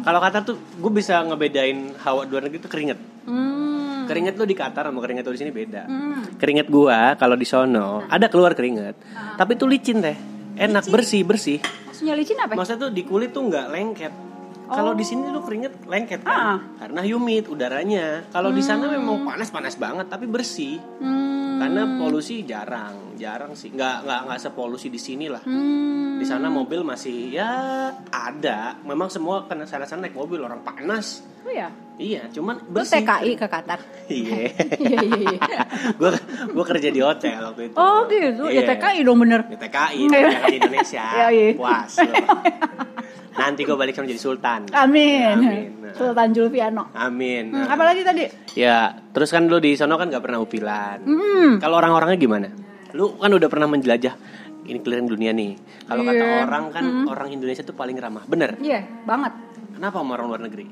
Kalau 0.00 0.18
Qatar 0.24 0.40
tuh 0.48 0.56
gue 0.80 0.92
bisa 0.92 1.20
ngebedain 1.20 1.92
hawa 2.00 2.24
luar 2.24 2.48
negeri 2.48 2.56
tuh 2.56 2.72
keringet. 2.72 2.96
hmm. 3.28 3.63
Keringet 4.04 4.34
lu 4.34 4.44
di 4.44 4.52
Qatar 4.52 4.84
sama 4.84 5.00
keringet 5.00 5.24
lu 5.24 5.32
di 5.32 5.40
sini 5.40 5.50
beda. 5.50 5.82
Hmm. 5.84 6.22
Keringet 6.36 6.68
gua 6.68 7.14
kalau 7.14 7.34
di 7.34 7.44
sono 7.44 8.04
ada 8.04 8.26
keluar 8.28 8.52
keringet, 8.52 8.94
tapi 9.34 9.54
itu 9.54 9.64
licin 9.64 9.98
teh. 9.98 10.16
Enak 10.54 10.86
bersih 10.86 11.26
bersih. 11.26 11.58
maksudnya 11.84 12.14
licin 12.14 12.38
apa 12.38 12.54
ya? 12.54 12.58
Maksudnya 12.58 12.80
tuh 12.86 12.92
di 12.92 13.02
kulit 13.02 13.30
tuh 13.30 13.42
nggak 13.44 13.66
lengket. 13.68 14.12
Kalau 14.64 14.96
di 14.96 15.04
sini 15.04 15.28
lu 15.28 15.44
keringet 15.44 15.76
lengket 15.84 16.24
kan, 16.24 16.56
Ah. 16.56 16.58
karena 16.80 17.04
humid 17.04 17.52
udaranya. 17.52 18.24
Kalau 18.32 18.48
di 18.48 18.64
sana 18.64 18.88
memang 18.88 19.20
panas 19.20 19.52
panas 19.52 19.76
banget, 19.76 20.08
tapi 20.08 20.24
bersih. 20.24 20.80
hmm. 20.80 21.60
Karena 21.60 21.82
polusi 22.00 22.42
jarang, 22.42 23.14
jarang 23.14 23.52
sih. 23.54 23.70
Nggak 23.70 24.08
nggak 24.08 24.20
nggak 24.26 24.40
sepolusi 24.40 24.88
di 24.88 24.98
sini 24.98 25.28
lah. 25.28 25.44
Hmm. 25.44 26.16
Di 26.16 26.24
sana 26.24 26.48
mobil 26.48 26.80
masih 26.82 27.30
ya 27.30 27.50
ada. 28.08 28.80
Memang 28.82 29.06
semua 29.06 29.44
kena 29.44 29.62
sana 29.62 29.84
sana 29.84 30.08
naik 30.08 30.16
mobil 30.16 30.40
orang 30.40 30.64
panas. 30.64 31.22
Oh 31.44 31.52
ya 31.52 31.68
Iya, 31.94 32.26
cuman 32.26 32.58
lu 32.58 32.74
bersih. 32.74 33.06
TKI 33.06 33.32
ke 33.38 33.46
Qatar 33.46 33.78
Iya. 34.10 34.50
iya 34.82 34.98
iya 34.98 35.18
iya 35.30 35.38
gue 36.00 36.10
gue 36.50 36.64
kerja 36.66 36.88
di 36.90 36.98
hotel 36.98 37.38
waktu 37.40 37.70
itu. 37.70 37.76
oh 37.76 38.02
gitu 38.04 38.44
ya 38.46 38.60
Iya. 38.60 38.74
TKI 38.74 39.00
dong 39.00 39.18
bener 39.20 39.40
Di 39.46 39.54
TKI, 39.56 40.00
yang 40.04 40.26
di 40.44 40.56
Indonesia. 40.58 41.04
Iya, 41.06 41.26
iya. 41.30 41.46
Puas. 41.54 41.92
Nanti 43.34 43.60
gue 43.62 43.74
balik 43.74 43.94
sama 43.94 44.06
jadi 44.06 44.18
sultan. 44.18 44.70
amin, 44.70 45.34
Amin. 45.36 45.66
Nah. 45.82 45.94
Sultan 45.94 46.30
Julfiano 46.30 46.90
Amin. 46.92 47.50
Hmm, 47.50 47.66
apalagi 47.66 48.02
tadi 48.02 48.26
Ya, 48.54 48.94
terus 49.10 49.28
kan 49.28 49.46
lu 49.46 49.58
di 49.58 49.74
sono 49.74 49.94
kan 49.94 50.06
gak 50.08 50.22
pernah 50.22 50.38
upilan. 50.38 51.02
hmm. 51.02 51.58
Kalau 51.58 51.74
orang-orangnya 51.76 52.14
gimana? 52.16 52.48
Lu 52.90 53.14
kan 53.14 53.30
udah 53.30 53.46
pernah 53.46 53.66
menjelajah 53.66 54.14
ini 54.64 54.78
keliling 54.80 55.06
dunia 55.06 55.30
nih. 55.30 55.58
Kalau 55.84 56.02
kata 56.02 56.14
Iya. 56.16 56.42
orang 56.42 56.64
kan 56.70 56.84
orang 57.04 57.28
Indonesia 57.30 57.60
tuh 57.60 57.74
paling 57.74 57.94
ramah. 57.94 58.22
Bener. 58.24 58.58
iya 58.58 58.82
banget 59.04 59.34
Kenapa 59.74 59.98
sama 59.98 60.14
orang 60.14 60.26
luar 60.28 60.40
negeri? 60.40 60.66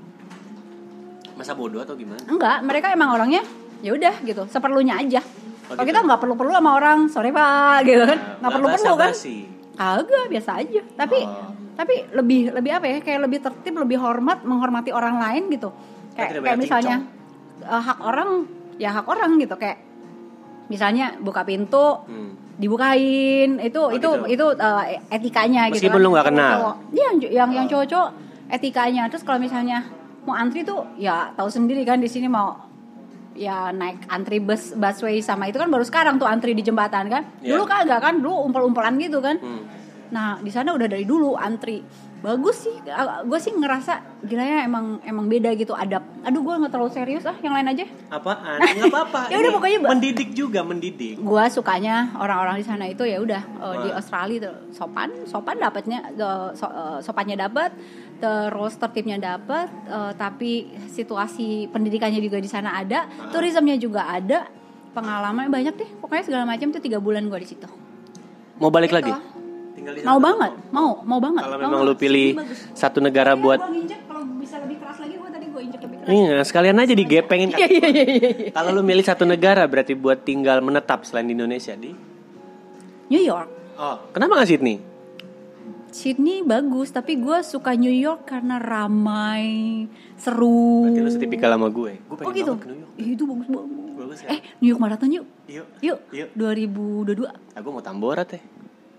Masa 1.42 1.52
bodoh 1.52 1.82
atau 1.82 1.98
gimana? 1.98 2.22
Enggak, 2.24 2.62
mereka 2.62 2.86
emang 2.88 3.10
orangnya 3.12 3.42
ya 3.82 3.90
udah 3.90 4.14
gitu, 4.22 4.46
seperlunya 4.46 4.94
aja. 4.94 5.18
Oh, 5.18 5.74
Kalau 5.74 5.82
gitu. 5.82 5.90
kita 5.90 5.98
nggak 6.06 6.20
perlu-perlu 6.22 6.52
sama 6.54 6.70
orang, 6.72 6.98
sorry 7.10 7.34
pak, 7.34 7.82
gitu 7.90 8.06
kan, 8.06 8.14
nggak 8.14 8.38
Nggak 8.38 8.52
perlu-perlu 8.54 8.94
kan? 8.94 9.12
Kagak, 9.72 10.24
biasa 10.30 10.50
aja. 10.62 10.82
Tapi 10.94 11.18
Oh. 11.18 11.50
tapi 11.72 11.94
lebih 12.12 12.52
lebih 12.52 12.70
apa 12.70 12.86
ya? 12.86 12.98
Kayak 13.00 13.20
lebih 13.26 13.38
tertib, 13.40 13.74
lebih 13.74 13.98
hormat, 13.98 14.44
menghormati 14.44 14.92
orang 14.92 15.18
lain 15.18 15.50
gitu. 15.50 15.74
Kan 16.14 16.30
Kayak 16.30 16.44
kayak 16.44 16.58
misalnya 16.60 16.96
eh, 17.58 17.82
hak 17.82 17.98
orang, 17.98 18.46
ya 18.76 18.92
hak 18.92 19.06
orang 19.08 19.40
gitu. 19.40 19.56
Kayak 19.56 19.82
misalnya 20.68 21.16
buka 21.18 21.42
pintu, 21.42 22.04
Hmm. 22.06 22.38
dibukain 22.54 23.58
itu 23.58 23.80
Oh, 23.80 23.90
itu 23.90 24.06
gitu. 24.28 24.28
itu 24.28 24.46
eh, 24.54 25.00
etikanya 25.10 25.66
gitu 25.72 25.88
Meskipun 25.88 25.98
lu 25.98 26.08
nggak 26.12 26.26
kenal. 26.30 26.78
Iya, 26.92 27.00
yang 27.00 27.14
yang 27.32 27.50
yang 27.50 27.66
cowok-cowok 27.66 28.10
etikanya 28.52 29.08
terus 29.08 29.24
kalau 29.24 29.40
misalnya 29.40 29.82
mau 30.22 30.34
antri 30.34 30.62
tuh 30.62 30.86
ya 30.96 31.30
tahu 31.32 31.48
sendiri 31.48 31.82
kan 31.82 31.98
di 31.98 32.06
sini 32.06 32.26
mau 32.26 32.54
ya 33.32 33.70
naik 33.70 34.06
antri 34.06 34.38
bus 34.38 34.72
busway 34.72 35.18
sama 35.18 35.46
itu 35.46 35.56
kan 35.56 35.66
baru 35.66 35.82
sekarang 35.82 36.14
tuh 36.16 36.26
antri 36.26 36.52
di 36.52 36.60
jembatan 36.60 37.08
kan 37.08 37.22
Iya. 37.40 37.50
dulu 37.50 37.64
kagak 37.64 38.00
kan 38.00 38.14
dulu 38.16 38.44
umpel-umpelan 38.44 38.94
gitu 38.98 39.18
kan 39.18 39.36
Hmm. 39.36 39.64
nah 40.08 40.36
di 40.36 40.48
sana 40.48 40.70
udah 40.70 40.86
dari 40.86 41.02
dulu 41.02 41.34
antri 41.34 41.80
bagus 42.20 42.62
sih 42.62 42.76
gue 43.24 43.38
sih 43.40 43.50
ngerasa 43.50 43.98
gila 44.22 44.44
ya 44.44 44.58
emang 44.62 45.02
emang 45.02 45.26
beda 45.26 45.50
gitu 45.54 45.74
adab 45.74 46.06
aduh 46.22 46.38
gue 46.38 46.54
nggak 46.54 46.70
terlalu 46.70 46.92
serius 46.92 47.24
ah 47.24 47.34
yang 47.36 47.50
lain 47.50 47.66
aja 47.66 47.82
Apaan? 48.12 48.62
Nggak 48.62 48.94
apa-apa. 48.94 49.20
Ya 49.32 49.36
udah, 49.40 49.50
pokoknya 49.50 49.78
mendidik 49.82 50.30
juga, 50.30 50.62
mendidik. 50.62 51.18
gue 51.18 51.44
sukanya 51.50 52.14
orang-orang 52.14 52.62
di 52.62 52.66
sana 52.68 52.86
itu 52.86 53.02
ya 53.02 53.18
udah 53.18 53.42
eh, 53.42 53.74
di. 53.74 53.88
Australia 53.90 54.38
tuh 54.44 54.54
sopan 54.70 55.10
sopan 55.26 55.58
dapatnya 55.58 55.98
eh, 56.12 56.48
so- 56.54 56.70
eh, 56.70 56.98
sopannya 57.00 57.34
dapat 57.34 57.74
terus 58.22 58.78
tertibnya 58.78 59.18
dapat 59.18 59.66
eh, 59.84 60.12
tapi 60.14 60.50
situasi 60.86 61.66
pendidikannya 61.66 62.22
juga 62.22 62.38
di 62.38 62.46
sana 62.46 62.78
ada 62.78 63.04
turismenya 63.28 63.74
juga 63.76 64.06
ada 64.06 64.46
pengalaman 64.92 65.50
banyak 65.50 65.74
deh 65.74 65.90
pokoknya 65.98 66.22
segala 66.22 66.44
macam 66.46 66.70
tuh 66.70 66.78
tiga 66.78 67.02
bulan 67.02 67.26
gue 67.26 67.40
di 67.40 67.50
situ 67.50 67.66
Mau 68.54 68.70
balik 68.70 68.94
Gitu. 68.94 68.98
lagi? 69.02 69.12
Tinggal 69.74 69.92
di 69.92 70.00
mau 70.02 70.16
sana. 70.16 70.26
banget 70.28 70.52
mau 70.70 70.90
mau 71.02 71.18
banget 71.18 71.42
Kalau 71.42 71.56
Mau 71.56 71.64
memang 71.66 71.80
lu 71.82 71.94
pilih 71.96 72.38
satu 72.72 73.02
negara 73.02 73.34
Iya, 73.34 73.42
buat 73.42 73.58
gua 73.58 73.72
nginjek 73.72 74.00
kalau 74.06 74.22
bisa 74.38 74.56
lebih 74.62 74.76
keras 74.78 74.98
lagi 75.02 75.14
gue 75.18 75.30
tadi 75.32 75.46
gue 75.48 75.60
injek 75.64 75.80
lebih 75.82 75.96
Iya, 76.02 76.36
sekalian 76.42 76.76
aja 76.76 76.94
digepengin. 76.94 77.50
Iya 77.52 77.66
iya 77.68 77.88
iya 77.88 78.04
iya. 78.04 78.30
iya. 78.38 78.50
Kalau 78.52 78.70
lu 78.70 78.82
milih 78.82 79.02
satu 79.02 79.24
negara 79.24 79.66
berarti 79.66 79.94
buat 79.94 80.22
tinggal 80.22 80.60
menetap 80.60 81.02
selain 81.02 81.26
di 81.26 81.34
Indonesia 81.34 81.74
di 81.74 81.90
New 83.08 83.22
York. 83.22 83.48
Oh, 83.74 83.96
kenapa 84.10 84.38
nggak 84.38 84.48
Sydney? 84.48 84.76
Sydney 85.92 86.40
bagus, 86.40 86.88
tapi 86.88 87.14
gue 87.14 87.38
suka 87.42 87.76
New 87.76 87.92
York 87.92 88.24
karena 88.24 88.56
ramai, 88.56 89.84
seru. 90.16 90.88
Berarti 90.88 91.00
lu 91.00 91.10
setipikal 91.12 91.52
sama 91.52 91.68
gue. 91.68 92.00
Gue 92.00 92.16
pengen 92.16 92.26
Oh 92.26 92.32
gitu. 92.32 92.52
ke 92.56 92.66
New 92.66 92.80
York. 92.80 92.92
Itu 92.96 93.22
bagus 93.28 93.46
banget. 93.46 93.70
Bagus 93.92 94.18
ya? 94.18 94.28
Eh, 94.32 94.40
New 94.58 94.68
York 94.72 94.80
Marathon 94.80 95.10
yuk. 95.12 95.26
Yuk. 95.46 95.66
Yuk. 95.78 95.98
Yuk. 96.10 96.28
2022. 96.32 97.28
Aku 97.54 97.68
mau 97.68 97.84
Tambora 97.84 98.24
teh. 98.24 98.40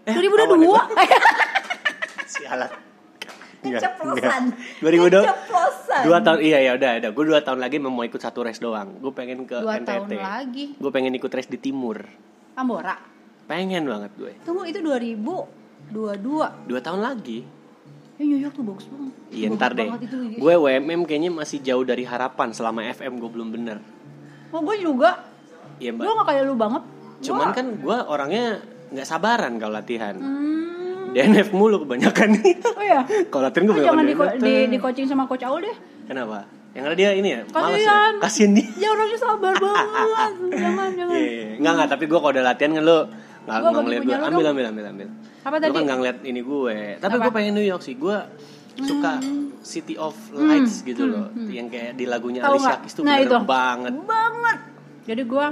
Eh, 0.06 0.14
2022. 0.14 0.70
Sialan. 2.30 2.70
Keceplosan. 3.64 4.44
2002. 4.84 5.24
Keceplosan. 5.24 6.02
Dua 6.04 6.18
tahun 6.20 6.40
iya 6.42 6.60
ya 6.62 6.72
udah 6.76 6.92
udah. 7.00 7.10
Gue 7.10 7.26
dua 7.26 7.40
tahun 7.42 7.58
lagi 7.58 7.80
mau 7.80 8.04
ikut 8.04 8.20
satu 8.20 8.44
race 8.44 8.60
doang. 8.60 9.00
Gue 9.00 9.10
pengen 9.10 9.48
ke 9.48 9.56
Dua 9.56 9.80
NTT. 9.80 9.88
tahun 9.88 10.10
lagi. 10.14 10.66
Gue 10.76 10.92
pengen 10.92 11.16
ikut 11.16 11.32
race 11.32 11.48
di 11.48 11.58
timur. 11.58 12.04
Tambora. 12.54 13.00
Pengen 13.48 13.88
banget 13.88 14.12
gue. 14.14 14.34
Tunggu 14.46 14.68
itu 14.68 14.78
2022. 14.78 15.63
Dua 15.94 16.80
tahun 16.80 17.00
lagi. 17.00 17.46
Ya 18.14 18.24
New 18.24 18.38
York 18.38 18.54
tuh 18.54 18.62
bagus 18.64 18.86
banget. 18.86 19.14
Iya 19.30 19.48
Bagus 19.48 19.58
ntar 19.58 19.72
deh. 19.74 19.88
Gue 20.36 20.54
WMM 20.56 21.02
kayaknya 21.04 21.32
masih 21.32 21.60
jauh 21.60 21.82
dari 21.82 22.04
harapan 22.04 22.50
selama 22.50 22.82
FM 22.84 23.18
gue 23.18 23.30
belum 23.32 23.50
bener. 23.50 23.78
Oh, 24.50 24.62
gue 24.62 24.76
juga. 24.78 25.26
Iya 25.78 25.92
Gue 25.92 26.06
mbak. 26.06 26.14
gak 26.16 26.28
kayak 26.28 26.44
lu 26.44 26.54
banget. 26.54 26.84
Cuman 27.24 27.40
Gua- 27.44 27.56
kan 27.56 27.66
gue 27.74 27.98
orangnya 28.06 28.46
nggak 28.92 29.08
sabaran 29.08 29.54
kalau 29.58 29.74
latihan. 29.74 30.14
Hmm. 30.16 31.14
DNF 31.14 31.50
mulu 31.52 31.82
kebanyakan. 31.82 32.30
Oh 32.74 32.82
ya. 32.82 33.02
kalau 33.30 33.46
latihan 33.46 33.64
gue 33.66 33.76
Lu 33.76 33.82
jangan 33.84 34.04
di, 34.04 34.14
di, 34.40 34.54
di 34.68 34.78
coaching 34.78 35.06
sama 35.06 35.26
coach 35.26 35.42
Aul 35.42 35.62
deh. 35.62 35.76
Kenapa? 36.06 36.46
Yang 36.74 36.84
ada 36.86 36.96
dia 36.96 37.10
ini 37.14 37.30
ya, 37.30 37.42
males 37.50 37.82
ya. 37.82 38.18
Kasian. 38.18 38.50
Dia. 38.54 38.66
Ya 38.78 38.88
orangnya 38.90 39.18
sabar 39.20 39.54
banget. 39.62 39.88
jangan, 40.52 40.90
jangan. 40.92 41.14
Iya, 41.14 41.22
iya. 41.22 41.46
Enggak 41.58 41.72
enggak, 41.72 41.90
tapi 41.90 42.04
gue 42.06 42.18
kalau 42.18 42.34
udah 42.34 42.44
latihan 42.44 42.72
kan 42.74 42.84
lo 42.84 42.98
nggak 43.44 43.58
nggak 43.60 43.82
ngeliat 43.84 44.02
gue. 44.02 44.10
lu 44.10 44.26
Ambil 44.26 44.46
ambil 44.50 44.66
ambil 44.70 44.86
ambil. 44.90 45.08
Apa 45.44 45.56
Lu 45.58 45.62
tadi? 45.62 45.72
kan 45.74 45.82
nggak 45.84 45.98
ngeliat 46.00 46.20
ini 46.24 46.42
gue. 46.42 46.76
Tapi 46.98 47.14
Apa? 47.14 47.24
gue 47.24 47.32
pengen 47.34 47.54
New 47.54 47.64
York 47.64 47.82
sih. 47.82 47.94
Gue 47.94 48.16
suka 48.76 49.20
City 49.62 49.96
of 49.96 50.12
Lights 50.30 50.82
gitu 50.82 51.06
loh, 51.06 51.30
yang 51.46 51.68
kayak 51.68 51.94
di 51.94 52.04
lagunya 52.04 52.42
Hmm. 52.42 52.50
Tahu 52.50 52.58
Alicia? 52.58 52.76
Keys 52.80 52.94
tuh 52.94 53.04
Nah, 53.04 53.16
bener 53.16 53.26
itu. 53.26 53.38
banget. 53.44 53.94
Banget. 54.02 54.58
Jadi 55.04 55.22
gue 55.24 55.46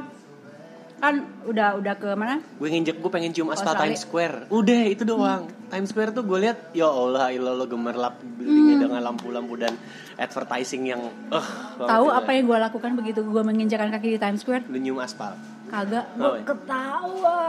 kan 0.98 1.16
udah 1.44 1.68
udah 1.76 1.94
ke 1.96 2.10
mana? 2.12 2.38
Gue 2.56 2.70
nginjek 2.70 2.98
gue 2.98 3.10
pengen 3.10 3.32
cium 3.32 3.50
aspal 3.50 3.74
Australia. 3.74 3.90
Times 3.90 4.02
Square. 4.04 4.36
Udah 4.50 4.82
itu 4.86 5.04
doang. 5.04 5.50
Times 5.68 5.90
Square 5.90 6.12
tuh 6.12 6.24
gue 6.24 6.40
lihat 6.40 6.72
ya 6.72 6.86
Allah 6.86 7.30
ilah 7.30 7.54
lo 7.54 7.66
gemerlap 7.66 8.16
buildingnya 8.22 8.76
Hmm. 8.76 8.84
dengan 8.84 9.02
lampu-lampu 9.04 9.54
dan 9.56 9.74
advertising 10.16 10.86
yang 10.88 11.02
eh 11.28 11.48
Tahu 11.80 12.06
apa 12.08 12.30
yang 12.32 12.46
gue 12.46 12.58
lakukan 12.60 12.92
begitu 12.94 13.20
gue 13.22 13.44
menginjakan 13.44 13.90
kaki 13.90 14.14
di 14.14 14.20
Times 14.20 14.42
Square? 14.42 14.66
Lu 14.68 14.78
nyium 14.78 14.98
aspal. 14.98 15.34
Kagak, 15.72 16.06
gue 16.20 16.44
ketawa, 16.44 17.40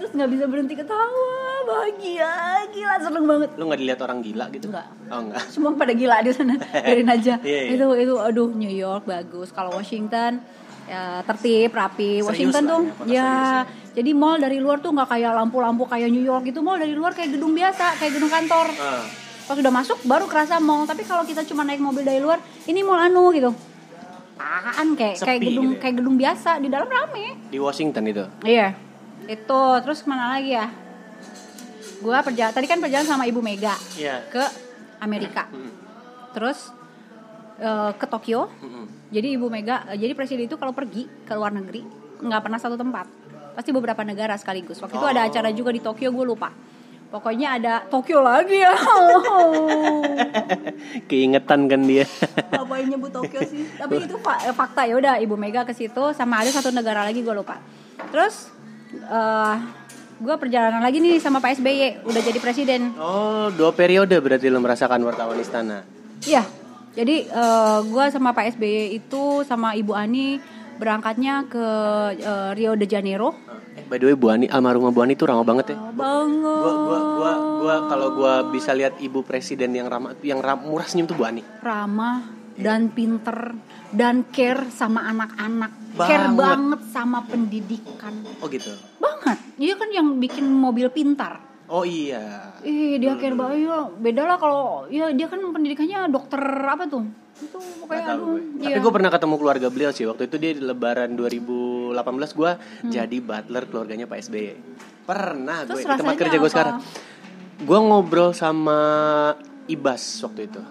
terus 0.00 0.10
nggak 0.16 0.30
bisa 0.32 0.44
berhenti 0.48 0.72
ketawa, 0.72 1.36
bahagia, 1.68 2.64
gila 2.72 2.96
seneng 2.96 3.24
banget. 3.28 3.50
Lu 3.60 3.68
nggak 3.68 3.80
dilihat 3.84 4.00
orang 4.08 4.18
gila 4.24 4.48
gitu? 4.56 4.72
Enggak. 4.72 4.88
Oh 5.12 5.20
enggak. 5.20 5.42
Semua 5.52 5.76
pada 5.76 5.92
gila 5.92 6.24
di 6.24 6.32
sana, 6.32 6.56
biarin 6.88 7.12
aja. 7.12 7.36
Iya, 7.44 7.60
iya. 7.68 7.76
Itu 7.76 7.86
itu, 8.00 8.14
aduh 8.16 8.48
New 8.56 8.72
York 8.72 9.04
bagus. 9.04 9.52
Kalau 9.52 9.76
Washington 9.76 10.40
ya 10.88 11.20
tertib, 11.28 11.76
rapi. 11.76 12.24
Serius 12.24 12.28
Washington 12.32 12.62
lah 12.64 12.72
tuh 12.72 12.82
ya, 13.04 13.12
ya, 13.12 13.28
serius 13.28 13.88
jadi 13.98 14.10
mall 14.14 14.38
dari 14.38 14.62
luar 14.62 14.78
tuh 14.78 14.94
nggak 14.94 15.10
kayak 15.10 15.34
lampu-lampu 15.34 15.84
kayak 15.90 16.08
New 16.08 16.22
York 16.22 16.46
gitu. 16.46 16.62
Mall 16.62 16.78
dari 16.78 16.94
luar 16.94 17.12
kayak 17.18 17.34
gedung 17.34 17.50
biasa, 17.50 17.98
kayak 17.98 18.14
gedung 18.14 18.30
kantor. 18.30 18.70
Ah. 18.78 19.02
Pas 19.44 19.56
udah 19.58 19.72
masuk 19.74 19.98
baru 20.06 20.30
kerasa 20.30 20.56
mall. 20.62 20.86
Tapi 20.86 21.02
kalau 21.02 21.26
kita 21.26 21.42
cuma 21.44 21.66
naik 21.66 21.82
mobil 21.82 22.06
dari 22.06 22.22
luar, 22.22 22.38
ini 22.70 22.80
mall 22.86 22.96
anu 22.96 23.28
gitu. 23.34 23.50
Apaan 24.38 24.94
kayak 24.94 25.18
kayak 25.18 25.38
Sepi 25.38 25.46
gedung 25.48 25.66
gitu 25.66 25.74
ya? 25.74 25.80
kayak 25.80 25.94
gedung 25.96 26.16
biasa 26.16 26.50
di 26.58 26.68
dalam 26.68 26.86
rame. 26.86 27.26
Di 27.46 27.58
Washington 27.58 28.04
itu. 28.06 28.24
Iya. 28.42 28.78
Itu 29.26 29.60
terus 29.82 30.00
ke 30.00 30.06
mana 30.06 30.34
lagi 30.34 30.54
ya? 30.54 30.66
Gua 31.98 32.22
perjalanan 32.22 32.54
tadi 32.54 32.66
kan 32.66 32.78
perjalanan 32.78 33.08
sama 33.08 33.24
Ibu 33.24 33.40
Mega 33.40 33.74
Iya. 33.92 34.22
ke 34.28 34.44
Amerika. 34.98 35.50
Mm, 35.50 35.70
Terus 36.30 36.70
eh, 37.58 37.90
ke 37.92 38.06
Tokyo. 38.06 38.46
mm, 38.52 38.66
mm. 38.68 38.86
Jadi 39.10 39.28
Ibu 39.34 39.46
Mega, 39.48 39.82
eh, 39.86 39.98
jadi 39.98 40.12
presiden 40.12 40.46
itu 40.46 40.54
kalau 40.54 40.70
pergi 40.70 41.10
ke 41.24 41.32
luar 41.32 41.50
negeri 41.50 41.82
nggak 42.18 42.40
pernah 42.40 42.58
satu 42.58 42.74
tempat, 42.74 43.06
pasti 43.52 43.70
beberapa 43.70 44.02
negara 44.02 44.34
sekaligus. 44.34 44.78
Waktu 44.78 44.94
itu 44.94 45.06
ada 45.08 45.22
Oh. 45.22 45.28
acara 45.28 45.50
juga 45.50 45.70
di 45.70 45.80
Tokyo, 45.80 46.10
gue 46.10 46.24
lupa. 46.24 46.50
Pokoknya 47.08 47.56
ada 47.56 47.74
Tokyo 47.88 48.20
lagi 48.20 48.60
ya. 48.60 48.76
Keingetan 51.08 51.64
kan 51.64 51.80
dia. 51.88 52.04
Apa 52.52 52.84
yang 52.84 52.92
nyebut 52.92 53.08
Tokyo 53.08 53.40
sih? 53.48 53.64
Tapi 53.80 54.04
itu 54.04 54.16
eh, 54.20 54.52
fakta 54.52 54.84
ya 54.84 54.94
udah 55.00 55.14
Ibu 55.16 55.40
Mega 55.40 55.64
ke 55.64 55.72
situ 55.72 56.12
sama 56.12 56.44
ada 56.44 56.52
satu 56.52 56.68
negara 56.68 57.08
lagi 57.08 57.24
gue 57.24 57.32
lupa. 57.32 57.56
Terus 58.12 58.52
eh 58.92 59.56
gue 60.20 60.34
perjalanan 60.36 60.84
lagi 60.84 61.00
nih 61.00 61.16
sama 61.16 61.40
Pak 61.40 61.56
SBY 61.62 62.04
udah 62.04 62.20
jadi 62.20 62.38
presiden. 62.42 62.92
oh, 63.00 63.48
dua 63.56 63.72
periode 63.72 64.18
berarti 64.20 64.52
lo 64.52 64.60
merasakan 64.60 65.00
wartawan 65.08 65.40
istana. 65.40 65.88
Iya. 66.28 66.44
Jadi 66.92 67.24
eh 67.24 67.78
gue 67.88 68.04
sama 68.12 68.36
Pak 68.36 68.52
SBY 68.60 69.00
itu 69.00 69.48
sama 69.48 69.72
Ibu 69.72 69.96
Ani 69.96 70.36
berangkatnya 70.76 71.48
ke 71.48 71.66
eh, 72.20 72.50
Rio 72.52 72.76
de 72.76 72.84
Janeiro. 72.84 73.32
By 73.88 73.96
the 73.96 74.12
way, 74.12 74.16
Bu 74.20 74.28
Ani, 74.28 74.46
almarhumah 74.46 74.92
Bu 74.92 75.00
Ani 75.00 75.16
tuh 75.16 75.32
ramah 75.32 75.48
banget 75.48 75.72
ya. 75.72 75.76
Oh, 75.80 75.88
banget. 75.96 76.44
Gua 76.60 76.72
gua 76.76 77.00
gua 77.16 77.32
gua 77.56 77.76
kalau 77.88 78.08
gua 78.12 78.34
bisa 78.52 78.76
lihat 78.76 79.00
ibu 79.00 79.24
presiden 79.24 79.72
yang 79.72 79.88
ramah 79.88 80.12
yang 80.20 80.44
ram, 80.44 80.60
murah 80.60 80.84
senyum 80.84 81.08
tuh 81.08 81.16
Bu 81.16 81.24
Ani. 81.24 81.40
ramah 81.64 82.20
dan 82.52 82.92
pinter 82.92 83.56
dan 83.88 84.28
care 84.28 84.68
sama 84.68 85.08
anak-anak. 85.08 85.72
Care 85.96 86.28
Banget. 86.28 86.36
banget 86.36 86.80
sama 86.92 87.18
pendidikan. 87.24 88.14
Oh 88.44 88.46
gitu. 88.52 88.70
Banget. 89.00 89.38
Dia 89.56 89.74
kan 89.74 89.88
yang 89.88 90.20
bikin 90.20 90.44
mobil 90.44 90.92
pintar. 90.92 91.47
Oh 91.68 91.84
iya. 91.84 92.56
Ih, 92.60 92.96
dia 92.96 93.12
care 93.14 93.36
banget. 93.36 93.68
Ya, 93.68 93.78
beda 93.86 94.22
lah 94.24 94.36
kalau 94.36 94.88
ya 94.88 95.12
dia 95.12 95.28
kan 95.28 95.36
pendidikannya 95.38 96.08
dokter 96.08 96.40
apa 96.40 96.88
tuh? 96.88 97.04
Itu 97.38 97.60
pokoknya 97.78 98.04
aduh. 98.08 98.24
gue. 98.24 98.64
iya. 98.64 98.72
Tapi 98.72 98.78
gue 98.80 98.92
pernah 98.92 99.10
ketemu 99.12 99.34
keluarga 99.36 99.66
beliau 99.68 99.90
sih. 99.92 100.04
Waktu 100.04 100.26
itu 100.26 100.36
dia 100.36 100.52
di 100.56 100.62
lebaran 100.64 101.12
2018 101.12 101.92
gue 102.34 102.50
Hmm. 102.56 102.90
jadi 102.90 103.16
butler 103.20 103.64
keluarganya 103.68 104.08
Pak 104.08 104.18
SBY. 104.18 104.48
Pernah 105.04 105.58
gue 105.62 105.68
Terus 105.70 105.84
di 105.84 105.92
tempat 105.92 106.14
kerja 106.16 106.36
gue 106.36 106.50
sekarang. 106.50 106.76
Gue 107.58 107.78
ngobrol 107.78 108.32
sama 108.32 108.80
Ibas 109.66 110.02
waktu 110.24 110.48
itu. 110.48 110.62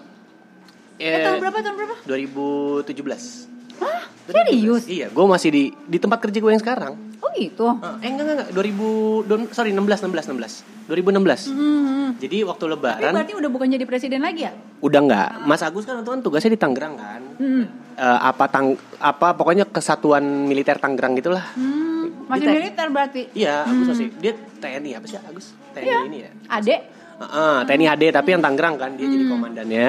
Eh, 0.98 1.22
tahun 1.22 1.38
berapa 1.38 1.58
tahun 1.62 1.74
berapa? 1.78 1.94
2017. 2.10 3.46
Hah? 3.78 4.02
Serius? 4.28 4.84
Iya, 4.84 5.06
gue 5.08 5.24
masih 5.26 5.48
di 5.48 5.62
di 5.82 5.96
tempat 5.96 6.18
kerja 6.20 6.36
gue 6.36 6.50
yang 6.50 6.60
sekarang. 6.60 6.92
Oh 7.18 7.30
gitu. 7.32 7.66
Ah, 7.74 7.98
eh 7.98 8.08
enggak 8.08 8.24
enggak 8.26 8.36
enggak 8.46 8.50
2000 8.54 9.24
don- 9.24 9.50
sorry 9.50 9.70
16 9.70 10.04
16 10.04 10.30
16 10.30 10.64
2016. 10.86 11.50
Hmm. 11.50 12.08
Jadi 12.16 12.36
waktu 12.42 12.62
Tapi 12.62 12.72
lebaran 12.74 13.12
berarti 13.12 13.34
udah 13.34 13.50
bukan 13.50 13.66
jadi 13.68 13.84
presiden 13.84 14.20
lagi 14.20 14.44
ya? 14.44 14.52
udah 14.78 15.00
enggak. 15.00 15.28
Mas 15.42 15.60
Agus 15.60 15.82
kan 15.82 16.00
kan 16.00 16.20
tugasnya 16.20 16.50
di 16.50 16.60
Tangerang 16.60 16.94
kan. 16.94 17.20
Hmm. 17.36 17.64
Eh, 17.94 18.18
apa 18.22 18.44
tang 18.46 18.72
apa 18.96 19.32
pokoknya 19.32 19.64
kesatuan 19.64 20.22
militer 20.44 20.76
Tangerang 20.76 21.12
gitulah. 21.14 21.44
Hmm. 21.52 22.28
Masih 22.28 22.46
militer 22.46 22.86
berarti. 22.88 23.22
Iya, 23.32 23.64
Agus 23.64 23.86
masih 23.88 24.08
dia 24.14 24.32
TNI 24.58 24.90
apa 24.94 25.06
sih 25.06 25.16
Agus? 25.18 25.46
TNI 25.72 25.84
Iya. 25.84 25.98
ini 26.04 26.18
ya. 26.20 26.30
Adek? 26.50 26.80
Heeh, 27.18 27.56
TNI 27.66 27.86
AD 27.88 28.02
tapi 28.14 28.28
yang 28.30 28.40
Tangerang 28.40 28.74
kan 28.76 28.90
dia 28.94 29.04
jadi 29.04 29.24
Hmm. 29.24 29.32
komandannya. 29.32 29.86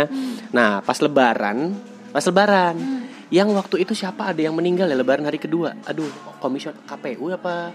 Nah, 0.50 0.82
pas 0.82 0.98
lebaran, 0.98 1.78
pas 2.10 2.24
lebaran 2.24 2.76
Hmm. 2.76 2.98
Yang 3.30 3.50
waktu 3.54 3.86
itu 3.86 3.94
siapa 3.94 4.34
ada 4.34 4.42
yang 4.42 4.58
meninggal 4.58 4.90
ya 4.90 4.98
lebaran 4.98 5.26
hari 5.26 5.38
kedua. 5.38 5.78
Aduh, 5.86 6.10
komision 6.42 6.74
KPU 6.86 7.30
apa 7.34 7.74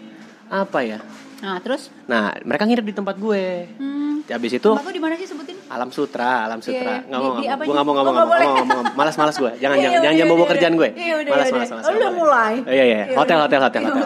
apa 0.50 0.78
ya? 0.82 0.98
Nah, 1.40 1.58
terus? 1.60 1.90
Nah, 2.10 2.34
mereka 2.42 2.64
nginep 2.66 2.86
di 2.86 2.94
tempat 2.94 3.16
gue. 3.18 3.44
Hmm. 3.78 4.04
Habis 4.24 4.56
itu 4.56 4.70
Tempat 4.72 4.88
di 4.88 5.02
mana 5.04 5.14
sih 5.20 5.28
sebutin? 5.28 5.52
Alam 5.68 5.92
Sutra, 5.92 6.48
Alam 6.48 6.64
Sutra. 6.64 7.04
Iya, 7.04 7.12
Nggak 7.12 7.20
mau, 7.20 7.32
di 7.36 7.44
nggak 7.44 7.56
mau. 7.60 7.64
Gue 7.68 7.74
nggak 7.74 7.84
mau, 7.84 7.92
nggak 7.92 8.04
mau, 8.04 8.12
Oh, 8.16 8.24
nggak 8.24 8.68
mau. 8.72 8.82
Malas, 8.96 9.16
malas 9.20 9.36
gue. 9.36 9.52
Jangan, 9.60 9.76
Iya, 9.76 9.84
jangan, 9.84 9.92
iya, 9.92 10.00
jangan, 10.00 10.16
jangan 10.16 10.32
bawa 10.32 10.46
kerjaan 10.48 10.74
gue. 10.80 10.88
Malas, 10.88 11.28
malas, 11.28 11.52
udah. 11.52 11.68
malas. 11.68 11.84
Oh, 11.84 11.92
udah 11.92 12.12
mulai. 12.16 12.54
Iya, 12.64 12.84
iya, 12.84 12.84
iya. 13.04 13.16
Hotel, 13.20 13.38
hotel, 13.44 13.60
hotel, 13.60 13.82
hotel. 13.84 14.04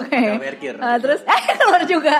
Ah, 0.83 0.97
terus 0.99 1.21
eh 1.23 1.43
keluar 1.63 1.83
juga. 1.87 2.17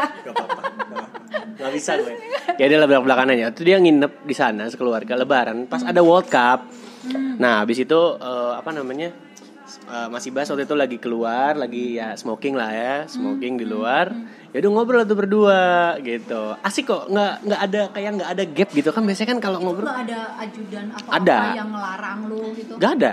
Gak 1.59 1.71
bisa 1.75 1.91
gue. 1.99 2.15
Ya 2.55 2.65
dia 2.71 2.79
belak 2.79 3.03
belakannya. 3.03 3.51
Itu 3.51 3.67
dia 3.67 3.83
nginep 3.83 4.13
di 4.23 4.35
sana 4.39 4.71
sekeluarga 4.71 5.19
Lebaran. 5.19 5.67
Pas 5.67 5.83
ada 5.83 5.99
World 5.99 6.31
Cup. 6.31 6.71
Nah, 7.39 7.63
habis 7.63 7.79
itu 7.79 8.01
eh, 8.19 8.53
apa 8.55 8.71
namanya? 8.73 9.11
eh, 9.89 10.09
masih 10.09 10.33
bahas 10.33 10.49
waktu 10.49 10.65
itu 10.65 10.77
lagi 10.77 10.97
keluar, 10.97 11.53
lagi 11.53 12.01
ya 12.01 12.17
smoking 12.17 12.57
lah 12.57 12.71
ya, 12.73 12.95
smoking 13.05 13.61
di 13.61 13.67
luar. 13.69 14.09
Ya 14.49 14.65
udah 14.65 14.71
ngobrol 14.73 15.05
tuh 15.05 15.13
berdua 15.17 15.93
gitu. 16.01 16.57
Asik 16.65 16.89
kok, 16.89 17.13
nggak 17.13 17.33
nggak 17.45 17.61
ada 17.69 17.81
kayak 17.93 18.11
nggak 18.17 18.31
ada 18.33 18.45
gap 18.49 18.69
gitu 18.73 18.89
kan. 18.91 19.03
Biasanya 19.05 19.29
kan 19.37 19.39
kalau 19.45 19.59
ngobrol 19.61 19.85
Nggak 19.85 20.01
ada 20.09 20.21
ajudan 20.41 20.87
apa 20.89 21.09
Ada. 21.21 21.39
yang 21.53 21.69
ngelarang 21.69 22.21
lu 22.33 22.43
gitu. 22.57 22.73
nggak 22.81 22.93
ada. 22.97 23.13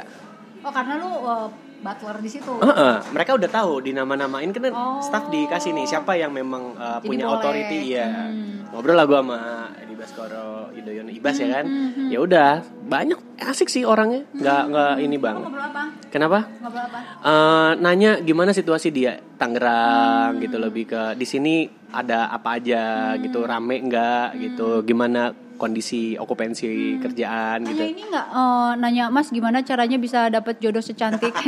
Oh, 0.63 0.71
karena 0.73 0.93
lu 0.97 1.09
uh, 1.11 1.47
butler 1.85 2.17
di 2.17 2.29
situ. 2.31 2.49
Heeh, 2.57 2.95
mereka 3.13 3.31
udah 3.31 3.47
tahu 3.47 3.73
di 3.79 3.91
nama-namain 3.91 4.49
kan 4.49 4.63
Oh. 4.67 4.97
staff 4.99 5.29
dikasih 5.29 5.71
nih 5.71 5.85
siapa 5.85 6.15
yang 6.15 6.31
memang 6.31 6.73
uh, 6.73 6.97
Jadi 6.97 7.05
punya 7.05 7.25
boleh. 7.25 7.37
authority 7.37 7.79
ya. 7.93 8.09
Hmm. 8.09 8.65
ngobrol 8.67 8.91
lah 8.91 9.05
gue 9.05 9.15
sama 9.15 9.39
Edi 9.77 9.93
Baskoro 9.93 10.47
Yudhoyono 10.73 11.07
Ibas 11.07 11.35
ya 11.37 11.45
Hmm, 11.45 11.53
kan 11.53 11.65
ya 12.05 12.17
udah 12.19 12.49
banyak 12.83 13.15
asik 13.39 13.67
sih 13.67 13.85
orangnya 13.85 14.27
nggak 14.33 14.61
nggak 14.67 14.93
ini 14.99 15.15
bang 15.15 15.37
Ngobrol 15.39 15.63
apa? 15.63 15.81
kenapa 16.09 16.39
Ngobrol 16.59 16.83
apa? 16.83 16.99
Eh, 17.23 17.71
nanya 17.79 18.11
gimana 18.19 18.51
situasi 18.51 18.89
dia 18.89 19.15
Tangerang 19.37 20.37
gitu 20.39 20.57
lebih 20.57 20.85
ke 20.85 21.01
di 21.13 21.23
sini 21.23 21.55
ada 21.89 22.27
apa 22.27 22.57
aja 22.57 22.83
gitu 23.15 23.41
rame 23.41 23.79
nggak 23.81 24.27
gitu 24.41 24.83
gimana 24.83 25.31
kondisi 25.55 26.19
okupansi 26.19 26.99
kerjaan 27.01 27.65
gitu 27.67 27.81
Nanya 27.81 27.91
ini 27.91 28.03
nggak 28.11 28.27
eh, 28.31 28.71
nanya 28.79 29.05
Mas 29.09 29.31
gimana 29.31 29.63
caranya 29.63 29.97
bisa 29.97 30.29
dapat 30.29 30.59
jodoh 30.59 30.83
secantik 30.83 31.33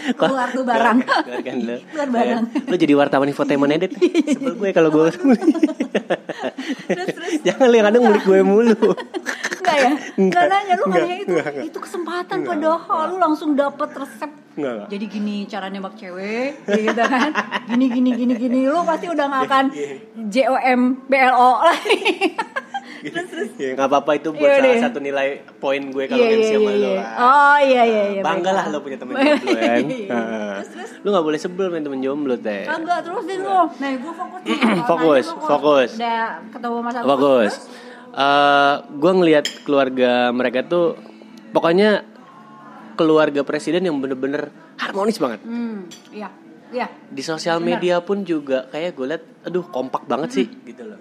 keluar 0.20 0.48
tuh 0.52 0.64
barang. 0.64 0.98
Keluar 1.04 1.42
kan 1.42 1.56
lo. 1.62 1.76
Keluar 1.92 2.08
barang. 2.10 2.44
Eh, 2.54 2.70
Lo 2.70 2.76
jadi 2.76 2.94
wartawan 2.96 3.28
infotainment 3.30 3.72
edit. 3.74 3.92
Sebel 4.30 4.54
gue 4.56 4.70
kalau 4.72 4.90
gue. 4.92 5.10
Jangan 7.46 7.68
yang 7.70 7.86
kadang 7.90 8.02
mulik 8.06 8.24
gue 8.24 8.40
mulu. 8.42 8.94
Enggak 9.60 9.76
ya? 9.76 9.90
Enggak 10.16 10.44
nanya 10.46 10.74
lu 10.74 10.84
Enggak, 10.84 11.00
nanya 11.00 11.16
itu. 11.16 11.30
enggak, 11.30 11.48
enggak. 11.50 11.64
Itu 11.68 11.78
kesempatan 11.78 12.36
Enggak, 12.40 12.50
padahal 12.56 13.04
lu 13.06 13.16
langsung 13.16 13.50
dapet 13.52 13.90
resep. 13.92 14.30
Enggak, 14.56 14.72
enggak. 14.74 14.88
Jadi 14.88 15.04
gini 15.06 15.36
cara 15.44 15.66
nembak 15.68 15.94
cewek, 15.94 16.48
gitu 16.66 17.02
kan? 17.02 17.30
Gini 17.68 17.86
gini 17.88 18.10
gini 18.14 18.34
gini 18.34 18.58
lu 18.64 18.80
pasti 18.82 19.06
udah 19.06 19.24
nggak 19.26 19.42
akan 19.44 19.64
JOM 20.26 20.80
BLO 21.06 21.52
lagi. 21.62 22.00
Ya 23.56 23.72
nggak 23.72 23.88
apa-apa 23.88 24.12
itu 24.12 24.28
buat 24.28 24.44
Iya 24.44 24.60
salah 24.60 24.82
satu 24.84 25.00
nilai 25.00 25.40
poin 25.56 25.80
gue 25.88 26.04
kalau 26.04 26.20
Iya, 26.20 26.36
MC 26.36 26.44
iya, 26.44 26.52
sama 26.52 26.68
iya, 26.68 26.76
lo. 26.76 26.90
iya. 26.92 27.04
Oh 27.16 27.58
iya 27.58 27.82
iya 27.82 28.02
iya. 28.12 28.20
Bangga 28.20 28.50
lah 28.52 28.64
lo 28.68 28.84
punya 28.84 29.00
temen 29.00 29.16
jomblo 29.24 29.56
kan. 29.56 29.80
Iya. 29.80 30.08
Heeh. 30.12 30.52
Lu 31.00 31.08
nggak 31.08 31.24
boleh 31.24 31.38
sebel 31.40 31.66
main 31.72 31.80
temen 31.80 32.00
jomblo 32.04 32.36
teh. 32.36 32.68
Kagak 32.68 33.00
terusin 33.00 33.40
lu. 33.40 33.56
Nah, 33.72 33.88
gue 33.96 34.12
fokus. 34.12 34.40
Fokus, 34.90 35.24
fokus. 35.40 35.90
Udah 35.96 36.44
ketemu 36.52 36.76
Mas 36.84 36.94
Agus. 36.94 37.08
Bagus. 37.08 37.52
Eh, 38.12 38.74
gue 38.90 39.12
ngelihat 39.12 39.46
keluarga 39.62 40.10
mereka 40.30 40.62
tuh 40.62 40.98
pokoknya 41.48 42.02
keluarga 42.94 43.40
presiden 43.40 43.82
yang 43.82 43.96
bener-bener 43.96 44.50
harmonis 44.76 45.16
banget. 45.16 45.40
Hmm, 45.42 45.86
iya. 46.10 46.28
Iya, 46.70 46.86
Di 47.04 47.18
sosial 47.20 47.58
Benar. 47.58 47.66
media 47.68 47.98
pun 47.98 48.22
juga 48.22 48.62
kayak 48.66 48.94
gue 48.94 49.06
liat, 49.08 49.22
aduh 49.42 49.66
kompak 49.66 50.06
banget 50.06 50.30
sih 50.32 50.46
Hmm. 50.46 50.62
gitu 50.64 50.82
loh. 50.84 51.00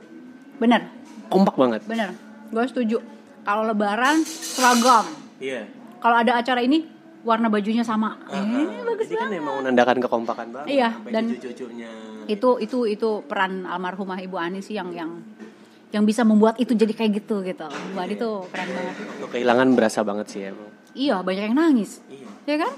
bener, 0.57 0.81
Kompak 1.27 1.55
banget. 1.55 1.81
bener. 1.85 2.09
Gue 2.49 2.65
setuju. 2.65 2.97
Kalau 3.39 3.63
lebaran 3.63 4.19
seragam. 4.21 5.05
Iya. 5.39 5.69
Kalau 5.97 6.17
ada 6.17 6.35
acara 6.35 6.59
ini 6.59 6.83
warna 7.21 7.47
bajunya 7.47 7.79
sama. 7.79 8.17
Eh, 8.27 8.43
bagus 8.83 9.05
Jadi 9.05 9.15
kan 9.15 9.29
banget. 9.29 9.39
emang 9.39 9.55
menandakan 9.61 9.97
kekompakan 9.99 10.47
banget. 10.51 10.67
Iya, 10.73 10.89
dan- 11.05 11.29
cucu-cucunya. 11.31 11.89
Itu 12.25 12.57
itu 12.57 12.85
itu 12.85 13.09
peran 13.23 13.63
almarhumah 13.63 14.17
Ibu 14.19 14.35
Ani 14.35 14.59
sih 14.59 14.73
yang 14.73 14.89
yang 14.89 15.21
yang 15.89 16.05
bisa 16.05 16.21
membuat 16.21 16.61
itu 16.61 16.77
jadi 16.77 16.93
kayak 16.93 17.25
gitu 17.25 17.41
gitu. 17.41 17.65
Bu 17.65 17.97
Ani 17.97 18.13
tuh 18.13 18.45
keren 18.53 18.69
banget. 18.69 18.95
Kehilangan 19.33 19.67
berasa 19.73 19.99
banget 20.05 20.27
sih 20.29 20.41
emang. 20.45 20.69
Iya, 20.93 21.21
banyak 21.25 21.43
yang 21.49 21.57
nangis. 21.57 22.01
Iya. 22.09 22.29
Ya 22.45 22.55
kan? 22.65 22.73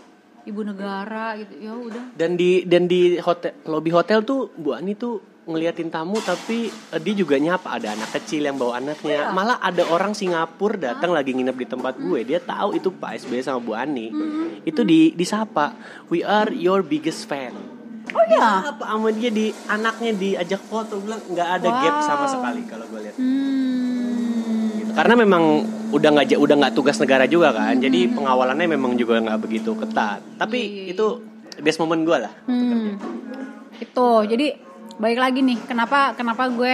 Ibu 0.47 0.62
negara 0.64 1.36
gitu. 1.38 1.53
Ya 1.59 1.74
udah. 1.76 2.03
Dan 2.16 2.39
di 2.39 2.64
dan 2.64 2.88
di 2.88 3.20
hotel 3.20 3.51
lobby 3.68 3.91
hotel 3.91 4.24
tuh 4.24 4.55
Bu 4.55 4.72
Ani 4.72 4.95
tuh 4.95 5.20
ngeliatin 5.41 5.89
tamu 5.89 6.22
tapi 6.22 6.70
eh, 6.70 7.01
dia 7.01 7.16
juga 7.18 7.36
nyapa 7.36 7.76
ada 7.76 7.97
anak 7.97 8.16
kecil 8.16 8.47
yang 8.47 8.55
bawa 8.55 8.80
anaknya. 8.80 9.28
Iya. 9.28 9.36
Malah 9.36 9.59
ada 9.59 9.84
orang 9.91 10.16
Singapura 10.16 10.80
datang 10.80 11.12
lagi 11.12 11.36
nginep 11.36 11.57
di 11.59 11.68
tempat 11.68 11.99
gue. 11.99 12.20
Dia 12.24 12.39
tahu 12.39 12.80
itu 12.80 12.88
Pak 12.95 13.28
SBY 13.28 13.43
sama 13.43 13.59
Bu 13.59 13.76
Ani. 13.76 14.07
Itu 14.64 14.88
di 14.88 15.12
disapa, 15.12 15.76
"We 16.07 16.24
are 16.24 16.55
your 16.55 16.80
biggest 16.80 17.28
fan." 17.28 17.81
Oh 18.10 18.24
iya. 18.28 18.49
Apa 18.68 18.84
sama 18.88 19.10
dia 19.10 19.30
di 19.30 19.54
anaknya 19.66 20.12
diajak 20.14 20.62
foto 20.64 20.99
bilang 20.99 21.22
nggak 21.24 21.49
ada 21.60 21.70
gap 21.80 21.95
Wow. 21.95 22.04
sama 22.04 22.26
sekali 22.28 22.62
kalau 22.66 22.86
gue 22.86 22.99
lihat. 23.02 23.16
Hmm. 23.16 24.78
Gitu. 24.78 24.91
Karena 24.91 25.14
memang 25.16 25.43
udah 25.91 26.10
nggak 26.12 26.36
udah 26.36 26.56
nggak 26.58 26.74
tugas 26.74 26.97
negara 26.97 27.24
juga 27.26 27.52
kan. 27.52 27.78
Jadi 27.78 28.12
pengawalannya 28.12 28.68
memang 28.68 28.95
juga 28.95 29.18
nggak 29.18 29.39
begitu 29.39 29.72
ketat. 29.76 30.20
Tapi 30.36 30.60
Iya. 30.60 30.84
itu 30.91 31.06
best 31.58 31.78
moment 31.78 32.02
gue 32.02 32.18
lah. 32.20 32.34
Hmm. 32.45 32.97
Itu. 33.78 34.10
Jadi 34.26 34.47
baik 34.97 35.18
lagi 35.18 35.39
nih, 35.41 35.58
kenapa 35.64 36.14
kenapa 36.14 36.45
gue 36.47 36.74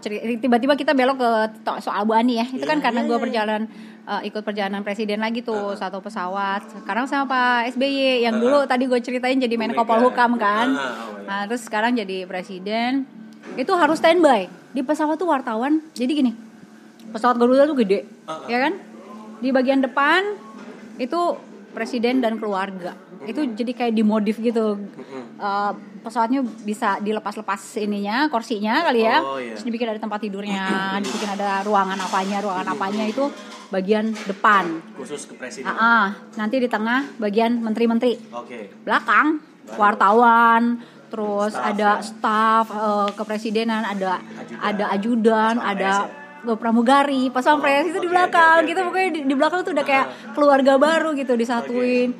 ceri- 0.00 0.40
tiba-tiba 0.40 0.74
kita 0.74 0.92
belok 0.92 1.16
ke 1.16 1.30
soal 1.78 2.02
Bu 2.02 2.14
Ani 2.14 2.38
ya. 2.38 2.46
Itu 2.46 2.64
kan 2.64 2.78
Iya, 2.78 2.84
karena 2.86 3.00
iya, 3.02 3.08
gue 3.08 3.18
perjalanan 3.18 3.62
eh, 4.06 4.22
ikut 4.30 4.42
perjalanan 4.46 4.86
presiden 4.86 5.18
lagi 5.18 5.42
tuh 5.42 5.74
satu 5.74 5.98
pesawat. 5.98 6.62
Sekarang 6.70 7.10
sama 7.10 7.26
Pak 7.26 7.74
SBY 7.74 8.22
yang 8.22 8.38
dulu 8.38 8.62
tadi 8.64 8.86
gue 8.86 9.00
ceritain 9.02 9.36
jadi 9.36 9.54
Menko. 9.58 9.82
Polhukam 9.82 10.38
kan. 10.38 10.72
Ah, 10.72 11.10
oh, 11.10 11.20
iya. 11.20 11.26
Nah, 11.26 11.40
terus 11.50 11.66
sekarang 11.66 11.98
jadi 11.98 12.24
presiden. 12.24 13.06
Itu 13.58 13.74
harus 13.74 13.98
standby. 13.98 14.50
Di 14.74 14.82
pesawat 14.82 15.18
tuh 15.18 15.30
wartawan. 15.30 15.82
Jadi 15.94 16.12
gini. 16.14 16.32
Pesawat 17.10 17.38
Garuda 17.38 17.70
tuh 17.70 17.78
gede, 17.78 18.02
ah. 18.26 18.44
ya 18.50 18.66
kan? 18.66 18.74
Di 19.38 19.54
bagian 19.54 19.78
depan 19.78 20.26
itu 20.98 21.38
presiden 21.70 22.18
dan 22.18 22.40
keluarga. 22.40 22.98
Itu 23.28 23.46
jadi 23.54 23.72
kayak 23.76 23.92
dimodif 23.94 24.42
gitu. 24.42 24.80
Eh, 25.36 25.72
pesawatnya 26.00 26.40
bisa 26.40 26.96
dilepas-lepas 27.02 27.60
ininya, 27.82 28.30
kursinya 28.32 28.86
kali 28.88 29.04
ya. 29.04 29.20
Oh, 29.20 29.36
iya. 29.36 29.52
Terus 29.52 29.66
dibikin 29.68 29.90
ada 29.92 30.00
tempat 30.00 30.24
tidurnya, 30.24 30.96
dibikin 31.04 31.30
ada 31.36 31.60
ruangan 31.66 31.98
apanya, 32.00 32.38
ruangan 32.40 32.66
apanya 32.72 33.04
itu 33.04 33.28
bagian 33.70 34.14
depan. 34.26 34.80
Khusus 34.96 35.26
ke 35.26 35.34
presiden. 35.34 35.70
Ah, 35.70 35.76
ah. 35.76 36.06
nanti 36.38 36.62
di 36.62 36.68
tengah 36.70 37.18
bagian 37.18 37.58
menteri-menteri 37.60 38.14
Oke. 38.32 38.70
belakang 38.86 39.42
wartawan 39.74 40.78
terus 41.06 41.54
Staff, 41.54 41.70
ada 41.70 41.90
ya. 41.98 42.02
staf 42.02 42.66
eh, 42.70 43.08
kepresidenan 43.14 43.82
ada 43.82 44.18
Ajudan. 44.18 44.58
ada 44.62 44.84
ajudan 44.94 45.54
ada 45.58 45.90
eh, 46.46 46.58
pramugari 46.58 47.30
pas 47.30 47.42
pampres 47.46 47.90
itu 47.90 47.98
di 47.98 48.10
oke, 48.10 48.14
belakang 48.14 48.56
oke, 48.58 48.62
oke, 48.62 48.70
gitu 48.70 48.80
pokoknya 48.86 49.10
di, 49.10 49.20
di 49.26 49.34
belakang 49.34 49.60
tuh 49.62 49.72
udah 49.74 49.86
kayak 49.86 50.06
keluarga 50.34 50.72
baru 50.78 51.14
gitu 51.14 51.38
disatuin 51.38 52.10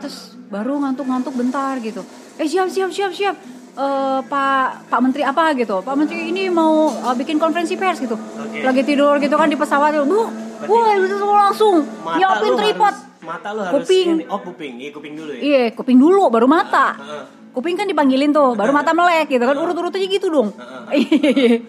terus 0.00 0.36
baru 0.52 0.80
ngantuk-ngantuk 0.80 1.32
bentar 1.36 1.76
gitu 1.80 2.04
eh 2.36 2.48
siap 2.48 2.68
siap 2.68 2.92
siap 2.92 3.12
siap 3.12 3.36
Eh, 3.74 4.20
pak 4.30 4.86
pak 4.86 5.00
menteri 5.02 5.26
apa 5.26 5.50
gitu 5.58 5.82
pak 5.82 5.98
menteri 5.98 6.30
ini 6.30 6.46
mau 6.46 6.94
eh, 6.94 7.14
bikin 7.18 7.42
konferensi 7.42 7.74
pers 7.74 7.98
gitu 7.98 8.14
Oke. 8.14 8.62
lagi 8.62 8.86
tidur 8.86 9.18
gitu 9.18 9.34
kan 9.34 9.50
di 9.50 9.58
pesawat 9.58 9.98
bu 10.06 10.30
wah 10.62 10.90
itu 10.94 11.16
langsung 11.18 11.76
Mata 12.00 12.16
nyiapin 12.16 12.52
tripod 12.54 12.94
harus- 12.94 13.12
mata 13.20 13.48
lu 13.50 13.60
harus 13.60 13.74
Kuping. 13.82 14.06
ini. 14.14 14.24
Oh, 14.26 14.36
kuping. 14.38 14.74
Iya, 14.78 14.90
kuping 14.92 15.14
dulu 15.14 15.30
ya. 15.30 15.40
Iya, 15.40 15.64
kuping 15.72 15.96
dulu 15.96 16.28
baru 16.28 16.44
mata. 16.44 16.92
Heeh. 16.94 17.24
Kuping 17.50 17.72
kan 17.72 17.86
dipanggilin 17.86 18.30
tuh, 18.30 18.52
baru 18.52 18.68
mata 18.70 18.90
melek 18.90 19.30
gitu 19.30 19.40
kan. 19.40 19.54
Urut-urut 19.54 19.88
aja 19.90 20.04
gitu 20.04 20.26
dong. 20.28 20.52
Iya, 20.92 21.62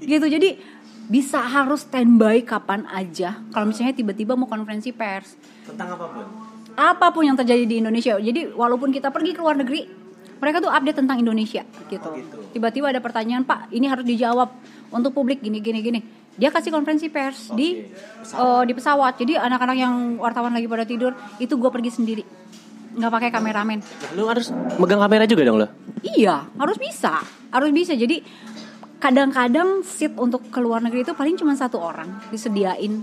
gitu. 0.00 0.26
Jadi 0.26 0.48
bisa 1.04 1.38
harus 1.38 1.82
standby 1.82 2.40
kapan 2.42 2.88
aja. 2.88 3.44
Kalau 3.50 3.66
misalnya 3.66 3.92
tiba-tiba 3.92 4.32
mau 4.32 4.46
konferensi 4.46 4.88
pers, 4.90 5.36
Tentang 5.62 5.92
apa 5.92 6.06
pun. 6.06 6.24
apa 6.72 7.06
pun 7.10 7.22
yang 7.22 7.36
terjadi 7.36 7.64
di 7.64 7.76
Indonesia. 7.78 8.16
Jadi 8.16 8.48
walaupun 8.50 8.88
kita 8.88 9.10
pergi 9.10 9.32
ke 9.32 9.40
luar 9.40 9.58
negeri, 9.58 9.84
mereka 10.38 10.58
tuh 10.58 10.70
update 10.70 10.96
tentang 10.96 11.20
Indonesia 11.20 11.62
gitu. 11.86 12.08
Oh, 12.08 12.16
gitu. 12.16 12.36
Tiba-tiba 12.50 12.88
ada 12.88 12.98
pertanyaan, 12.98 13.42
"Pak, 13.42 13.68
ini 13.70 13.84
harus 13.84 14.02
dijawab 14.02 14.48
untuk 14.88 15.12
publik 15.12 15.38
gini 15.38 15.60
gini 15.60 15.80
gini." 15.80 16.00
Dia 16.36 16.48
kasih 16.48 16.72
konferensi 16.72 17.12
pers 17.12 17.52
di 17.52 17.84
pesawat. 17.84 18.40
eh, 18.40 18.62
di 18.68 18.72
pesawat. 18.72 19.12
Jadi 19.20 19.32
anak-anak 19.36 19.76
yang 19.76 19.94
wartawan 20.16 20.52
lagi 20.52 20.64
pada 20.64 20.88
tidur, 20.88 21.12
itu 21.36 21.54
gue 21.56 21.70
pergi 21.70 21.90
sendiri. 21.92 22.24
nggak 22.92 23.08
pakai 23.08 23.30
kameramen. 23.32 23.80
Nah, 23.80 24.10
lu 24.12 24.28
harus 24.28 24.52
megang 24.76 25.00
kamera 25.00 25.24
juga 25.24 25.48
dong 25.48 25.64
lo. 25.64 25.68
Iya, 26.04 26.44
harus 26.60 26.76
bisa. 26.76 27.24
Harus 27.48 27.72
bisa. 27.72 27.96
Jadi 27.96 28.20
kadang-kadang 29.00 29.80
seat 29.80 30.12
untuk 30.20 30.52
ke 30.52 30.60
luar 30.60 30.84
negeri 30.84 31.00
itu 31.00 31.16
paling 31.16 31.40
cuma 31.40 31.56
satu 31.56 31.80
orang 31.80 32.20
disediain. 32.28 33.00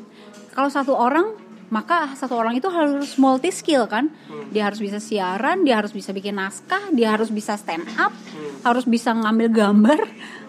Kalau 0.54 0.70
satu 0.70 0.94
orang, 0.94 1.34
maka 1.74 2.14
satu 2.14 2.38
orang 2.38 2.54
itu 2.58 2.70
harus 2.70 3.18
multi 3.18 3.50
skill 3.50 3.90
kan. 3.90 4.14
Dia 4.54 4.70
harus 4.70 4.78
bisa 4.78 5.02
siaran, 5.02 5.66
dia 5.66 5.82
harus 5.82 5.90
bisa 5.90 6.14
bikin 6.14 6.38
naskah, 6.38 6.94
dia 6.94 7.10
harus 7.14 7.34
bisa 7.34 7.58
stand 7.58 7.90
up, 7.98 8.14
harus 8.62 8.86
bisa 8.86 9.10
ngambil 9.10 9.50
gambar, 9.50 10.00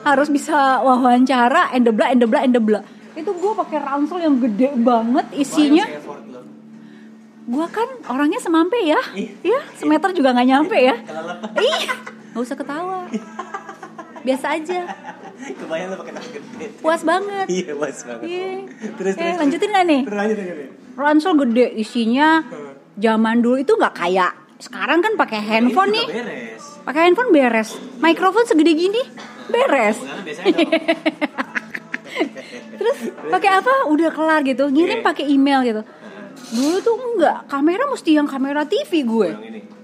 harus 0.03 0.29
bisa 0.29 0.81
wawancara, 0.81 1.71
and 1.71 1.85
the 1.85 1.93
blah, 1.93 2.09
and 2.09 2.19
the 2.19 2.27
blah, 2.27 2.41
and 2.41 2.53
the 2.53 2.59
blah. 2.59 2.83
Itu 3.13 3.31
gue 3.31 3.53
pakai 3.55 3.79
ransel 3.79 4.19
yang 4.19 4.39
gede 4.39 4.73
banget 4.77 5.27
isinya. 5.35 5.85
Gua 7.43 7.67
kan 7.67 7.89
orangnya 8.07 8.39
semampe 8.39 8.79
ya, 8.79 9.01
Iya. 9.11 9.33
ya 9.43 9.61
semeter 9.75 10.13
juga 10.13 10.31
nggak 10.31 10.47
nyampe 10.47 10.77
ya. 10.77 10.95
Iya, 11.57 11.93
nggak 12.31 12.41
usah 12.41 12.55
ketawa. 12.55 13.11
Biasa 14.21 14.47
aja, 14.53 14.85
Kebayang 15.41 15.89
lo 15.91 15.97
pakai 15.99 16.13
tas 16.13 16.29
gede. 16.29 16.67
puas 16.79 17.01
banget. 17.03 17.47
Iya, 17.49 17.73
puas 17.73 17.99
banget. 18.05 18.23
Iya. 18.23 18.53
Terus, 18.95 19.13
Eh, 19.13 19.19
terus, 19.19 19.37
lanjutin 19.41 19.69
nggak 19.69 19.87
nih? 19.89 20.01
Terus 20.05 20.19
lanjut. 20.21 20.39
Ransel 20.95 21.33
gede 21.43 21.67
isinya. 21.75 22.29
Zaman 22.95 23.37
dulu 23.41 23.57
itu 23.57 23.73
nggak 23.73 23.95
kayak 23.97 24.33
sekarang 24.61 25.01
kan 25.01 25.17
pakai 25.17 25.41
handphone 25.41 25.91
nih. 25.91 26.07
Pakai 26.85 27.01
handphone 27.09 27.33
beres. 27.33 27.81
Mikrofon 27.99 28.45
segede 28.45 28.77
gini 28.77 29.01
beres. 29.51 29.99
Dong. 29.99 30.07
Terus 32.81 32.99
pakai 33.29 33.51
apa? 33.53 33.73
Udah 33.87 34.09
kelar 34.09 34.41
gitu. 34.43 34.67
Ngirim 34.67 34.99
Iya. 34.99 35.05
pakai 35.05 35.25
email 35.27 35.61
gitu. 35.63 35.81
Dulu 36.51 36.77
tuh 36.81 36.95
enggak, 36.97 37.37
kamera 37.47 37.85
mesti 37.87 38.11
yang 38.13 38.25
kamera 38.25 38.65
TV 38.65 39.03
gue. 39.03 39.29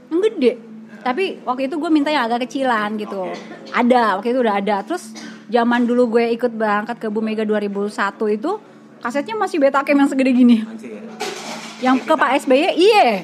Yang 0.09 0.21
gede. 0.25 0.53
tapi 0.99 1.39
waktu 1.41 1.67
itu 1.67 1.77
gue 1.77 1.87
minta 1.87 2.11
yang 2.11 2.27
agak 2.27 2.43
kecilan 2.43 2.99
gitu 2.99 3.31
ada 3.71 4.19
waktu 4.19 4.29
itu 4.29 4.39
udah 4.43 4.59
ada 4.59 4.83
terus 4.83 5.15
zaman 5.47 5.87
dulu 5.87 6.11
gue 6.11 6.35
ikut 6.35 6.51
berangkat 6.51 6.99
ke 6.99 7.07
Bumega 7.07 7.43
2001 7.43 7.87
itu 8.33 8.51
kasetnya 8.99 9.37
masih 9.37 9.61
Betacam 9.61 9.95
yang 9.95 10.09
segede 10.11 10.35
gini 10.35 10.57
ya. 10.57 10.65
yang 11.81 11.97
ke 11.97 12.11
Pak 12.11 12.43
SBY 12.43 12.75
iya 12.75 13.23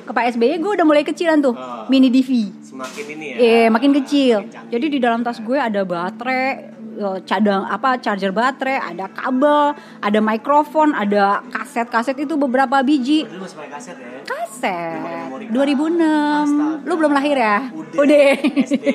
ke 0.00 0.10
Pak 0.10 0.32
SBY 0.32 0.56
gue 0.56 0.70
udah 0.72 0.82
mulai 0.82 1.02
kecilan 1.02 1.38
tuh 1.38 1.52
Oh. 1.52 1.84
mini 1.88 2.08
DV 2.08 2.28
Semakin 2.74 3.04
ini 3.06 3.26
ya. 3.30 3.36
Iya, 3.38 3.66
makin 3.70 3.92
kecil. 4.02 4.36
canggih. 4.50 4.70
Jadi 4.74 4.86
di 4.90 4.98
dalam 4.98 5.22
tas 5.22 5.38
gue 5.38 5.54
ada 5.54 5.86
baterai, 5.86 6.74
eh, 6.98 7.18
cadang 7.22 7.62
apa 7.70 8.02
charger 8.02 8.34
baterai, 8.34 8.82
ada 8.82 9.06
kabel, 9.14 9.78
ada 10.02 10.18
mikrofon, 10.18 10.90
ada 10.90 11.38
kaset-kaset 11.54 12.18
itu 12.18 12.34
beberapa 12.34 12.82
biji. 12.82 13.30
Lu 13.30 13.46
masih 13.46 13.62
pakai 13.62 13.70
kaset 13.78 13.94
ya? 13.94 14.10
Kaset 14.26 14.98
Memori 15.06 15.46
card. 15.46 15.54
2006. 15.54 16.02
Astaga. 16.50 16.82
Lu 16.82 16.94
belum 16.98 17.12
lahir 17.14 17.36
ya? 17.38 17.58
Udah. 17.94 18.34
SD. 18.42 18.86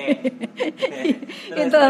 Terus, 1.56 1.64
itu. 1.64 1.84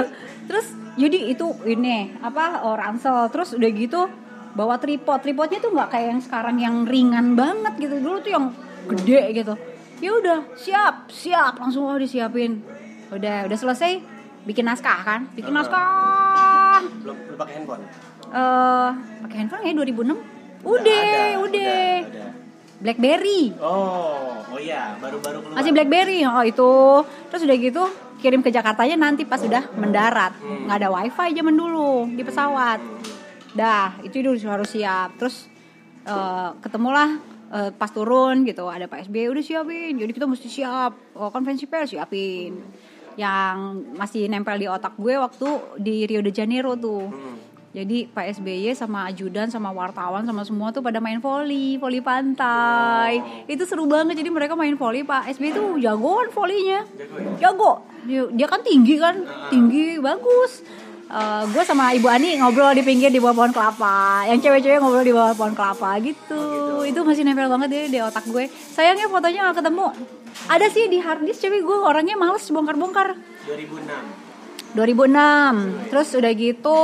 Terus 0.45 0.67
jadi 0.93 1.19
itu 1.33 1.45
ini 1.65 2.13
apa 2.21 2.69
oh, 2.69 2.77
ransel. 2.77 3.33
Terus 3.33 3.57
udah 3.57 3.69
gitu 3.73 4.05
bawa 4.53 4.77
tripod. 4.77 5.25
Tripodnya 5.25 5.57
tuh 5.57 5.73
nggak 5.73 5.89
kayak 5.89 6.07
yang 6.13 6.21
sekarang 6.21 6.61
yang 6.61 6.85
ringan 6.85 7.33
banget 7.33 7.81
gitu. 7.81 7.97
Dulu 7.97 8.21
tuh 8.21 8.29
yang 8.29 8.45
gede 8.85 9.41
gitu. 9.41 9.57
Ya 9.99 10.11
udah, 10.15 10.39
siap, 10.55 11.11
siap, 11.11 11.59
langsung 11.59 11.83
oh 11.83 11.99
disiapin. 11.99 12.63
Udah, 13.11 13.51
udah 13.51 13.57
selesai 13.59 13.99
bikin 14.47 14.63
naskah 14.63 15.03
kan? 15.03 15.27
Bikin 15.35 15.51
naskah. 15.51 16.79
Belum 17.03 17.17
belum 17.27 17.37
pakai 17.37 17.53
handphone. 17.59 17.83
Eh, 18.31 18.89
pakai 19.27 19.37
handphone 19.43 19.63
ya 19.67 19.71
2006. 19.75 19.91
Udah, 19.99 20.15
Udah 20.63 20.99
ada, 21.03 21.23
udah. 21.43 21.85
udah. 22.07 22.29
BlackBerry. 22.79 23.59
Oh, 23.59 24.39
oh 24.39 24.59
iya, 24.59 24.95
baru-baru 25.03 25.43
keluar. 25.43 25.55
Masih 25.59 25.71
BlackBerry, 25.75 26.23
oh 26.23 26.43
itu. 26.47 26.73
Terus 27.27 27.41
udah 27.43 27.57
gitu 27.59 27.83
kirim 28.23 28.39
ke 28.39 28.51
Jakartanya 28.51 28.95
nanti 28.95 29.27
pas 29.27 29.43
udah 29.43 29.67
mendarat. 29.75 30.35
Hmm. 30.39 30.67
nggak 30.67 30.77
ada 30.79 30.89
wifi 30.91 31.27
zaman 31.35 31.55
dulu 31.59 32.07
di 32.15 32.23
pesawat. 32.23 32.79
Dah, 33.51 33.99
itu 33.99 34.23
dulu 34.23 34.39
harus 34.47 34.71
siap. 34.71 35.19
Terus 35.19 35.51
eh, 36.07 36.49
ketemulah 36.63 37.19
eh, 37.49 37.69
pas 37.73 37.89
turun 37.89 38.45
gitu 38.45 38.69
ada 38.69 38.85
Pak 38.85 39.09
SBY 39.09 39.33
udah 39.33 39.43
siapin. 39.43 39.93
Jadi 39.97 40.11
kita 40.13 40.25
mesti 40.29 40.47
siap. 40.47 41.17
Oh, 41.17 41.29
konferensi 41.33 41.65
pers 41.65 41.91
siapin. 41.93 42.57
Yang 43.19 43.55
masih 43.99 44.31
nempel 44.31 44.55
di 44.61 44.67
otak 44.69 44.95
gue 44.95 45.19
waktu 45.19 45.47
di 45.81 46.07
Rio 46.07 46.21
de 46.23 46.31
Janeiro 46.31 46.77
tuh. 46.79 47.09
Hmm. 47.09 47.49
Jadi 47.69 48.09
Pak 48.09 48.41
SBY 48.41 48.73
sama 48.73 49.05
ajudan 49.13 49.45
sama 49.53 49.69
wartawan 49.69 50.25
sama 50.25 50.41
semua 50.41 50.73
tuh 50.73 50.81
pada 50.81 50.97
main 50.97 51.21
volley, 51.21 51.77
volley 51.77 52.01
pantai. 52.01 53.45
Itu 53.45 53.69
seru 53.69 53.85
banget. 53.85 54.17
Jadi 54.17 54.29
mereka 54.33 54.57
main 54.57 54.73
volley. 54.73 55.05
Pak 55.05 55.29
SBY 55.37 55.49
tuh 55.53 55.69
jagoan 55.77 56.33
volleynya. 56.33 56.81
Jago 56.97 57.17
ya? 57.21 57.31
Jago. 57.37 57.73
Dia, 58.09 58.21
dia 58.33 58.47
kan 58.49 58.65
tinggi 58.65 58.95
kan, 58.97 59.21
tinggi 59.53 60.01
bagus. 60.01 60.65
Gue 61.45 61.63
sama 61.63 61.89
Ibu 61.91 62.05
Ani 62.05 62.37
ngobrol 62.37 62.71
di 62.71 62.81
pinggir 62.81 63.09
di 63.09 63.17
bawah 63.17 63.33
pohon 63.35 63.49
kelapa. 63.49 64.23
Yang 64.25 64.45
cewek-cewek 64.45 64.77
ngobrol 64.77 65.01
di 65.01 65.11
bawah 65.11 65.33
pohon 65.33 65.53
kelapa 65.53 65.97
gitu. 65.99 66.41
Itu 66.83 67.01
masih 67.01 67.25
nempel 67.25 67.49
banget 67.49 67.67
deh 67.67 67.85
di 67.89 67.99
otak 67.99 68.25
gue. 68.25 68.45
Sayangnya 68.47 69.09
fotonya 69.09 69.49
gak 69.49 69.57
ketemu. 69.59 69.87
Ada 70.45 70.65
sih 70.69 70.85
di 70.85 70.97
hard 70.97 71.25
disk 71.25 71.41
tapi 71.41 71.59
gue 71.59 71.77
orangnya 71.79 72.13
males 72.13 72.45
bongkar-bongkar. 72.45 73.17
2006. 73.49 74.77
2006. 74.77 75.89
Terus 75.89 76.07
udah 76.13 76.31
gitu 76.31 76.79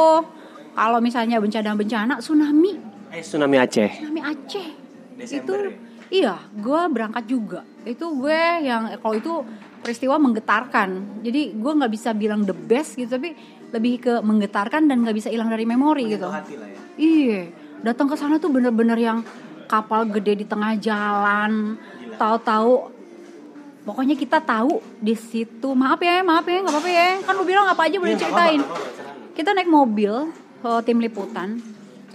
kalau 0.73 0.99
misalnya 0.99 1.37
bencana-bencana 1.37 2.19
tsunami, 2.19 2.73
Eh, 3.13 3.21
tsunami 3.21 3.55
Aceh. 3.55 3.89
tsunami 3.95 4.19
Aceh. 4.19 4.67
Desember 5.15 5.31
itu 5.31 5.53
ya? 5.55 5.71
iya, 6.11 6.35
gue 6.51 6.81
berangkat 6.91 7.23
juga. 7.23 7.63
Itu 7.85 8.19
gue 8.19 8.41
yang 8.59 8.91
kalau 8.99 9.15
itu 9.15 9.33
peristiwa 9.79 10.17
menggetarkan. 10.17 11.21
Jadi 11.23 11.55
gue 11.55 11.71
nggak 11.71 11.93
bisa 11.93 12.11
bilang 12.11 12.43
the 12.43 12.51
best 12.51 12.99
gitu, 12.99 13.07
tapi 13.07 13.37
lebih 13.75 14.07
ke 14.07 14.13
menggetarkan 14.23 14.87
dan 14.87 15.03
nggak 15.03 15.15
bisa 15.19 15.27
hilang 15.27 15.51
dari 15.51 15.67
memori 15.67 16.07
gitu. 16.07 16.31
Hati 16.31 16.55
lah 16.55 16.67
ya. 16.71 16.79
Iya, 16.95 17.41
datang 17.83 18.07
ke 18.07 18.15
sana 18.15 18.39
tuh 18.39 18.47
bener-bener 18.47 18.95
yang 18.95 19.19
kapal 19.67 20.07
gede 20.07 20.41
di 20.41 20.45
tengah 20.47 20.79
jalan. 20.79 21.75
Tahu-tahu, 22.15 22.87
pokoknya 23.83 24.15
kita 24.15 24.39
tahu 24.39 24.79
di 25.03 25.11
situ. 25.19 25.75
Maaf 25.75 25.99
ya, 25.99 26.23
maaf 26.23 26.47
ya, 26.47 26.63
nggak 26.63 26.71
apa-apa 26.71 26.89
ya. 26.89 27.09
Kan 27.19 27.33
lu 27.35 27.43
bilang 27.43 27.67
apa 27.67 27.83
aja 27.83 27.99
boleh 27.99 28.15
Iya, 28.15 28.21
ceritain. 28.23 28.61
Kita 29.35 29.51
naik 29.51 29.67
mobil 29.67 30.31
ke 30.63 30.71
tim 30.87 31.03
liputan, 31.03 31.59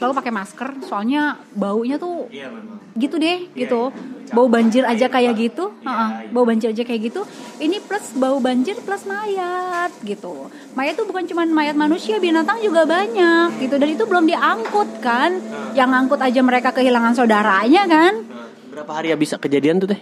selalu 0.00 0.16
pakai 0.16 0.32
masker. 0.32 0.68
Soalnya 0.82 1.22
baunya 1.52 2.00
tuh 2.00 2.32
Iya 2.32 2.48
memang. 2.48 2.80
gitu 2.96 3.20
deh, 3.20 3.44
Iya, 3.46 3.68
gitu. 3.68 3.92
iya. 3.92 4.32
Bau 4.32 4.46
banjir 4.46 4.82
aja 4.82 5.06
kayak 5.06 5.34
gitu, 5.36 5.74
Iya, 5.76 5.92
iya. 6.24 6.32
bau 6.32 6.42
banjir 6.42 6.72
aja 6.72 6.80
kayak 6.80 7.12
gitu. 7.12 7.20
Ini 7.58 7.76
plus 7.84 8.16
bau 8.16 8.40
banjir 8.40 8.80
plus 8.80 9.04
mayat 9.04 9.92
gitu. 10.00 10.48
Mayat 10.72 10.96
tuh 10.96 11.04
bukan 11.04 11.28
cuma 11.28 11.44
mayat 11.44 11.76
manusia, 11.76 12.16
binatang 12.16 12.56
juga 12.58 12.88
banyak 12.88 13.60
gitu. 13.60 13.76
Dan 13.76 13.88
itu 13.90 14.08
belum 14.08 14.24
diangkut 14.24 15.04
kan? 15.04 15.36
Yang 15.76 15.88
ngangkut 15.92 16.20
aja 16.22 16.40
mereka 16.40 16.72
kehilangan 16.72 17.12
saudaranya 17.12 17.84
kan? 17.84 18.12
Nah, 18.24 18.48
berapa 18.70 18.92
hari 18.94 19.12
habis 19.12 19.36
kejadian 19.36 19.76
tuh 19.76 19.92
teh? 19.92 20.00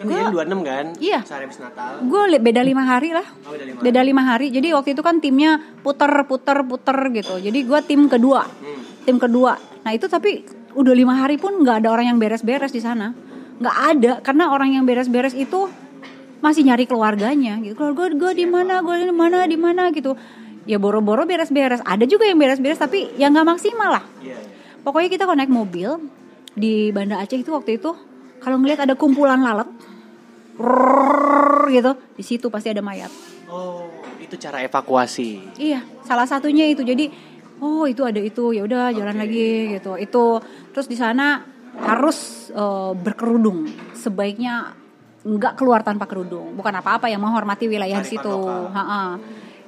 Kan 0.00 0.08
Gua- 0.08 0.32
kejadian 0.32 0.32
26 0.32 0.60
kan? 0.64 0.86
Iya. 0.96 1.20
Sehari 1.28 1.44
habis 1.44 1.60
Natal. 1.60 1.92
Gue 2.08 2.22
beda 2.40 2.64
lima 2.64 2.82
hari 2.88 3.12
lah. 3.12 3.26
Oh, 3.44 3.52
beda 3.52 3.64
lima 3.68 3.78
Beda 3.84 4.00
lima 4.00 4.22
hari. 4.24 4.46
Jadi 4.48 4.72
waktu 4.72 4.96
itu 4.96 5.02
kan 5.04 5.20
timnya 5.20 5.60
puter 5.84 6.08
puter 6.24 6.64
puter 6.64 6.98
gitu. 7.12 7.36
Jadi 7.36 7.58
gue 7.68 7.80
tim 7.84 8.08
kedua. 8.08 8.48
Hmm. 8.48 8.80
tim 9.04 9.16
kedua. 9.20 9.60
Nah 9.84 9.92
itu 9.92 10.08
tapi 10.08 10.40
udah 10.72 10.94
lima 10.96 11.20
hari 11.20 11.36
pun 11.36 11.52
nggak 11.60 11.84
ada 11.84 11.88
orang 11.92 12.12
yang 12.12 12.18
beres-beres 12.20 12.72
di 12.72 12.80
sana, 12.80 13.12
nggak 13.60 13.76
ada 13.92 14.12
karena 14.20 14.52
orang 14.52 14.76
yang 14.76 14.84
beres-beres 14.88 15.36
itu 15.36 15.68
masih 16.40 16.64
nyari 16.64 16.88
keluarganya 16.88 17.60
gitu. 17.60 17.76
Keluarga 17.76 18.08
gue 18.12 18.32
di 18.40 18.46
mana, 18.48 18.80
gue 18.80 19.04
di 19.04 19.12
mana, 19.12 19.44
di 19.44 19.58
mana 19.60 19.92
gitu. 19.92 20.16
Ya 20.64 20.80
boro-boro 20.80 21.28
beres-beres. 21.28 21.84
Ada 21.84 22.08
juga 22.08 22.24
yang 22.24 22.40
beres-beres 22.40 22.80
tapi 22.80 23.12
yang 23.20 23.36
nggak 23.36 23.48
maksimal 23.56 24.00
lah. 24.00 24.04
Iya. 24.24 24.36
Pokoknya 24.80 25.08
kita 25.12 25.28
kalau 25.28 25.36
naik 25.36 25.52
mobil 25.52 25.96
di 26.56 26.88
Banda 26.88 27.20
Aceh 27.20 27.36
itu 27.36 27.52
waktu 27.52 27.76
itu 27.76 27.92
kalau 28.40 28.56
ngelihat 28.56 28.88
ada 28.88 28.96
kumpulan 28.96 29.40
lalat, 29.40 29.68
rrrr 30.60 31.72
gitu, 31.72 31.92
di 32.14 32.24
situ 32.24 32.46
pasti 32.52 32.68
ada 32.68 32.84
mayat. 32.84 33.08
Oh, 33.50 33.88
itu 34.20 34.36
cara 34.36 34.62
evakuasi. 34.62 35.56
Iya, 35.58 35.82
salah 36.04 36.28
satunya 36.28 36.68
itu. 36.68 36.84
Jadi, 36.84 37.10
oh 37.58 37.88
itu 37.88 38.04
ada 38.04 38.20
itu, 38.20 38.54
ya 38.54 38.62
udah 38.62 38.92
jalan 38.94 39.16
lagi 39.16 39.74
gitu. 39.80 39.96
Itu 39.96 40.38
terus 40.70 40.86
di 40.86 40.94
sana 40.94 41.42
harus 41.80 42.50
eh, 42.52 42.92
berkerudung. 42.94 43.66
Sebaiknya 43.96 44.76
nggak 45.24 45.56
keluar 45.58 45.80
tanpa 45.82 46.06
kerudung. 46.06 46.54
Bukan 46.56 46.74
apa-apa 46.76 47.08
yang 47.08 47.20
menghormati 47.24 47.66
wilayah 47.66 48.04
situ. 48.04 48.24
lokal. 48.24 48.70
Ha-ha. 48.72 49.02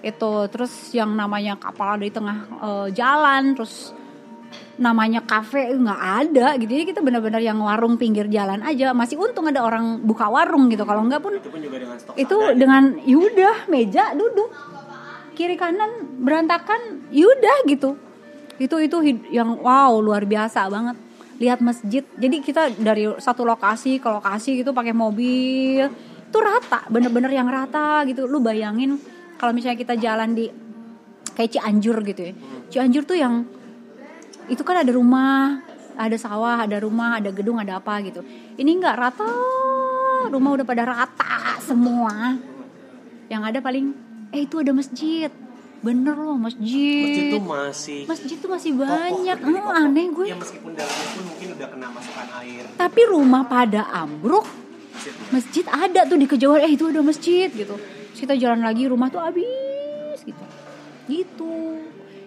Itu 0.03 0.51
terus 0.51 0.90
yang 0.93 1.14
namanya 1.14 1.55
kapal 1.57 1.97
ada 1.97 2.05
di 2.05 2.12
tengah 2.12 2.38
eh, 2.61 2.88
jalan, 2.95 3.57
terus 3.57 3.97
namanya 4.81 5.20
kafe 5.25 5.73
nggak 5.77 6.01
ada 6.01 6.47
gitu. 6.57 6.70
Jadi 6.73 6.85
kita 6.95 7.01
benar-benar 7.05 7.43
yang 7.45 7.61
warung 7.61 8.01
pinggir 8.01 8.29
jalan 8.33 8.64
aja. 8.64 8.97
Masih 8.97 9.20
untung 9.20 9.49
ada 9.49 9.64
orang 9.64 10.01
buka 10.01 10.29
warung 10.33 10.73
gitu. 10.73 10.87
Kalau 10.89 11.05
nggak 11.05 11.20
pun 11.20 11.37
Itu 11.37 11.51
pun 11.53 11.61
juga 11.61 11.77
dengan 11.81 11.97
stok 12.01 12.14
itu 12.16 12.37
seadanya. 12.37 12.59
dengan 12.59 12.83
yaudah 13.05 13.57
meja 13.68 14.05
duduk 14.16 14.51
kiri 15.33 15.57
kanan 15.57 16.20
berantakan 16.20 17.09
yaudah 17.09 17.64
gitu 17.66 17.97
itu 18.61 18.77
itu 18.79 18.97
yang 19.33 19.59
wow 19.59 19.97
luar 19.99 20.29
biasa 20.29 20.68
banget 20.68 20.97
lihat 21.41 21.59
masjid 21.64 22.05
jadi 22.14 22.37
kita 22.39 22.62
dari 22.79 23.09
satu 23.18 23.43
lokasi 23.43 23.99
ke 23.99 24.07
lokasi 24.07 24.62
gitu 24.62 24.70
pakai 24.70 24.95
mobil 24.95 25.89
itu 26.29 26.39
rata 26.39 26.87
bener-bener 26.87 27.33
yang 27.33 27.49
rata 27.49 28.07
gitu 28.07 28.29
lu 28.29 28.39
bayangin 28.39 29.01
kalau 29.41 29.51
misalnya 29.51 29.81
kita 29.81 29.99
jalan 29.99 30.37
di 30.37 30.47
kayak 31.35 31.59
Cianjur 31.59 31.97
gitu 32.07 32.23
ya 32.31 32.33
Cianjur 32.70 33.03
tuh 33.09 33.18
yang 33.18 33.43
itu 34.53 34.62
kan 34.68 34.84
ada 34.84 34.92
rumah 34.92 35.64
ada 35.96 36.16
sawah 36.20 36.68
ada 36.68 36.76
rumah 36.76 37.16
ada 37.16 37.32
gedung 37.32 37.57
ada 37.57 37.80
apa 37.80 38.05
gitu. 38.05 38.20
Ini 38.61 38.68
nggak 38.68 38.96
rata 39.00 39.32
rumah 40.28 40.61
udah 40.61 40.66
pada 40.68 40.84
rata 40.84 41.57
semua. 41.64 42.36
Yang 43.32 43.42
ada 43.48 43.59
paling 43.64 43.96
eh 44.28 44.44
itu 44.44 44.61
ada 44.61 44.76
masjid. 44.76 45.32
Bener 45.82 46.14
loh 46.14 46.38
masjid. 46.38 47.03
Masjid 47.03 47.24
tuh 47.32 47.42
masih 47.42 48.00
Masjid 48.07 48.36
tuh 48.38 48.50
masih 48.53 48.70
kokoh, 48.76 48.86
banyak. 48.86 49.38
Hmm, 49.40 49.57
kokoh. 49.57 49.72
aneh 49.72 50.07
gue. 50.12 50.26
Ya 50.30 50.36
meskipun 50.36 50.70
dalamnya 50.76 51.07
pun 51.16 51.22
mungkin 51.26 51.48
udah 51.59 51.68
kena 51.72 51.86
masukan 51.90 52.28
air. 52.44 52.64
tapi 52.76 53.00
rumah 53.09 53.42
pada 53.48 53.88
ambruk. 53.90 54.46
Masjidnya. 54.92 55.32
masjid 55.32 55.66
ada 55.66 56.00
tuh 56.05 56.20
di 56.20 56.26
kejauhan 56.28 56.61
eh 56.68 56.72
itu 56.76 56.84
ada 56.92 57.00
masjid 57.00 57.48
gitu. 57.48 57.74
Terus 57.80 58.20
kita 58.20 58.36
jalan 58.36 58.61
lagi 58.61 58.84
rumah 58.86 59.09
tuh 59.09 59.24
habis 59.24 60.20
gitu. 60.22 60.44
Gitu 61.11 61.53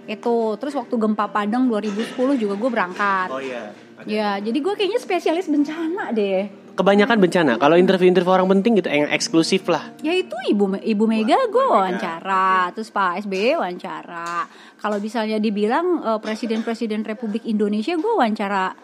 itu 0.05 0.35
terus 0.55 0.73
waktu 0.73 0.95
gempa 0.95 1.25
Padang 1.27 1.65
2010 1.65 2.13
juga 2.37 2.53
gue 2.53 2.69
berangkat 2.69 3.27
Oh 3.29 3.41
iya. 3.41 3.73
ada. 3.97 4.05
ya 4.05 4.29
jadi 4.37 4.53
gue 4.55 4.73
kayaknya 4.73 4.99
spesialis 4.99 5.47
bencana 5.47 6.09
deh 6.11 6.65
Kebanyakan 6.75 7.23
bencana. 7.23 7.55
Kalau 7.55 7.79
interview-interview 7.79 8.35
orang 8.35 8.51
penting 8.51 8.75
gitu 8.75 8.91
yang 8.91 9.07
eksklusif 9.07 9.63
lah. 9.71 9.95
ya 10.03 10.11
itu 10.11 10.35
ibu 10.51 10.75
ibu 10.75 11.03
Mega 11.07 11.39
gue 11.47 11.65
wawancara 11.65 12.67
terus 12.75 12.91
Pak 12.91 13.23
SBY 13.23 13.55
wawancara 13.55 14.43
kalau 14.75 14.99
misalnya 14.99 15.39
dibilang 15.39 16.03
eh, 16.03 16.19
presiden-presiden 16.19 17.07
Republik 17.07 17.47
Indonesia 17.47 17.95
gue 17.95 18.11
wawancara 18.11 18.75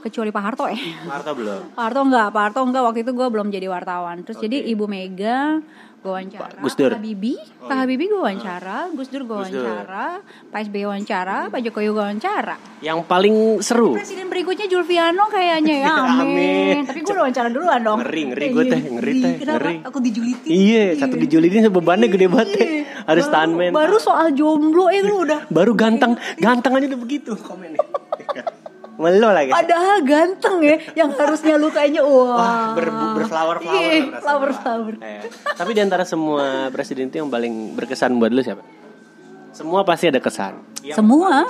kecuali 0.00 0.30
Pak 0.30 0.42
Harto 0.48 0.64
ya. 0.64 0.80
Marta 1.04 1.34
belum. 1.34 1.74
Pak 1.74 1.82
Harto 1.82 2.00
enggak, 2.06 2.28
Pak 2.30 2.42
Harto 2.48 2.60
enggak 2.62 2.82
waktu 2.86 3.00
itu 3.02 3.12
gue 3.12 3.26
belum 3.28 3.48
jadi 3.50 3.66
wartawan. 3.66 4.16
Terus 4.22 4.38
jadi 4.38 4.56
Ibu 4.72 4.84
Mega 4.86 5.60
gue 6.06 6.14
wawancara, 6.14 6.46
Pak 6.46 6.62
Gus 6.62 6.74
Dur. 6.78 6.92
Pak 6.94 7.02
Habibie, 7.02 7.38
Pak 7.58 7.76
Habibie 7.82 8.06
gue 8.06 8.20
wawancara, 8.22 8.76
Gus 8.94 9.08
Dur 9.10 9.22
gue 9.26 9.36
wawancara, 9.42 10.22
Pak 10.22 10.60
SBY 10.70 10.84
wawancara, 10.86 11.36
Pak 11.50 11.60
Jokowi 11.66 11.88
gue 11.90 11.98
wawancara. 11.98 12.54
Yang 12.78 12.98
paling 13.10 13.36
seru. 13.58 13.98
Presiden 13.98 14.30
berikutnya 14.30 14.70
Julviano 14.70 15.26
kayaknya 15.26 15.76
ya, 15.82 15.94
Amin. 16.22 16.22
amin. 16.22 16.76
Tapi 16.86 17.02
gue 17.02 17.10
udah 17.10 17.22
wawancara 17.26 17.48
duluan 17.50 17.80
dong. 17.82 17.98
Ngeri, 18.06 18.22
ngeri 18.30 18.46
gue 18.54 18.64
teh, 18.70 18.80
ngeri 18.86 19.12
teh, 19.18 19.32
Kenapa? 19.42 19.58
ngeri. 19.58 19.74
Aku 19.82 19.98
dijulitin. 19.98 20.46
Iya, 20.46 20.84
satu 20.94 21.14
dijulidin 21.18 21.66
bebannya 21.74 22.06
gede 22.06 22.26
banget 22.30 22.48
teh. 22.54 22.68
Harus 23.02 23.26
stuntman. 23.26 23.74
Baru 23.74 23.98
soal 23.98 24.30
jomblo 24.30 24.86
itu 24.94 25.10
udah. 25.10 25.50
baru 25.50 25.74
ganteng, 25.74 26.14
ganteng 26.38 26.78
aja 26.78 26.86
udah 26.86 27.00
begitu 27.02 27.34
komennya. 27.34 27.82
Melo 28.96 29.28
lagi. 29.28 29.52
Padahal 29.52 30.00
ganteng 30.02 30.56
ya, 30.60 30.76
yang 30.96 31.12
harusnya 31.12 31.54
lu 31.56 31.68
kayaknya 31.68 32.00
wah. 32.00 32.32
Wah, 32.32 32.66
ber, 32.72 32.86
berflower 33.20 33.56
flower. 33.60 33.76
Iya, 33.76 34.20
flower 34.20 34.50
flower. 34.52 34.92
Tapi 35.52 35.70
di 35.70 35.80
antara 35.80 36.02
semua 36.02 36.72
presiden 36.72 37.06
itu 37.06 37.20
yang 37.20 37.28
paling 37.28 37.76
berkesan 37.76 38.16
buat 38.16 38.32
lu 38.32 38.40
siapa? 38.40 38.64
Semua 39.52 39.84
pasti 39.84 40.08
ada 40.08 40.16
kesan. 40.16 40.56
Semua 40.86 41.44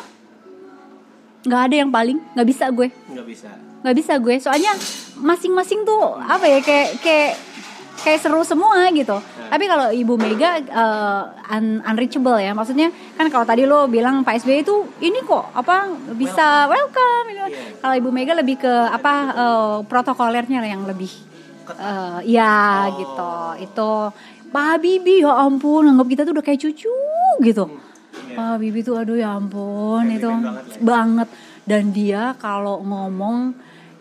nggak 1.42 1.62
ada 1.62 1.76
yang 1.78 1.90
paling 1.90 2.18
nggak 2.34 2.48
bisa 2.48 2.66
gue 2.68 2.90
Nggak 3.06 3.22
bisa. 3.22 3.50
nggak 3.54 3.94
bisa 3.94 4.12
gue 4.18 4.34
soalnya 4.42 4.74
masing-masing 5.14 5.86
tuh 5.86 6.18
apa 6.18 6.42
ya 6.42 6.58
kayak 6.58 6.98
kayak 6.98 7.38
kayak 8.02 8.20
seru 8.20 8.42
semua 8.44 8.88
gitu. 8.92 9.16
Tapi 9.46 9.64
kalau 9.64 9.88
ibu 9.90 10.14
Mega 10.18 10.60
eh, 10.60 11.22
un- 11.56 11.82
unreachable 11.82 12.38
ya. 12.38 12.52
Maksudnya 12.52 12.92
kan 13.16 13.26
kalau 13.32 13.44
tadi 13.48 13.64
lo 13.64 13.86
bilang 13.86 14.20
Pak 14.26 14.42
SBY 14.42 14.62
itu 14.66 14.76
ini 15.00 15.22
kok 15.22 15.52
apa 15.54 15.88
bisa 16.14 16.66
welcome, 16.68 17.26
gitu. 17.30 17.46
Iya. 17.46 17.78
kalau 17.80 17.94
ibu 17.94 18.10
Mega 18.12 18.32
lebih 18.36 18.56
ke 18.60 18.72
apa 18.90 19.12
eh, 19.32 19.76
protokolernya 19.86 20.60
yang 20.66 20.84
lebih 20.84 21.10
eh, 21.72 22.18
ya 22.28 22.90
gitu. 22.94 23.34
Itu 23.62 23.90
Pak 24.46 24.64
Habibie 24.78 25.20
ya 25.20 25.32
ampun 25.42 25.90
anggap 25.90 26.06
kita 26.08 26.22
tuh 26.24 26.32
udah 26.36 26.44
kayak 26.44 26.60
cucu 26.62 26.94
gitu. 27.42 27.64
Pak 28.36 28.46
Habibie 28.56 28.84
tuh 28.84 28.96
aduh 29.00 29.16
ya 29.16 29.36
ampun 29.36 30.08
itu 30.12 30.28
banget. 30.80 31.28
Dan 31.66 31.90
dia 31.90 32.38
kalau 32.38 32.78
ngomong 32.78 33.50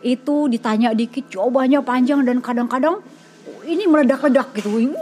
itu 0.06 0.46
ditanya 0.46 0.94
dikit 0.94 1.26
jawabannya 1.34 1.82
panjang 1.82 2.22
dan 2.22 2.38
kadang-kadang 2.38 3.02
ini 3.66 3.84
meledak-ledak 3.90 4.54
gitu. 4.58 4.70
Wih, 4.78 4.94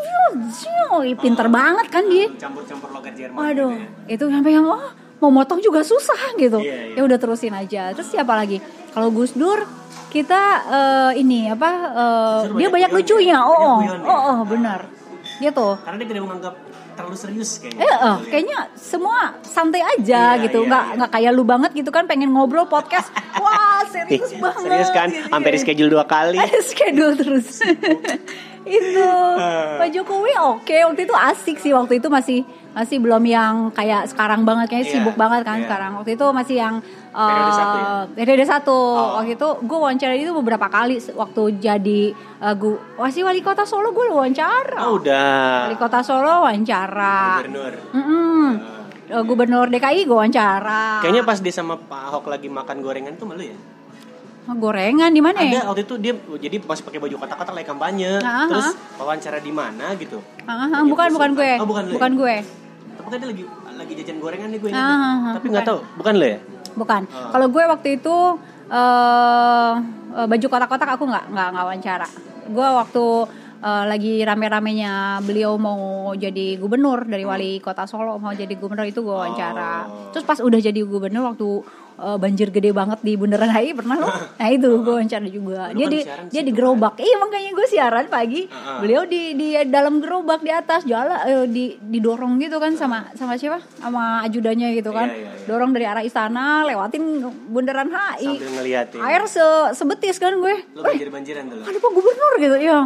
Pinter 1.19 1.47
banget 1.51 1.87
kan 1.91 2.03
dia. 2.07 2.27
Campur-campur 2.39 2.89
logat 2.89 3.13
Jerman. 3.13 3.37
Waduh, 3.37 3.71
gitu 3.75 3.83
ya. 4.07 4.13
itu 4.15 4.25
sampai 4.31 4.51
yang 4.55 4.65
oh 4.65 4.85
mau 5.23 5.31
motong 5.31 5.63
juga 5.63 5.83
susah 5.85 6.35
gitu. 6.35 6.59
Iya, 6.59 6.95
iya. 6.95 6.99
Ya 6.99 7.01
udah 7.07 7.17
terusin 7.19 7.55
aja. 7.55 7.95
Terus 7.95 8.11
siapa 8.11 8.35
lagi? 8.35 8.59
Kalau 8.91 9.07
Gus 9.09 9.31
Dur 9.35 9.63
kita 10.11 10.41
eh, 10.69 11.11
ini 11.23 11.49
apa 11.49 11.69
eh, 11.71 12.37
Gus 12.43 12.49
Dur 12.51 12.59
dia 12.59 12.69
banyak 12.69 12.91
banyak 12.91 12.91
guyonnya, 12.91 13.07
lucunya. 13.07 13.39
banyak 13.39 13.47
Oh, 13.47 13.55
oh, 13.55 13.77
guyonnya. 13.79 14.07
oh, 14.09 14.21
oh, 14.27 14.39
benar. 14.43 14.79
Gitu. 15.39 15.67
Karena 15.81 15.97
dia 16.03 16.07
tidak 16.11 16.23
menganggap 16.27 16.55
terlalu 16.93 17.17
serius 17.17 17.57
kayaknya. 17.57 17.81
Eh, 17.81 17.97
eh, 17.97 18.17
kayaknya 18.29 18.59
semua 18.77 19.17
santai 19.41 19.81
aja 19.81 20.37
Iya, 20.37 20.43
gitu, 20.45 20.61
iya, 20.61 20.69
nggak 20.69 20.85
iya. 20.85 20.95
nggak 21.01 21.11
kayak 21.17 21.31
lu 21.33 21.43
banget 21.43 21.71
gitu 21.73 21.89
kan 21.89 22.05
pengen 22.05 22.29
ngobrol 22.29 22.69
podcast, 22.69 23.09
wah 23.43 23.81
serius 23.89 24.29
banget. 24.37 24.61
Serius 24.69 24.91
kan? 24.93 25.09
Gitu, 25.09 25.33
Hampir 25.33 25.51
di 25.51 25.57
iya. 25.57 25.63
schedule 25.65 25.89
dua 25.89 26.05
kali. 26.05 26.37
Ada 26.43 26.61
schedule 26.61 27.13
terus. 27.17 27.49
itu 28.65 29.09
Eh. 29.33 29.75
Pak 29.79 29.89
Jokowi 29.89 30.33
oke 30.35 30.75
waktu 30.83 31.01
itu 31.03 31.13
asik 31.13 31.57
sih 31.57 31.71
waktu 31.71 31.97
itu 31.97 32.07
masih 32.07 32.41
masih 32.71 32.97
belum 32.97 33.21
yang 33.23 33.69
kayak 33.69 34.07
sekarang 34.07 34.41
banget 34.41 34.65
kayak 34.67 34.83
Iya, 34.83 34.91
sibuk 34.95 35.13
banget 35.13 35.41
kan 35.41 35.57
iya. 35.57 35.63
sekarang 35.63 35.91
waktu 35.95 36.11
itu 36.13 36.25
masih 36.31 36.55
yang 36.57 36.75
Periode 37.13 37.45
eh, 37.45 37.53
satu 37.53 37.77
ya? 37.77 37.85
periode 38.15 38.45
satu 38.47 38.73
Oh. 38.73 39.09
waktu 39.15 39.31
itu 39.33 39.47
gue 39.61 39.77
wawancara 39.77 40.13
itu 40.15 40.33
beberapa 40.33 40.65
kali 40.65 40.97
waktu 41.11 41.41
jadi 41.59 42.01
uh, 42.39 42.53
gue 42.53 42.73
masih 42.95 43.21
wali 43.21 43.39
kota 43.39 43.61
Solo 43.63 43.89
gue 43.89 44.05
wawancara 44.07 44.81
Oh, 44.83 44.97
udah. 44.97 45.69
wali 45.69 45.77
kota 45.77 46.01
Solo 46.01 46.41
wawancara 46.41 47.37
Gubernur. 47.39 47.73
Mm-mm. 47.93 48.47
Eh, 49.05 49.21
gubernur 49.21 49.67
DKI 49.67 50.03
gue 50.03 50.15
wawancara 50.15 51.05
Kayaknya 51.05 51.21
pas 51.21 51.37
dia 51.37 51.51
sama 51.51 51.77
Pak 51.77 52.01
Ahok 52.09 52.25
lagi 52.25 52.47
makan 52.47 52.81
gorengan 52.81 53.13
itu 53.13 53.23
malu 53.23 53.43
ya? 53.43 53.57
Gorengan 54.43 55.07
di 55.09 55.23
mana 55.23 55.39
ya 55.39 55.63
Ada 55.63 55.71
waktu 55.71 55.81
itu 55.87 55.95
dia 55.97 56.13
jadi 56.37 56.55
pas 56.59 56.75
pakai 56.75 56.99
baju 56.99 57.15
kotak-kotak 57.15 57.53
lagi 57.55 57.67
kampanye. 57.67 58.11
Ah, 58.19 58.43
Terus 58.51 58.75
wawancara 58.95 59.39
di 59.39 59.51
mana 59.51 59.95
gitu. 59.95 60.19
Ah, 60.43 60.67
ah, 60.67 60.83
bukan 60.83 61.07
bukan 61.15 61.29
gue 61.31 61.51
Oh, 61.63 61.67
bukan 61.67 61.83
ya? 61.87 61.93
bukan 61.95 62.11
gue 62.19 62.35
Tapi 62.93 63.07
kan 63.07 63.17
dia 63.17 63.29
lagi 63.31 63.43
lagi 63.73 63.93
jajan 63.97 64.17
gorengan 64.19 64.49
nih 64.51 64.59
gue 64.59 64.69
ah, 64.75 65.39
Tapi 65.39 65.45
nggak 65.47 65.65
tahu, 65.65 65.79
bukan 65.95 66.13
lo 66.19 66.25
ya? 66.27 66.37
Bukan. 66.73 67.01
Ah. 67.07 67.29
Kalau 67.31 67.47
gue 67.47 67.63
waktu 67.63 67.87
itu 67.95 68.15
eh 68.67 69.71
eh, 70.13 70.27
baju 70.27 70.45
kotak-kotak 70.45 70.89
aku 70.91 71.03
nggak 71.07 71.25
nggak 71.31 71.47
nggak 71.55 71.63
wawancara. 71.63 72.07
Gue 72.49 72.67
waktu 72.67 73.05
eh, 73.63 73.83
lagi 73.87 74.13
rame-ramenya 74.21 74.93
beliau 75.23 75.55
mau 75.55 75.79
jadi 76.13 76.59
gubernur 76.59 77.07
dari 77.07 77.23
wali 77.23 77.63
kota 77.63 77.87
Solo 77.87 78.19
mau 78.19 78.35
jadi 78.35 78.51
gubernur 78.53 78.83
itu 78.83 78.99
gue 78.99 79.15
wawancara. 79.15 79.87
Oh. 79.87 80.11
Terus 80.11 80.27
pas 80.27 80.39
udah 80.43 80.59
jadi 80.59 80.83
gubernur 80.83 81.31
waktu 81.31 81.63
eh, 82.03 82.17
banjir 82.19 82.51
gede 82.51 82.69
banget 82.69 82.99
di 82.99 83.15
Bundaran 83.15 83.47
HI 83.47 83.71
pernah 83.71 83.97
lo? 83.97 84.09
Nah 84.43 84.49
itu 84.51 84.67
gue 84.83 84.93
wawancara 84.93 85.27
juga. 85.31 85.71
Lu 85.71 85.79
Dia 85.79 85.87
kan 85.87 85.93
di 85.93 85.99
dia 86.35 86.41
di 86.43 86.51
gerobak. 86.51 86.99
Iya 86.99 87.15
makanya 87.15 87.49
gue 87.55 87.67
siaran 87.69 88.05
pagi. 88.11 88.43
Ah. 88.51 88.83
Beliau 88.83 89.07
di 89.07 89.33
di 89.33 89.55
dalam 89.71 90.03
gerobak 90.03 90.43
di 90.43 90.51
atas 90.51 90.83
jalan 90.83 91.15
eh, 91.23 91.45
di 91.47 91.79
didorong 91.79 92.43
gitu 92.43 92.59
kan 92.59 92.75
sama 92.75 93.07
sama 93.15 93.39
siapa? 93.39 93.63
Sama 93.79 94.19
ajudannya 94.27 94.75
gitu 94.75 94.91
kan. 94.91 95.07
Iya, 95.07 95.15
iya, 95.15 95.31
iya. 95.31 95.47
Dorong 95.47 95.71
dari 95.71 95.85
arah 95.87 96.03
istana 96.03 96.67
lewatin 96.67 97.23
bundaran 97.47 97.87
HI. 97.87 98.35
Sambil 98.35 98.51
ngeliatin. 98.59 98.99
Air 98.99 99.23
se 99.25 99.45
sebetis 99.73 100.19
kan 100.19 100.35
gue. 100.35 100.55
Lo 100.75 100.83
banjir-banjiran 100.83 101.43
dulu. 101.47 101.63
Ada 101.63 101.77
pak 101.79 101.91
gubernur 101.95 102.33
gitu 102.35 102.57
ya. 102.59 102.79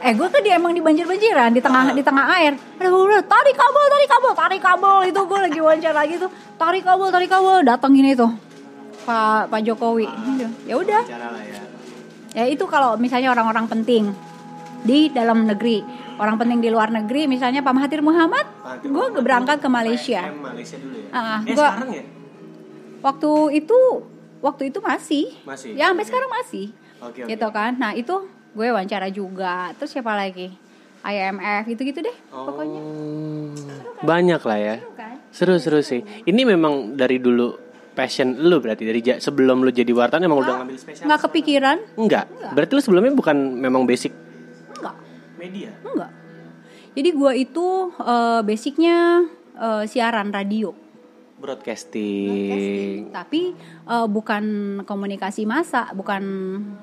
eh 0.00 0.12
gue 0.16 0.28
kan 0.32 0.40
dia 0.40 0.56
emang 0.56 0.72
di 0.72 0.80
banjir-banjiran 0.80 1.52
di 1.52 1.60
tengah 1.60 1.92
di 1.92 2.00
tengah 2.00 2.26
air. 2.40 2.52
Ada 2.80 2.88
gubernur 2.88 3.20
tarik 3.26 3.56
kabel 3.56 3.84
tarik 3.90 4.08
kabel 4.08 4.32
tarik 4.32 4.62
kabel 4.62 4.96
itu 5.10 5.20
gue 5.20 5.38
lagi 5.40 5.58
wawancara 5.60 5.96
lagi 5.96 6.14
tuh 6.16 6.30
tarik 6.56 6.82
kabel 6.86 7.08
tarik 7.10 7.28
kabel 7.28 7.66
datengin 7.66 8.06
itu 8.06 8.26
Pak 9.00 9.48
Pak 9.48 9.60
Jokowi. 9.62 10.06
Ya 10.64 10.74
udah 10.74 11.02
ya. 11.04 11.62
ya 12.32 12.44
itu 12.46 12.64
kalau 12.64 12.94
misalnya 12.94 13.30
orang-orang 13.30 13.66
penting 13.66 14.12
di 14.80 15.08
dalam 15.08 15.44
negeri 15.44 15.82
orang 16.16 16.36
penting 16.36 16.58
di 16.58 16.68
luar 16.68 16.88
negeri 16.88 17.24
misalnya 17.26 17.60
Pak 17.60 17.68
Mahathir 17.70 18.00
Muhammad 18.00 18.44
Mahathir 18.56 18.88
gue 18.88 19.06
berangkat 19.18 19.56
ke 19.56 19.64
PM 19.64 19.72
Malaysia 19.72 20.22
Malaysia 20.30 20.76
dulu 20.76 20.96
ya. 20.96 21.08
Ah, 21.10 21.38
eh, 21.38 21.52
gua- 21.52 21.72
sekarang 21.74 21.90
ya? 21.90 22.04
waktu 23.00 23.30
itu 23.58 23.78
waktu 24.40 24.62
itu 24.66 24.78
masih 24.78 25.24
Masih. 25.42 25.70
ya 25.74 25.88
sampai 25.90 26.00
Oke. 26.00 26.08
sekarang 26.08 26.30
masih 26.30 26.66
Oke, 26.98 27.18
oke. 27.18 27.28
gitu 27.28 27.48
kan 27.50 27.72
nah 27.76 27.92
itu 27.92 28.14
gue 28.50 28.66
wawancara 28.68 29.08
juga 29.08 29.72
terus 29.74 29.90
siapa 29.90 30.12
lagi 30.12 30.48
IMF 31.02 31.64
gitu 31.66 31.80
gitu 31.82 32.00
deh 32.00 32.16
pokoknya 32.30 32.80
Oh, 32.80 33.52
banyak 34.02 34.40
lah 34.40 34.58
ya. 34.58 34.74
Seru 34.78 34.92
kan? 34.94 35.14
Seru-seru 35.30 35.80
sih. 35.80 36.00
Ini 36.22 36.42
memang 36.46 36.94
dari 36.94 37.16
dulu 37.16 37.52
passion 37.92 38.38
lu 38.38 38.62
berarti. 38.62 38.82
Dari 38.86 39.00
sebelum 39.20 39.62
lu 39.62 39.70
jadi 39.74 39.90
wartawan 39.90 40.26
emang 40.26 40.40
udah 40.42 40.54
ngambil 40.64 40.78
spesial. 40.78 41.06
nggak 41.10 41.20
kepikiran? 41.28 41.76
Enggak. 41.98 42.24
Berarti 42.54 42.72
lu 42.74 42.82
sebelumnya 42.82 43.12
bukan 43.12 43.36
memang 43.58 43.84
basic? 43.86 44.14
Enggak 44.78 44.96
media. 45.36 45.70
enggak 45.82 46.20
jadi 46.90 47.10
gue 47.14 47.32
itu 47.38 47.66
eh, 48.02 48.40
basicnya 48.42 49.24
eh, 49.54 49.84
siaran 49.86 50.34
radio. 50.34 50.74
Broadcasting. 51.40 53.08
tapi 53.16 53.56
eh, 53.88 54.06
bukan 54.12 54.44
komunikasi 54.84 55.48
massa 55.48 55.88
bukan 55.96 56.22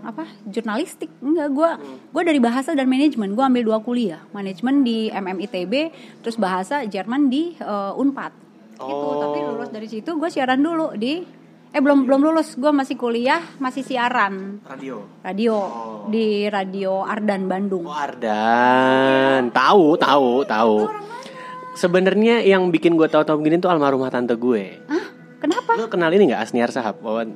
apa 0.02 0.26
jurnalistik. 0.50 1.12
Enggak 1.22 1.50
gue 1.54 1.70
gue 2.10 2.24
dari 2.26 2.40
bahasa 2.42 2.74
dan 2.74 2.90
manajemen. 2.90 3.36
Gue 3.38 3.46
ambil 3.46 3.64
dua 3.68 3.80
kuliah. 3.84 4.24
Manajemen 4.34 4.82
di 4.82 5.12
MMITB 5.14 5.94
terus 6.26 6.40
bahasa 6.40 6.88
Jerman 6.88 7.30
di 7.30 7.54
eh, 7.60 7.94
Unpad 8.02 8.47
gitu 8.78 8.86
Oh. 8.88 9.18
tapi 9.20 9.38
lulus 9.44 9.70
dari 9.70 9.86
situ 9.86 10.10
gue 10.14 10.30
siaran 10.30 10.60
dulu 10.60 10.94
di 10.94 11.26
eh 11.68 11.82
belum 11.82 12.06
belum 12.06 12.22
lulus 12.24 12.56
gue 12.56 12.70
masih 12.70 12.96
kuliah 12.96 13.44
masih 13.58 13.82
siaran 13.82 14.64
Radio. 14.64 15.04
radio 15.20 15.56
Oh. 15.58 16.08
di 16.08 16.46
radio 16.46 17.02
Ardan 17.02 17.46
Bandung 17.46 17.84
Oh, 17.84 17.92
Ardan. 17.92 19.50
Tahu, 19.50 19.86
tahu, 19.98 20.30
tahu. 20.44 20.76
Sebenarnya 21.74 22.42
yang 22.42 22.70
bikin 22.70 22.96
gue 22.96 23.06
tahu-tahu 23.06 23.38
begini 23.38 23.58
tuh 23.58 23.70
almarhumah 23.70 24.10
tante 24.10 24.34
gue. 24.34 24.82
Hah? 24.84 25.06
kenapa 25.38 25.78
Lu 25.78 25.86
kenal 25.86 26.10
ini 26.10 26.32
nggak 26.32 26.42
Asniar 26.42 26.72
Sahab, 26.72 26.98
eh, 27.04 27.30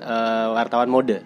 wartawan 0.49 0.89
mode? 0.89 1.21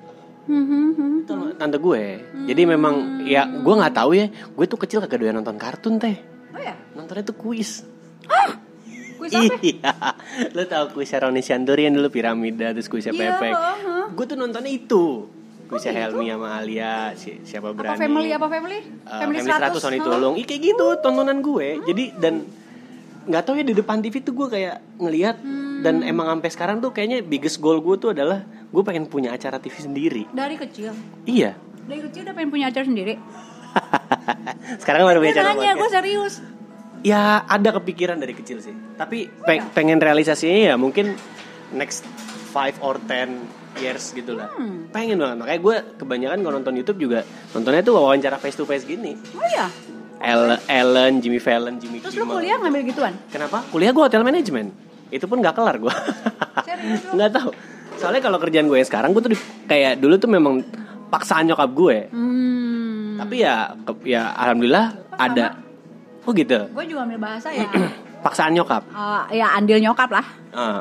Hmm, 0.45 0.61
hmm, 0.61 0.87
hmm. 0.91 1.13
Itu 1.23 1.33
tante 1.55 1.77
gue. 1.77 2.03
Jadi 2.45 2.61
memang 2.65 3.23
ya 3.23 3.47
gue 3.47 3.73
nggak 3.73 3.95
tahu 3.95 4.11
ya. 4.13 4.27
Gue 4.51 4.65
tuh 4.65 4.75
kecil 4.75 4.99
kagak 4.99 5.21
doyan 5.21 5.37
nonton 5.37 5.55
kartun 5.55 5.95
teh. 5.95 6.19
oh 6.51 6.59
ya 6.59 6.75
Nontonnya 6.91 7.23
tuh 7.23 7.37
kuis. 7.37 7.87
Kuis 9.25 9.33
apa 9.33 9.55
Iya. 9.59 9.91
Lu 10.51 10.63
tahu 10.63 10.85
kuisnya 10.93 11.19
Roni 11.21 11.41
Shandorian 11.41 11.91
dulu 11.91 12.07
piramida 12.09 12.69
terus 12.71 12.85
kuisnya 12.85 13.09
Iya, 13.09 13.35
Pepek. 13.35 13.51
heeh. 13.51 14.05
Gue 14.11 14.25
tuh 14.25 14.35
nontonnya 14.35 14.69
itu. 14.69 15.25
Kuisnya 15.65 15.97
Helmi 15.97 16.29
sama 16.29 16.47
Alia, 16.55 17.09
si- 17.13 17.41
siapa 17.41 17.67
apa 17.67 17.75
berani. 17.75 17.97
family 17.97 18.29
apa 18.29 18.45
family 18.47 18.79
Eh, 18.79 19.17
family 19.17 19.39
100 19.41 19.73
Sony 19.75 19.97
Tulung. 19.97 20.33
Ih, 20.35 20.45
kayak 20.45 20.61
gitu 20.63 20.85
tontonan 20.99 21.41
gue. 21.41 21.81
Jadi 21.83 22.13
dan 22.15 22.45
nggak 23.25 23.41
tahu 23.41 23.55
ya 23.55 23.65
di 23.65 23.73
depan 23.73 23.97
TV 23.99 24.21
tuh 24.21 24.33
gue 24.35 24.47
kayak 24.47 24.77
ngelihat 24.95 25.41
dan 25.81 25.99
emang 26.01 26.29
sampai 26.29 26.49
sekarang 26.49 26.77
tuh 26.77 26.89
kayaknya 26.91 27.19
biggest 27.19 27.57
goal 27.57 27.77
gue 27.79 27.97
tuh 27.97 28.09
adalah 28.11 28.41
gue 28.45 28.83
pengen 28.83 29.05
punya 29.05 29.29
acara 29.31 29.57
TV 29.57 29.73
sendiri 29.75 30.23
Dari 30.29 30.53
kecil. 30.55 30.93
iya 31.23 31.57
Dari 31.81 32.01
kecil 32.03 32.21
udah 32.21 32.33
pengen 32.33 32.51
punya 32.51 32.69
acara 32.69 32.85
sendiri. 32.85 33.17
sekarang 34.77 35.01
baru 35.03 35.19
punya 35.19 35.33
acara 35.33 35.51
nanya, 35.51 35.73
gue 35.73 35.89
serius. 35.89 36.33
Ya 37.05 37.21
ada 37.43 37.69
kepikiran 37.71 38.17
dari 38.17 38.33
kecil 38.33 38.57
sih. 38.59 38.73
Tapi 38.95 39.29
pe- 39.29 39.69
pengen 39.71 39.97
realisasinya 39.97 40.73
ya 40.73 40.75
mungkin 40.75 41.13
next 41.71 42.01
5 42.49 42.81
or 42.81 42.97
10 42.99 43.45
years 43.77 44.09
gitu 44.09 44.33
lah. 44.33 44.49
Hmm. 44.49 44.87
pengen 44.89 45.19
banget. 45.19 45.37
Makanya 45.37 45.59
gue 45.61 45.75
kebanyakan 45.95 46.37
kalau 46.39 46.55
nonton 46.55 46.73
YouTube 46.73 46.99
juga 46.99 47.19
nontonnya 47.51 47.81
tuh 47.81 47.93
wawancara 47.93 48.35
face 48.35 48.55
to 48.55 48.63
face 48.63 48.83
gini. 48.83 49.13
Oh 49.31 49.45
iya. 49.45 49.67
Ellen, 50.17 50.57
Ellen 50.65 51.13
Jimmy 51.19 51.37
Fallon 51.37 51.75
Jimmy 51.75 51.99
Terus 51.99 52.15
lu 52.15 52.23
Kimmel. 52.23 52.35
kuliah 52.39 52.57
ngambil 52.57 52.81
gituan? 52.87 53.13
kenapa? 53.27 53.61
Kuliah 53.67 53.91
gue 53.91 53.99
hotel 54.01 54.23
manajemen 54.23 54.71
itu 55.07 55.25
pun 55.25 55.37
nggak 55.37 55.53
kelar 55.53 55.75
gue 55.77 55.91
lu? 55.91 57.13
nggak 57.15 57.31
tahu. 57.31 57.51
Soalnya 57.95 58.21
kalau 58.21 58.37
kerjaan 58.37 58.65
gue 58.65 58.75
yang 58.75 58.87
sekarang 58.87 59.11
gue 59.11 59.21
tuh 59.21 59.31
di- 59.31 59.45
kayak 59.65 59.99
dulu 59.99 60.15
tuh 60.15 60.27
memang 60.27 60.63
paksaan 61.05 61.45
nyokap 61.45 61.69
gue 61.69 61.97
Hmm. 62.09 63.15
tapi 63.17 63.39
ya 63.39 63.71
ya 64.01 64.31
alhamdulillah 64.33 64.85
ada 65.13 65.59
oh 66.25 66.33
gitu? 66.33 66.59
Gue 66.73 66.85
juga 66.89 67.05
ambil 67.05 67.19
bahasa 67.21 67.49
ya. 67.53 67.69
paksaan 68.25 68.57
nyokap? 68.57 68.89
Eh, 69.29 69.39
ya 69.39 69.53
andil 69.53 69.77
nyokap 69.77 70.09
lah. 70.09 70.25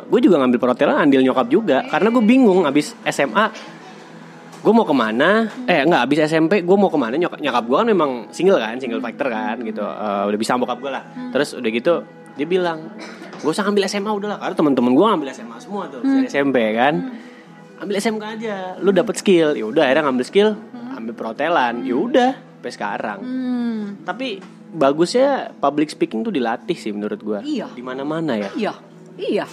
gue 0.07 0.20
juga 0.22 0.40
ngambil 0.40 0.59
perhotelan 0.59 0.97
andil 0.97 1.20
nyokap 1.20 1.47
juga. 1.53 1.84
Karena 1.86 2.09
gue 2.09 2.24
bingung 2.24 2.64
abis 2.64 2.97
SMA 3.05 3.47
gue 4.64 4.72
mau 4.72 4.88
ke 4.88 4.97
mana? 4.97 5.45
Eh 5.68 5.84
nggak 5.84 6.03
abis 6.09 6.18
SMP 6.24 6.64
gue 6.64 6.76
mau 6.76 6.88
ke 6.88 6.97
mana? 6.97 7.20
Nyokap 7.20 7.40
nyokap 7.45 7.64
gue 7.68 7.76
kan 7.76 7.88
memang 7.88 8.11
single 8.32 8.57
kan 8.57 8.80
single 8.80 9.05
fighter 9.05 9.28
kan 9.28 9.57
gitu. 9.61 9.84
Eh, 9.84 10.22
udah 10.32 10.38
bisa 10.40 10.57
bokap 10.57 10.80
gue 10.80 10.90
lah. 10.90 11.05
Terus 11.36 11.61
udah 11.61 11.70
gitu 11.70 11.95
dia 12.34 12.47
bilang 12.49 12.88
gue 13.45 13.51
usah 13.53 13.62
ngambil 13.68 13.84
SMA 13.92 14.11
udah 14.11 14.28
lah. 14.34 14.38
Karena 14.40 14.57
teman-teman 14.57 14.92
gue 14.97 15.05
ngambil 15.05 15.28
SMA 15.36 15.57
semua 15.61 15.92
tuh 15.92 16.01
dari 16.01 16.26
SMP 16.26 16.57
kan. 16.72 16.95
Ambil 17.74 17.99
SMK 18.01 18.24
aja 18.40 18.57
lu 18.80 18.95
dapet 18.95 19.20
skill. 19.20 19.53
Ya 19.53 19.68
udah 19.68 19.84
akhirnya 19.84 20.09
ngambil 20.09 20.24
skill 20.24 20.49
ambil 20.97 21.12
perhotelan. 21.12 21.84
Ya 21.84 21.97
udah 21.99 22.32
sampai 22.64 22.72
sekarang. 22.72 23.18
Hmm. 23.20 23.82
tapi 24.09 24.40
bagusnya 24.75 25.55
public 25.55 25.89
speaking 25.89 26.20
tuh 26.20 26.35
dilatih 26.35 26.75
sih 26.75 26.91
menurut 26.91 27.16
gue 27.16 27.39
Iya. 27.41 27.70
di 27.70 27.81
mana-mana 27.81 28.35
ya 28.35 28.51
Iya, 28.53 28.75
iya. 29.16 29.47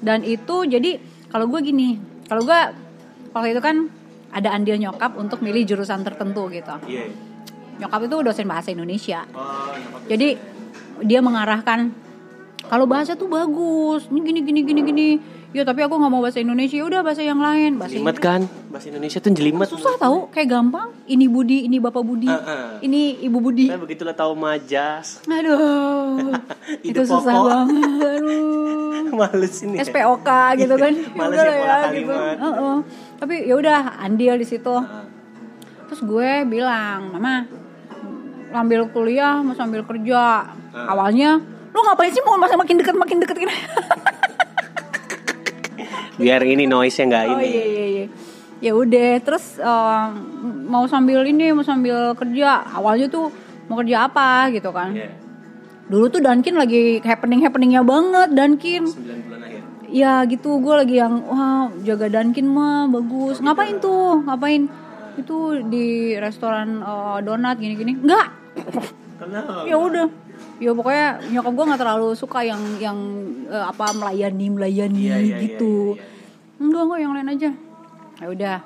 Dan 0.00 0.22
itu 0.22 0.64
jadi 0.64 0.96
kalau 1.28 1.44
gue 1.46 1.60
gini, 1.60 1.98
kalau 2.24 2.46
gue 2.46 2.60
waktu 3.30 3.52
itu 3.52 3.60
kan 3.60 3.90
ada 4.30 4.54
andil 4.54 4.78
nyokap 4.78 5.18
untuk 5.18 5.42
milih 5.42 5.66
jurusan 5.66 6.00
tertentu 6.00 6.46
gitu. 6.48 6.70
iya 6.86 7.10
Nyokap 7.76 8.06
itu 8.06 8.16
dosen 8.22 8.46
bahasa 8.46 8.70
Indonesia. 8.70 9.26
oh 9.34 9.74
Jadi 10.06 10.38
dia 11.02 11.20
mengarahkan 11.20 11.90
kalau 12.62 12.86
bahasa 12.86 13.16
tuh 13.16 13.26
bagus, 13.26 14.06
ini 14.08 14.20
gini 14.22 14.40
gini 14.40 14.60
gini 14.62 14.80
gini. 14.84 15.08
Ya 15.50 15.66
tapi 15.66 15.82
aku 15.82 15.98
nggak 15.98 16.12
mau 16.14 16.22
bahasa 16.22 16.38
Indonesia, 16.38 16.78
ya 16.78 16.86
udah 16.86 17.02
bahasa 17.02 17.26
yang 17.26 17.42
lain. 17.42 17.74
Bahasa 17.74 17.98
Jelimet 17.98 18.14
Inggris. 18.14 18.22
kan 18.22 18.40
bahasa 18.70 18.86
Indonesia 18.86 19.18
tuh 19.18 19.30
jelimet 19.34 19.66
Susah 19.66 19.98
tahu, 19.98 20.30
kayak 20.30 20.46
gampang. 20.46 20.94
Ini 21.04 21.26
Budi, 21.26 21.66
ini 21.66 21.82
Bapak 21.82 22.06
Budi, 22.06 22.30
Heeh. 22.30 22.86
ini 22.86 23.18
Ibu 23.26 23.38
Budi. 23.42 23.66
Saya 23.66 23.82
begitulah 23.82 24.14
tahu 24.14 24.38
majas 24.38 25.18
Aduh, 25.26 26.38
itu 26.86 26.94
Ide 26.94 27.02
susah 27.02 27.34
banget. 27.34 27.82
Aduh. 27.82 29.10
males 29.18 29.54
ini 29.66 29.74
ya. 29.74 29.90
SPOK 29.90 30.28
gitu 30.54 30.74
kan. 30.78 30.92
Males 31.18 31.34
ya 31.34 31.50
pola 31.50 31.58
gitu. 31.58 31.82
kalimat. 31.82 32.36
Heeh. 32.38 32.76
Tapi 33.18 33.34
ya 33.42 33.54
udah 33.58 33.78
andil 33.98 34.34
di 34.38 34.46
situ. 34.46 34.70
Heeh. 34.70 35.04
Terus 35.90 36.00
gue 36.06 36.30
bilang, 36.46 37.10
"Mama, 37.10 37.50
ambil 38.54 38.86
kuliah 38.94 39.42
mau 39.42 39.58
sambil 39.58 39.82
kerja." 39.82 40.46
Awalnya, 40.70 41.42
"Lu 41.74 41.78
ngapain 41.82 42.14
sih 42.14 42.22
mau 42.22 42.38
masa 42.38 42.54
makin 42.54 42.78
deket 42.78 42.94
makin 42.94 43.18
deket 43.18 43.34
gini?" 43.34 43.50
Biar 46.20 46.40
ini 46.44 46.64
noise 46.68 47.00
nya 47.00 47.04
nggak 47.08 47.24
oh 47.24 47.32
ini 47.40 47.46
iya 47.48 47.64
iya 47.64 47.86
iya. 47.88 48.06
Ya 48.60 48.76
udah, 48.76 49.16
terus 49.24 49.56
eh, 49.56 50.06
mau 50.68 50.84
sambil 50.84 51.24
ini, 51.24 51.48
mau 51.56 51.64
sambil 51.64 52.12
kerja. 52.12 52.60
Awalnya 52.76 53.08
tuh 53.08 53.32
mau 53.72 53.80
kerja 53.80 54.04
apa 54.04 54.52
gitu 54.52 54.68
kan. 54.68 54.92
Iya, 54.92 55.16
Dulu 55.90 56.06
tuh 56.12 56.20
Dunkin 56.22 56.54
lagi 56.54 57.00
happening-happeningnya 57.00 57.82
banget 57.82 58.28
Dunkin. 58.36 58.84
9 58.86 59.26
bulan 59.26 59.40
akhir 59.42 59.60
Ya 59.90 60.22
gitu 60.22 60.62
gue 60.62 60.74
lagi 60.76 61.02
yang 61.02 61.24
wah 61.26 61.66
jaga 61.82 62.06
Dunkin 62.12 62.46
mah 62.46 62.86
bagus. 62.92 63.40
Ngapain 63.40 63.80
tuh? 63.80 64.22
Ngapain? 64.28 64.68
Itu 65.16 65.64
di 65.66 66.14
restoran 66.20 66.84
eh, 66.84 67.18
donat 67.24 67.56
gini-gini. 67.56 67.96
Enggak. 67.96 68.28
kenapa 69.18 69.64
Ya 69.64 69.80
udah. 69.80 70.06
Ya 70.60 70.76
pokoknya 70.76 71.24
nyokap 71.32 71.52
gue 71.56 71.64
nggak 71.72 71.80
terlalu 71.80 72.08
suka 72.12 72.44
yang 72.44 72.60
yang 72.76 72.98
eh, 73.48 73.64
apa 73.64 73.96
melayani 73.96 74.46
melayani 74.52 75.00
Iya, 75.08 75.16
iya, 75.18 75.36
gitu. 75.40 75.96
iya, 75.96 76.04
iya, 76.04 76.60
Enggak 76.60 76.82
enggak 76.84 77.00
yang 77.00 77.12
lain 77.16 77.28
aja. 77.32 77.50
Ya 78.20 78.26
udah. 78.28 78.58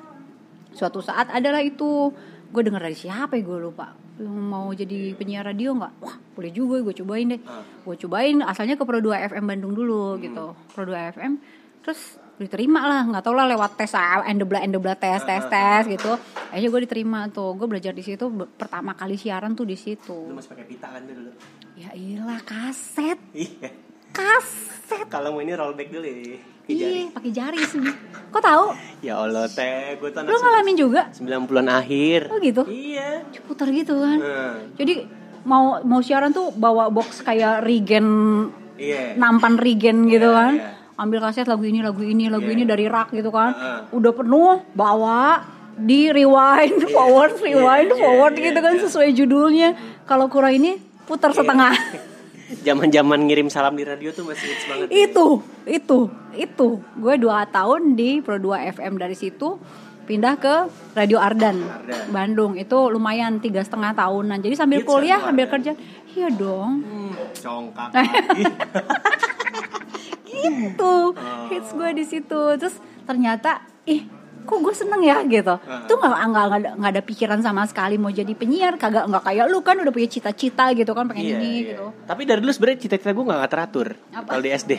Suatu 0.75 0.99
saat 0.99 1.31
adalah 1.31 1.63
itu. 1.63 2.11
Gue 2.51 2.63
dengar 2.67 2.83
dari 2.83 2.99
siapa 2.99 3.39
ya 3.39 3.43
gue 3.47 3.59
lupa. 3.63 3.95
Mau 4.23 4.71
jadi 4.71 5.15
penyiar 5.15 5.47
radio 5.47 5.75
nggak? 5.75 5.93
Wah 6.03 6.17
boleh 6.35 6.51
juga 6.51 6.83
gue 6.83 6.95
cobain 6.99 7.27
deh. 7.31 7.41
Ah. 7.47 7.63
gue 7.63 7.97
cobain 8.07 8.43
asalnya 8.43 8.75
ke 8.75 8.83
Pro 8.83 8.99
2 8.99 9.31
FM 9.31 9.45
Bandung 9.47 9.75
dulu 9.75 10.19
gitu. 10.19 10.55
Pro 10.75 10.83
2 10.87 11.15
FM 11.15 11.39
terus 11.83 12.19
diterima 12.39 12.87
lah. 12.87 13.03
Nggak 13.11 13.23
tau 13.23 13.35
lah 13.35 13.47
lewat 13.47 13.75
tes 13.79 13.95
ah, 13.95 14.23
endebla 14.27 14.63
endebla 14.63 14.95
tes 14.95 15.23
tes 15.23 15.43
tes 15.47 15.83
gitu. 15.87 16.15
Akhirnya 16.51 16.71
gue 16.71 16.83
diterima 16.87 17.27
tuh. 17.31 17.55
Gue 17.59 17.67
belajar 17.67 17.91
di 17.91 18.03
situ 18.07 18.27
pertama 18.55 18.95
kali 18.95 19.15
siaran 19.19 19.55
tuh 19.55 19.67
di 19.67 19.75
lu 19.75 19.83
situ 19.83 20.19
masih 20.35 20.51
pakai 20.55 20.67
pita 20.67 20.87
kan 20.91 21.03
dulu 21.07 21.31
ya 21.75 21.91
iyalah 21.93 22.41
kaset. 22.43 23.19
Iya. 23.35 23.71
Kaset. 24.15 25.07
Kalau 25.11 25.35
mau 25.35 25.43
ini 25.43 25.53
rollback 25.53 25.91
dulu 25.91 26.07
ya 26.07 26.39
iya 26.65 27.13
pakai 27.13 27.29
jari 27.29 27.61
sih. 27.61 27.83
Kok 28.33 28.41
tahu? 28.41 28.65
Ya 29.05 29.21
Allah 29.21 29.45
teh 29.51 30.01
gue 30.01 30.09
tuh 30.09 30.25
lu 30.25 30.33
ngalamin 30.33 30.77
juga? 30.79 31.13
90-an 31.13 31.69
akhir. 31.69 32.33
Oh 32.33 32.39
gitu? 32.41 32.63
Iya. 32.65 33.21
Putar 33.45 33.69
gitu 33.69 34.01
kan? 34.01 34.17
Nah, 34.17 34.57
jadi 34.79 35.05
mau 35.45 35.83
mau 35.85 36.01
siaran 36.01 36.33
tuh 36.33 36.57
bawa 36.57 36.89
box 36.89 37.21
kayak 37.21 37.61
regen 37.61 38.07
iya. 38.81 39.13
nampan 39.13 39.61
regen 39.61 40.09
gitu 40.09 40.33
Iya, 40.33 40.41
kan? 40.41 40.53
iya. 40.57 40.71
ambil 40.95 41.19
kaset 41.21 41.45
lagu 41.45 41.67
ini 41.69 41.85
lagu 41.85 42.01
ini 42.01 42.33
lagu 42.33 42.49
Iya. 42.49 42.55
ini 42.57 42.65
dari 42.65 42.87
rak 42.89 43.13
gitu 43.13 43.29
kan? 43.29 43.53
Heeh. 43.53 43.81
udah 43.93 44.13
penuh 44.17 44.63
bawa 44.73 45.45
di 45.77 46.09
rewind 46.09 46.81
forward 46.97 47.35
rewind 47.45 47.93
Iya, 47.93 47.99
forward 48.01 48.35
iya, 48.41 48.45
gitu 48.49 48.59
kan 48.65 48.73
iya. 48.73 48.83
sesuai 48.89 49.09
judulnya. 49.13 49.69
Kalau 50.09 50.33
kurang 50.33 50.57
ini 50.57 50.81
putar 51.05 51.31
setengah. 51.33 51.73
Zaman-zaman 52.67 53.25
ngirim 53.25 53.49
salam 53.49 53.73
di 53.73 53.89
radio 53.89 54.13
tuh 54.13 54.29
masih 54.29 54.47
hits 54.53 54.65
banget. 54.69 54.87
Itu 54.93 55.41
itu 55.65 56.13
itu. 56.37 56.69
Gue 57.01 57.15
dua 57.17 57.49
tahun 57.49 57.97
di 57.97 58.21
Pro 58.21 58.37
2 58.37 58.77
FM 58.77 59.01
dari 59.01 59.17
situ 59.17 59.57
pindah 60.05 60.37
ke 60.37 60.69
Radio 60.93 61.17
Ardan, 61.17 61.65
Ardan. 61.65 62.13
Bandung. 62.13 62.53
Itu 62.61 62.93
lumayan 62.93 63.41
tiga 63.41 63.65
setengah 63.65 63.97
tahunan. 63.97 64.45
Jadi 64.45 64.55
sambil 64.61 64.85
Hits 64.85 64.89
kuliah 64.89 65.19
kan, 65.19 65.33
sambil 65.33 65.47
kerja. 65.49 65.73
Iya 66.13 66.29
dong. 66.37 66.85
Hmm, 66.85 67.13
congkak 67.33 67.89
lagi. 67.97 68.45
gitu. 70.29 70.95
Oh. 71.17 71.47
hits 71.49 71.71
gue 71.73 71.91
di 71.97 72.05
situ. 72.05 72.43
Terus 72.61 72.77
ternyata 73.09 73.65
ih 73.89 74.05
kok 74.45 74.59
gue 74.61 74.75
seneng 74.75 75.01
ya 75.01 75.19
gitu. 75.25 75.57
Uh-huh. 75.57 75.85
tuh 75.85 75.97
nggak 75.97 76.11
nggak 76.13 76.45
nggak 76.45 76.61
ada, 76.61 76.71
nggak 76.77 77.05
pikiran 77.05 77.41
sama 77.41 77.65
sekali 77.65 77.97
mau 77.97 78.09
jadi 78.09 78.31
penyiar 78.31 78.77
kagak 78.77 79.09
nggak 79.09 79.25
kayak 79.25 79.45
lu 79.49 79.61
kan 79.61 79.77
udah 79.77 79.91
punya 79.91 80.07
cita-cita 80.07 80.71
gitu 80.73 80.93
kan 80.93 81.09
pengen 81.09 81.25
Iya, 81.25 81.37
ini 81.37 81.49
iya. 81.51 81.63
gitu. 81.73 81.87
Tapi 82.05 82.23
dari 82.23 82.39
dulu 82.39 82.53
sebenarnya 82.53 82.79
cita-cita 82.81 83.11
gue 83.11 83.25
gak 83.25 83.51
teratur? 83.51 83.89
Kalau 84.13 84.41
di 84.41 84.51
SD 84.51 84.73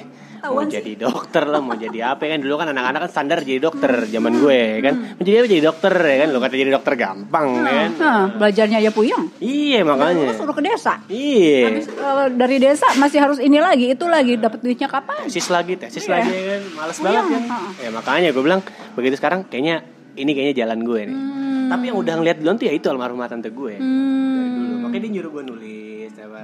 Mau 0.46 0.62
Tauan 0.62 0.70
sih. 0.70 0.78
jadi 0.78 0.92
dokter 1.02 1.44
lah, 1.44 1.58
mau 1.58 1.74
jadi 1.74 2.14
apa 2.14 2.22
kan 2.22 2.38
Dulu 2.38 2.54
kan 2.54 2.70
anak-anak 2.70 3.00
kan 3.02 3.10
standar 3.10 3.42
jadi 3.42 3.58
dokter 3.58 4.06
zaman 4.06 4.38
gue 4.38 4.60
kan. 4.80 4.94
Mau 5.18 5.24
jadi 5.24 5.42
apa 5.42 5.48
jadi 5.50 5.64
dokter 5.64 5.94
ya 5.96 6.16
kan. 6.22 6.28
Lo 6.30 6.38
kata 6.38 6.54
jadi 6.54 6.72
dokter 6.72 6.94
gampang 6.94 7.48
ya 7.66 7.74
kan. 7.82 7.92
Nah, 7.98 8.24
belajarnya 8.38 8.78
aja 8.78 8.92
puyeng. 8.94 9.24
Iya 9.40 9.82
lu 9.82 9.90
makanya. 9.90 10.38
suruh 10.38 10.54
ke 10.54 10.62
desa. 10.62 11.02
Iya. 11.08 11.60
Habis 11.66 11.86
eh, 11.90 12.28
dari 12.38 12.58
desa 12.62 12.88
masih 12.96 13.20
harus 13.20 13.40
ini 13.42 13.58
lagi 13.58 13.90
itu 13.92 14.06
lagi 14.06 14.38
dapat 14.38 14.62
duitnya 14.62 14.86
kapan? 14.86 15.26
Tesis 15.26 15.50
lagi, 15.50 15.74
tesis 15.76 16.06
Iya. 16.06 16.14
lagi 16.14 16.30
ya 16.30 16.44
kan. 16.46 16.62
Males 16.78 16.98
Iya, 16.98 17.04
banget 17.04 17.26
kan. 17.26 17.42
Ya 17.82 17.90
makanya 17.90 18.30
gue 18.30 18.44
bilang 18.44 18.62
Begitu 18.96 19.20
sekarang 19.20 19.44
kayaknya 19.56 19.76
Ini 20.16 20.32
kayaknya 20.32 20.56
jalan 20.64 20.80
gue 20.88 21.02
nih. 21.12 21.18
Hmm. 21.20 21.68
Tapi 21.68 21.84
yang 21.92 21.98
udah 22.00 22.14
ngeliat 22.16 22.38
duluan 22.40 22.56
tuh 22.56 22.68
ya 22.72 22.74
itu 22.76 22.88
almarhumah 22.88 23.28
tante 23.28 23.52
gue. 23.52 23.76
Dari 23.76 23.84
hmm. 23.84 24.56
dulu. 24.56 24.76
Makanya 24.88 25.02
dia 25.04 25.12
nyuruh 25.12 25.32
gue 25.32 25.44
nulis 25.44 26.12
apa 26.16 26.42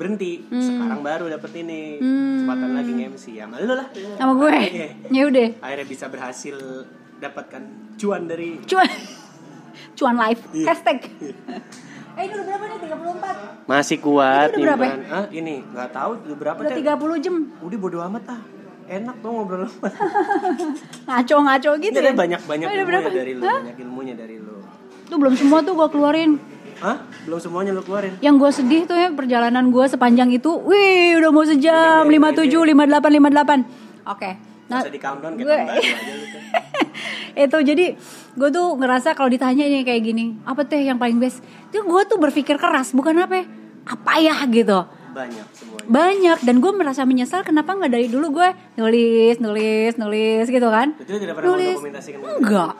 Berhenti. 0.00 0.32
Sekarang 0.48 1.00
baru 1.04 1.28
dapet 1.28 1.52
ini. 1.60 2.00
Hmm. 2.00 2.40
Kesempatan 2.40 2.70
lagi 2.80 2.92
nge-MC 2.96 3.24
Ya 3.36 3.44
sama 3.44 3.60
lu 3.60 3.76
lah. 3.76 3.88
Sama 3.92 4.32
gue. 4.40 4.56
Iya. 4.56 4.88
ya 5.20 5.22
udah. 5.28 5.48
akhirnya 5.60 5.86
bisa 5.88 6.04
berhasil 6.08 6.56
dapatkan 7.20 7.62
cuan 8.00 8.24
dari 8.24 8.56
cuan. 8.64 8.88
Cuan 10.00 10.16
live 10.16 10.40
Iya. 10.56 10.66
hashtag. 10.72 10.98
Eh 12.18 12.26
ini 12.26 12.34
udah 12.36 12.46
berapa 12.52 12.64
nih? 12.66 12.78
34 12.90 13.70
masih 13.70 13.96
kuat 14.02 14.48
Itu 14.50 14.66
udah 14.66 14.74
berapa 14.74 14.84
nyimpan. 14.84 15.14
ah 15.14 15.26
ini 15.30 15.54
nggak 15.62 15.90
tahu 15.94 16.10
udah 16.26 16.36
berapa 16.42 16.58
udah 16.58 16.70
teh 16.74 16.82
30 16.82 17.24
jam. 17.24 17.34
Udah 17.62 17.78
bodo 17.78 17.98
amat 18.02 18.24
ah 18.34 18.40
enak 18.90 19.16
dong 19.20 19.34
ngobrol 19.36 19.64
sama 19.64 19.88
ngaco-ngaco 21.06 21.70
gitu 21.80 21.94
Ini 21.96 22.04
ya? 22.04 22.12
banyak 22.12 22.40
banyak 22.42 22.66
Oh, 22.66 22.72
ilmunya 22.72 22.86
berapa? 22.90 23.08
dari 23.12 23.32
lu 23.32 23.42
Hah? 23.42 23.58
banyak 23.62 23.78
ilmunya 23.80 24.14
dari 24.14 24.36
lu. 24.36 24.56
Tuh 25.06 25.16
belum 25.16 25.34
semua 25.34 25.58
tuh 25.60 25.74
gue 25.74 25.88
keluarin. 25.88 26.32
Hah? 26.80 26.96
belum 27.22 27.38
semuanya 27.38 27.70
lu 27.70 27.82
keluarin? 27.82 28.16
Yang 28.18 28.34
gue 28.36 28.50
sedih 28.52 28.82
tuh 28.84 28.96
ya 28.96 29.08
perjalanan 29.10 29.68
gue 29.68 29.84
sepanjang 29.86 30.30
itu 30.30 30.50
Wih 30.60 31.14
udah 31.14 31.30
mau 31.30 31.44
sejam 31.44 32.02
Udah, 32.02 32.32
57, 32.34 32.50
58, 32.50 33.62
58 34.02 34.08
Oke. 34.08 34.30
Nah, 34.66 34.70
Nah 34.70 34.78
usah 34.80 34.88
di 34.88 35.00
countdown 35.00 35.32
gue- 35.36 35.46
aja 35.46 35.76
tuh. 35.76 36.42
itu 37.46 37.58
jadi 37.64 37.84
gue 38.32 38.48
tuh 38.50 38.66
ngerasa 38.74 39.12
kalau 39.12 39.28
ditanya 39.28 39.62
ini 39.62 39.82
kayak 39.82 40.02
gini 40.04 40.34
apa 40.42 40.62
teh 40.62 40.80
yang 40.80 40.96
paling 40.96 41.16
best? 41.16 41.38
Itu 41.68 41.84
gue 41.84 42.02
tuh 42.04 42.16
berpikir 42.16 42.54
keras 42.54 42.90
bukan 42.90 43.14
apa 43.18 43.34
ya 43.36 43.46
apa 43.86 44.12
ya? 44.18 44.34
gitu 44.48 44.78
Banyak 45.10 45.46
semuanya. 45.52 45.86
banyak 45.86 46.38
dan 46.40 46.56
gue 46.56 46.72
merasa 46.72 47.02
menyesal 47.02 47.40
kenapa 47.40 47.72
nggak 47.72 47.90
dari 47.90 48.06
dulu 48.06 48.32
gue 48.32 48.48
nulis 48.76 49.36
nulis 49.36 49.92
nulis 49.94 50.46
gitu 50.46 50.66
kan. 50.66 50.94
Itu 50.96 51.16
tidak 51.16 51.34
pernah 51.36 51.48
nulis. 51.52 51.76
enggak. 52.36 52.72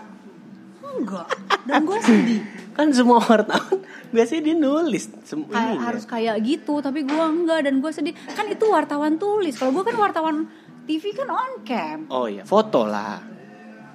Enggak. 0.81 1.26
Dan 1.62 1.81
gue 1.83 1.99
sedih. 2.01 2.41
Kan 2.70 2.91
semua 2.91 3.20
wartawan 3.20 3.83
biasanya 4.09 4.41
dia 4.43 4.57
nulis 4.57 5.05
sem- 5.22 5.45
Kayak 5.45 5.68
ininya. 5.68 5.85
harus 5.85 6.05
kayak 6.05 6.37
gitu 6.41 6.81
tapi 6.81 7.03
gue 7.03 7.12
enggak 7.26 7.61
dan 7.62 7.78
gue 7.78 7.91
sedih. 7.91 8.14
Kan 8.31 8.47
itu 8.47 8.64
wartawan 8.64 9.16
tulis. 9.16 9.53
Kalau 9.53 9.70
gue 9.70 9.83
kan 9.83 9.95
wartawan 9.95 10.37
TV 10.85 11.12
kan 11.12 11.28
on 11.28 11.53
cam. 11.62 11.99
Oh 12.09 12.24
iya, 12.24 12.43
foto 12.43 12.83
lah. 12.85 13.20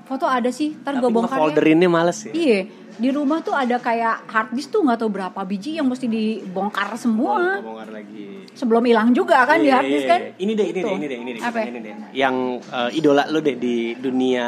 Foto 0.06 0.26
ada 0.26 0.49
sih 0.49 0.78
ntar 0.78 0.95
gue 0.95 1.10
bongkar 1.10 1.34
ya 1.34 1.41
folderinnya 1.41 1.89
males 1.89 2.20
ya. 2.24 2.32
iya 2.32 2.60
di 2.95 3.10
rumah 3.10 3.41
tuh 3.41 3.51
ada 3.51 3.76
kayak 3.76 4.24
hard 4.26 4.49
disk 4.53 4.70
tuh 4.70 4.80
nggak 4.80 4.95
tahu 4.97 5.12
berapa 5.12 5.36
biji 5.43 5.76
yang 5.76 5.84
mesti 5.84 6.08
dibongkar 6.08 6.95
semua 6.95 7.60
Bongkar 7.60 7.91
lagi. 7.91 8.47
sebelum 8.53 8.80
hilang 8.82 9.12
juga 9.12 9.43
kan 9.43 9.60
di 9.60 9.68
Iya, 9.68 9.76
hard 9.76 9.89
disk 9.89 9.99
iya, 9.99 10.08
kan 10.08 10.20
iya. 10.22 10.32
Ini 10.38 10.51
deh, 10.53 10.66
ini 10.66 10.72
Gitu. 10.72 10.88
deh, 10.88 10.95
ini 10.95 11.06
deh, 11.06 11.18
ini 11.18 11.32
deh, 11.34 11.41
Apa? 11.43 11.60
ini 11.62 11.80
deh. 11.82 11.93
Yang 12.14 12.36
eh, 12.64 12.89
idola 12.95 13.24
lo 13.28 13.39
deh 13.39 13.56
di 13.56 13.76
dunia 13.95 14.45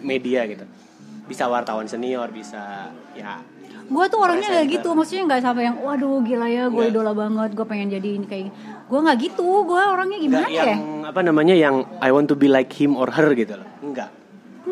media 0.00 0.46
gitu. 0.46 0.64
Bisa 1.24 1.44
wartawan 1.44 1.84
senior, 1.84 2.30
bisa 2.30 2.88
ya. 3.12 3.36
gue 3.84 4.04
tuh 4.06 4.20
orangnya 4.20 4.52
Presenter. 4.52 4.72
gitu 4.74 4.88
maksudnya 4.92 5.22
nggak 5.24 5.40
sampai 5.42 5.62
yang 5.64 5.76
waduh 5.80 6.20
gila 6.20 6.44
ya 6.44 6.68
gue 6.68 6.84
idola 6.86 7.12
banget 7.12 7.56
gue 7.56 7.64
pengen 7.64 7.88
jadi 7.88 8.20
ini 8.20 8.26
kayak 8.28 8.52
gue 8.84 8.98
nggak 9.00 9.16
gitu 9.18 9.64
gue 9.64 9.80
orangnya 9.80 10.20
gimana 10.20 10.44
Nggak 10.44 10.52
ya 10.54 10.64
yang 10.66 10.82
apa 11.04 11.20
namanya 11.22 11.54
yang 11.56 11.76
I 11.96 12.12
want 12.12 12.28
to 12.28 12.36
be 12.36 12.48
like 12.48 12.68
him 12.70 12.92
or 12.92 13.08
her 13.08 13.32
gitu 13.32 13.56
loh. 13.56 13.64
Enggak. 13.80 14.12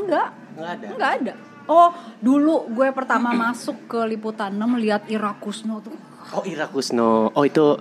Enggak 0.05 0.29
Enggak 0.57 0.71
ada. 0.81 0.87
Enggak 0.97 1.11
ada. 1.21 1.35
Oh, 1.69 1.91
dulu 2.25 2.71
gue 2.73 2.89
pertama 2.97 3.37
masuk 3.45 3.77
ke 3.87 4.01
Liputan 4.09 4.57
6 4.57 4.81
lihat 4.81 5.03
Ira 5.13 5.37
Kusno 5.37 5.85
tuh. 5.85 5.93
Oh 6.33 6.43
Ira 6.49 6.67
Kusno. 6.73 7.31
Oh 7.37 7.45
itu 7.45 7.77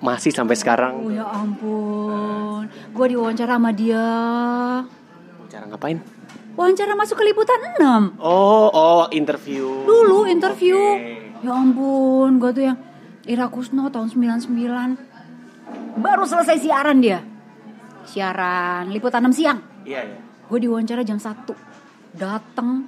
masih 0.00 0.32
sampai 0.32 0.56
sekarang. 0.56 0.92
Oh 0.96 1.12
ya 1.12 1.28
ampun. 1.28 2.72
Gue 2.96 3.06
diwawancara 3.12 3.60
sama 3.60 3.70
dia. 3.76 4.06
Cara 5.46 5.64
ngapain? 5.68 6.00
Wawancara 6.56 6.96
masuk 6.96 7.20
ke 7.20 7.24
Liputan 7.28 7.60
6. 7.76 8.16
Oh, 8.16 8.72
oh 8.72 9.04
interview. 9.12 9.84
Dulu 9.84 10.24
interview. 10.24 10.80
Oke. 10.80 11.44
Ya 11.44 11.52
ampun, 11.52 12.40
gue 12.40 12.50
tuh 12.56 12.64
yang 12.64 12.78
Ira 13.28 13.52
Kusno 13.52 13.92
tahun 13.92 14.08
99. 14.08 16.00
Baru 16.00 16.24
selesai 16.24 16.56
siaran 16.64 17.04
dia. 17.04 17.20
Siaran 18.08 18.88
Liputan 18.88 19.28
6 19.28 19.36
siang. 19.36 19.60
Iya, 19.84 20.00
iya. 20.00 20.25
Gue 20.46 20.58
diwawancara 20.60 21.02
jam 21.02 21.18
1 21.18 21.42
Dateng 22.14 22.86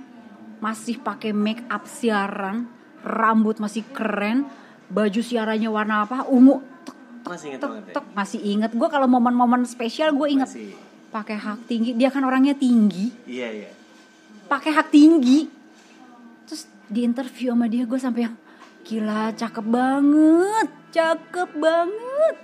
Masih 0.58 0.98
pakai 0.98 1.30
make 1.30 1.62
up 1.66 1.84
siaran 1.84 2.66
Rambut 3.02 3.58
masih 3.58 3.82
keren 3.88 4.46
Baju 4.88 5.20
siarannya 5.20 5.68
warna 5.68 6.02
apa 6.02 6.26
Ungu 6.26 6.62
tek, 6.82 6.96
Masih 7.24 7.48
tek, 7.54 7.60
banget 7.60 7.84
ya? 7.84 7.94
tek. 7.94 8.04
Masih 8.14 8.40
inget 8.42 8.70
Gue 8.72 8.88
kalau 8.88 9.06
momen-momen 9.06 9.62
spesial 9.64 10.10
gue 10.12 10.28
inget 10.30 10.48
Masih. 10.48 10.74
pakai 11.08 11.36
hak 11.36 11.66
tinggi 11.66 11.94
Dia 11.94 12.08
kan 12.08 12.22
orangnya 12.22 12.54
tinggi 12.54 13.10
Iya, 13.24 13.48
iya. 13.54 13.70
pakai 14.46 14.70
hak 14.72 14.88
tinggi 14.88 15.46
Terus 16.44 16.64
di 16.86 17.02
interview 17.02 17.52
sama 17.52 17.66
dia 17.66 17.84
gue 17.84 17.98
sampai 17.98 18.22
yang 18.24 18.36
Gila 18.82 19.34
cakep 19.34 19.66
banget 19.66 20.68
Cakep 20.88 21.50
banget 21.54 22.34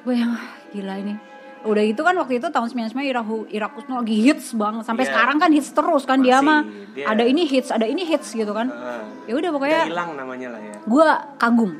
Gue 0.00 0.14
yang 0.16 0.32
"Ah, 0.32 0.48
gila 0.70 0.96
ini 0.96 1.14
Udah 1.62 1.82
gitu 1.82 2.00
kan 2.00 2.14
waktu 2.14 2.36
itu 2.36 2.46
tahun 2.46 2.66
99 2.66 2.96
Ira, 3.02 3.20
Ira 3.48 3.68
Kusno 3.68 3.98
lagi 3.98 4.16
hits 4.18 4.52
banget 4.52 4.82
Sampai 4.82 5.04
Iya. 5.04 5.12
sekarang 5.12 5.36
kan 5.36 5.50
hits 5.50 5.70
terus 5.70 6.02
kan 6.02 6.18
dia 6.18 6.38
Masih, 6.38 6.46
mah 6.46 6.60
dia- 6.90 7.06
Ada 7.06 7.22
ini 7.22 7.42
hits, 7.44 7.68
ada 7.68 7.84
ini 7.84 8.02
hits 8.02 8.32
gitu 8.32 8.50
kan 8.50 8.66
Heeh. 8.66 9.02
Ya 9.26 9.32
udah 9.34 9.50
pokoknya 9.50 9.80
hilang 9.84 10.10
namanya 10.14 10.48
lah 10.50 10.60
ya. 10.62 10.74
gue 10.80 11.08
kagum 11.36 11.72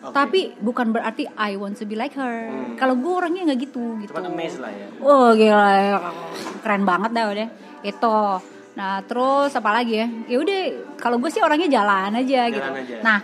Oke. 0.00 0.12
Tapi 0.12 0.40
bukan 0.58 0.86
berarti 0.90 1.24
I 1.32 1.56
want 1.56 1.74
to 1.74 1.84
be 1.84 1.94
like 1.94 2.12
her 2.12 2.46
Hmm. 2.46 2.76
Kalau 2.76 2.94
gue 2.94 3.08
orangnya 3.10 3.42
nggak 3.46 3.60
gitu 3.64 3.96
gitu 3.98 4.12
Cuman 4.12 4.28
amazed 4.28 4.60
lah 4.60 4.68
ya. 4.68 4.86
Wah 4.98 5.32
gila 5.32 5.70
ya. 5.74 5.96
keren 6.60 6.84
banget 6.84 7.10
dah 7.10 7.24
udah 7.26 7.48
itu. 7.82 8.18
Nah 8.74 9.00
terus 9.02 9.50
apa 9.50 9.70
lagi 9.72 9.94
ya? 9.96 10.06
Ya 10.26 10.36
udah 10.36 10.60
kalau 10.94 11.16
gue 11.16 11.28
sih 11.28 11.38
orangnya 11.38 11.72
jalan 11.72 12.10
aja 12.14 12.40
gitu. 12.46 12.60
aja. 12.62 12.96
Nah 13.00 13.18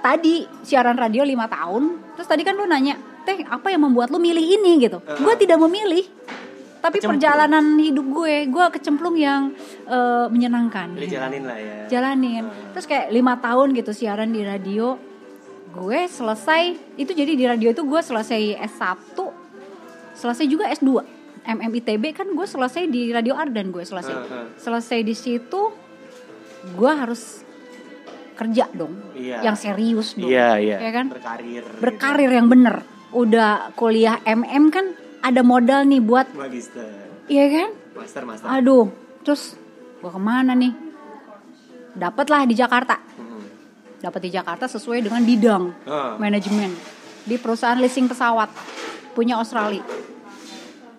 tadi 0.00 0.34
siaran 0.60 0.94
radio 0.94 1.22
5 1.22 1.44
tahun, 1.46 1.82
terus 2.12 2.24
tadi 2.26 2.40
kan 2.40 2.52
lu 2.54 2.64
nanya, 2.64 2.96
teh 3.24 3.42
apa 3.42 3.68
yang 3.68 3.82
membuat 3.82 4.08
lu 4.08 4.18
milih 4.18 4.40
ini 4.40 4.78
gitu? 4.80 4.98
Uh-uh. 4.98 5.18
Gue 5.18 5.34
tidak 5.34 5.58
memilih, 5.58 6.04
tapi 6.78 6.98
Kecemplung. 6.98 7.16
perjalanan 7.16 7.64
hidup 7.76 8.06
gue, 8.06 8.34
gue 8.46 8.64
kecemplung 8.70 9.16
yang 9.16 9.50
eh, 9.84 10.26
menyenangkan. 10.28 10.92
Udah 10.92 11.08
jalanin 11.10 11.42
lah 11.42 11.56
ya. 11.56 11.74
Jalanin. 11.90 12.44
Terus 12.70 12.84
kayak 12.84 13.08
lima 13.08 13.34
tahun 13.36 13.72
gitu 13.72 13.90
siaran 13.90 14.28
di 14.28 14.40
radio, 14.40 14.94
gue 15.70 16.00
selesai 16.06 16.62
itu 16.94 17.10
jadi 17.10 17.32
di 17.32 17.44
radio 17.44 17.68
itu 17.68 17.82
gue 17.82 17.98
selesai 17.98 18.40
S1 18.62 19.18
selesai 20.14 20.46
juga 20.46 20.70
S2 20.70 21.02
MMITB 21.44 22.14
kan 22.14 22.30
gue 22.30 22.46
selesai 22.46 22.86
di 22.86 23.10
Radio 23.10 23.34
Ardan 23.34 23.68
gue 23.68 23.82
selesai 23.82 24.14
Heeh. 24.14 24.46
selesai 24.54 25.02
di 25.02 25.10
situ 25.12 25.74
gue 26.70 26.92
harus 26.94 27.42
kerja 28.32 28.70
dong 28.70 28.94
Iya. 29.12 29.42
yang 29.42 29.52
serius 29.54 30.14
dong 30.14 30.30
Iya, 30.30 30.56
iya. 30.56 30.76
ya 30.78 30.90
kan 30.92 31.06
Berkarir. 31.10 31.64
berkarir 31.76 32.30
yang 32.30 32.46
bener 32.46 32.86
udah 33.14 33.50
kuliah 33.72 34.18
MM 34.20 34.68
kan 34.68 34.90
ada 35.20 35.40
modal 35.40 35.84
nih 35.84 36.00
buat. 36.00 36.26
Magister. 36.30 36.84
iya 37.24 37.46
kan 37.48 37.70
Master, 37.94 38.22
master. 38.22 38.46
aduh 38.46 38.90
terus 39.22 39.56
gue 39.96 40.10
ke 40.10 40.20
mana 40.20 40.52
nih 40.52 40.74
dapatlah 41.94 42.44
di 42.44 42.52
Jakarta 42.52 42.98
dapat 43.96 44.20
di 44.20 44.30
Jakarta 44.30 44.66
sesuai 44.66 45.00
dengan 45.00 45.22
bidang 45.22 45.64
Ah. 45.84 46.18
manajemen 46.18 46.74
di 47.22 47.36
perusahaan 47.36 47.78
leasing 47.78 48.04
pesawat 48.04 48.52
punya 49.14 49.38
Australia 49.38 49.80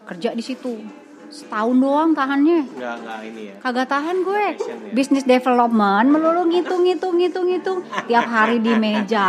kerja 0.04 0.32
di 0.32 0.42
situ 0.42 0.82
setahun 1.28 1.76
doang 1.76 2.12
tahannya 2.12 2.64
Enggak, 2.72 2.96
enggak 2.98 3.20
ini 3.24 3.42
ya. 3.44 3.56
kagak 3.60 3.88
tahan 3.88 4.18
gue 4.20 4.40
ya? 4.40 4.54
bisnis 4.90 5.22
development 5.24 6.08
melulu 6.08 6.48
ngitung 6.48 6.82
ngitung 6.82 7.14
ngitung 7.16 7.46
ngitung 7.46 7.80
tiap 8.08 8.26
hari 8.26 8.58
di 8.58 8.72
meja 8.74 9.28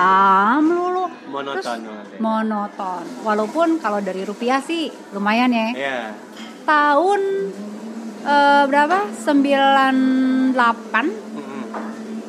melulu 0.58 1.05
Monoton 1.26 1.78
Terus 1.82 2.18
monoton 2.18 3.04
walaupun 3.20 3.76
kalau 3.76 3.98
dari 3.98 4.22
rupiah 4.22 4.58
sih 4.58 4.86
lumayan 5.10 5.50
ya 5.50 5.68
Iya. 5.72 5.98
tahun 6.62 7.20
eh, 8.22 8.64
berapa 8.64 8.98
98 9.10 10.54
Mm-mm. 10.54 11.62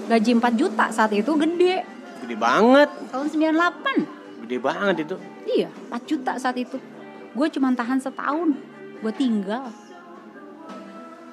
gaji 0.08 0.32
4 0.34 0.54
juta 0.54 0.86
saat 0.90 1.12
itu 1.12 1.32
gede 1.34 1.86
Gede 2.20 2.36
banget. 2.36 2.90
tahun 3.08 3.28
98 3.30 4.44
Gede 4.44 4.58
banget 4.58 4.96
itu. 5.02 5.16
Iya, 5.46 5.68
4 5.90 6.04
juta 6.04 6.32
saat 6.36 6.56
itu. 6.56 6.76
Gue 7.32 7.48
cuma 7.48 7.72
tahan 7.72 7.98
setahun. 7.98 8.56
Gue 8.98 9.12
tinggal. 9.12 9.68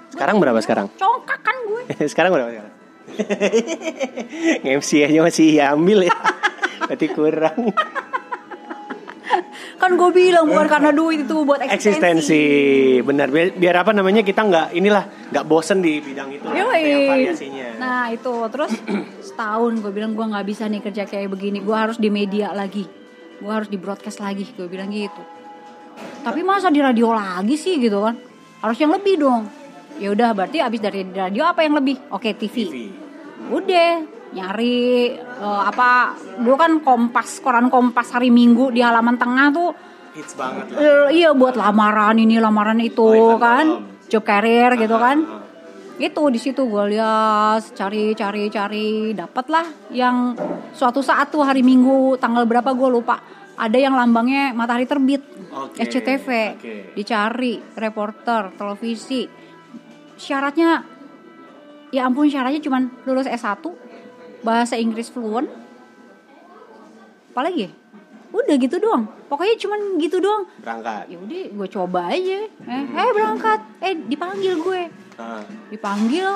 Sekarang 0.09 0.39
berapa 0.39 0.59
sekarang? 0.59 0.87
Congkak 0.95 1.39
kan 1.41 1.57
gue. 1.65 1.83
sekarang 2.12 2.31
berapa 2.31 2.51
sekarang? 2.51 2.73
MC 4.79 4.91
aja 5.03 5.19
masih 5.21 5.49
ambil 5.61 6.07
ya. 6.07 6.15
Berarti 6.89 7.07
kurang. 7.12 7.61
Kan 9.80 10.01
gue 10.01 10.11
bilang 10.16 10.49
bukan 10.49 10.68
karena 10.70 10.91
duit 10.95 11.28
itu 11.28 11.45
buat 11.45 11.61
eksistensi. 11.61 12.01
Eksistensi, 12.01 12.43
benar. 13.05 13.28
Biar, 13.28 13.53
biar 13.53 13.74
apa 13.85 13.93
namanya 13.93 14.24
kita 14.24 14.41
nggak 14.47 14.66
inilah 14.72 15.28
nggak 15.28 15.45
bosen 15.45 15.85
di 15.85 16.01
bidang 16.01 16.32
itu. 16.32 16.47
lah. 16.47 16.57
Yoi. 16.57 16.80
Banyak 16.80 17.11
variasinya. 17.11 17.66
Nah 17.76 18.09
itu 18.09 18.32
terus 18.49 18.72
setahun 19.28 19.72
gue 19.85 19.93
bilang 19.93 20.16
gue 20.16 20.24
nggak 20.24 20.47
bisa 20.47 20.64
nih 20.70 20.80
kerja 20.80 21.05
kayak 21.05 21.28
begini. 21.28 21.61
Gue 21.61 21.76
harus 21.76 22.01
di 22.01 22.09
media 22.09 22.55
lagi. 22.57 22.87
Gue 23.43 23.53
harus 23.53 23.68
di 23.68 23.76
broadcast 23.76 24.24
lagi. 24.24 24.49
Gue 24.57 24.70
bilang 24.72 24.89
gitu. 24.89 25.20
Tapi 26.24 26.41
masa 26.41 26.72
di 26.72 26.80
radio 26.80 27.12
lagi 27.12 27.57
sih 27.59 27.76
gitu 27.76 28.09
kan? 28.09 28.16
Harus 28.64 28.78
yang 28.80 28.95
lebih 28.95 29.20
dong. 29.20 29.45
Ya 30.01 30.09
udah 30.11 30.32
berarti 30.32 30.64
abis 30.64 30.80
dari 30.80 31.05
radio 31.12 31.45
apa 31.45 31.61
yang 31.61 31.76
lebih? 31.76 32.01
Oke 32.09 32.32
TV. 32.35 32.57
TV. 32.66 32.74
udah 33.53 34.14
nyari 34.35 35.14
eh, 35.16 35.62
apa 35.64 36.12
dulu 36.37 36.55
kan 36.55 36.72
kompas 36.80 37.39
koran 37.39 37.70
kompas 37.70 38.11
hari 38.11 38.28
minggu 38.28 38.68
di 38.68 38.82
halaman 38.82 39.14
tengah 39.14 39.47
tuh. 39.49 39.70
Hits 40.12 40.35
banget 40.35 40.70
lah. 40.70 40.78
eh, 40.78 41.07
iya 41.16 41.30
buat 41.30 41.55
lamaran 41.55 42.14
ini 42.16 42.39
lamaran 42.39 42.78
itu 42.78 43.03
Oh, 43.03 43.35
kan. 43.35 43.66
Tom. 43.66 43.82
job 44.05 44.22
career 44.22 44.74
gitu 44.76 44.95
kan. 44.95 45.18
itu 45.95 46.22
di 46.26 46.39
situ 46.39 46.66
gue 46.66 46.85
lihat 46.91 47.70
cari 47.70 48.12
cari 48.12 48.47
cari. 48.49 48.89
Dapat 49.11 49.47
lah 49.47 49.66
yang 49.89 50.35
suatu 50.70 50.99
saat 50.99 51.30
tuh 51.30 51.41
hari 51.41 51.62
minggu 51.62 52.18
tanggal 52.18 52.43
berapa 52.45 52.74
gue 52.74 52.89
lupa. 52.91 53.22
Ada 53.55 53.78
yang 53.78 53.95
lambangnya 53.95 54.51
matahari 54.51 54.85
terbit. 54.85 55.22
Oke, 55.55 55.78
SCTV 55.80 56.26
oke. 56.53 56.74
dicari 56.93 57.62
reporter 57.72 58.51
televisi. 58.53 59.22
Syaratnya 60.14 60.82
ya 61.91 62.03
ampun 62.05 62.26
syaratnya 62.26 62.59
cuman 62.59 62.91
lulus 63.05 63.26
S1 63.26 63.62
bahasa 64.45 64.76
Inggris 64.76 65.09
fluent. 65.09 65.49
Apalagi? 67.32 67.72
Udah 68.30 68.55
gitu 68.61 68.76
doang. 68.78 69.09
Pokoknya 69.26 69.57
cuman 69.59 69.80
gitu 69.99 70.20
doang. 70.20 70.45
Berangkat. 70.61 71.09
ya 71.09 71.16
udah 71.18 71.45
gue 71.51 71.68
coba 71.72 72.01
aja. 72.12 72.38
Eh, 72.47 72.84
eh 72.84 73.11
berangkat. 73.16 73.61
Eh 73.80 73.92
dipanggil 74.07 74.55
gue. 74.61 74.82
Ah. 75.14 75.42
dipanggil. 75.72 76.34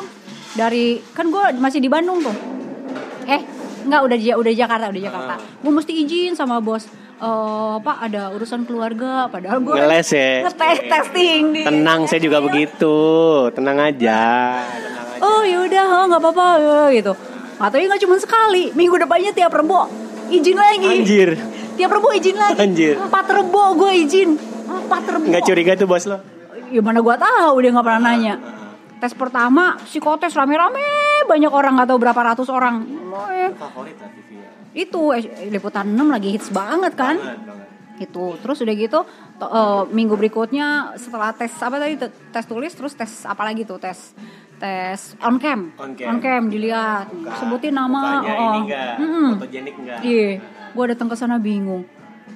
Dari 0.57 1.03
kan 1.13 1.29
gue 1.29 1.45
masih 1.61 1.83
di 1.83 1.91
Bandung 1.93 2.25
tuh. 2.25 2.35
Eh 3.29 3.43
nggak 3.87 4.03
udah 4.05 4.17
udah 4.41 4.53
Jakarta 4.55 4.91
udah 4.91 5.03
Jakarta. 5.03 5.35
Ah. 5.37 5.41
gue 5.43 5.73
mesti 5.75 5.93
izin 5.93 6.39
sama 6.39 6.63
bos. 6.63 6.87
Eh 7.19 7.77
pak 7.83 7.99
ada 7.99 8.31
urusan 8.31 8.63
keluarga. 8.63 9.27
Padahal 9.27 9.59
gue 9.59 9.75
Ngeles 9.75 10.11
ya. 10.15 10.47
ngetes 10.47 10.79
testing 10.87 11.43
di 11.51 11.63
Tenang, 11.67 12.07
saya 12.07 12.23
juga 12.23 12.39
begitu. 12.39 12.95
Tenang 13.51 13.79
aja. 13.91 14.19
Tenang 14.71 15.07
aja. 15.19 15.23
oh 15.27 15.43
yaudah 15.43 15.87
oh, 15.99 16.05
nggak 16.15 16.23
apa-apa 16.23 16.47
eh, 16.63 17.03
gitu 17.03 17.38
Atau 17.59 17.77
nggak 17.77 18.01
cuma 18.01 18.17
sekali 18.17 18.71
minggu 18.73 18.97
depannya 18.97 19.31
tiap 19.31 19.51
rebo 19.51 19.91
izin 20.29 20.55
lagi 20.55 20.87
Anjir. 20.95 21.31
tiap 21.75 21.91
rebo 21.91 22.09
izin 22.11 22.37
lagi 22.37 22.59
Anjir. 22.59 22.95
empat 22.97 23.27
rebo 23.29 23.75
gue 23.77 23.93
izin 23.99 24.31
empat 24.65 25.03
rebo 25.09 25.27
Nggak 25.27 25.45
curiga 25.45 25.73
tuh 25.75 25.87
bos 25.87 26.05
lo? 26.05 26.19
gimana 26.69 27.01
gue 27.01 27.17
tahu 27.17 27.55
dia 27.59 27.71
nggak 27.71 27.83
pernah 27.83 28.03
nanya 28.05 28.35
tes 28.95 29.11
pertama 29.11 29.65
psikotes 29.81 30.31
rame-rame 30.31 30.85
banyak 31.25 31.49
orang 31.49 31.73
nggak 31.75 31.89
tahu 31.89 31.99
berapa 31.99 32.21
ratus 32.27 32.49
orang 32.49 32.85
Eh, 33.09 33.51
Favorit 33.53 33.97
lah 33.97 34.11
TV 34.11 34.29
ya. 34.37 34.49
itu 34.77 35.01
eh, 35.11 35.25
liputan 35.49 35.89
6 35.89 36.05
lagi 36.05 36.29
hits 36.31 36.51
banget 36.51 36.93
kan 36.93 37.17
Banget, 37.17 37.41
banget. 37.41 37.67
itu 37.99 38.25
terus 38.39 38.59
udah 38.61 38.75
gitu 38.77 39.01
to- 39.35 39.49
eh, 39.49 39.83
minggu 39.89 40.15
berikutnya 40.15 40.67
setelah 40.95 41.33
tes 41.33 41.51
apa 41.57 41.77
tadi 41.79 41.97
Te- 41.97 42.13
tes 42.29 42.45
tulis 42.45 42.71
terus 42.71 42.93
tes 42.93 43.25
apa 43.25 43.43
lagi 43.43 43.65
tuh 43.65 43.79
tes 43.79 44.13
tes 44.59 45.15
on 45.23 45.39
cam. 45.39 45.73
On 45.79 46.19
cam. 46.21 46.43
dilihat. 46.51 47.09
Sebutin 47.39 47.75
nama 47.79 48.21
oh, 48.21 48.27
ini 48.27 48.59
enggak, 48.67 48.93
Mm-mm. 48.99 49.29
fotogenik 49.39 49.75
enggak. 49.79 49.99
iya. 50.03 50.29
Gue 50.75 50.85
datang 50.91 51.09
ke 51.09 51.17
sana 51.17 51.39
bingung. 51.39 51.87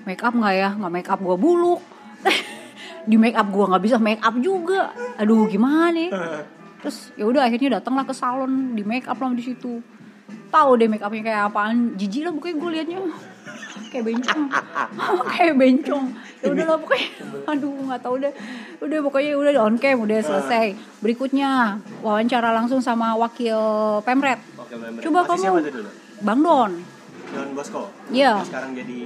Make 0.06 0.22
up 0.22 0.34
nggak 0.34 0.54
ya? 0.54 0.70
Nggak 0.78 0.92
make 0.94 1.10
up 1.10 1.20
gue 1.20 1.36
buluk. 1.36 1.80
Di 3.10 3.16
make 3.18 3.34
up 3.34 3.50
gue 3.50 3.64
nggak 3.66 3.82
bisa 3.82 3.96
make 3.98 4.22
up 4.22 4.34
juga. 4.38 4.94
Aduh 5.18 5.50
gimana 5.50 5.90
nih? 5.90 6.10
Terus 6.82 7.14
ya 7.14 7.26
udah 7.26 7.46
akhirnya 7.46 7.78
datanglah 7.78 8.02
ke 8.02 8.14
salon 8.14 8.74
di 8.74 8.82
make 8.82 9.06
up 9.06 9.14
lah 9.22 9.30
di 9.30 9.44
situ. 9.44 9.78
Tahu 10.50 10.70
deh 10.74 10.90
make 10.90 11.02
upnya 11.02 11.22
kayak 11.22 11.42
apaan. 11.54 11.94
Jijik 11.94 12.26
lah 12.26 12.32
pokoknya 12.34 12.56
gue 12.58 12.70
liatnya 12.74 12.98
kayak 13.92 14.04
bencong 14.08 14.42
kayak 15.36 15.54
bencong 15.60 16.04
ya 16.40 16.46
udah 16.48 16.64
lah 16.64 16.78
pokoknya 16.80 17.08
aduh 17.44 17.76
nggak 17.92 18.00
tahu 18.00 18.14
deh 18.24 18.32
udah 18.80 18.98
pokoknya 19.04 19.32
udah 19.36 19.52
on 19.62 19.76
cam 19.76 19.96
udah 20.00 20.18
selesai 20.24 20.66
berikutnya 21.04 21.78
wawancara 22.00 22.54
langsung 22.54 22.80
sama 22.80 23.14
wakil 23.18 23.58
pemret. 24.06 24.40
Coba 25.02 25.26
Masih 25.28 25.50
kamu- 25.50 25.64
bang 26.22 26.40
don 26.40 26.72
Don 27.32 27.48
Bosco. 27.56 27.88
Iya. 28.12 28.44
Sekarang 28.44 28.76
jadi 28.76 28.98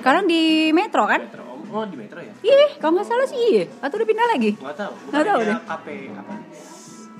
sekarang 0.00 0.24
di 0.24 0.72
metro 0.72 1.04
kan 1.04 1.20
Metro. 1.20 1.44
Oh, 1.74 1.82
di 1.82 1.98
Metro 1.98 2.22
ya? 2.22 2.30
Iya, 2.38 2.78
kalau 2.78 2.94
nggak 2.94 3.08
salah 3.10 3.26
sih 3.26 3.38
iya. 3.50 3.64
Atau 3.82 3.98
udah 3.98 4.06
pindah 4.06 4.26
lagi? 4.30 4.50
Nggak 4.54 4.76
tahu. 4.78 4.92
Nggak 5.10 5.24
tahu 5.26 5.40
deh. 5.42 5.56
KP 5.58 5.86
apa? 6.14 6.34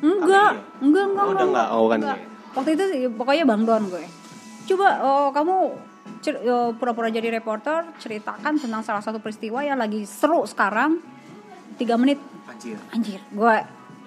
Enggak, 0.04 0.52
enggak, 0.78 1.04
enggak. 1.10 1.24
Oh, 1.26 1.34
udah 1.34 1.46
enggak. 1.50 1.66
Oh, 1.74 1.84
enggak. 1.90 2.18
dia. 2.22 2.54
Waktu 2.54 2.70
itu 2.78 2.84
sih, 2.86 3.00
pokoknya 3.10 3.44
Bang 3.50 3.62
Don 3.66 3.82
gue. 3.90 4.04
Coba 4.70 4.88
oh, 5.02 5.28
kamu 5.34 5.56
pura-pura 6.80 7.12
jadi 7.12 7.28
reporter, 7.28 7.84
ceritakan 8.00 8.56
tentang 8.56 8.80
salah 8.80 9.04
satu 9.04 9.20
peristiwa 9.20 9.60
yang 9.60 9.76
lagi 9.76 10.08
seru 10.08 10.48
sekarang. 10.48 11.02
Tiga 11.74 11.98
menit, 11.98 12.22
Anjir. 12.46 12.78
anjir. 12.94 13.20
Gue, 13.34 13.56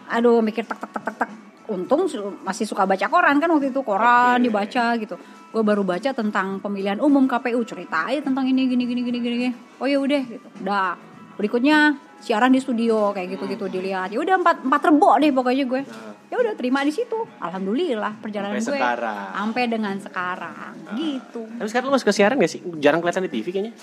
aduh, 0.07 0.39
mikir 0.39 0.63
tek 0.63 0.80
tek 0.80 0.89
tek 0.89 1.03
tek 1.03 1.15
tek. 1.20 1.32
Untung 1.68 2.07
masih 2.47 2.63
suka 2.63 2.88
baca 2.88 3.11
koran 3.11 3.43
kan 3.43 3.51
waktu 3.51 3.76
itu 3.76 3.84
koran 3.84 4.39
Oke. 4.39 4.45
dibaca 4.47 4.86
gitu. 4.95 5.15
Gue 5.51 5.63
baru 5.68 5.84
baca 5.84 6.15
tentang 6.15 6.63
pemilihan 6.63 6.95
umum 7.03 7.28
KPU 7.28 7.59
cerita 7.68 8.07
aja 8.07 8.24
tentang 8.24 8.47
ini 8.47 8.72
gini 8.72 8.88
gini 8.88 9.03
gini 9.03 9.20
gini. 9.20 9.36
gini. 9.36 9.51
Oh 9.84 9.88
ya 9.88 9.99
udah 9.99 10.22
gitu. 10.24 10.47
Udah. 10.63 10.95
Berikutnya 11.36 11.99
siaran 12.24 12.55
di 12.55 12.63
studio 12.63 13.11
kayak 13.11 13.36
gitu 13.36 13.43
gitu 13.51 13.65
dilihat. 13.68 14.15
Ya 14.15 14.24
udah 14.24 14.39
empat 14.39 14.63
empat 14.63 14.82
rebo 14.88 15.11
deh 15.20 15.32
pokoknya 15.36 15.63
gue. 15.68 15.82
Ya 16.28 16.36
udah 16.36 16.53
terima 16.59 16.84
di 16.84 16.91
situ. 16.91 17.15
Alhamdulillah 17.39 18.19
perjalanan 18.19 18.59
Sampai 18.59 18.75
gue 18.75 18.80
sekarang. 18.84 19.28
sampai 19.32 19.63
dengan 19.71 19.95
sekarang 19.95 20.73
gitu. 20.99 21.41
Tapi 21.47 21.67
sekarang 21.71 21.86
lu 21.88 21.93
masuk 21.95 22.07
ke 22.11 22.15
siaran 22.15 22.36
gak 22.36 22.51
sih? 22.51 22.61
Jarang 22.84 22.99
kelihatan 22.99 23.23
di 23.28 23.32
TV 23.32 23.45
kayaknya. 23.55 23.73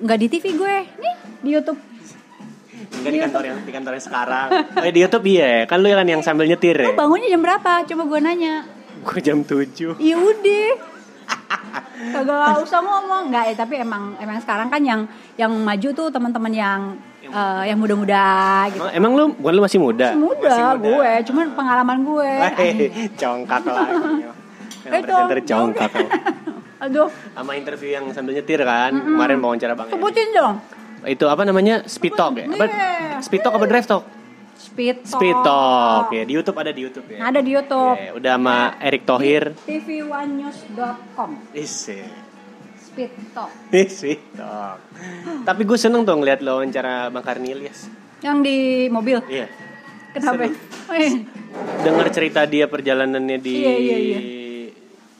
Nggak 0.00 0.18
di 0.22 0.26
TV 0.30 0.44
gue 0.54 0.74
nih 1.02 1.14
di 1.42 1.50
YouTube. 1.50 1.80
Enggak 2.80 3.12
di 3.12 3.20
kantor 3.20 3.42
yang 3.44 3.58
di 3.66 3.72
kantor 3.74 3.92
yang 3.98 4.04
sekarang. 4.06 4.48
Oh, 4.50 4.84
ya, 4.86 4.90
di 4.94 5.00
YouTube 5.02 5.24
iya. 5.28 5.68
Kan 5.68 5.78
lu 5.82 5.92
kan 5.92 6.06
yang 6.08 6.22
sambil 6.24 6.46
nyetir 6.48 6.78
ya. 6.78 6.88
Lu 6.88 6.96
bangunnya 6.96 7.28
jam 7.28 7.42
berapa? 7.42 7.72
Coba 7.84 8.02
gue 8.06 8.20
nanya. 8.22 8.54
Gue 9.04 9.18
jam 9.20 9.42
7. 9.44 9.98
Iya 10.00 10.16
udah. 10.16 10.68
Kagak 12.00 12.64
usah 12.64 12.80
ngomong 12.80 13.28
nggak 13.28 13.44
ya 13.52 13.54
tapi 13.60 13.78
emang 13.78 14.16
emang 14.18 14.40
sekarang 14.40 14.72
kan 14.72 14.80
yang 14.80 15.04
yang 15.36 15.52
maju 15.52 15.88
tuh 15.92 16.08
teman-teman 16.08 16.52
yang 16.54 16.80
eh, 17.30 17.62
yang 17.70 17.78
muda-muda 17.78 18.24
gitu. 18.68 18.82
Emang, 18.82 18.92
emang 18.92 19.12
lu 19.14 19.24
bukan 19.38 19.52
lu 19.56 19.62
masih 19.62 19.78
muda? 19.78 20.08
Muda, 20.14 20.50
Masih 20.50 20.64
gue, 20.82 21.10
cuman 21.30 21.46
pengalaman 21.54 21.98
gue. 22.02 22.30
Hei, 22.58 22.72
congkak 23.14 23.62
lagi. 23.64 24.26
Yang 24.80 24.92
presenter 25.04 25.38
congkak. 25.46 25.90
Aduh, 26.88 27.12
Sama 27.36 27.52
interview 27.60 27.92
yang 27.92 28.08
sambil 28.16 28.32
nyetir 28.32 28.64
kan. 28.64 28.96
Kemarin 28.96 29.36
wawancara 29.44 29.76
Bang 29.76 29.92
sebutin 29.92 30.32
dong. 30.32 30.56
Itu 31.04 31.28
apa 31.28 31.44
namanya? 31.44 31.84
Speed 31.84 32.16
talk 32.16 32.36
ya? 32.36 32.48
Apa? 32.48 32.64
Iya. 32.64 33.20
Speed 33.20 33.40
talk 33.44 33.52
apa 33.56 33.64
drive 33.68 33.88
talk? 33.88 34.04
Speed 34.60 35.08
Talk. 35.08 35.16
Speed 35.16 35.36
talk 35.40 36.06
ya. 36.12 36.22
Di 36.28 36.32
YouTube 36.36 36.56
ada 36.60 36.68
di 36.68 36.80
YouTube 36.84 37.08
ya. 37.08 37.18
Ada 37.32 37.40
di 37.40 37.50
YouTube. 37.56 37.96
Ya, 37.96 38.12
udah 38.12 38.32
sama 38.36 38.56
Erick 38.76 39.08
Thohir. 39.08 39.56
tv1news.com 39.64 41.30
Isi. 41.56 42.19
Speed 43.08 44.20
Talk. 44.36 44.78
Tapi 45.46 45.62
gue 45.64 45.78
seneng 45.80 46.04
tuh 46.04 46.20
ngeliat 46.20 46.44
lo 46.44 46.60
wawancara 46.60 47.08
Bang 47.08 47.24
Karni 47.24 47.56
Ilyas. 47.56 47.88
Yang 48.20 48.38
di 48.44 48.56
mobil. 48.92 49.18
Iya. 49.30 49.46
Kenapa? 50.10 50.50
Oh, 50.90 50.96
iya. 50.98 51.22
Dengar 51.86 52.06
cerita 52.10 52.42
dia 52.44 52.66
perjalanannya 52.66 53.38
di 53.38 53.54
Iya, 53.62 53.74
iya, 53.78 53.96
iya. 53.98 54.20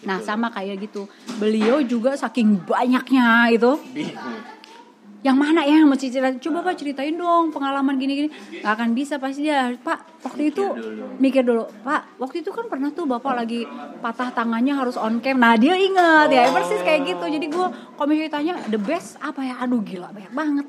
Nah, 0.01 0.19
sama 0.25 0.49
kayak 0.49 0.81
gitu. 0.89 1.07
Beliau 1.37 1.85
juga 1.85 2.17
saking 2.17 2.65
banyaknya 2.65 3.53
itu 3.53 3.73
Bingung. 3.93 4.60
Yang 5.21 5.37
mana 5.37 5.61
ya 5.69 5.85
yang 5.85 5.89
mesti 5.89 6.09
cerita? 6.09 6.33
Coba 6.41 6.65
pak 6.65 6.81
ceritain 6.81 7.13
dong 7.13 7.53
pengalaman 7.53 8.01
gini 8.01 8.13
gini 8.17 8.29
nggak 8.65 8.73
akan 8.73 8.89
bisa 8.97 9.21
pasti 9.21 9.45
dia 9.45 9.69
pak 9.77 10.25
waktu 10.25 10.49
itu 10.49 10.65
mikir 11.21 11.45
dulu. 11.45 11.69
pak 11.85 12.17
waktu 12.17 12.41
itu 12.41 12.49
kan 12.53 12.73
pernah 12.73 12.89
tuh 12.89 13.05
bapak 13.05 13.45
lagi 13.45 13.69
patah 14.01 14.33
tangannya 14.33 14.73
harus 14.73 14.97
on 14.97 15.21
cam. 15.21 15.37
Nah 15.37 15.61
dia 15.61 15.77
inget 15.77 16.33
ya 16.33 16.49
persis 16.49 16.81
kayak 16.81 17.05
gitu. 17.05 17.25
Jadi 17.29 17.47
gue 17.53 17.67
kalau 17.69 18.09
misalnya 18.09 18.33
tanya 18.33 18.55
the 18.73 18.81
best 18.81 19.21
apa 19.21 19.45
ya? 19.45 19.55
Aduh 19.61 19.85
gila 19.85 20.09
banyak 20.09 20.33
banget. 20.33 20.67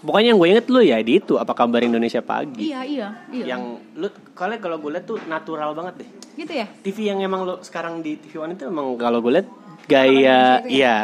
Pokoknya 0.00 0.32
yang 0.32 0.38
gue 0.40 0.48
inget 0.48 0.66
lu 0.72 0.80
ya 0.80 0.96
di 1.04 1.20
itu 1.20 1.36
apa 1.36 1.52
kabar 1.52 1.84
Indonesia 1.84 2.24
pagi. 2.24 2.72
iya 2.72 2.80
iya 2.80 3.08
iya. 3.28 3.54
Yang 3.54 3.62
lu 3.92 4.08
kalau 4.32 4.56
kalau 4.56 4.76
gue 4.80 4.90
liat 4.96 5.04
tuh 5.04 5.20
natural 5.28 5.76
banget 5.76 6.04
deh. 6.04 6.10
gitu 6.40 6.52
ya? 6.56 6.66
TV 6.80 7.12
yang 7.12 7.20
emang 7.20 7.44
lu 7.44 7.60
sekarang 7.60 8.00
di 8.00 8.16
TV 8.16 8.40
One 8.40 8.56
itu 8.56 8.64
emang 8.64 8.96
kalau 8.96 9.20
gue 9.20 9.36
liat 9.36 9.48
gaya 9.86 10.08
Indonesia 10.10 10.66
itu 10.66 10.74
iya. 10.76 10.96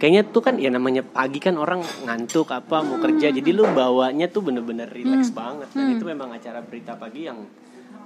Kayaknya 0.00 0.22
tuh 0.32 0.40
kan 0.40 0.56
ya 0.56 0.72
namanya 0.72 1.04
pagi 1.04 1.36
kan 1.36 1.60
orang 1.60 1.84
ngantuk 2.08 2.48
apa 2.48 2.80
mau 2.80 2.96
kerja. 2.96 3.28
Jadi 3.28 3.52
lu 3.52 3.68
bawanya 3.68 4.32
tuh 4.32 4.40
bener-bener 4.40 4.88
relax 4.88 5.28
banget. 5.28 5.68
Dan 5.76 5.92
itu 5.92 6.08
memang 6.08 6.32
acara 6.32 6.64
berita 6.64 6.96
pagi 6.96 7.28
yang 7.28 7.44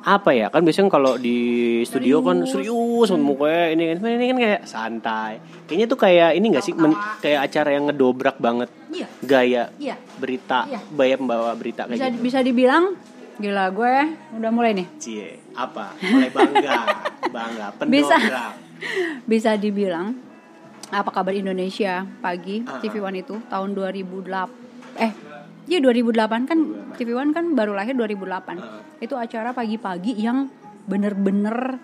apa 0.02 0.34
ya? 0.34 0.50
Kan 0.50 0.66
biasanya 0.66 0.90
kalau 0.90 1.14
di 1.14 1.38
studio 1.86 2.18
kan 2.18 2.42
serius? 2.50 3.14
mukanya 3.14 3.70
ini 3.70 3.94
kan 3.94 4.10
ini 4.10 4.26
kan 4.26 4.38
kayak 4.42 4.62
santai. 4.66 5.32
Kayaknya 5.70 5.86
tuh 5.86 5.98
kayak 6.02 6.30
ini 6.34 6.46
gak 6.50 6.64
sih? 6.66 6.74
Men- 6.74 6.98
kayak 7.22 7.46
acara 7.46 7.70
yang 7.78 7.86
ngedobrak 7.86 8.42
banget. 8.42 8.74
Iya. 8.90 9.06
Gaya 9.22 9.62
iya. 9.78 9.94
berita 10.18 10.66
Iya. 10.66 10.82
gaya 10.90 11.14
pembawa 11.14 11.54
berita 11.54 11.86
kayak 11.86 11.94
bisa 11.94 12.06
gitu. 12.10 12.22
bisa 12.26 12.38
dibilang 12.42 12.84
gila 13.38 13.70
gue 13.70 13.94
udah 14.42 14.50
mulai 14.50 14.74
nih. 14.74 14.86
Cie 14.98 15.38
apa? 15.54 15.94
Mulai 16.02 16.30
bangga. 16.34 16.78
Bangga 17.34 17.66
pendobrak. 17.74 17.90
bisa 17.90 18.16
dibilang 19.58 20.14
apa 20.90 21.10
kabar 21.10 21.32
Indonesia 21.32 22.04
pagi 22.20 22.62
Ah, 22.62 22.78
TV 22.78 23.00
One 23.00 23.18
itu? 23.18 23.40
Tahun 23.48 23.70
2008 23.72 25.00
eh 25.00 25.12
iya 25.66 25.78
2008 25.80 26.44
kan 26.46 26.58
TV 26.94 27.16
One 27.16 27.32
kan 27.32 27.56
baru 27.56 27.74
lahir 27.74 27.96
2008 27.96 28.60
Ah. 28.60 28.80
itu 29.00 29.14
acara 29.16 29.50
pagi-pagi 29.50 30.14
yang 30.14 30.46
bener-bener 30.84 31.80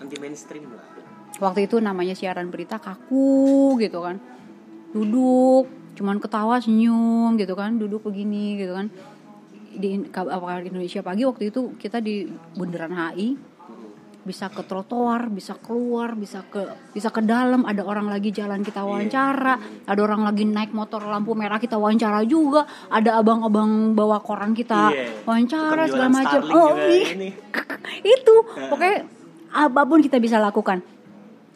anti 0.00 0.16
mainstream 0.18 0.66
lah. 0.72 0.82
Waktu 1.38 1.70
itu 1.70 1.78
namanya 1.78 2.12
siaran 2.12 2.50
berita 2.50 2.76
kaku 2.76 3.78
gitu 3.80 4.02
kan. 4.02 4.18
Duduk 4.92 5.70
cuman 5.96 6.18
ketawa 6.18 6.58
senyum 6.58 7.38
gitu 7.38 7.54
kan. 7.54 7.78
Duduk 7.78 8.04
begini 8.04 8.58
gitu 8.60 8.74
kan. 8.74 8.90
Di 9.72 9.96
apa 10.12 10.60
Indonesia 10.60 11.00
pagi 11.00 11.24
waktu 11.24 11.48
itu 11.48 11.72
kita 11.80 12.02
di 12.04 12.28
bundaran 12.52 12.92
HI 12.92 13.38
bisa 14.22 14.46
ke 14.46 14.62
trotoar, 14.62 15.26
bisa 15.26 15.58
keluar, 15.58 16.14
bisa 16.14 16.46
ke 16.46 16.62
bisa 16.94 17.10
ke 17.10 17.22
dalam. 17.22 17.66
Ada 17.66 17.82
orang 17.82 18.06
lagi 18.06 18.30
jalan 18.30 18.62
kita 18.62 18.86
wawancara, 18.86 19.58
ada 19.82 20.00
orang 20.02 20.22
lagi 20.22 20.46
naik 20.46 20.70
motor 20.70 21.02
lampu 21.02 21.34
merah 21.34 21.58
kita 21.58 21.74
wawancara 21.74 22.22
juga. 22.22 22.62
Ada 22.86 23.18
abang-abang 23.18 23.92
bawa 23.92 24.22
koran 24.22 24.54
kita 24.54 24.94
Iya. 24.94 25.26
wawancara 25.26 25.90
segala 25.90 26.10
macam. 26.10 26.40
Oh 26.54 26.74
iya. 26.78 27.18
ini. 27.18 27.28
itu 28.14 28.34
pokoknya 28.46 28.96
apa 29.52 29.80
pun 29.82 29.98
kita 29.98 30.22
bisa 30.22 30.38
lakukan. 30.38 30.78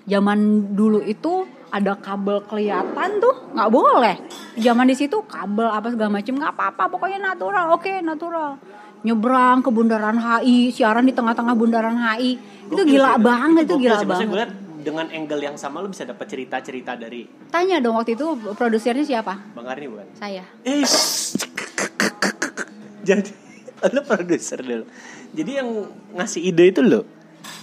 Zaman 0.07 0.71
dulu 0.75 1.03
itu 1.03 1.47
ada 1.67 1.99
kabel 1.99 2.43
kelihatan 2.47 3.19
tuh 3.19 3.35
nggak 3.55 3.71
boleh. 3.71 4.15
Zaman 4.55 4.87
di 4.87 4.95
situ 4.95 5.23
kabel 5.27 5.67
apa 5.67 5.91
segala 5.91 6.19
macam 6.19 6.35
nggak 6.35 6.53
apa-apa. 6.55 6.83
Pokoknya 6.91 7.19
natural, 7.23 7.75
oke 7.75 7.91
natural. 8.03 8.59
nyebrang 9.07 9.63
ke 9.63 9.71
bundaran 9.71 10.19
HI 10.19 10.75
siaran 10.75 11.07
di 11.07 11.15
tengah-tengah 11.15 11.55
bundaran 11.55 11.95
HI 11.95 12.43
itu 12.69 12.83
gila 12.89 13.11
banget 13.17 13.65
itu, 13.65 13.77
gila 13.79 13.97
sih. 13.97 14.07
Banget 14.07 14.27
gue 14.27 14.37
liat 14.37 14.53
dengan 14.79 15.07
angle 15.09 15.43
yang 15.43 15.57
sama 15.57 15.79
lo 15.79 15.89
bisa 15.89 16.03
dapat 16.03 16.27
cerita-cerita 16.27 16.95
dari 16.95 17.27
tanya 17.49 17.79
dong 17.79 17.97
waktu 17.97 18.15
itu 18.15 18.27
produsernya 18.53 19.03
siapa 19.03 19.35
Bang 19.51 19.67
Arni 19.67 19.87
bukan? 19.87 20.07
saya 20.15 20.47
Eh, 20.63 20.87
jadi 23.03 23.31
lo 23.87 24.01
produser 24.03 24.59
dulu. 24.59 24.85
Jadi 25.29 25.51
yang 25.53 25.69
ngasih 26.13 26.41
ide 26.45 26.71
itu 26.71 26.81
lo. 26.81 27.03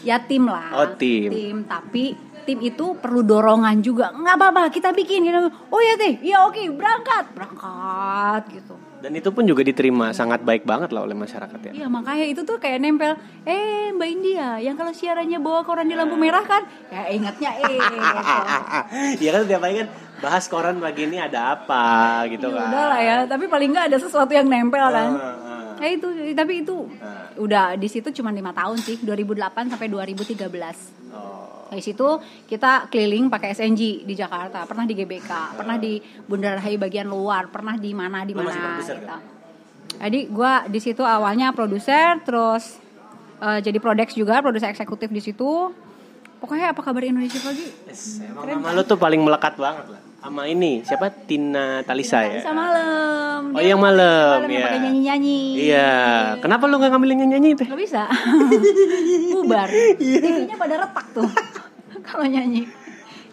ya 0.02 0.20
tim 0.20 0.46
lah 0.46 0.68
Oh, 0.74 0.88
tim. 0.94 1.28
tim 1.28 1.58
tapi 1.64 2.12
tim 2.44 2.60
itu 2.60 2.92
perlu 2.94 3.20
dorongan 3.22 3.80
juga 3.80 4.12
nggak 4.12 4.36
apa-apa 4.36 4.62
kita 4.68 4.92
bikin 4.92 5.24
gitu. 5.24 5.48
oh 5.48 5.80
ya 5.80 5.96
teh 5.96 6.20
iya 6.22 6.44
oke 6.44 6.60
berangkat 6.74 7.32
berangkat 7.32 8.44
gitu 8.52 8.76
Dan 9.04 9.12
itu 9.14 9.30
pun 9.30 9.44
juga 9.44 9.60
diterima 9.62 10.10
sangat 10.10 10.40
baik 10.42 10.64
banget 10.64 10.90
lah 10.90 11.04
oleh 11.04 11.12
masyarakat 11.14 11.60
ya. 11.62 11.72
Iya 11.76 11.88
makanya 11.88 12.24
itu 12.24 12.42
tuh 12.42 12.56
kayak 12.56 12.80
nempel 12.80 13.14
Eh 13.44 13.92
Mbak 13.92 14.10
India 14.10 14.56
Yang 14.58 14.76
kalau 14.80 14.94
siarannya 14.94 15.38
bawa 15.38 15.62
koran 15.62 15.86
di 15.86 15.94
lampu 15.94 16.16
merah 16.16 16.40
kan 16.42 16.64
Ya 16.88 17.12
ingatnya 17.12 17.52
eh. 17.60 17.84
Iya 19.20 19.30
kan 19.34 19.42
tiap 19.44 19.60
pagi 19.60 19.76
kan 19.78 19.90
bahas 20.18 20.48
koran 20.48 20.80
pagi 20.80 21.04
ini 21.04 21.20
ada 21.20 21.52
apa 21.54 21.84
gitu 22.28 22.48
Ya 22.48 22.56
kan. 22.56 22.68
udah 22.72 22.86
lah 22.88 23.02
ya 23.04 23.18
Tapi 23.28 23.46
paling 23.46 23.70
nggak 23.70 23.92
ada 23.92 23.98
sesuatu 24.00 24.32
yang 24.32 24.48
nempel 24.48 24.80
kan 24.82 25.12
Ah, 25.14 25.36
ah. 25.36 25.76
Ya 25.78 25.88
itu 25.92 26.08
Tapi 26.32 26.64
itu 26.64 26.88
Ah. 26.98 27.28
Udah 27.36 27.76
di 27.76 27.88
situ 27.88 28.08
cuma 28.14 28.32
lima 28.32 28.50
tahun 28.50 28.80
sih 28.80 29.04
2008 29.04 29.36
sampai 29.68 29.92
2013 29.92 30.48
Oh. 31.12 31.53
Di 31.74 31.84
situ 31.84 32.08
kita 32.46 32.88
keliling 32.88 33.28
pakai 33.28 33.52
SNG 33.52 34.04
di 34.04 34.14
Jakarta, 34.14 34.64
pernah 34.64 34.86
di 34.86 34.94
GBK, 34.94 35.58
pernah 35.58 35.76
di 35.76 35.98
Bundaran 36.24 36.58
HI 36.58 36.78
bagian 36.78 37.06
luar, 37.06 37.50
pernah 37.50 37.74
di 37.74 37.92
mana 37.92 38.22
di 38.22 38.32
Lu 38.32 38.42
mana. 38.42 38.78
gitu. 38.78 38.94
kan? 39.02 39.22
Jadi 39.94 40.20
gua 40.28 40.66
di 40.66 40.80
situ 40.80 41.02
awalnya 41.02 41.50
produser, 41.52 42.18
terus 42.22 42.78
eh, 43.40 43.60
jadi 43.60 43.78
prodex 43.78 44.14
juga, 44.14 44.42
produser 44.42 44.70
eksekutif 44.70 45.10
di 45.10 45.22
situ. 45.22 45.74
Pokoknya 46.38 46.76
apa 46.76 46.84
kabar 46.84 47.00
Indonesia 47.02 47.40
pagi? 47.40 47.64
Yes, 47.88 48.20
emang 48.20 48.44
nama 48.44 48.76
lo 48.76 48.84
tuh 48.84 49.00
paling 49.00 49.24
melekat 49.24 49.56
banget 49.56 49.88
lah. 49.88 50.02
Sama 50.20 50.48
ini 50.48 50.80
siapa 50.84 51.12
Tina 51.12 51.84
Talisa 51.84 52.24
ya? 52.24 52.40
Bisa 52.40 52.52
malam. 52.52 53.52
Oh, 53.52 53.60
Dia 53.60 53.76
yang 53.76 53.80
malam, 53.80 54.44
ya. 54.48 54.64
pakai 54.68 54.80
nyanyi-nyanyi. 54.80 55.40
Iya. 55.68 55.92
Kenapa 56.40 56.64
lo 56.68 56.80
nggak 56.80 56.92
ngambilin 56.92 57.28
nyanyi 57.28 57.56
teh? 57.56 57.68
Gak 57.68 57.76
bisa. 57.76 58.08
Bubar. 59.36 59.68
Iya. 60.00 60.20
TV-nya 60.20 60.56
pada 60.56 60.76
retak 60.84 61.06
tuh. 61.12 61.28
Kalau 62.04 62.26
nyanyi. 62.28 62.68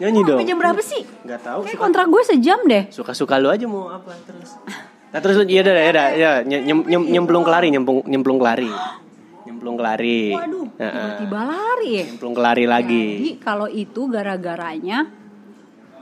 Nyanyi 0.01 0.19
dong. 0.25 0.41
jam 0.41 0.57
berapa 0.57 0.81
sih? 0.81 1.05
Gak 1.27 1.45
tahu. 1.45 1.61
Kayak 1.61 1.77
Suka, 1.77 1.83
kontrak 1.85 2.05
gue 2.09 2.23
sejam 2.25 2.59
deh. 2.65 2.83
suka-suka 2.89 3.35
lo 3.37 3.53
aja 3.53 3.65
mau 3.69 3.91
apa 3.91 4.15
terus. 4.25 4.57
Nah 5.11 5.19
terus 5.19 5.43
iya 5.43 5.59
dah 5.59 5.75
ya 5.75 5.91
dah 5.91 6.07
ya 6.15 6.31
nyem, 6.47 6.87
nyem, 6.87 7.03
nyemplung 7.11 7.43
kelari 7.43 7.67
nyemplung 7.67 7.99
nyemplung 8.07 8.39
kelari. 8.39 8.71
Nyemplung 9.45 9.75
kelari. 9.75 10.31
Waduh, 10.31 10.71
tiba-tiba 10.79 11.39
lari 11.43 11.89
ya. 11.91 12.03
Nyemplung 12.07 12.33
kelari 12.37 12.63
lagi. 12.63 13.05
Jadi 13.19 13.31
kalau 13.43 13.67
itu 13.67 14.01
gara-garanya 14.07 15.11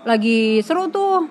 lagi 0.05 0.61
seru 0.61 0.87
tuh 0.93 1.25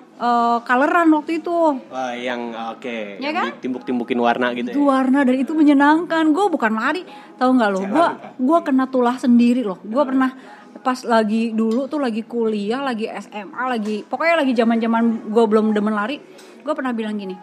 kaleran 0.61 1.07
waktu 1.15 1.39
itu. 1.39 1.79
Wah 1.87 2.13
yang 2.13 2.51
oke. 2.75 3.17
Ya 3.17 3.31
yang 3.31 3.33
kan? 3.33 3.49
Timbuk-timbukin 3.63 4.19
warna 4.19 4.51
gitu 4.51 4.75
Itu 4.75 4.81
ya. 4.83 4.99
warna 4.99 5.23
dan 5.23 5.35
itu 5.39 5.55
menyenangkan. 5.55 6.35
Gue 6.35 6.45
bukan 6.51 6.75
lari, 6.75 7.01
tahu 7.39 7.49
nggak 7.55 7.69
lo? 7.71 7.81
Gue 7.87 8.07
gua 8.43 8.59
kena 8.59 8.85
tulah 8.91 9.15
sendiri 9.15 9.63
loh. 9.63 9.79
Gue 9.81 10.03
pernah 10.03 10.35
pas 10.89 11.05
lagi 11.05 11.53
dulu 11.53 11.85
tuh 11.85 12.01
lagi 12.01 12.25
kuliah, 12.25 12.81
lagi 12.81 13.05
SMA, 13.05 13.61
lagi 13.69 14.01
pokoknya 14.01 14.41
lagi 14.41 14.57
zaman-zaman 14.57 15.29
gue 15.29 15.45
belum 15.45 15.69
demen 15.69 15.93
lari. 15.93 16.17
Gue 16.65 16.73
pernah 16.73 16.97
bilang 16.97 17.13
gini, 17.13 17.37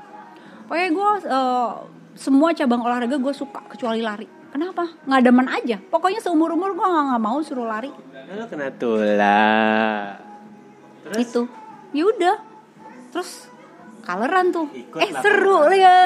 pokoknya 0.67 0.89
gue 0.91 1.11
eh, 1.31 1.71
semua 2.19 2.51
cabang 2.59 2.83
olahraga 2.83 3.15
gue 3.15 3.31
suka 3.31 3.63
kecuali 3.71 4.03
lari. 4.03 4.27
Kenapa? 4.51 4.83
Nggak 5.07 5.23
demen 5.23 5.47
aja. 5.47 5.79
Pokoknya 5.79 6.19
seumur 6.19 6.59
umur 6.59 6.75
gue 6.75 6.83
nggak 6.91 7.05
nggak 7.07 7.23
mau 7.23 7.39
suruh 7.39 7.71
lari. 7.71 7.95
Lo 8.35 8.51
kena 8.51 8.75
tulah. 8.75 10.19
Terus? 11.07 11.23
itu 11.23 11.43
ya 11.95 12.03
udah 12.03 12.37
terus 13.15 13.47
kaleran 14.03 14.51
tuh 14.51 14.67
Ikut 14.75 14.99
eh 14.99 15.11
seru 15.23 15.71
lah 15.71 15.79
ya 15.79 15.99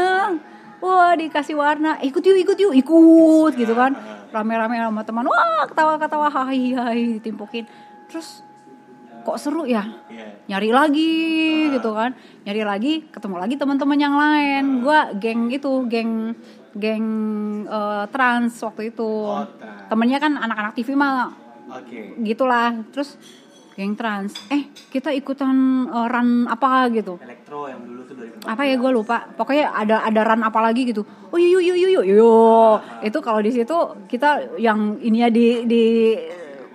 wah 0.80 1.12
dikasih 1.16 1.56
warna. 1.56 2.00
Ikut 2.00 2.20
yuk 2.24 2.38
ikut 2.40 2.56
yuk. 2.58 2.72
Ikut 2.74 3.52
gitu 3.56 3.72
kan. 3.76 3.94
Rame-rame 4.32 4.76
sama 4.80 5.02
teman. 5.04 5.24
Wah 5.28 5.64
ketawa-ketawa. 5.68 6.28
Hai 6.32 6.74
hai 6.74 7.00
ditimpukin. 7.20 7.64
Terus 8.10 8.42
kok 9.20 9.36
seru 9.36 9.68
ya? 9.68 9.84
Iya. 10.08 10.26
nyari 10.48 10.70
lagi 10.72 11.12
gitu 11.70 11.92
kan. 11.92 12.16
Nyari 12.48 12.62
lagi 12.64 12.92
ketemu 13.12 13.36
lagi 13.38 13.54
teman-teman 13.60 13.98
yang 14.00 14.16
lain. 14.16 14.64
Gua 14.82 15.12
geng 15.14 15.52
itu 15.52 15.86
geng 15.86 16.34
geng 16.74 17.06
eh, 17.68 18.04
trans 18.10 18.56
waktu 18.64 18.90
itu. 18.90 19.06
Oh, 19.06 19.46
temennya 19.92 20.18
kan 20.18 20.34
anak-anak 20.34 20.72
TV 20.74 20.96
mah. 20.96 21.30
Gitulah. 22.24 22.82
Terus 22.90 23.14
geng 23.80 23.96
trans. 23.96 24.36
Eh 24.52 24.68
kita 24.92 25.08
ikutan 25.16 25.88
uh, 25.88 26.04
run 26.04 26.44
apa 26.44 26.92
gitu? 26.92 27.16
Elektro 27.24 27.64
yang 27.64 27.80
dulu 27.80 28.04
tuh 28.04 28.14
2014. 28.44 28.52
apa 28.52 28.62
ya 28.68 28.74
gue 28.76 28.90
lupa. 28.92 29.16
Pokoknya 29.32 29.72
ada 29.72 29.96
ada 30.04 30.20
run 30.20 30.44
apa 30.44 30.60
lagi 30.60 30.84
gitu. 30.84 31.08
Oh 31.32 31.40
yuk 31.40 31.64
yuk 31.64 31.76
yuk 31.80 31.90
yuk 31.96 32.04
yuk 32.04 32.76
itu 33.00 33.18
kalau 33.24 33.40
di 33.40 33.50
situ 33.56 33.76
kita 34.04 34.60
yang 34.60 35.00
ini 35.00 35.24
ya 35.24 35.28
di 35.32 35.64
di 35.64 35.84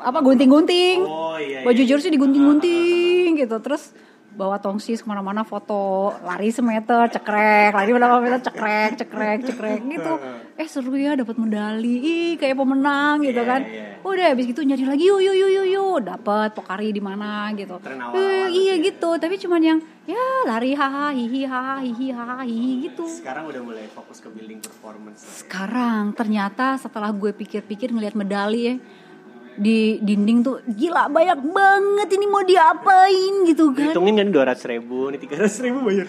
apa 0.02 0.18
gunting-gunting. 0.26 0.98
Oh 1.06 1.38
iya. 1.38 1.62
baju 1.62 1.82
iya. 1.82 1.90
jersey 1.94 2.10
digunting-gunting 2.10 3.38
gitu. 3.38 3.56
Terus 3.62 3.94
bawa 4.36 4.56
tongsis 4.58 5.00
ke 5.00 5.08
mana-mana 5.08 5.42
foto 5.42 6.12
lari 6.22 6.48
semeter 6.48 7.08
cekrek 7.10 7.72
lari 7.72 7.90
berapa 7.90 8.20
meter 8.20 8.44
cekrek 8.44 8.92
cekrek 8.96 9.40
cekrek 9.44 9.80
gitu. 9.90 10.14
Eh 10.56 10.64
seru 10.66 10.96
ya 10.96 11.16
dapat 11.16 11.36
medali 11.36 12.00
ih 12.00 12.32
kayak 12.36 12.56
pemenang 12.56 13.20
gitu 13.20 13.36
Iya, 13.36 13.44
kan. 13.46 13.62
iya. 13.68 14.00
udah 14.00 14.26
habis 14.32 14.48
gitu 14.48 14.64
nyari 14.64 14.88
lagi 14.88 15.04
yuk 15.04 15.20
yuk 15.20 15.36
yuk 15.36 15.52
yuk 15.52 15.68
yuk 15.68 15.98
dapat 16.00 16.52
pokari 16.52 16.90
di 16.90 17.00
mana 17.00 17.52
gitu. 17.52 17.76
Eh, 18.16 18.48
iya 18.50 18.80
gitu. 18.80 19.16
Tapi 19.16 19.36
cuman 19.36 19.60
yang 19.60 19.80
ya 20.06 20.16
lari 20.44 20.72
haha 20.72 21.12
hihi 21.12 21.44
haha 21.44 21.84
hihi 21.84 22.08
haha 22.10 22.40
hihi 22.42 22.88
gitu. 22.88 23.04
Sekarang 23.04 23.48
udah 23.48 23.60
mulai 23.60 23.84
fokus 23.90 24.20
ke 24.20 24.30
building 24.30 24.60
performance. 24.60 25.44
sekarang 25.44 26.14
ternyata 26.14 26.76
setelah 26.76 27.12
gue 27.12 27.32
pikir-pikir 27.32 27.92
ngelihat 27.92 28.16
medali 28.16 28.62
ya 28.64 28.76
di 29.56 30.04
dinding 30.04 30.40
tuh 30.44 30.60
gila 30.68 31.08
banyak 31.08 31.40
banget 31.50 32.10
ini 32.12 32.26
mau 32.28 32.44
diapain 32.44 33.34
gitu 33.48 33.72
kan 33.72 33.96
Hitungin 33.96 34.20
kan 34.20 34.28
200 34.32 34.72
ribu, 34.72 35.10
ini 35.10 35.18
300 35.18 35.66
ribu 35.66 35.80
bayar. 35.84 36.08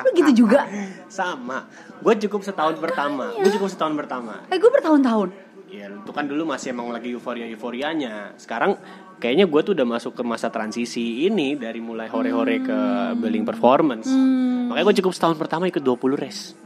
lu 0.00 0.08
gitu 0.16 0.46
juga 0.46 0.64
Sama. 1.06 1.68
Gue 2.00 2.16
cukup 2.16 2.40
setahun 2.40 2.80
pertama. 2.80 3.30
Gue 3.36 3.52
cukup 3.52 3.68
setahun 3.68 3.94
pertama. 3.94 4.40
eh 4.48 4.56
gue 4.56 4.70
bertahun-tahun 4.72 5.28
Ya 5.70 5.86
itu 5.86 6.10
kan 6.10 6.26
dulu 6.26 6.50
masih 6.50 6.74
emang 6.74 6.90
lagi 6.90 7.14
euforia 7.14 7.46
euforianya. 7.46 8.34
Sekarang 8.34 8.74
kayaknya 9.22 9.46
gue 9.46 9.60
tuh 9.62 9.72
udah 9.78 9.86
masuk 9.86 10.18
ke 10.18 10.22
masa 10.26 10.50
transisi 10.50 11.30
ini 11.30 11.54
dari 11.54 11.78
mulai 11.78 12.10
hore-hore 12.10 12.58
ke 12.58 12.78
building 13.14 13.46
performance. 13.46 14.10
Hmm. 14.10 14.66
Makanya 14.66 14.84
gue 14.90 14.96
cukup 14.98 15.12
setahun 15.14 15.36
pertama 15.38 15.70
ikut 15.70 15.78
20 15.78 16.18
race. 16.18 16.58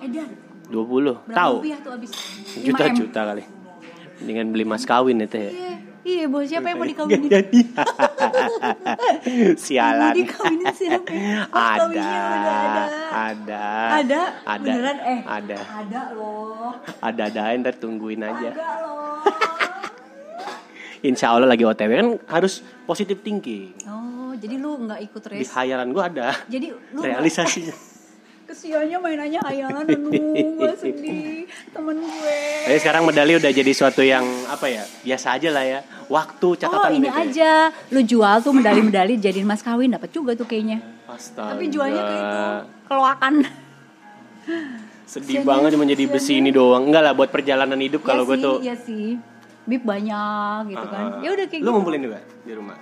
Edan 0.00 0.32
20. 0.72 1.20
berapa 1.20 1.36
Tahu? 1.36 1.56
rupiah 1.60 1.78
tuh 1.84 1.92
abis 1.94 2.10
5M. 2.56 2.64
Juta-juta 2.64 3.20
kali. 3.28 3.44
Dengan 4.16 4.48
beli 4.48 4.64
mas 4.64 4.88
kawin 4.88 5.20
itu 5.20 5.36
ya. 5.36 5.50
iya 5.52 5.72
iya 6.06 6.24
bos 6.30 6.46
siapa 6.46 6.70
yang 6.70 6.78
mau 6.78 6.86
Gak 6.86 6.92
dikawinin 6.94 7.28
jadi. 7.28 7.60
Sialan. 9.66 10.14
Mau 10.14 10.20
dikawinin 10.22 10.66
siapa? 10.72 11.10
Mas 11.10 11.50
ada, 11.50 11.76
kawinnya 11.82 12.20
udah 12.22 12.56
ada. 12.56 12.84
ada, 13.12 13.64
ada 14.00 14.20
ada, 14.46 14.62
beneran 14.62 14.98
eh 15.02 15.20
ada, 15.26 15.58
ada 15.60 16.00
loh 16.14 16.72
ada, 17.02 17.22
ada, 17.28 17.42
ntar 17.58 17.74
tungguin 17.76 18.22
aja. 18.22 18.50
ada 18.54 18.68
loh 18.86 19.20
Insya 21.08 21.34
Allah 21.34 21.46
lagi 21.46 21.62
OTW 21.62 21.90
kan 21.92 22.08
harus 22.30 22.64
positive 22.88 23.20
thinking. 23.20 23.74
oh 23.84 24.32
jadi 24.36 24.56
lu 24.56 24.80
nggak 24.86 25.00
ikut 25.10 25.22
Di 25.26 25.42
race 25.44 25.52
hayalan 25.54 25.92
gue 25.92 26.02
ada 26.02 26.32
jadi 26.46 26.72
lu 26.72 27.00
realisasinya. 27.02 27.95
Kesiannya 28.46 28.98
mainannya 28.98 29.40
hayalan 29.42 29.84
aduh 29.84 30.06
gue 30.54 30.72
sedih 30.78 31.44
temen 31.68 31.98
gue 31.98 32.40
Tapi 32.62 32.78
sekarang 32.78 33.02
medali 33.02 33.34
udah 33.34 33.50
jadi 33.50 33.72
suatu 33.72 34.00
yang 34.00 34.22
apa 34.46 34.66
ya 34.66 34.86
biasa 35.02 35.34
aja 35.34 35.48
lah 35.50 35.64
ya. 35.64 35.80
Waktu 36.06 36.46
Oh 36.46 36.54
catatan 36.54 36.90
ini 36.94 37.02
gitu 37.02 37.10
ya. 37.10 37.26
aja, 37.26 37.52
lu 37.90 38.00
jual 38.00 38.36
tuh 38.40 38.54
medali-medali 38.54 39.18
jadiin 39.18 39.42
mas 39.42 39.58
kawin 39.58 39.90
dapat 39.90 40.14
juga 40.14 40.32
tuh 40.32 40.46
kayaknya. 40.46 40.78
Astaga. 41.04 41.58
Tapi 41.58 41.64
jualnya 41.66 41.98
ke 42.00 42.14
itu 42.14 42.42
keloakan. 42.86 43.34
Sedih 45.04 45.42
banget 45.42 45.74
cuma 45.74 45.82
jadi 45.84 46.04
besi 46.06 46.38
ini 46.38 46.50
doang. 46.50 46.86
Enggak 46.86 47.02
lah 47.02 47.12
buat 47.12 47.30
perjalanan 47.30 47.78
hidup 47.78 48.02
kalau 48.02 48.22
ya 48.22 48.28
gue 48.28 48.36
sih, 48.36 48.42
tuh. 48.42 48.56
Iya 48.62 48.74
sih, 48.76 49.06
bib 49.64 49.82
banyak 49.82 50.70
gitu 50.70 50.86
kan. 50.86 51.04
Ah, 51.08 51.22
Ya 51.22 51.30
udah 51.34 51.46
kayak 51.46 51.58
Lu 51.58 51.66
gitu. 51.66 51.74
ngumpulin 51.74 52.02
juga 52.02 52.18
di 52.22 52.52
rumah. 52.54 52.76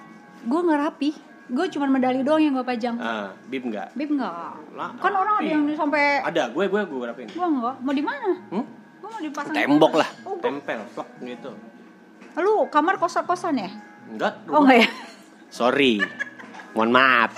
Gue 0.45 0.61
nggak 0.61 0.81
rapi, 0.83 1.11
gue 1.47 1.67
cuman 1.69 1.89
medali 1.91 2.21
doang 2.21 2.41
yang 2.41 2.53
gue 2.53 2.63
pajang. 2.63 2.97
Ah, 2.97 3.33
bib 3.47 3.65
enggak? 3.65 3.93
Bib 3.93 4.11
nggak. 4.11 4.33
Lah, 4.73 4.91
Kan 4.97 5.13
orang 5.13 5.35
ada 5.39 5.47
yang 5.47 5.63
sampai 5.71 6.21
Ada, 6.21 6.49
gue 6.49 6.65
gue 6.65 6.81
gue 6.83 7.05
rapin. 7.05 7.27
gue 7.27 7.47
nggak. 7.51 7.75
Mau 7.79 7.93
di 7.93 8.01
mana? 8.01 8.31
Hmm? 8.49 8.65
Gue 8.97 9.09
mau 9.11 9.21
dipasang 9.21 9.53
di 9.53 9.61
Tembok 9.61 9.93
lah, 9.95 10.09
Oh, 10.25 10.37
tempel, 10.39 10.81
plak 10.91 11.09
gitu. 11.21 11.51
Lu 12.35 12.55
kamar 12.67 12.97
kosan-kosan 12.97 13.55
ya? 13.57 13.71
Enggak, 14.07 14.41
Oh 14.47 14.59
rumah. 14.59 14.61
enggak 14.67 14.79
ya? 14.81 14.89
Sorry. 15.49 16.01
Mohon 16.73 16.91
maaf. 16.93 17.33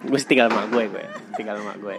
Gue 0.00 0.18
tinggal 0.20 0.48
sama 0.48 0.64
gue 0.66 0.84
gue. 0.88 1.04
Tinggal 1.34 1.56
sama 1.56 1.76
gue. 1.76 1.96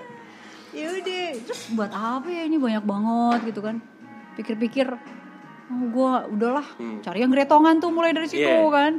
Ya 0.71 0.87
udah, 0.89 1.23
terus 1.43 1.61
buat 1.69 1.91
apa 1.91 2.25
ya 2.25 2.43
ini 2.43 2.55
banyak 2.55 2.81
banget 2.81 3.39
gitu 3.45 3.59
kan 3.59 3.83
pikir-pikir 4.31 4.87
oh, 5.67 5.85
gue 5.85 6.11
udahlah 6.31 6.63
Hmm. 6.73 6.99
cari 6.99 7.19
yang 7.19 7.29
gretongan 7.29 7.77
tuh 7.77 7.91
mulai 7.91 8.09
dari 8.09 8.25
situ 8.25 8.39
Iya. 8.41 8.71
kan 8.71 8.91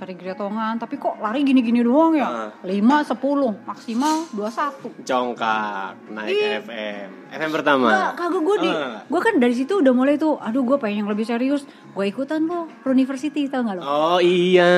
cari 0.00 0.16
gretongan 0.16 0.80
tapi 0.80 0.96
kok 0.96 1.20
lari 1.20 1.44
gini-gini 1.44 1.84
doang 1.84 2.16
ya 2.16 2.24
Ah. 2.24 2.48
5 2.64 2.72
10 3.04 3.20
maksimal 3.62 4.24
21 4.32 5.04
Congkak 5.04 6.08
naik 6.08 6.32
Ih. 6.32 6.64
FM. 6.64 7.08
FM 7.30 7.50
pertama. 7.52 7.86
Enggak, 7.86 8.12
kagak 8.16 8.42
gue 8.42 8.56
di, 8.58 8.70
enggak. 8.70 9.02
gue 9.06 9.20
kan 9.20 9.34
dari 9.36 9.54
situ 9.54 9.72
udah 9.76 9.92
mulai 9.92 10.16
tuh, 10.16 10.34
aduh 10.36 10.64
gue 10.64 10.76
pengen 10.76 11.04
yang 11.04 11.08
lebih 11.08 11.22
serius, 11.22 11.62
gue 11.92 12.04
ikutan 12.04 12.42
lo, 12.42 12.66
University 12.84 13.46
tau 13.46 13.62
gak 13.62 13.76
lo? 13.76 13.82
Oh 13.82 14.18
iya. 14.18 14.72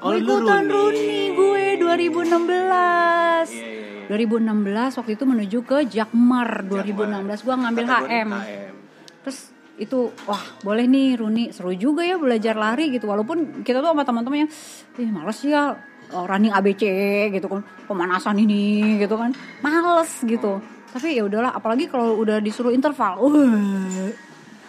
Oh 0.00 0.12
gue 0.12 0.22
ikutan 0.22 0.64
Runi. 0.64 1.34
Gue 1.34 1.76
2016. 1.76 3.52
Iya, 3.52 3.66
iya, 3.66 4.06
iya. 4.06 4.08
2016 4.08 4.96
waktu 4.96 5.12
itu 5.12 5.24
menuju 5.24 5.58
ke 5.62 5.78
Jakmar 5.84 6.64
2016 6.64 7.42
gue 7.42 7.54
ngambil 7.54 7.84
HM. 7.84 8.28
HM. 8.30 8.74
Terus 9.20 9.38
itu 9.76 10.08
wah 10.24 10.40
boleh 10.60 10.84
nih 10.84 11.16
Runi 11.16 11.44
seru 11.52 11.72
juga 11.72 12.00
ya 12.00 12.16
belajar 12.16 12.56
lari 12.56 12.88
gitu 12.88 13.04
walaupun 13.04 13.60
kita 13.60 13.78
tuh 13.78 13.92
sama 13.92 14.02
teman-teman 14.02 14.44
yang 14.44 14.50
ih 14.96 15.10
males 15.12 15.38
ya 15.40 15.76
oh, 16.10 16.24
running 16.24 16.48
ABC 16.50 16.82
gitu 17.30 17.46
kan 17.46 17.60
pemanasan 17.84 18.36
ini 18.36 18.96
gitu 18.96 19.14
kan 19.14 19.36
males 19.60 20.10
gitu 20.22 20.58
tapi 20.88 21.12
ya 21.12 21.28
udahlah 21.28 21.52
apalagi 21.52 21.86
kalau 21.86 22.16
udah 22.16 22.40
disuruh 22.40 22.72
interval 22.72 23.20
uh, 23.20 24.08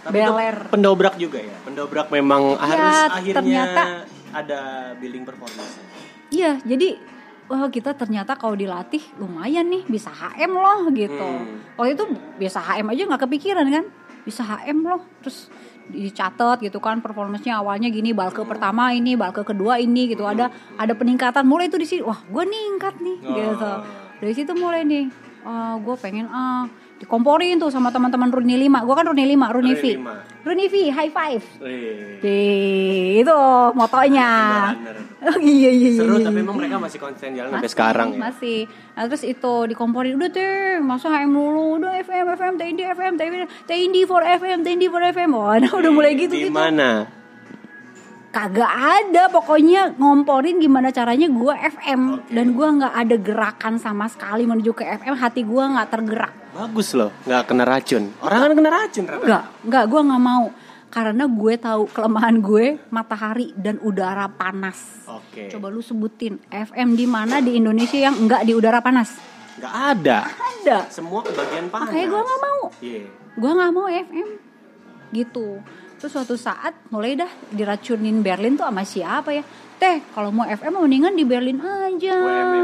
Tapi 0.04 0.18
beler 0.20 0.56
pendobrak 0.68 1.16
juga 1.16 1.40
ya. 1.40 1.56
Pendobrak 1.64 2.08
memang 2.10 2.56
harus 2.56 2.96
akhirnya 3.12 3.40
ternyata. 3.40 3.84
ada 4.32 4.60
building 4.96 5.24
performance. 5.24 5.80
iya 6.30 6.60
jadi 6.64 7.00
wah 7.48 7.68
kita 7.68 7.96
ternyata 7.96 8.36
kalau 8.36 8.56
dilatih 8.56 9.00
lumayan 9.16 9.72
nih 9.72 9.88
bisa 9.88 10.12
HM 10.12 10.52
loh 10.52 10.92
gitu 10.92 11.16
Hmm. 11.16 11.64
waktu 11.80 11.96
itu 11.96 12.04
biasa 12.38 12.60
HM 12.60 12.88
aja 12.92 13.02
nggak 13.08 13.22
kepikiran 13.24 13.68
kan 13.72 13.86
bisa 14.28 14.44
HM 14.44 14.84
loh. 14.84 15.02
Terus 15.24 15.48
dicatat 15.88 16.60
gitu 16.60 16.84
kan 16.84 17.00
performanya 17.00 17.64
awalnya 17.64 17.88
gini 17.88 18.12
balke 18.12 18.44
pertama 18.44 18.92
ini 18.92 19.16
balke 19.16 19.48
kedua 19.48 19.80
ini 19.80 20.12
gitu. 20.12 20.28
Ada 20.28 20.52
ada 20.76 20.94
peningkatan. 20.94 21.48
Mulai 21.48 21.72
itu 21.72 21.80
di 21.80 21.88
sini 21.88 22.02
wah 22.04 22.20
gue 22.20 22.44
ningkat 22.44 23.00
nih 23.00 23.18
Oh. 23.24 23.32
gitu. 23.32 23.72
Dari 24.20 24.34
situ 24.36 24.52
mulai 24.52 24.84
nih 24.84 25.08
ah 25.48 25.80
gue 25.80 25.96
pengen 25.96 26.28
ah 26.28 26.68
dikomporin 27.00 27.56
tuh 27.62 27.70
sama 27.72 27.94
teman-teman 27.94 28.28
Runi 28.34 28.58
5 28.68 28.84
gue 28.84 28.96
kan 28.98 29.06
Runi 29.08 29.24
5 29.38 29.54
Runi 29.56 29.72
Runi 29.72 29.74
V 29.78 29.84
lima. 30.48 30.56
Runi 30.56 30.66
V 30.72 30.76
high 30.96 31.12
five 31.12 31.44
Wih. 31.60 32.24
di 32.24 32.40
itu 33.20 33.40
motonya 33.76 34.32
oh, 35.28 35.38
iya 35.44 35.70
iya 35.70 35.90
iya 35.92 36.00
Seru 36.00 36.18
iya. 36.24 36.32
tapi 36.32 36.40
emang 36.40 36.56
mereka 36.56 36.80
masih 36.80 37.00
konsisten 37.04 37.36
jalan 37.36 37.52
sampai 37.52 37.68
Masih, 37.68 37.76
sekarang 37.76 38.08
ya. 38.16 38.20
masih 38.20 38.60
nah, 38.96 39.04
terus 39.12 39.24
itu 39.28 39.54
dikomporin 39.68 40.16
udah 40.16 40.30
deh 40.32 40.80
masa 40.80 41.12
HM 41.12 41.32
dulu 41.36 41.84
udah 41.84 41.92
FM 42.00 42.26
FM 42.40 42.54
TND 42.56 42.82
FM 42.96 43.14
TND 43.20 43.36
TND 43.68 43.98
for 44.08 44.24
FM 44.24 44.64
TND 44.64 44.84
for 44.88 45.04
FM 45.04 45.30
oh, 45.36 45.52
nah, 45.52 45.72
udah 45.76 45.92
mulai 45.92 46.16
gitu 46.16 46.34
Di 46.34 46.48
gitu 46.48 46.56
mana? 46.56 47.12
Kagak 48.28 48.68
ada 48.70 49.28
pokoknya 49.28 49.96
ngomporin 49.96 50.58
gimana 50.58 50.90
caranya 50.90 51.28
gua 51.28 51.56
FM 51.58 52.02
Oke. 52.18 52.30
dan 52.30 52.48
gua 52.52 52.68
nggak 52.74 52.94
ada 52.96 53.16
gerakan 53.18 53.74
sama 53.76 54.06
sekali 54.06 54.44
menuju 54.44 54.72
ke 54.72 54.84
FM 54.84 55.16
hati 55.16 55.42
gua 55.42 55.70
nggak 55.70 55.90
tergerak 55.90 56.34
Bagus 56.50 56.90
loh, 56.92 57.14
nggak 57.22 57.44
kena 57.46 57.64
racun. 57.64 58.10
Orang 58.18 58.40
kan 58.42 58.52
kena 58.54 58.70
racun 58.72 59.04
nggak 59.06 59.44
nggak 59.64 59.84
gua 59.86 60.02
nggak 60.04 60.24
mau 60.24 60.46
karena 60.88 61.28
gue 61.28 61.54
tahu 61.58 61.84
kelemahan 61.88 62.40
gue 62.40 62.80
matahari 62.90 63.52
dan 63.54 63.76
udara 63.78 64.32
panas 64.32 65.04
Oke. 65.06 65.52
coba 65.52 65.68
lu 65.68 65.84
sebutin 65.84 66.40
FM 66.48 66.96
di 66.96 67.04
mana 67.04 67.44
di 67.44 67.60
Indonesia 67.60 68.00
yang 68.00 68.16
nggak 68.18 68.42
di 68.42 68.56
udara 68.56 68.80
panas 68.80 69.12
Nggak 69.60 69.74
ada. 69.94 70.18
ada 70.32 70.78
Semua 70.88 71.20
kebagian 71.22 71.68
panas. 71.68 71.92
makanya 71.92 72.08
gua 72.08 72.22
nggak 72.24 72.42
mau 72.42 72.62
Iya. 72.80 73.04
gue 73.36 73.52
nggak 73.52 73.72
mau 73.74 73.88
FM 73.92 74.30
gitu 75.10 75.48
terus 75.98 76.14
suatu 76.14 76.38
saat 76.38 76.88
mulai 76.94 77.18
dah 77.18 77.30
diracunin 77.50 78.22
Berlin 78.22 78.56
tuh 78.56 78.66
sama 78.70 78.86
siapa 78.86 79.30
ya? 79.34 79.44
Teh 79.78 80.02
kalau 80.14 80.34
mau 80.34 80.46
FM 80.46 80.82
mendingan 80.82 81.14
di 81.14 81.26
Berlin 81.26 81.62
aja 81.62 82.16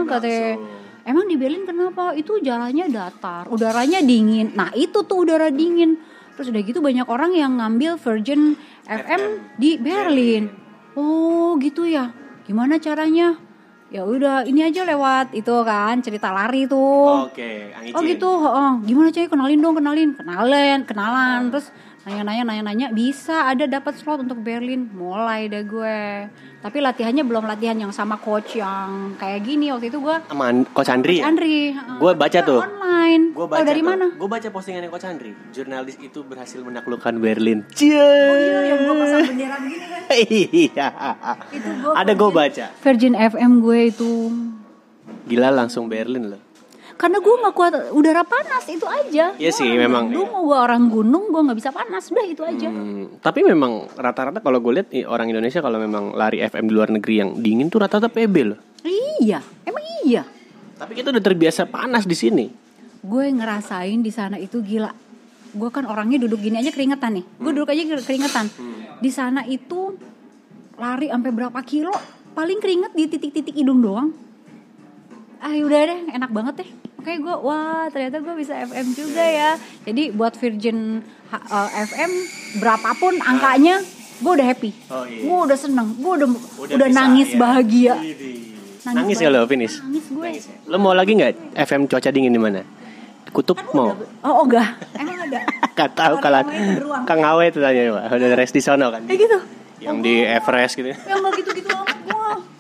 katanya 0.08 0.58
emang 1.06 1.26
di 1.28 1.36
Berlin 1.36 1.64
kenapa? 1.68 2.16
Itu 2.16 2.40
jalannya 2.40 2.90
datar 2.90 3.50
udaranya 3.52 4.00
dingin. 4.02 4.56
Nah 4.56 4.72
itu 4.74 5.04
tuh 5.06 5.28
udara 5.28 5.52
dingin. 5.52 6.00
Terus 6.34 6.50
udah 6.50 6.62
gitu 6.66 6.82
banyak 6.82 7.06
orang 7.06 7.38
yang 7.38 7.62
ngambil 7.62 8.02
Virgin 8.02 8.58
FM, 8.90 9.06
FM. 9.06 9.22
di 9.62 9.78
Berlin. 9.78 10.44
Oh 10.98 11.54
gitu 11.62 11.86
ya. 11.86 12.10
Gimana 12.50 12.82
caranya? 12.82 13.38
Ya 13.94 14.02
udah 14.02 14.42
ini 14.50 14.66
aja 14.66 14.82
lewat 14.90 15.38
itu 15.38 15.54
kan 15.62 16.02
cerita 16.02 16.34
lari 16.34 16.66
tuh. 16.66 17.30
Oke, 17.30 17.70
Ang 17.78 17.94
Oh 17.94 18.02
gitu, 18.02 18.26
oh, 18.26 18.82
gimana 18.82 19.14
cuy 19.14 19.30
kenalin 19.30 19.62
dong 19.62 19.78
kenalin, 19.78 20.10
kenalan, 20.18 20.82
kenalan, 20.82 21.54
terus 21.54 21.70
nanya-nanya, 22.04 22.44
nanya-nanya 22.44 22.88
bisa 22.92 23.48
ada 23.48 23.64
dapat 23.64 23.96
slot 23.96 24.20
untuk 24.20 24.40
Berlin, 24.40 24.92
mulai 24.92 25.48
deh 25.48 25.64
gue. 25.64 26.28
Tapi 26.60 26.78
latihannya 26.80 27.24
belum 27.24 27.44
latihan 27.44 27.76
yang 27.76 27.92
sama 27.92 28.16
coach 28.18 28.56
yang 28.56 29.16
kayak 29.16 29.40
gini 29.42 29.72
waktu 29.72 29.88
itu 29.88 30.00
gue, 30.00 30.16
Sama 30.28 30.52
Coach 30.70 30.88
Andri. 30.88 31.20
ya? 31.20 31.28
Andri. 31.28 31.72
Gua 32.00 32.12
baca 32.12 32.40
tuh. 32.40 32.60
Online. 32.60 33.24
Gue 33.32 33.48
baca 33.48 33.64
dari 33.64 33.80
tuh. 33.80 33.88
mana? 33.88 34.06
Gue 34.12 34.28
baca 34.28 34.48
postingannya 34.48 34.88
Coach 34.88 35.04
Andri. 35.06 35.32
Jurnalis 35.52 35.96
itu 35.98 36.20
berhasil 36.22 36.60
menaklukkan 36.60 37.16
Berlin. 37.16 37.64
Oh 37.64 37.80
iya, 37.80 38.60
yang 38.68 38.80
gue 38.84 38.96
pasang 39.00 39.24
bendera 39.26 39.56
begini 39.60 39.86
kan? 39.86 40.02
Iya. 40.14 40.88
Itu 41.50 41.70
gua 41.80 41.94
Ada 41.96 42.12
gue 42.14 42.30
baca. 42.30 42.66
Virgin 42.78 43.14
FM 43.14 43.52
gue 43.60 43.80
itu. 43.88 44.12
Gila 45.24 45.50
langsung 45.50 45.88
Berlin 45.88 46.36
loh. 46.36 46.42
Karena 46.96 47.18
gue 47.20 47.36
nggak 47.42 47.56
kuat 47.56 47.74
udara 47.92 48.24
panas 48.24 48.64
itu 48.68 48.86
aja. 48.86 49.34
Iya 49.36 49.52
Gua 49.52 49.60
sih, 49.60 49.68
orang 49.68 49.82
memang, 49.84 50.04
Gunung, 50.10 50.30
iya. 50.30 50.40
gue 50.46 50.58
orang 50.58 50.84
gunung, 50.88 51.24
gue 51.30 51.42
nggak 51.44 51.58
bisa 51.58 51.72
panas, 51.74 52.04
udah 52.10 52.26
itu 52.26 52.42
aja. 52.46 52.70
Hmm, 52.70 53.18
tapi 53.20 53.44
memang 53.44 53.90
rata-rata 53.98 54.40
kalau 54.40 54.62
gue 54.62 54.74
lihat 54.82 54.88
orang 55.10 55.28
Indonesia 55.30 55.60
kalau 55.60 55.78
memang 55.78 56.14
lari 56.14 56.40
FM 56.40 56.70
di 56.70 56.74
luar 56.74 56.90
negeri 56.94 57.16
yang 57.20 57.30
dingin 57.38 57.68
tuh 57.68 57.82
rata-rata 57.82 58.08
PB 58.08 58.36
loh. 58.46 58.60
Iya, 59.20 59.40
emang 59.64 59.84
iya. 60.04 60.24
Tapi 60.78 60.94
kita 60.96 61.12
udah 61.12 61.24
terbiasa 61.24 61.66
panas 61.66 62.04
di 62.04 62.18
sini. 62.18 62.46
gue 63.04 63.26
ngerasain 63.36 64.00
di 64.00 64.16
sana 64.16 64.40
itu 64.40 64.64
gila 64.64 64.88
gue 65.54 65.70
kan 65.76 65.84
orangnya 65.84 66.24
duduk 66.24 66.40
gini 66.40 66.56
aja 66.56 66.72
keringetan 66.72 67.20
nih 67.20 67.26
gue 67.36 67.52
duduk 67.52 67.68
aja 67.68 67.84
keringetan 68.00 68.48
di 68.98 69.12
sana 69.12 69.44
itu 69.44 70.00
lari 70.80 71.12
sampai 71.12 71.32
berapa 71.36 71.60
kilo 71.68 71.92
paling 72.32 72.64
keringet 72.64 72.96
di 72.96 73.12
titik-titik 73.12 73.54
hidung 73.54 73.84
doang 73.84 74.16
ah 75.44 75.54
udah 75.54 75.82
deh 75.84 76.00
enak 76.10 76.32
banget 76.32 76.54
deh 76.58 76.70
oke 76.96 77.12
gue 77.14 77.36
wah 77.42 77.86
ternyata 77.88 78.18
gue 78.18 78.34
bisa 78.34 78.56
FM 78.58 78.88
juga 78.94 79.20
ya 79.22 79.52
jadi 79.84 80.04
buat 80.10 80.34
Virgin 80.34 81.04
H- 81.28 81.46
eh, 81.46 81.70
FM 81.86 82.12
berapapun 82.58 83.20
angkanya 83.20 83.84
gue 84.16 84.32
udah 84.32 84.46
happy 84.46 84.72
Oh, 84.88 85.04
iya. 85.04 85.20
gue 85.22 85.38
udah 85.44 85.58
seneng 85.58 85.88
gue 85.94 86.12
udah 86.14 86.28
udah, 86.58 86.76
bisa, 86.82 86.96
nangis 86.96 87.30
ya. 87.30 87.38
bahagia 87.38 87.96
Nangis, 88.84 89.16
Nangis 89.16 89.18
ya 89.18 89.30
lo 89.30 89.44
finish. 89.46 89.80
nangis 89.80 90.06
gue 90.06 90.28
Nangis 90.28 90.44
ya? 90.46 90.56
Lo 90.66 90.76
mau 90.76 90.92
lagi 90.92 91.12
nggak 91.14 91.32
FM 91.58 91.88
cuaca 91.88 92.10
dingin 92.10 92.30
di 92.30 92.38
mana? 92.38 92.68
Kutub 93.32 93.56
mau? 93.72 93.96
oh 94.22 94.44
enggak 94.44 94.76
emang 94.94 95.18
ada 95.24 95.40
Gak 95.74 95.90
tahu 95.98 96.22
kalau. 96.22 96.46
Kang 97.02 97.26
Awe 97.26 97.50
itu 97.50 97.58
tanya 97.58 97.82
Pak. 97.98 98.14
Udah 98.14 98.38
rest 98.38 98.54
di 98.54 98.62
sono 98.62 98.94
kan? 98.94 99.02
kayak 99.04 99.20
gitu 99.20 99.38
Yang 99.82 99.98
di 100.00 100.14
Everest 100.22 100.74
gitu. 100.76 100.92
yang 101.02 101.18
amat 101.18 101.34
gue 101.34 101.64
normal 101.66 101.98
Ya, 102.06 102.53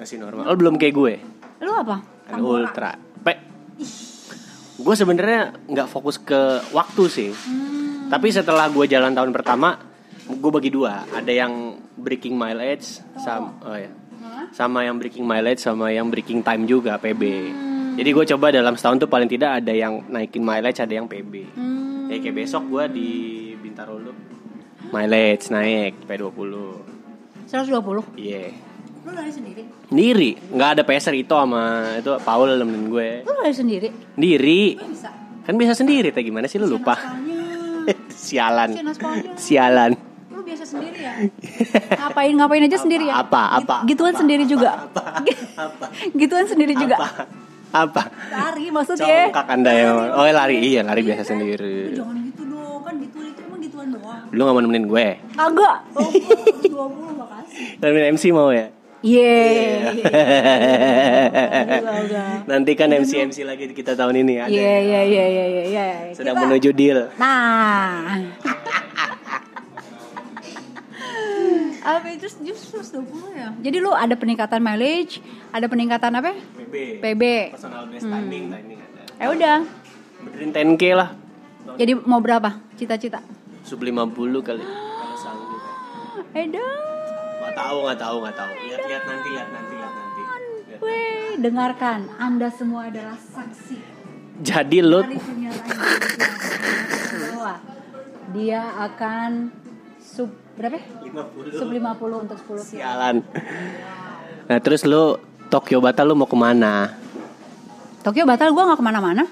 Masih 0.00 0.16
normal. 0.16 0.48
Lo 0.48 0.56
belum 0.56 0.80
kayak 0.80 0.94
gue. 0.96 1.14
lu 1.60 1.72
apa 1.76 2.00
Kan 2.24 2.40
ultra. 2.40 2.96
Pe. 3.20 3.36
Gue 4.80 4.94
sebenarnya 4.96 5.52
nggak 5.68 5.88
fokus 5.92 6.16
ke 6.16 6.72
waktu 6.72 7.04
sih. 7.12 7.30
Hmm. 7.36 8.08
Tapi 8.08 8.32
setelah 8.32 8.72
gue 8.72 8.88
jalan 8.88 9.12
tahun 9.12 9.28
pertama, 9.36 9.76
gue 10.24 10.50
bagi 10.50 10.72
dua. 10.72 11.04
Ada 11.12 11.44
yang 11.44 11.76
breaking 12.00 12.32
mileage, 12.32 13.04
sama 13.20 13.60
oh 13.60 13.76
ya, 13.76 13.92
sama 14.56 14.88
yang 14.88 14.96
breaking 14.96 15.28
mileage, 15.28 15.60
sama 15.60 15.92
yang 15.92 16.08
breaking 16.08 16.40
time 16.40 16.64
juga 16.64 16.96
PB. 16.96 17.22
Hmm. 17.52 18.00
Jadi 18.00 18.08
gue 18.08 18.24
coba 18.32 18.48
dalam 18.48 18.80
setahun 18.80 19.04
tuh 19.04 19.10
paling 19.12 19.28
tidak 19.28 19.60
ada 19.60 19.72
yang 19.76 20.00
naikin 20.08 20.40
mileage, 20.40 20.80
ada 20.80 20.96
yang 20.96 21.04
PB. 21.04 21.52
Hmm. 21.52 22.08
Ya 22.08 22.16
kayak 22.24 22.40
besok 22.40 22.72
gue 22.72 22.84
di 22.88 23.10
Bintaro 23.60 24.00
dulu, 24.00 24.16
mileage 24.96 25.52
naik 25.52 26.08
P20. 26.08 26.54
120 27.52 28.16
Iya. 28.16 28.69
Lu 29.00 29.10
lari 29.10 29.30
sendiri 29.30 29.62
Sendiri, 29.86 30.30
nggak 30.48 30.68
ada 30.70 30.82
peser 30.82 31.14
itu 31.14 31.32
sama 31.32 31.62
itu 31.96 32.12
Paul 32.20 32.54
temen 32.54 32.86
gue. 32.86 33.10
lu 33.20 33.32
lari 33.34 33.52
sendiri 33.52 33.88
Sendiri, 34.12 34.62
bisa 34.78 35.08
kan 35.40 35.54
bisa 35.56 35.72
sendiri. 35.72 36.08
Teh 36.08 36.20
gimana 36.20 36.46
sih 36.46 36.56
lu 36.56 36.68
lupa? 36.68 36.94
Sialan, 38.12 38.70
sialan. 39.34 39.96
lu 40.30 40.44
biasa 40.46 40.62
sendiri 40.62 41.00
ya 41.00 41.12
ngapain 41.96 42.32
ngapain 42.32 42.62
aja 42.62 42.78
sendiri 42.78 43.04
ya 43.04 43.18
Apa? 43.18 43.58
Apa? 43.58 43.74
Git- 43.82 43.96
gituan 43.96 44.14
sendiri 44.14 44.44
juga 44.44 44.70
Apa? 45.56 45.86
gituan 46.12 46.44
sendiri 46.44 46.72
juga 46.74 46.96
Apa? 46.96 47.26
Apa? 47.72 48.02
lari 48.30 48.68
maksudnya 48.68 49.26
Congkak 49.26 49.46
anda 49.48 49.70
ya? 49.70 49.90
Oh 50.12 50.22
lari, 50.24 50.60
iya 50.60 50.80
lari 50.82 51.02
biasa 51.02 51.24
Lu 51.24 51.30
sendiri. 51.34 51.96
jangan 51.96 52.16
gitu 52.22 52.42
dong 52.46 52.80
kan 52.80 52.94
gituan 53.00 53.26
itu 53.26 53.40
emang 53.42 53.60
gituan 53.60 53.86
doang 53.90 54.22
Lu 54.30 54.40
nggak 54.40 54.54
mau 54.54 54.62
nemenin 54.62 54.86
gue? 54.86 55.06
kagak 55.34 55.76
oh, 55.98 56.10
20 56.12 57.18
makasih 57.18 57.64
Nemenin 57.80 58.06
MC 58.12 58.24
mau 58.30 58.50
ya? 58.50 58.66
Yeay. 59.00 59.96
Nanti 62.50 62.72
kan 62.76 62.92
MC 62.92 63.32
MC 63.32 63.48
lagi 63.48 63.72
kita 63.72 63.96
tahun 63.96 64.20
ini 64.20 64.34
ada. 64.44 64.52
Iya 64.52 64.76
iya 64.80 65.00
iya 65.08 65.24
iya 65.24 65.44
iya. 65.48 65.62
iya. 65.64 65.86
Sedang 66.12 66.36
Kita- 66.36 66.44
menuju 66.44 66.70
deal. 66.76 67.08
Nah. 67.16 68.28
apa 71.80 72.12
itu 72.12 72.28
justru 72.44 72.84
120 72.84 73.40
ya? 73.40 73.48
Jadi 73.56 73.76
lu 73.80 73.96
ada 73.96 74.12
peningkatan 74.12 74.60
mileage, 74.60 75.24
ada 75.48 75.64
peningkatan 75.64 76.12
apa? 76.12 76.36
PB. 76.36 77.00
PB. 77.00 77.22
Personal 77.56 77.88
best 77.88 78.04
timing, 78.04 78.52
timing 78.52 78.78
ada. 78.84 79.00
Ya 79.16 79.26
udah. 79.32 79.58
Benerin 80.20 80.76
10k 80.76 80.82
lah. 80.92 81.16
Jadi 81.80 81.96
mau 82.04 82.20
berapa? 82.20 82.60
Cita-cita? 82.76 83.24
Sub 83.64 83.80
50 83.80 84.12
kali. 84.44 84.60
Kalau 84.60 85.16
sanggup. 85.16 85.60
Edan. 86.36 86.89
Nggak 87.40 87.54
tahu, 87.56 87.76
nggak 87.88 87.98
tahu, 87.98 88.16
nggak 88.20 88.36
tahu. 88.36 88.50
Lihat-lihat 88.68 89.04
nanti, 89.08 89.28
lihat 89.32 89.48
nanti, 89.48 89.74
lihat 89.74 89.94
nanti. 89.96 90.20
Lihat. 90.20 90.80
Weh, 90.84 91.30
dengarkan. 91.40 92.00
Anda 92.20 92.48
semua 92.52 92.92
adalah 92.92 93.16
saksi. 93.16 93.76
Jadi 94.40 94.78
lo 94.80 95.04
dia 98.30 98.62
akan 98.88 99.50
sub 99.98 100.30
berapa? 100.54 100.78
ya? 100.78 100.84
50 101.10 101.58
Sub 101.58 101.68
50 101.68 102.24
untuk 102.24 102.38
10 102.38 102.46
kilo. 102.46 102.62
sialan. 102.62 103.16
Nah 104.46 104.58
terus 104.62 104.86
lo 104.86 105.18
Tokyo 105.50 105.82
Batal 105.82 106.06
lo 106.06 106.14
mau 106.14 106.30
ke 106.30 106.38
mana? 106.38 106.94
Tokyo 108.00 108.24
batal 108.24 108.56
gue 108.56 108.64
nggak 108.64 108.80
ke 108.80 108.86
mana-mana. 108.86 109.24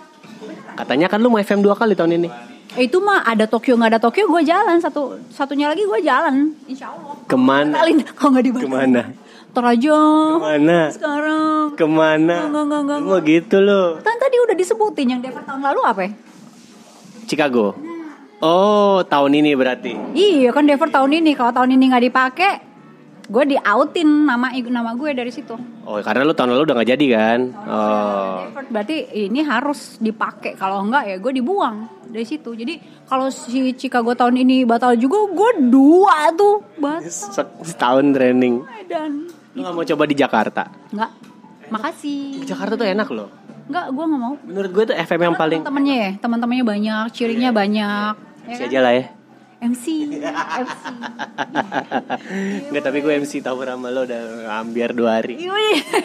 Katanya 0.76 1.09
kan 1.09 1.24
lo 1.24 1.32
mau 1.32 1.40
FM 1.40 1.64
dua 1.64 1.72
kali 1.72 1.97
tahun 1.97 2.20
ini. 2.20 2.28
Itu 2.77 3.01
mah 3.01 3.24
ada 3.24 3.49
Tokyo 3.49 3.81
nggak 3.81 3.97
ada 3.97 4.01
Tokyo 4.03 4.28
gue 4.28 4.43
jalan 4.45 4.77
satu 4.77 5.16
satunya 5.32 5.73
lagi 5.73 5.89
gue 5.89 6.01
jalan. 6.05 6.53
Insya 6.69 6.93
Allah. 6.93 7.16
Ke 7.24 7.36
mana? 7.39 7.73
Batalin 7.81 7.99
kalau 8.12 8.31
nggak 8.36 8.45
dibatalin. 8.45 8.69
Ke 8.69 8.77
mana? 8.77 9.03
Ntar 9.49 9.65
aja. 9.65 9.97
Ke 10.28 10.40
mana? 10.45 10.78
Sekarang. 10.93 11.65
Ke 11.73 11.86
mana? 11.89 12.36
Enggak, 12.45 12.65
enggak, 12.69 12.81
enggak, 12.85 12.99
Lu 13.01 13.09
mau 13.09 13.20
gitu 13.24 13.57
lo? 13.65 13.82
Kan 14.05 14.16
tadi 14.20 14.36
udah 14.45 14.57
disebutin 14.59 15.07
yang 15.16 15.20
Denver 15.24 15.40
tahun 15.40 15.62
lalu 15.65 15.81
apa 15.89 16.01
ya? 16.05 16.11
Chicago. 17.24 17.73
Oh 18.39 19.03
tahun 19.03 19.32
ini 19.43 19.57
berarti. 19.57 19.93
Iya 20.15 20.53
kan 20.55 20.69
Denver 20.69 20.86
tahun 20.93 21.24
ini 21.24 21.35
kalau 21.35 21.51
tahun 21.51 21.74
ini 21.74 21.85
nggak 21.90 22.05
dipakai, 22.12 22.53
gue 23.28 23.44
di 23.46 23.56
outin 23.56 24.24
nama 24.24 24.48
nama 24.50 24.92
gue 24.92 25.12
dari 25.12 25.28
situ. 25.28 25.52
Oh 25.84 26.00
karena 26.00 26.24
lo 26.24 26.32
tahun 26.32 26.50
lalu 26.50 26.64
udah 26.64 26.74
nggak 26.74 26.90
jadi 26.90 27.06
kan? 27.12 27.40
Oh. 27.62 28.48
Berarti 28.66 28.96
ini 29.20 29.40
harus 29.40 29.96
dipakai 29.96 30.52
kalau 30.55 30.80
enggak 30.80 31.05
ya 31.06 31.16
gue 31.16 31.32
dibuang 31.34 31.76
dari 32.05 32.24
situ. 32.24 32.52
Jadi 32.52 32.80
kalau 33.05 33.28
si 33.28 33.72
Chicago 33.74 34.12
tahun 34.12 34.36
ini 34.38 34.64
batal 34.64 34.96
juga 34.96 35.28
gue 35.28 35.50
dua 35.68 36.32
tuh 36.32 36.64
batal 36.74 37.05
Se- 37.05 37.52
Setahun 37.62 38.10
training. 38.10 38.64
dan 38.88 39.28
Lo 39.52 39.60
nggak 39.60 39.74
mau 39.74 39.84
coba 39.86 40.02
di 40.05 40.16
Jakarta? 40.16 40.62
nggak. 40.88 41.10
Makasih. 41.68 42.48
Jakarta 42.48 42.74
tuh 42.74 42.88
enak 42.88 43.09
loh. 43.12 43.28
Nggak, 43.68 43.92
gue 43.92 44.05
nggak 44.09 44.20
mau. 44.20 44.34
Menurut 44.40 44.70
gue 44.72 44.84
tuh 44.88 44.96
FM 44.96 45.20
yang 45.22 45.36
paling. 45.36 45.60
Temen-temennya 45.60 45.96
ya, 45.98 46.10
teman-temannya 46.16 46.64
banyak, 46.64 47.05
cheeringnya 47.12 47.50
banyak. 47.52 48.12
Ya 48.48 48.55
Si 48.56 48.62
kan? 48.64 48.68
aja 48.72 48.78
lah 48.80 48.92
ya. 48.96 49.05
MC, 49.59 50.14
MC. 50.14 50.82
Nggak 52.70 52.82
tapi 52.86 52.98
gue 53.02 53.12
MC 53.18 53.43
tahu 53.43 53.66
sama 53.66 53.90
lo 53.90 54.06
udah 54.06 54.55
hampir 54.55 54.94
dua 54.94 55.18
hari. 55.18 55.35
Iya 55.35 55.51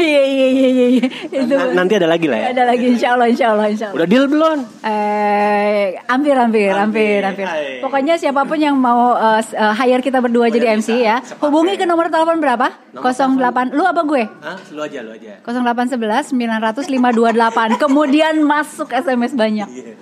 iya 0.02 0.22
iya 0.26 0.48
iya 0.50 0.68
iya. 0.74 0.88
iya. 1.30 1.46
N- 1.46 1.78
nanti 1.78 1.94
ada 2.02 2.10
lagi 2.10 2.26
lah 2.26 2.40
ya. 2.42 2.46
ada 2.58 2.64
lagi 2.66 2.86
insya 2.90 3.14
Allah 3.14 3.30
insya 3.30 3.54
Allah 3.54 3.70
insya 3.70 3.94
Allah. 3.94 3.98
Udah 4.02 4.08
deal 4.10 4.26
belum? 4.26 4.58
Eh, 4.82 6.02
hampir, 6.10 6.34
hampir, 6.34 6.74
hampir, 6.74 7.22
hampir. 7.22 7.46
Pokoknya 7.86 8.18
siapa 8.18 8.42
pun 8.42 8.58
yang 8.58 8.74
mau 8.74 9.14
uh, 9.14 9.38
hire 9.78 10.02
kita 10.02 10.18
berdua 10.18 10.50
jadi 10.50 10.74
MC 10.74 10.90
ya, 11.06 11.22
hubungi 11.38 11.78
ke 11.78 11.86
nomor 11.86 12.10
telepon 12.10 12.42
berapa? 12.42 12.74
08. 12.98 13.70
Lu 13.70 13.86
apa 13.86 14.02
gue? 14.02 14.24
Hah? 14.42 14.58
Lu 14.74 14.82
aja, 14.82 15.06
lu 15.06 15.14
aja. 15.14 15.46
0811 15.46 16.34
900 16.34 16.90
528. 16.90 17.78
Kemudian 17.78 18.34
masuk 18.42 18.90
SMS 18.90 19.38
banyak. 19.38 19.70
Iya. 19.70 19.94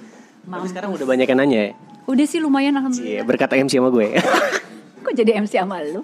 Tapi 0.48 0.66
sekarang 0.72 0.96
udah 0.96 1.04
banyak 1.04 1.28
yang 1.28 1.40
nanya 1.44 1.60
ya. 1.68 1.91
Udah 2.04 2.26
sih 2.26 2.40
lumayan 2.40 2.76
alhamdulillah. 2.76 3.14
Iya, 3.14 3.22
berkata 3.24 3.54
MC 3.56 3.78
sama 3.78 3.90
gue. 3.90 4.18
Kok 5.04 5.14
jadi 5.14 5.32
MC 5.38 5.54
sama 5.56 5.82
lu? 5.82 6.02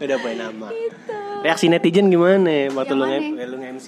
udah 0.00 0.16
punya 0.16 0.36
nama. 0.42 0.68
Reaksi 1.40 1.68
netizen 1.68 2.08
gimana 2.08 2.68
waktu 2.70 2.92
lu, 2.92 3.04
lu 3.04 3.56
nge-MC 3.58 3.86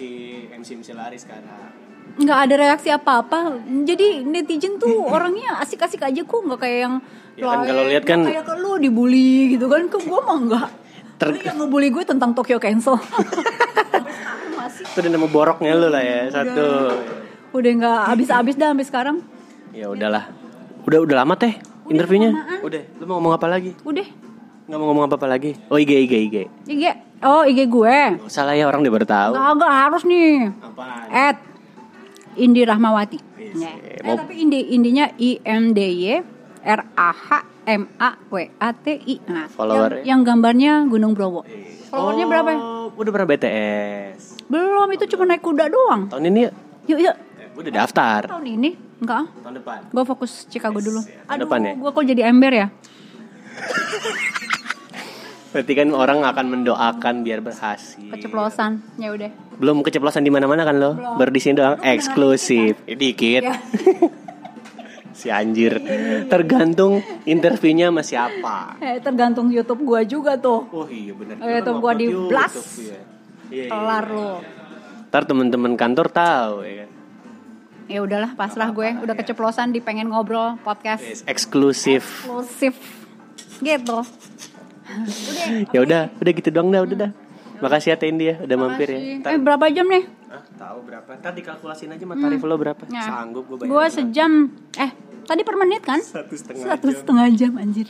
MC 0.53 0.69
MC 0.79 0.89
lari 0.93 1.17
sekarang? 1.17 1.81
nggak 2.13 2.39
ada 2.45 2.55
reaksi 2.59 2.93
apa-apa. 2.93 3.57
Jadi 3.65 4.21
netizen 4.23 4.77
tuh 4.77 5.01
orangnya 5.17 5.57
asik-asik 5.59 6.01
aja 6.03 6.21
kok, 6.21 6.41
nggak 6.43 6.61
kayak 6.61 6.79
yang 6.83 6.95
Ya 7.33 7.49
kan 7.49 7.65
kalau 7.65 7.85
lihat 7.89 8.05
kan- 8.05 8.29
kayak 8.29 8.45
ke 8.45 8.55
lu 8.55 8.77
dibully 8.77 9.57
gitu 9.57 9.65
kan, 9.65 9.89
ke 9.89 9.97
gua 10.03 10.21
mah 10.23 10.37
enggak. 10.37 10.69
Ter- 11.17 11.33
Ter 11.33 11.49
yang 11.49 11.57
ngebully 11.57 11.89
gue 11.89 12.05
tentang 12.05 12.37
Tokyo 12.37 12.59
Cancel. 12.59 13.01
Masih 14.59 14.85
Itu 14.85 14.99
udah 14.99 15.11
nama 15.11 15.29
boroknya 15.29 15.73
lu 15.73 15.89
lah 15.89 16.03
ya, 16.03 16.29
satu. 16.29 16.67
udah 17.53 17.71
nggak 17.73 18.01
habis-habis 18.07 18.55
dah 18.55 18.69
sampai 18.69 18.85
sekarang. 18.85 19.17
Ya 19.73 19.89
udahlah. 19.89 20.29
Udah 20.83 20.99
udah 21.01 21.17
lama 21.23 21.35
teh 21.35 21.55
interviewnya. 21.87 22.31
Udah, 22.61 22.83
lu 22.99 23.05
mau 23.05 23.19
ngomong 23.19 23.35
apa 23.35 23.47
lagi? 23.47 23.71
Udah. 23.83 24.07
Nggak 24.63 24.79
mau 24.79 24.87
ngomong 24.89 25.05
apa-apa 25.07 25.27
lagi? 25.27 25.59
Oh 25.69 25.77
IG 25.77 25.91
IG 26.01 26.13
IG. 26.31 26.37
IG. 26.67 26.85
Oh, 27.23 27.43
IG 27.43 27.67
gue. 27.67 27.99
Nggak 28.19 28.27
usah 28.27 28.43
lah 28.43 28.55
ya 28.55 28.67
orang 28.67 28.83
udah 28.83 28.93
baru 28.93 29.07
tahu. 29.07 29.33
Enggak, 29.33 29.51
enggak 29.53 29.73
harus 29.77 30.03
nih. 30.03 30.35
Apaan? 30.59 31.07
At 31.09 31.37
Indi 32.35 32.63
Rahmawati. 32.63 33.19
Yes, 33.37 33.55
Nah, 33.55 33.75
eh, 33.75 34.01
eh, 34.01 34.03
mau- 34.03 34.17
tapi 34.17 34.35
Indi 34.39 34.61
indinya 34.73 35.07
I 35.15 35.31
M 35.39 35.71
D 35.71 35.79
Y 35.85 36.19
R 36.63 36.81
A 36.97 37.11
H 37.11 37.29
M 37.65 37.83
A 37.97 38.17
W 38.27 38.35
A 38.57 38.71
T 38.73 38.87
I. 38.97 39.17
Nah, 39.29 39.47
Follower-nya? 39.47 40.03
yang, 40.03 40.07
yang 40.09 40.21
gambarnya 40.25 40.73
Gunung 40.89 41.13
Bromo. 41.13 41.45
Followernya 41.91 42.27
berapa 42.27 42.49
ya? 42.49 42.59
Oh, 42.59 42.87
udah 42.97 43.11
berapa 43.13 43.29
BTS? 43.29 44.49
Belum, 44.49 44.89
itu 44.89 45.05
cuma 45.07 45.29
naik 45.29 45.43
kuda 45.43 45.69
doang. 45.69 46.09
Tahun 46.09 46.25
ini 46.25 46.49
ya? 46.49 46.51
Yuk, 46.89 46.99
yuk. 47.03 47.17
Eh, 47.53 47.61
gue 47.61 47.63
udah 47.69 47.75
daftar. 47.85 48.21
Tahun 48.33 48.49
ini? 48.49 48.73
Enggak. 49.05 49.17
ah. 49.21 49.27
Tahun 49.45 49.55
depan. 49.61 49.79
Gue 49.93 50.05
fokus 50.09 50.49
Chicago 50.49 50.81
dulu. 50.81 51.05
Tahun 51.05 51.41
depan 51.45 51.61
ya? 51.61 51.73
gue 51.77 51.91
kok 51.93 52.05
jadi 52.09 52.23
ember 52.33 52.53
ya? 52.57 52.67
Berarti 55.53 55.73
kan 55.77 55.89
orang 55.93 56.25
akan 56.25 56.47
mendoakan 56.49 57.15
biar 57.21 57.45
berhasil. 57.45 58.09
Keceplosan. 58.09 58.81
Ya 58.97 59.13
udah. 59.13 59.29
Belum 59.61 59.85
keceplosan 59.85 60.25
di 60.25 60.33
mana-mana 60.33 60.65
kan 60.65 60.81
lo? 60.81 60.97
Baru 60.97 61.29
di 61.29 61.45
sini 61.45 61.61
doang 61.61 61.77
eksklusif. 61.85 62.81
Eh, 62.89 62.97
dikit. 62.97 63.45
Ya. 63.45 63.61
si 65.19 65.29
anjir. 65.29 65.77
Tergantung 66.33 67.05
interviewnya 67.29 67.93
sama 67.93 68.01
siapa. 68.01 68.81
Eh, 68.81 68.97
tergantung 69.05 69.53
YouTube 69.53 69.85
gue 69.85 70.09
juga 70.09 70.41
tuh. 70.41 70.65
Oh 70.73 70.89
iya 70.89 71.13
benar. 71.13 71.37
Eh, 71.37 71.61
itu 71.61 71.73
gua 71.77 71.93
di 71.93 72.09
blast. 72.09 72.81
Iya. 72.81 72.97
Iya, 73.53 73.65
iya. 73.69 73.69
Kelar 73.69 74.07
lo. 74.09 74.33
Ntar 75.13 75.23
temen-temen 75.29 75.77
kantor 75.77 76.09
tahu 76.09 76.65
ya 76.65 76.89
kan. 76.89 77.02
Ya 77.87 78.01
udahlah, 78.01 78.33
pasrah 78.33 78.69
gue. 78.69 78.89
Udah 78.97 79.13
keceplosan 79.13 79.71
di 79.71 79.79
pengen 79.79 80.09
ngobrol 80.09 80.57
podcast 80.61 81.01
Yes, 81.01 81.21
eksklusif. 81.25 82.03
eksklusif. 82.23 82.75
Gitu. 83.59 83.99
Ya 85.71 85.81
udah, 85.81 86.01
udah 86.13 86.33
gitu 86.33 86.49
doang 86.49 86.69
dah, 86.69 86.83
udah 86.83 86.97
dah. 86.99 87.11
Makasih 87.59 87.95
ya 87.95 87.97
Tendi 87.97 88.27
ya, 88.27 88.37
udah 88.39 88.57
mampir 88.59 88.89
ya. 88.89 88.99
Eh 89.23 89.39
berapa 89.39 89.71
jam 89.71 89.87
nih? 89.87 90.03
ah, 90.27 90.43
tahu 90.59 90.83
berapa? 90.83 91.11
Ntar 91.15 91.33
dikalkulasin 91.33 91.93
aja 91.93 92.03
mah 92.03 92.19
tarif 92.19 92.43
lo 92.43 92.57
berapa. 92.57 92.83
Ya. 92.89 93.05
Sanggup 93.05 93.47
gue 93.47 93.57
bayar. 93.57 93.71
Gue 93.71 93.85
sejam. 93.89 94.33
Eh 94.75 94.91
tadi 95.23 95.43
per 95.43 95.55
menit 95.55 95.81
kan? 95.81 96.03
Satu 96.03 96.35
setengah 96.35 96.67
Satu 96.67 96.89
jam. 96.89 96.97
setengah 96.99 97.27
jam 97.31 97.53
anjir. 97.55 97.89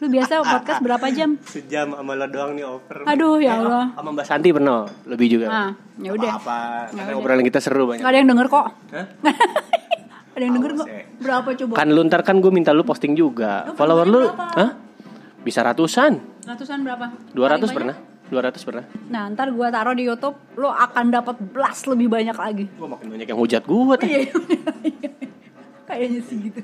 Lu 0.00 0.08
biasa 0.08 0.40
podcast 0.40 0.80
berapa 0.80 1.06
jam? 1.12 1.36
Sejam 1.52 1.92
sama 1.92 2.16
lo 2.16 2.24
doang 2.32 2.56
nih 2.56 2.64
over. 2.64 3.04
Aduh 3.04 3.36
ya 3.36 3.60
Allah. 3.60 3.92
Sama 3.92 4.08
Mbak 4.16 4.24
Santi 4.24 4.48
pernah 4.48 4.88
lebih 5.04 5.28
juga. 5.28 5.46
Ah, 5.52 5.70
ya 6.00 6.16
udah. 6.16 6.32
Apa, 6.40 6.58
Ya 6.88 7.04
karena 7.04 7.20
obrolan 7.20 7.44
kita 7.44 7.60
seru 7.60 7.84
banyak. 7.84 8.00
Gak 8.00 8.08
ada 8.08 8.18
yang 8.24 8.28
denger 8.32 8.46
kok. 8.48 8.64
Hah? 8.96 9.06
ada 10.36 10.42
yang 10.42 10.54
denger 10.56 10.72
kok. 10.80 10.86
Berapa 11.20 11.48
coba? 11.52 11.72
Kan 11.76 11.88
lu 11.92 12.00
ntar 12.08 12.20
kan 12.24 12.40
gue 12.40 12.48
minta 12.48 12.72
lu 12.72 12.80
posting 12.80 13.12
juga. 13.12 13.68
Lu 13.68 13.76
Follower 13.76 14.08
lu, 14.08 14.24
hah? 14.32 14.70
Bisa 15.44 15.60
ratusan. 15.60 16.16
Ratusan 16.48 16.80
berapa? 16.80 17.04
200 17.36 17.36
Paling 17.36 17.60
banyak? 17.60 17.76
pernah. 17.76 17.96
200 18.32 18.62
pernah. 18.64 18.84
Nah 19.12 19.22
ntar 19.36 19.52
gue 19.52 19.66
taruh 19.68 19.92
di 19.92 20.08
YouTube, 20.08 20.36
lo 20.56 20.72
akan 20.72 21.04
dapat 21.12 21.36
blast 21.52 21.84
lebih 21.92 22.08
banyak 22.08 22.36
lagi. 22.40 22.64
Gue 22.72 22.88
makin 22.88 23.04
banyak 23.12 23.28
yang 23.28 23.36
hujat 23.36 23.68
gue 23.68 23.94
teh. 24.00 24.32
Iya, 25.90 26.06
iya. 26.06 26.06
Kayaknya 26.06 26.20
sih 26.22 26.36
gitu. 26.38 26.60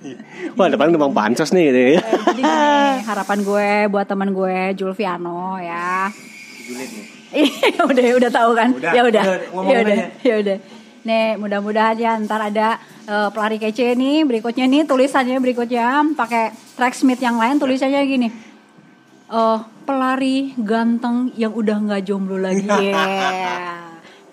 Wah 0.54 0.66
depan 0.70 0.94
gampang 0.94 1.12
pansos 1.12 1.50
nih 1.50 1.64
gitu 1.68 1.78
ya. 1.78 1.88
Eh, 1.88 1.98
Jadi 1.98 2.42
gini, 2.42 3.02
harapan 3.02 3.38
gue 3.42 3.68
buat 3.90 4.06
teman 4.06 4.30
gue 4.30 4.56
Julviano 4.74 5.58
ya. 5.58 6.10
Julid 6.62 6.90
nih. 6.90 7.06
Iya 7.34 7.82
udah 7.90 8.06
udah 8.22 8.30
tahu 8.30 8.50
kan? 8.54 8.68
Udah, 8.72 8.92
ya 8.94 9.02
udah. 9.02 9.24
Ya 9.66 9.76
udah. 9.82 9.94
aja. 9.98 10.06
Ya 10.22 10.34
udah. 10.38 10.56
Nih, 11.06 11.38
mudah-mudahan 11.38 11.96
ya 11.98 12.18
ntar 12.22 12.40
ada 12.42 12.78
eh, 13.06 13.28
pelari 13.30 13.58
kece 13.58 13.94
nih 13.94 14.22
berikutnya 14.22 14.66
nih 14.66 14.82
tulisannya 14.86 15.38
berikutnya 15.38 16.02
pakai 16.14 16.54
tracksmith 16.74 17.18
yang 17.18 17.38
lain 17.38 17.58
tulisannya 17.58 18.00
gini. 18.06 18.28
Eh 19.26 19.58
pelari 19.86 20.54
ganteng 20.54 21.34
yang 21.34 21.54
udah 21.54 21.76
nggak 21.82 22.02
jomblo 22.06 22.38
lagi 22.38 22.66
ya. 22.90 23.06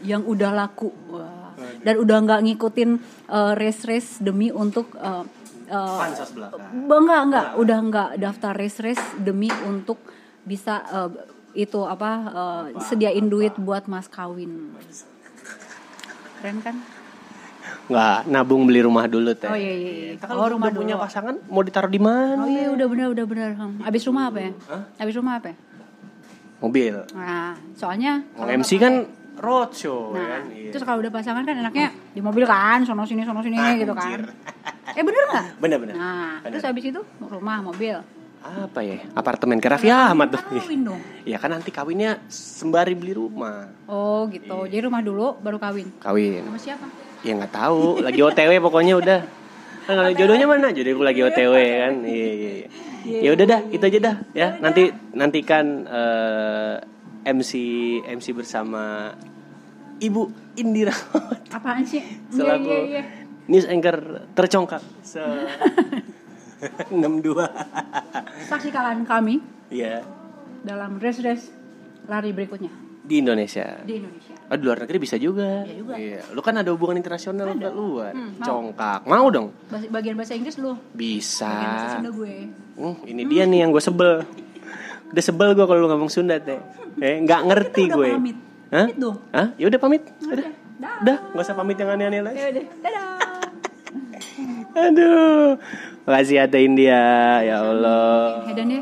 yang 0.05 0.21
udah 0.25 0.53
laku. 0.53 0.89
Wah. 1.09 1.32
Dan 1.84 1.95
udah 1.99 2.18
nggak 2.23 2.41
ngikutin 2.47 2.89
eh, 3.27 3.53
race-race 3.60 4.23
demi 4.23 4.49
untuk 4.49 4.95
eh, 4.97 5.23
eh, 5.68 5.99
Pansos 5.99 6.31
belakang. 6.31 6.88
Enggak, 6.88 7.22
enggak, 7.27 7.47
udah 7.60 7.77
enggak 7.80 8.10
daftar 8.18 8.53
race 8.55 8.80
race 8.80 9.05
demi 9.19 9.51
untuk 9.68 9.99
bisa 10.43 10.84
eh, 10.88 11.10
itu 11.53 11.80
apa 11.85 12.11
eh, 12.31 12.64
sediain 12.81 13.27
duit 13.27 13.53
buat 13.60 13.85
mas 13.91 14.07
kawin. 14.07 14.73
Keren 16.41 16.60
kan? 16.64 16.76
Nggak 17.84 18.18
nabung 18.31 18.64
beli 18.64 18.80
rumah 18.84 19.07
dulu 19.07 19.35
teh. 19.35 19.51
Oh 19.51 19.60
iya 19.60 19.73
iya. 19.76 19.91
iya. 19.91 20.11
Kita 20.15 20.26
kalau 20.31 20.47
Oh 20.47 20.49
rumah 20.55 20.72
udah 20.72 20.80
punya 20.80 20.95
dulu. 20.95 21.05
pasangan 21.07 21.35
mau 21.51 21.64
ditaruh 21.64 21.91
di 21.91 21.99
mana? 21.99 22.43
Oh 22.43 22.49
iya 22.49 22.68
udah 22.72 22.88
benar 22.88 23.07
udah 23.11 23.26
benar. 23.27 23.49
Hmm. 23.60 23.84
Abis 23.84 24.03
rumah 24.07 24.31
apa 24.31 24.39
ya? 24.39 24.51
Abis 24.99 25.15
rumah 25.19 25.34
apa 25.39 25.47
ya? 25.51 25.57
Mobil. 26.64 26.95
Nah, 27.11 27.60
soalnya 27.76 28.23
Kalau 28.39 28.47
MC 28.47 28.72
nggak 28.80 28.84
kan 28.88 28.93
roadshow 29.43 30.15
Nah, 30.15 30.23
ya 30.23 30.27
kan. 30.31 30.41
Iya. 30.55 30.69
terus 30.71 30.83
kalau 30.87 31.03
udah 31.03 31.11
pasangan 31.11 31.43
kan 31.43 31.55
enaknya 31.59 31.91
di 32.15 32.21
mobil 32.23 32.47
kan, 32.47 32.79
sono 32.87 33.03
sini 33.03 33.27
sono 33.27 33.43
sini 33.43 33.59
gitu 33.75 33.91
kan. 33.91 34.23
Eh 34.95 35.03
bener 35.03 35.23
nggak? 35.27 35.45
Bener-bener. 35.59 35.95
Nah, 35.99 36.39
terus 36.47 36.63
habis 36.63 36.87
itu 36.87 37.01
rumah, 37.19 37.59
mobil. 37.59 37.99
Apa 38.43 38.83
ya? 38.83 38.99
Apartemen 39.15 39.59
ke 39.59 39.67
Raffi 39.67 39.87
Ahmad 39.87 40.35
tuh. 40.35 40.39
Kawin 40.43 40.83
dong. 40.83 40.99
Ya 41.23 41.39
kan 41.39 41.51
nanti 41.51 41.71
kawinnya 41.71 42.23
sembari 42.27 42.91
beli 42.91 43.15
rumah. 43.15 43.71
Oh 43.87 44.27
gitu. 44.27 44.67
Jadi 44.67 44.83
rumah 44.83 44.99
dulu 44.99 45.39
baru 45.39 45.59
kawin. 45.59 45.87
Kawin. 45.99 46.43
Sama 46.43 46.59
siapa? 46.59 46.85
Ya 47.23 47.39
nggak 47.39 47.55
tahu, 47.55 48.03
lagi 48.03 48.19
OTW 48.19 48.51
pokoknya 48.59 48.99
udah. 48.99 49.19
Kan 49.87 49.93
kalau 49.99 50.11
jodohnya 50.11 50.47
mana? 50.47 50.75
Jodoh 50.75 50.91
gue 50.91 51.05
lagi 51.07 51.21
OTW 51.23 51.53
kan. 51.55 51.93
Iya 52.03 52.31
iya 52.39 52.51
iya. 52.51 52.67
Ya 53.03 53.29
udah 53.35 53.45
dah, 53.47 53.61
itu 53.71 53.83
aja 53.83 53.99
dah 53.99 54.15
ya. 54.35 54.47
Nanti 54.59 54.91
nantikan 55.15 55.65
eh, 55.87 56.75
MC 57.23 57.51
MC 58.03 58.35
bersama 58.35 59.15
Ibu 60.03 60.21
Indira 60.55 60.91
Apaan 61.49 61.81
sih? 61.84 62.03
selaku 62.35 62.67
Iya, 62.67 62.77
iya, 62.84 62.99
iya. 62.99 63.03
news 63.45 63.65
anchor 63.65 63.97
tercongkak 64.31 64.84
se 65.01 65.23
62. 66.91 67.35
Saksikan 68.47 69.03
kami 69.03 69.39
Iya, 69.67 69.99
dalam 70.61 70.95
race-race 70.95 71.51
lari 72.05 72.31
berikutnya 72.31 72.71
di 73.01 73.19
Indonesia. 73.19 73.84
di 73.84 73.99
Indonesia. 73.99 74.31
Oh, 74.47 74.55
di 74.55 74.63
luar 74.63 74.80
negeri 74.80 74.95
bisa 74.97 75.17
juga. 75.17 75.67
Iya 75.67 75.75
juga. 75.75 75.93
Iya. 75.97 76.23
Lu 76.31 76.39
kan 76.39 76.55
ada 76.55 76.71
hubungan 76.71 76.95
internasional 76.95 77.51
Ada. 77.51 77.67
lu 77.67 77.99
luar. 77.99 78.15
Hmm, 78.15 78.31
mau. 78.34 78.45
Congkak. 78.45 78.99
Mau 79.03 79.27
dong? 79.27 79.47
Bas- 79.67 79.91
Bagian 79.91 80.15
bahasa 80.15 80.34
Inggris 80.34 80.55
lu. 80.55 80.71
Bisa. 80.89 81.51
Bagian 81.51 81.67
bahasa 81.69 81.88
Sunda 81.93 82.11
gue. 82.13 82.34
Hmm, 82.73 82.95
ini 83.03 83.21
dia 83.25 83.43
nih 83.43 83.59
yang 83.59 83.71
gue 83.71 83.84
sebel. 83.84 84.23
Udah 85.09 85.19
sebel 85.21 85.51
gue 85.51 85.65
kalau 85.65 85.80
lu 85.81 85.89
ngomong 85.89 86.07
Sunda 86.07 86.39
teh. 86.39 86.55
Eh, 86.95 87.19
nggak 87.19 87.41
ngerti 87.43 87.84
gue. 87.89 88.07
pamit. 88.13 88.38
Hah? 88.73 88.89
Pamit 88.89 88.97
dong. 88.97 89.17
Hah? 89.29 89.47
Ya 89.61 89.65
udah 89.69 89.77
pamit. 89.77 90.01
Udah. 90.25 90.49
Dah. 90.81 91.17
Nggak 91.29 91.45
usah 91.45 91.53
pamit 91.53 91.77
yang 91.77 91.93
aneh-aneh 91.93 92.25
lagi. 92.25 92.41
Ya 92.41 92.47
udah. 92.49 92.65
Dadah. 92.81 93.05
Aduh. 94.89 95.49
Makasih 96.09 96.35
ya 96.41 96.49
Teh 96.49 96.65
India. 96.65 97.03
Ya 97.45 97.61
Allah. 97.61 98.49
Hedan 98.49 98.73
ya. 98.73 98.81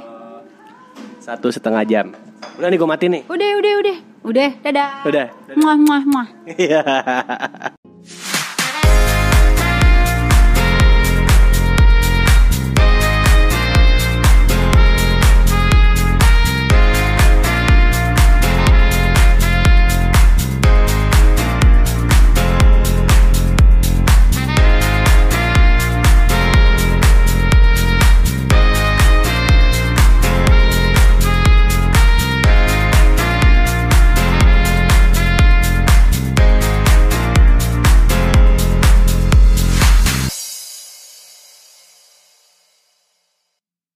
Satu 1.19 1.51
setengah 1.51 1.83
jam. 1.83 2.15
Udah 2.55 2.71
nih 2.71 2.79
gue 2.79 2.87
mati 2.87 3.05
nih. 3.11 3.21
Udah, 3.27 3.49
udah, 3.59 3.73
udah. 3.83 3.97
Udah, 4.21 4.49
dadah. 4.63 4.89
Udah. 5.03 5.27
Muah, 5.59 5.77
muah, 5.77 6.03
muah. 6.07 6.27
Iya. 6.55 6.81